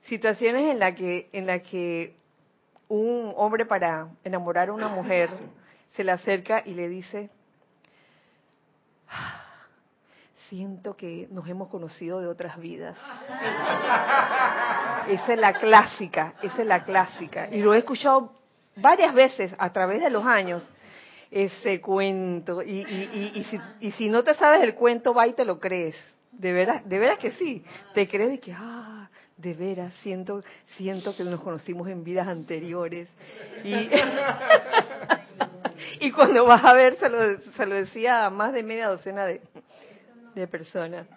Situaciones 0.05 0.71
en 0.71 0.79
la 0.79 0.95
que 0.95 1.27
en 1.33 1.45
la 1.45 1.59
que 1.59 2.15
un 2.87 3.33
hombre 3.35 3.65
para 3.65 4.07
enamorar 4.23 4.69
a 4.69 4.73
una 4.73 4.87
mujer 4.87 5.29
se 5.97 6.05
le 6.05 6.13
acerca 6.13 6.63
y 6.65 6.73
le 6.73 6.87
dice 6.87 7.29
siento 10.47 10.95
que 10.95 11.27
nos 11.29 11.45
hemos 11.49 11.67
conocido 11.67 12.21
de 12.21 12.27
otras 12.27 12.57
vidas. 12.57 12.97
Esa 15.09 15.33
es 15.33 15.39
la 15.39 15.53
clásica, 15.53 16.33
esa 16.41 16.61
es 16.61 16.67
la 16.67 16.83
clásica. 16.83 17.47
Y 17.49 17.61
lo 17.61 17.73
he 17.73 17.79
escuchado 17.79 18.33
varias 18.75 19.13
veces 19.13 19.53
a 19.57 19.71
través 19.71 20.01
de 20.01 20.09
los 20.09 20.25
años, 20.25 20.61
ese 21.31 21.81
cuento. 21.81 22.61
Y, 22.61 22.81
y, 22.81 23.31
y, 23.35 23.39
y, 23.39 23.43
si, 23.45 23.59
y 23.79 23.91
si 23.91 24.09
no 24.09 24.23
te 24.23 24.35
sabes 24.35 24.63
el 24.63 24.75
cuento, 24.75 25.13
va 25.13 25.27
y 25.27 25.33
te 25.33 25.45
lo 25.45 25.59
crees. 25.59 25.95
De 26.31 26.53
veras, 26.53 26.87
de 26.87 26.99
veras 26.99 27.17
que 27.19 27.31
sí. 27.31 27.63
Te 27.93 28.07
crees 28.07 28.33
y 28.35 28.37
que, 28.39 28.53
ah, 28.53 29.09
de 29.37 29.53
veras, 29.53 29.93
siento, 30.01 30.43
siento 30.75 31.15
que 31.15 31.23
nos 31.23 31.41
conocimos 31.41 31.87
en 31.87 32.03
vidas 32.03 32.27
anteriores. 32.27 33.07
Y, 33.63 33.89
y 36.07 36.11
cuando 36.11 36.45
vas 36.45 36.63
a 36.63 36.73
ver, 36.73 36.95
se 36.97 37.09
lo, 37.09 37.39
se 37.53 37.65
lo 37.65 37.75
decía 37.75 38.25
a 38.25 38.29
más 38.29 38.53
de 38.53 38.63
media 38.63 38.87
docena 38.87 39.25
de, 39.25 39.41
de 40.35 40.47
personas. 40.47 41.07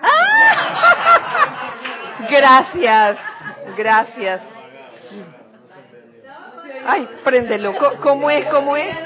¡Ah! 0.00 1.74
Gracias, 2.30 3.18
gracias. 3.76 4.57
Ay, 6.86 7.08
préndelo. 7.24 7.74
¿Cómo 8.00 8.30
es? 8.30 8.46
¿Cómo 8.48 8.76
es? 8.76 8.96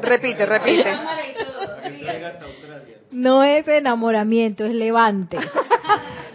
Repite, 0.00 0.46
repite. 0.46 0.98
No 3.10 3.42
es 3.42 3.66
enamoramiento, 3.68 4.64
es 4.64 4.74
levante. 4.74 5.38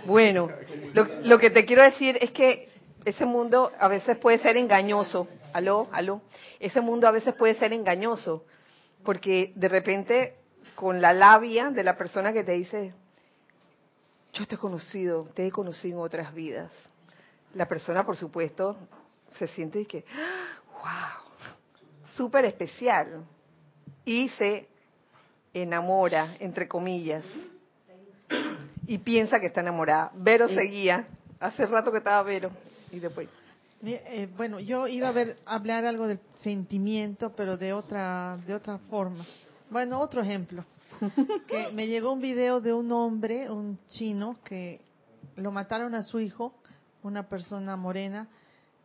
Bueno, 0.06 0.50
lo, 0.92 1.08
lo 1.24 1.40
que 1.40 1.50
te 1.50 1.64
quiero 1.64 1.82
decir 1.82 2.18
es 2.20 2.32
que 2.32 2.68
ese 3.06 3.26
mundo 3.26 3.72
a 3.80 3.88
veces 3.88 4.18
puede 4.18 4.38
ser 4.40 4.58
engañoso. 4.58 5.30
Aló, 5.54 5.88
aló. 5.94 6.22
Ese 6.60 6.82
mundo 6.82 7.08
a 7.08 7.12
veces 7.12 7.34
puede 7.36 7.56
ser 7.56 7.72
engañoso 7.72 8.44
porque 9.04 9.54
de 9.56 9.70
repente 9.70 10.36
con 10.76 11.02
la 11.02 11.14
labia 11.14 11.70
de 11.70 11.84
la 11.84 11.98
persona 11.98 12.34
que 12.34 12.44
te 12.44 12.54
dice, 12.54 12.94
yo 14.34 14.48
te 14.48 14.56
he 14.56 14.58
conocido, 14.58 15.30
te 15.34 15.46
he 15.48 15.52
conocido 15.52 16.00
en 16.00 16.06
otras 16.06 16.34
vidas, 16.34 16.72
la 17.54 17.68
persona 17.68 18.06
por 18.06 18.18
supuesto 18.18 18.78
se 19.38 19.48
siente 19.48 19.86
que, 19.86 20.06
wow, 20.72 21.54
súper 22.16 22.46
especial. 22.46 23.26
Y 24.06 24.30
se 24.30 24.68
enamora, 25.54 26.36
entre 26.40 26.68
comillas, 26.68 27.24
y 28.86 28.98
piensa 28.98 29.40
que 29.40 29.48
está 29.48 29.62
enamorada. 29.62 30.12
Vero 30.16 30.50
seguía, 30.50 31.08
hace 31.40 31.66
rato 31.66 31.92
que 31.92 32.00
estaba 32.00 32.22
Vero, 32.24 32.52
y 32.92 33.00
después... 33.00 33.30
Eh, 33.86 34.30
bueno, 34.38 34.62
yo 34.62 34.88
iba 34.88 35.10
a 35.10 35.12
ver, 35.12 35.36
hablar 35.46 35.86
algo 35.86 36.08
del 36.08 36.20
sentimiento, 36.38 37.34
pero 37.36 37.58
de 37.58 37.74
otra, 37.74 38.38
de 38.48 38.56
otra 38.56 38.78
forma. 38.78 39.26
Bueno, 39.70 40.00
otro 40.00 40.22
ejemplo. 40.22 40.64
que 41.48 41.70
me 41.74 41.88
llegó 41.88 42.14
un 42.14 42.22
video 42.22 42.62
de 42.62 42.72
un 42.72 42.92
hombre, 42.94 43.50
un 43.52 43.78
chino, 43.88 44.38
que 44.46 44.80
lo 45.36 45.52
mataron 45.52 45.96
a 45.96 46.04
su 46.04 46.22
hijo 46.22 46.54
una 47.04 47.28
persona 47.28 47.76
morena, 47.76 48.28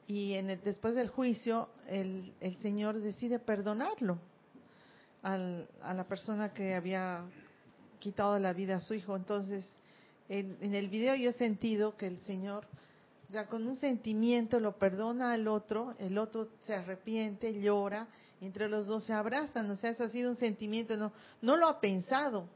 y 0.09 0.35
en 0.35 0.51
el- 0.51 0.61
después 0.65 0.95
del 0.97 1.09
juicio 1.09 1.69
el, 1.87 2.33
el 2.41 2.57
Señor 2.61 2.99
decide 2.99 3.39
perdonarlo 3.39 4.19
al- 5.23 5.69
a 5.83 5.95
la 5.95 6.05
persona 6.05 6.53
que 6.53 6.75
había 6.75 7.23
quitado 8.01 8.39
la 8.41 8.53
vida 8.53 8.77
a 8.77 8.81
su 8.81 8.95
hijo. 8.95 9.15
Entonces, 9.15 9.65
en, 10.29 10.57
en 10.61 10.75
el 10.75 10.89
video 10.89 11.15
yo 11.15 11.31
he 11.31 11.35
sentido 11.35 11.97
que 11.97 12.07
el 12.07 12.19
Señor, 12.21 12.67
sea, 13.31 13.47
con 13.47 13.67
un 13.67 13.77
sentimiento 13.77 14.59
lo 14.61 14.79
perdona 14.79 15.33
al 15.33 15.47
otro, 15.47 15.95
el 15.99 16.17
otro 16.17 16.49
se 16.67 16.75
arrepiente, 16.75 17.61
llora, 17.61 18.09
entre 18.41 18.69
los 18.69 18.87
dos 18.87 19.05
se 19.05 19.13
abrazan. 19.13 19.71
O 19.71 19.77
sea, 19.77 19.91
eso 19.91 20.05
ha 20.05 20.09
sido 20.09 20.31
un 20.31 20.37
sentimiento, 20.37 20.97
no, 20.97 21.13
no 21.43 21.57
lo 21.57 21.69
ha 21.69 21.81
pensado, 21.81 22.49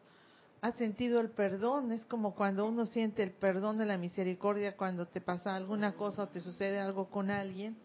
ha 0.63 0.73
sentido 0.73 1.21
el 1.21 1.31
perdón. 1.31 1.91
Es 1.93 2.07
como 2.07 2.35
cuando 2.35 2.65
uno 2.67 2.87
siente 2.87 3.23
el 3.23 3.33
perdón 3.33 3.79
de 3.79 3.85
la 3.85 3.99
misericordia 3.99 4.77
cuando 4.77 5.07
te 5.07 5.21
pasa 5.21 5.55
alguna 5.57 5.93
cosa 5.95 6.23
o 6.23 6.29
te 6.29 6.41
sucede 6.41 6.81
algo 6.81 7.11
con 7.11 7.31
alguien. 7.31 7.77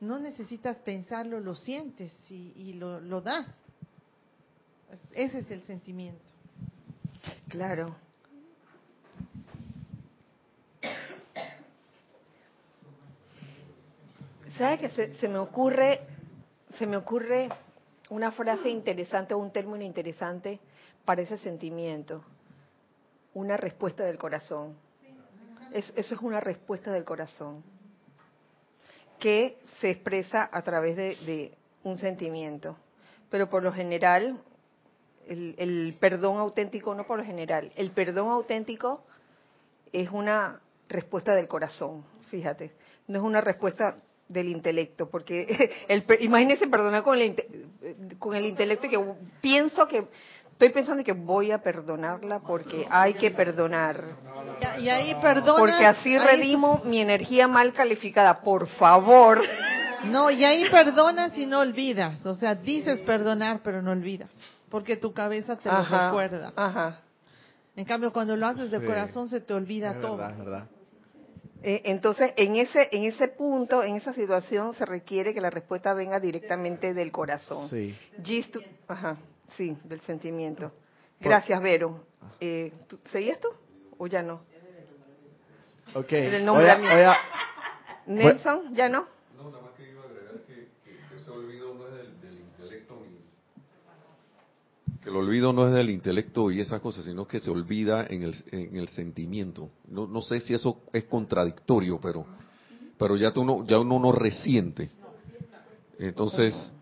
No 0.00 0.18
necesitas 0.18 0.76
pensarlo, 0.78 1.38
lo 1.40 1.54
sientes 1.54 2.12
y, 2.30 2.72
lo, 2.74 3.20
das. 3.20 3.46
Es- 4.92 5.00
Ese 5.30 5.38
es 5.38 5.50
el 5.52 5.62
sentimiento. 5.62 6.20
Claro. 7.48 7.94
¿Sabe 14.58 14.78
que 14.78 14.88
se, 14.90 15.14
se 15.14 15.28
me 15.28 15.38
ocurre, 15.38 16.00
se 16.78 16.86
me 16.86 16.96
ocurre 16.96 17.48
una 18.10 18.32
frase 18.32 18.68
interesante 18.68 19.32
o 19.32 19.38
un 19.38 19.52
término 19.52 19.84
interesante 19.84 20.58
para 21.04 21.22
ese 21.22 21.38
sentimiento? 21.38 22.24
Una 23.34 23.56
respuesta 23.56 24.04
del 24.04 24.18
corazón. 24.18 24.76
Es- 25.72 25.92
eso 25.96 26.14
es 26.14 26.20
una 26.20 26.40
respuesta 26.40 26.90
del 26.92 27.04
corazón 27.04 27.62
que 29.18 29.58
se 29.80 29.90
expresa 29.90 30.48
a 30.50 30.62
través 30.62 30.96
de, 30.96 31.16
de 31.26 31.52
un 31.84 31.96
sentimiento. 31.98 32.76
Pero 33.28 33.48
por 33.48 33.62
lo 33.62 33.72
general, 33.72 34.40
el, 35.26 35.54
el 35.58 35.96
perdón 36.00 36.38
auténtico, 36.38 36.94
no 36.94 37.04
por 37.06 37.18
lo 37.18 37.24
general, 37.24 37.70
el 37.76 37.90
perdón 37.92 38.30
auténtico 38.30 39.04
es 39.92 40.10
una 40.10 40.60
respuesta 40.88 41.34
del 41.34 41.46
corazón, 41.46 42.04
fíjate, 42.30 42.72
no 43.06 43.18
es 43.18 43.24
una 43.24 43.40
respuesta 43.40 43.96
del 44.28 44.48
intelecto, 44.48 45.08
porque 45.08 45.70
el, 45.88 46.04
imagínense 46.20 46.66
perdonar 46.66 47.02
con 47.02 47.18
el, 47.18 47.36
con 48.18 48.34
el 48.34 48.46
intelecto 48.46 48.88
que 48.88 48.98
pienso 49.40 49.86
que, 49.86 50.06
estoy 50.60 50.74
pensando 50.74 51.02
que 51.02 51.12
voy 51.12 51.52
a 51.52 51.58
perdonarla 51.62 52.40
porque 52.40 52.86
hay 52.90 53.14
que 53.14 53.30
perdonar. 53.30 54.04
Y, 54.78 54.82
y 54.82 54.88
ahí 54.90 55.14
perdona. 55.22 55.58
Porque 55.58 55.86
así 55.86 56.14
ahí- 56.14 56.18
redimo 56.36 56.82
mi 56.84 57.00
energía 57.00 57.48
mal 57.48 57.72
calificada, 57.72 58.42
por 58.42 58.66
favor. 58.68 59.40
No, 60.04 60.30
y 60.30 60.44
ahí 60.44 60.68
perdonas 60.70 61.36
y 61.38 61.46
no 61.46 61.60
olvidas. 61.60 62.24
O 62.26 62.34
sea, 62.34 62.54
dices 62.54 63.00
perdonar, 63.02 63.60
pero 63.64 63.80
no 63.80 63.92
olvidas. 63.92 64.28
Porque 64.68 64.96
tu 64.98 65.14
cabeza 65.14 65.56
te 65.56 65.70
lo 65.70 65.82
recuerda. 65.82 66.52
Ajá. 66.54 67.00
En 67.74 67.86
cambio, 67.86 68.12
cuando 68.12 68.36
lo 68.36 68.46
haces 68.46 68.70
de 68.70 68.80
Sí. 68.80 68.86
corazón, 68.86 69.28
se 69.28 69.40
te 69.40 69.54
olvida 69.54 69.92
Es 69.92 70.00
todo. 70.02 70.16
verdad, 70.18 70.32
es 70.32 70.38
verdad. 70.44 70.66
Eh, 71.62 71.82
entonces, 71.86 72.32
en 72.36 72.56
ese, 72.56 72.88
en 72.92 73.04
ese 73.04 73.28
punto, 73.28 73.82
en 73.82 73.96
esa 73.96 74.12
situación, 74.12 74.74
se 74.74 74.84
requiere 74.84 75.32
que 75.32 75.40
la 75.40 75.50
respuesta 75.50 75.94
venga 75.94 76.20
directamente 76.20 76.92
del 76.94 77.10
corazón. 77.12 77.68
Sí. 77.70 77.96
Gis, 78.22 78.50
tú- 78.50 78.60
ajá, 78.88 79.16
sí, 79.56 79.76
del 79.84 80.00
sentimiento. 80.02 80.72
Gracias, 81.20 81.60
Vero. 81.62 82.04
Eh, 82.40 82.72
¿tú- 82.88 82.98
¿Seguías 83.10 83.38
tú 83.40 83.48
o 83.98 84.06
ya 84.06 84.22
no? 84.22 84.42
Ok. 85.94 86.12
El 86.12 86.44
Nelson, 88.06 88.74
¿ya 88.74 88.88
no? 88.88 89.06
No, 89.36 89.50
nada 89.50 89.62
más 89.62 89.72
que 89.76 89.90
iba 89.90 90.02
a 90.02 90.04
agregar 90.06 90.34
que, 90.46 90.68
que 90.84 91.16
ese 91.20 91.30
olvido 91.30 91.74
no 91.74 91.86
es 91.88 91.94
del, 91.94 92.20
del 92.20 92.40
intelecto 92.40 93.02
ni... 93.06 93.20
Que 95.02 95.08
el 95.10 95.16
olvido 95.16 95.52
no 95.52 95.66
es 95.66 95.72
del 95.74 95.90
intelecto 95.90 96.50
y 96.50 96.60
esas 96.60 96.80
cosas, 96.80 97.04
sino 97.04 97.26
que 97.26 97.40
se 97.40 97.50
olvida 97.50 98.06
en 98.08 98.22
el, 98.22 98.34
en 98.52 98.76
el 98.76 98.88
sentimiento. 98.88 99.70
No, 99.88 100.06
no 100.06 100.22
sé 100.22 100.40
si 100.40 100.54
eso 100.54 100.80
es 100.92 101.04
contradictorio, 101.04 101.98
pero, 102.00 102.26
pero 102.98 103.16
ya, 103.16 103.32
tú 103.32 103.44
no, 103.44 103.64
ya 103.66 103.78
uno 103.78 103.98
no 103.98 104.12
resiente. 104.12 104.90
Entonces, 105.98 106.72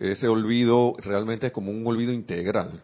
ese 0.00 0.28
olvido 0.28 0.94
realmente 0.98 1.46
es 1.46 1.52
como 1.52 1.70
un 1.70 1.86
olvido 1.86 2.12
integral. 2.12 2.80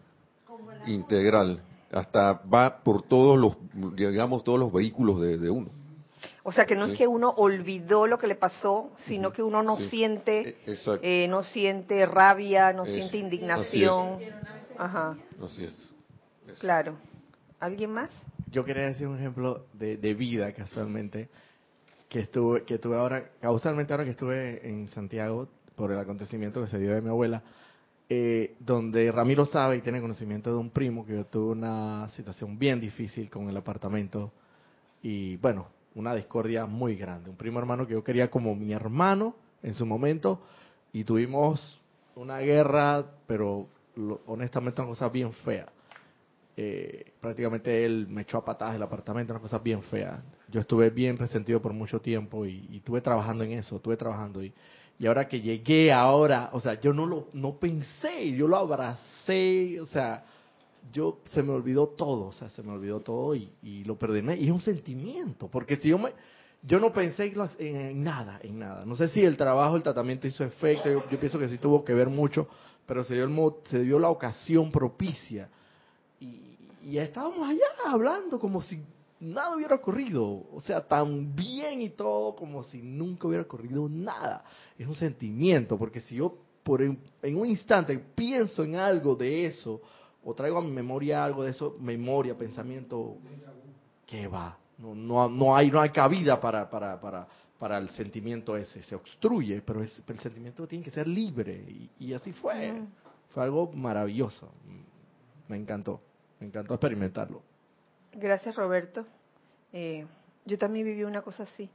Integral. 0.85 1.61
Hasta 1.91 2.33
va 2.51 2.77
por 2.83 3.01
todos 3.03 3.37
los, 3.39 3.57
digamos, 3.95 4.43
todos 4.43 4.59
los 4.59 4.71
vehículos 4.71 5.21
de, 5.21 5.37
de 5.37 5.49
uno. 5.49 5.69
O 6.43 6.51
sea, 6.51 6.65
que 6.65 6.75
no 6.75 6.85
Sí. 6.87 6.93
es 6.93 6.97
que 6.97 7.07
uno 7.07 7.29
olvidó 7.37 8.07
lo 8.07 8.17
que 8.17 8.27
le 8.27 8.35
pasó, 8.35 8.91
sino 9.07 9.31
que 9.31 9.43
uno 9.43 9.61
no 9.61 9.77
Sí. 9.77 9.89
siente, 9.89 10.49
Eh, 10.49 10.57
exacto. 10.67 11.01
eh, 11.05 11.27
no 11.27 11.43
siente 11.43 12.05
rabia, 12.05 12.73
no 12.73 12.83
Eso. 12.83 12.93
siente 12.93 13.07
Así 13.09 13.17
es. 13.17 13.23
indignación. 13.23 14.19
Ajá, 14.77 15.17
Así 15.43 15.65
es. 15.65 15.71
Eso. 16.47 16.59
claro. 16.59 16.95
¿Alguien 17.59 17.91
más? 17.91 18.09
Yo 18.49 18.65
quería 18.65 18.83
decir 18.85 19.07
un 19.07 19.17
ejemplo 19.19 19.65
de, 19.73 19.97
de 19.97 20.13
vida, 20.15 20.51
casualmente, 20.53 21.29
que 22.09 22.21
estuve, 22.21 22.63
que 22.63 22.79
tuve 22.79 22.97
ahora, 22.97 23.29
causalmente 23.39 23.93
ahora 23.93 24.03
que 24.05 24.11
estuve 24.11 24.67
en 24.67 24.87
Santiago, 24.89 25.47
por 25.75 25.91
el 25.91 25.99
acontecimiento 25.99 26.61
que 26.61 26.67
se 26.67 26.79
dio 26.79 26.93
de 26.93 27.01
mi 27.01 27.09
abuela, 27.09 27.43
eh, 28.13 28.55
donde 28.59 29.09
Ramiro 29.09 29.45
sabe 29.45 29.77
y 29.77 29.81
tiene 29.81 30.01
conocimiento 30.01 30.51
de 30.51 30.57
un 30.57 30.69
primo 30.69 31.05
que 31.05 31.13
yo 31.13 31.25
tuve 31.25 31.53
una 31.53 32.09
situación 32.09 32.59
bien 32.59 32.81
difícil 32.81 33.29
con 33.29 33.47
el 33.49 33.55
apartamento 33.55 34.33
y 35.01 35.37
bueno, 35.37 35.67
una 35.95 36.13
discordia 36.13 36.65
muy 36.65 36.97
grande. 36.97 37.29
Un 37.29 37.37
primo 37.37 37.59
hermano 37.59 37.87
que 37.87 37.93
yo 37.93 38.03
quería 38.03 38.29
como 38.29 38.53
mi 38.53 38.73
hermano 38.73 39.35
en 39.63 39.73
su 39.73 39.85
momento 39.85 40.41
y 40.91 41.05
tuvimos 41.05 41.79
una 42.15 42.39
guerra, 42.39 43.05
pero 43.27 43.67
honestamente 44.25 44.81
una 44.81 44.89
cosa 44.89 45.07
bien 45.07 45.31
fea. 45.31 45.67
Eh, 46.57 47.13
prácticamente 47.21 47.85
él 47.85 48.07
me 48.09 48.23
echó 48.23 48.39
a 48.39 48.43
patadas 48.43 48.73
del 48.73 48.83
apartamento, 48.83 49.31
una 49.31 49.41
cosa 49.41 49.57
bien 49.57 49.81
fea. 49.83 50.21
Yo 50.49 50.59
estuve 50.59 50.89
bien 50.89 51.17
resentido 51.17 51.61
por 51.61 51.71
mucho 51.71 52.01
tiempo 52.01 52.45
y, 52.45 52.67
y 52.69 52.77
estuve 52.79 52.99
trabajando 52.99 53.45
en 53.45 53.53
eso, 53.53 53.77
estuve 53.77 53.95
trabajando 53.95 54.43
y, 54.43 54.53
y 55.01 55.07
ahora 55.07 55.27
que 55.27 55.41
llegué 55.41 55.91
ahora, 55.91 56.51
o 56.53 56.59
sea, 56.59 56.79
yo 56.79 56.93
no 56.93 57.07
lo 57.07 57.29
no 57.33 57.55
pensé, 57.57 58.31
yo 58.33 58.47
lo 58.47 58.55
abracé, 58.55 59.81
o 59.81 59.85
sea, 59.87 60.23
yo 60.93 61.21
se 61.31 61.41
me 61.41 61.53
olvidó 61.53 61.87
todo, 61.87 62.27
o 62.27 62.31
sea, 62.31 62.49
se 62.49 62.61
me 62.61 62.71
olvidó 62.71 62.99
todo 62.99 63.33
y, 63.33 63.51
y 63.63 63.83
lo 63.83 63.97
perdoné. 63.97 64.37
Y 64.37 64.45
es 64.45 64.51
un 64.51 64.59
sentimiento, 64.59 65.47
porque 65.47 65.77
si 65.77 65.89
yo 65.89 65.97
me, 65.97 66.11
yo 66.61 66.79
no 66.79 66.93
pensé 66.93 67.33
en, 67.57 68.03
nada, 68.03 68.39
en 68.43 68.59
nada. 68.59 68.85
No 68.85 68.95
sé 68.95 69.07
si 69.07 69.25
el 69.25 69.37
trabajo, 69.37 69.75
el 69.75 69.81
tratamiento 69.81 70.27
hizo 70.27 70.43
efecto, 70.43 70.87
yo, 70.87 71.19
pienso 71.19 71.39
que 71.39 71.49
sí 71.49 71.57
tuvo 71.57 71.83
que 71.83 71.95
ver 71.95 72.09
mucho, 72.09 72.47
pero 72.85 73.03
se 73.03 73.15
dio, 73.15 73.23
el, 73.23 73.53
se 73.71 73.79
dio 73.79 73.97
la 73.97 74.09
ocasión 74.09 74.71
propicia. 74.71 75.49
Y, 76.19 76.59
y 76.83 76.99
estábamos 76.99 77.49
allá 77.49 77.65
hablando 77.87 78.39
como 78.39 78.61
si 78.61 78.79
nada 79.21 79.55
hubiera 79.55 79.75
ocurrido, 79.75 80.23
o 80.51 80.61
sea, 80.61 80.85
tan 80.85 81.35
bien 81.35 81.81
y 81.81 81.89
todo 81.91 82.35
como 82.35 82.63
si 82.63 82.81
nunca 82.81 83.27
hubiera 83.27 83.43
ocurrido 83.43 83.87
nada. 83.87 84.43
Es 84.77 84.87
un 84.87 84.95
sentimiento, 84.95 85.77
porque 85.77 86.01
si 86.01 86.15
yo 86.15 86.37
por 86.63 86.81
en, 86.81 86.99
en 87.21 87.37
un 87.37 87.47
instante 87.47 87.97
pienso 87.97 88.63
en 88.63 88.75
algo 88.75 89.15
de 89.15 89.45
eso, 89.45 89.81
o 90.23 90.33
traigo 90.33 90.57
a 90.57 90.61
mi 90.61 90.71
memoria 90.71 91.23
algo 91.23 91.43
de 91.43 91.51
eso, 91.51 91.77
memoria, 91.79 92.37
pensamiento, 92.37 93.17
que 94.05 94.27
va, 94.27 94.57
no, 94.77 94.93
no, 94.93 95.29
no 95.29 95.55
hay 95.55 95.71
no 95.71 95.79
hay 95.79 95.91
cabida 95.91 96.39
para, 96.39 96.69
para, 96.69 96.99
para, 96.99 97.27
para 97.57 97.77
el 97.77 97.89
sentimiento 97.89 98.57
ese, 98.57 98.81
se 98.83 98.95
obstruye, 98.95 99.61
pero, 99.61 99.83
es, 99.83 100.01
pero 100.05 100.17
el 100.17 100.23
sentimiento 100.23 100.67
tiene 100.67 100.83
que 100.83 100.91
ser 100.91 101.07
libre, 101.07 101.53
y, 101.53 101.89
y 101.99 102.13
así 102.13 102.33
fue. 102.33 102.81
Fue 103.29 103.43
algo 103.43 103.71
maravilloso, 103.71 104.51
me 105.47 105.55
encantó, 105.55 106.01
me 106.39 106.47
encantó 106.47 106.73
experimentarlo. 106.73 107.50
Gracias, 108.13 108.55
Roberto. 108.55 109.05
Eh, 109.73 110.05
yo 110.45 110.57
también 110.57 110.85
viví 110.85 111.03
una 111.03 111.21
cosa 111.21 111.43
así 111.43 111.69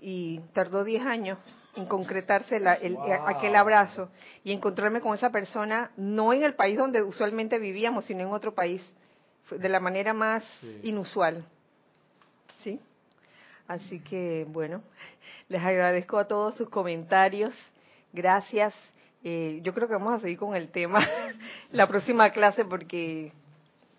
y 0.00 0.40
tardó 0.52 0.84
10 0.84 1.04
años 1.04 1.38
en 1.76 1.86
concretarse 1.86 2.60
la- 2.60 2.74
el- 2.74 2.94
eh, 2.94 3.18
aquel 3.26 3.54
abrazo 3.56 4.08
y 4.44 4.52
encontrarme 4.52 5.00
con 5.00 5.14
esa 5.14 5.30
persona, 5.30 5.90
no 5.96 6.32
en 6.32 6.42
el 6.42 6.54
país 6.54 6.76
donde 6.76 7.02
usualmente 7.02 7.58
vivíamos, 7.58 8.04
sino 8.04 8.20
en 8.22 8.32
otro 8.32 8.54
país, 8.54 8.82
de 9.50 9.68
la 9.68 9.80
manera 9.80 10.12
más 10.12 10.44
inusual. 10.82 11.44
¿Sí? 12.62 12.80
Así 13.66 14.00
que, 14.00 14.46
bueno, 14.48 14.82
les 15.48 15.62
agradezco 15.62 16.18
a 16.18 16.26
todos 16.26 16.54
sus 16.56 16.68
comentarios. 16.68 17.54
Gracias. 18.12 18.74
Eh, 19.24 19.60
yo 19.62 19.72
creo 19.74 19.88
que 19.88 19.94
vamos 19.94 20.14
a 20.14 20.20
seguir 20.20 20.38
con 20.38 20.54
el 20.54 20.68
tema 20.68 21.00
la 21.72 21.86
próxima 21.86 22.30
clase 22.30 22.64
porque 22.64 23.32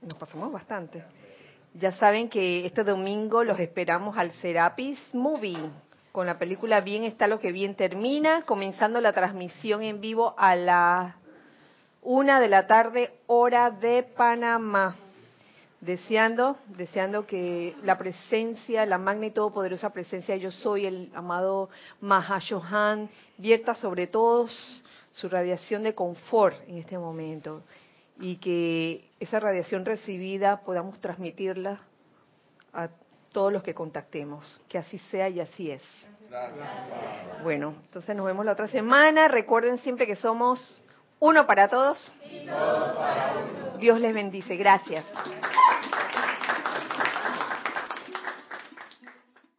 nos 0.01 0.17
pasamos 0.17 0.51
bastante. 0.51 1.03
Ya 1.73 1.91
saben 1.93 2.29
que 2.29 2.65
este 2.65 2.83
domingo 2.83 3.43
los 3.43 3.59
esperamos 3.59 4.17
al 4.17 4.31
Serapis 4.33 4.99
Movie 5.13 5.69
con 6.11 6.25
la 6.25 6.39
película 6.39 6.81
Bien 6.81 7.03
está 7.03 7.27
lo 7.27 7.39
que 7.39 7.51
bien 7.51 7.75
termina, 7.75 8.43
comenzando 8.45 8.99
la 8.99 9.13
transmisión 9.13 9.83
en 9.83 10.01
vivo 10.01 10.33
a 10.37 10.55
las 10.55 11.15
una 12.01 12.39
de 12.39 12.47
la 12.47 12.65
tarde, 12.65 13.11
hora 13.27 13.69
de 13.69 14.03
Panamá. 14.03 14.95
deseando, 15.81 16.57
deseando 16.65 17.25
que 17.25 17.75
la 17.83 17.97
presencia, 17.97 18.85
la 18.85 18.97
magna 18.97 19.27
y 19.27 19.31
todopoderosa 19.31 19.91
presencia 19.91 20.35
yo 20.35 20.51
soy, 20.51 20.85
el 20.85 21.11
amado 21.13 21.69
Mahashohan, 22.01 23.09
vierta 23.37 23.75
sobre 23.75 24.07
todos 24.07 24.51
su 25.13 25.29
radiación 25.29 25.83
de 25.83 25.93
confort 25.93 26.57
en 26.67 26.79
este 26.79 26.97
momento 26.97 27.63
y 28.19 28.37
que 28.37 29.09
esa 29.19 29.39
radiación 29.39 29.85
recibida 29.85 30.61
podamos 30.61 30.99
transmitirla 30.99 31.79
a 32.73 32.89
todos 33.31 33.53
los 33.53 33.63
que 33.63 33.73
contactemos. 33.73 34.59
Que 34.67 34.77
así 34.77 34.97
sea 35.09 35.29
y 35.29 35.39
así 35.39 35.71
es. 35.71 35.81
Bueno, 37.43 37.75
entonces 37.85 38.15
nos 38.15 38.25
vemos 38.25 38.45
la 38.45 38.51
otra 38.51 38.67
semana. 38.67 39.27
Recuerden 39.27 39.77
siempre 39.79 40.05
que 40.05 40.15
somos 40.15 40.83
uno 41.19 41.47
para 41.47 41.69
todos. 41.69 42.11
Dios 43.79 43.99
les 43.99 44.13
bendice. 44.13 44.55
Gracias. 44.57 45.05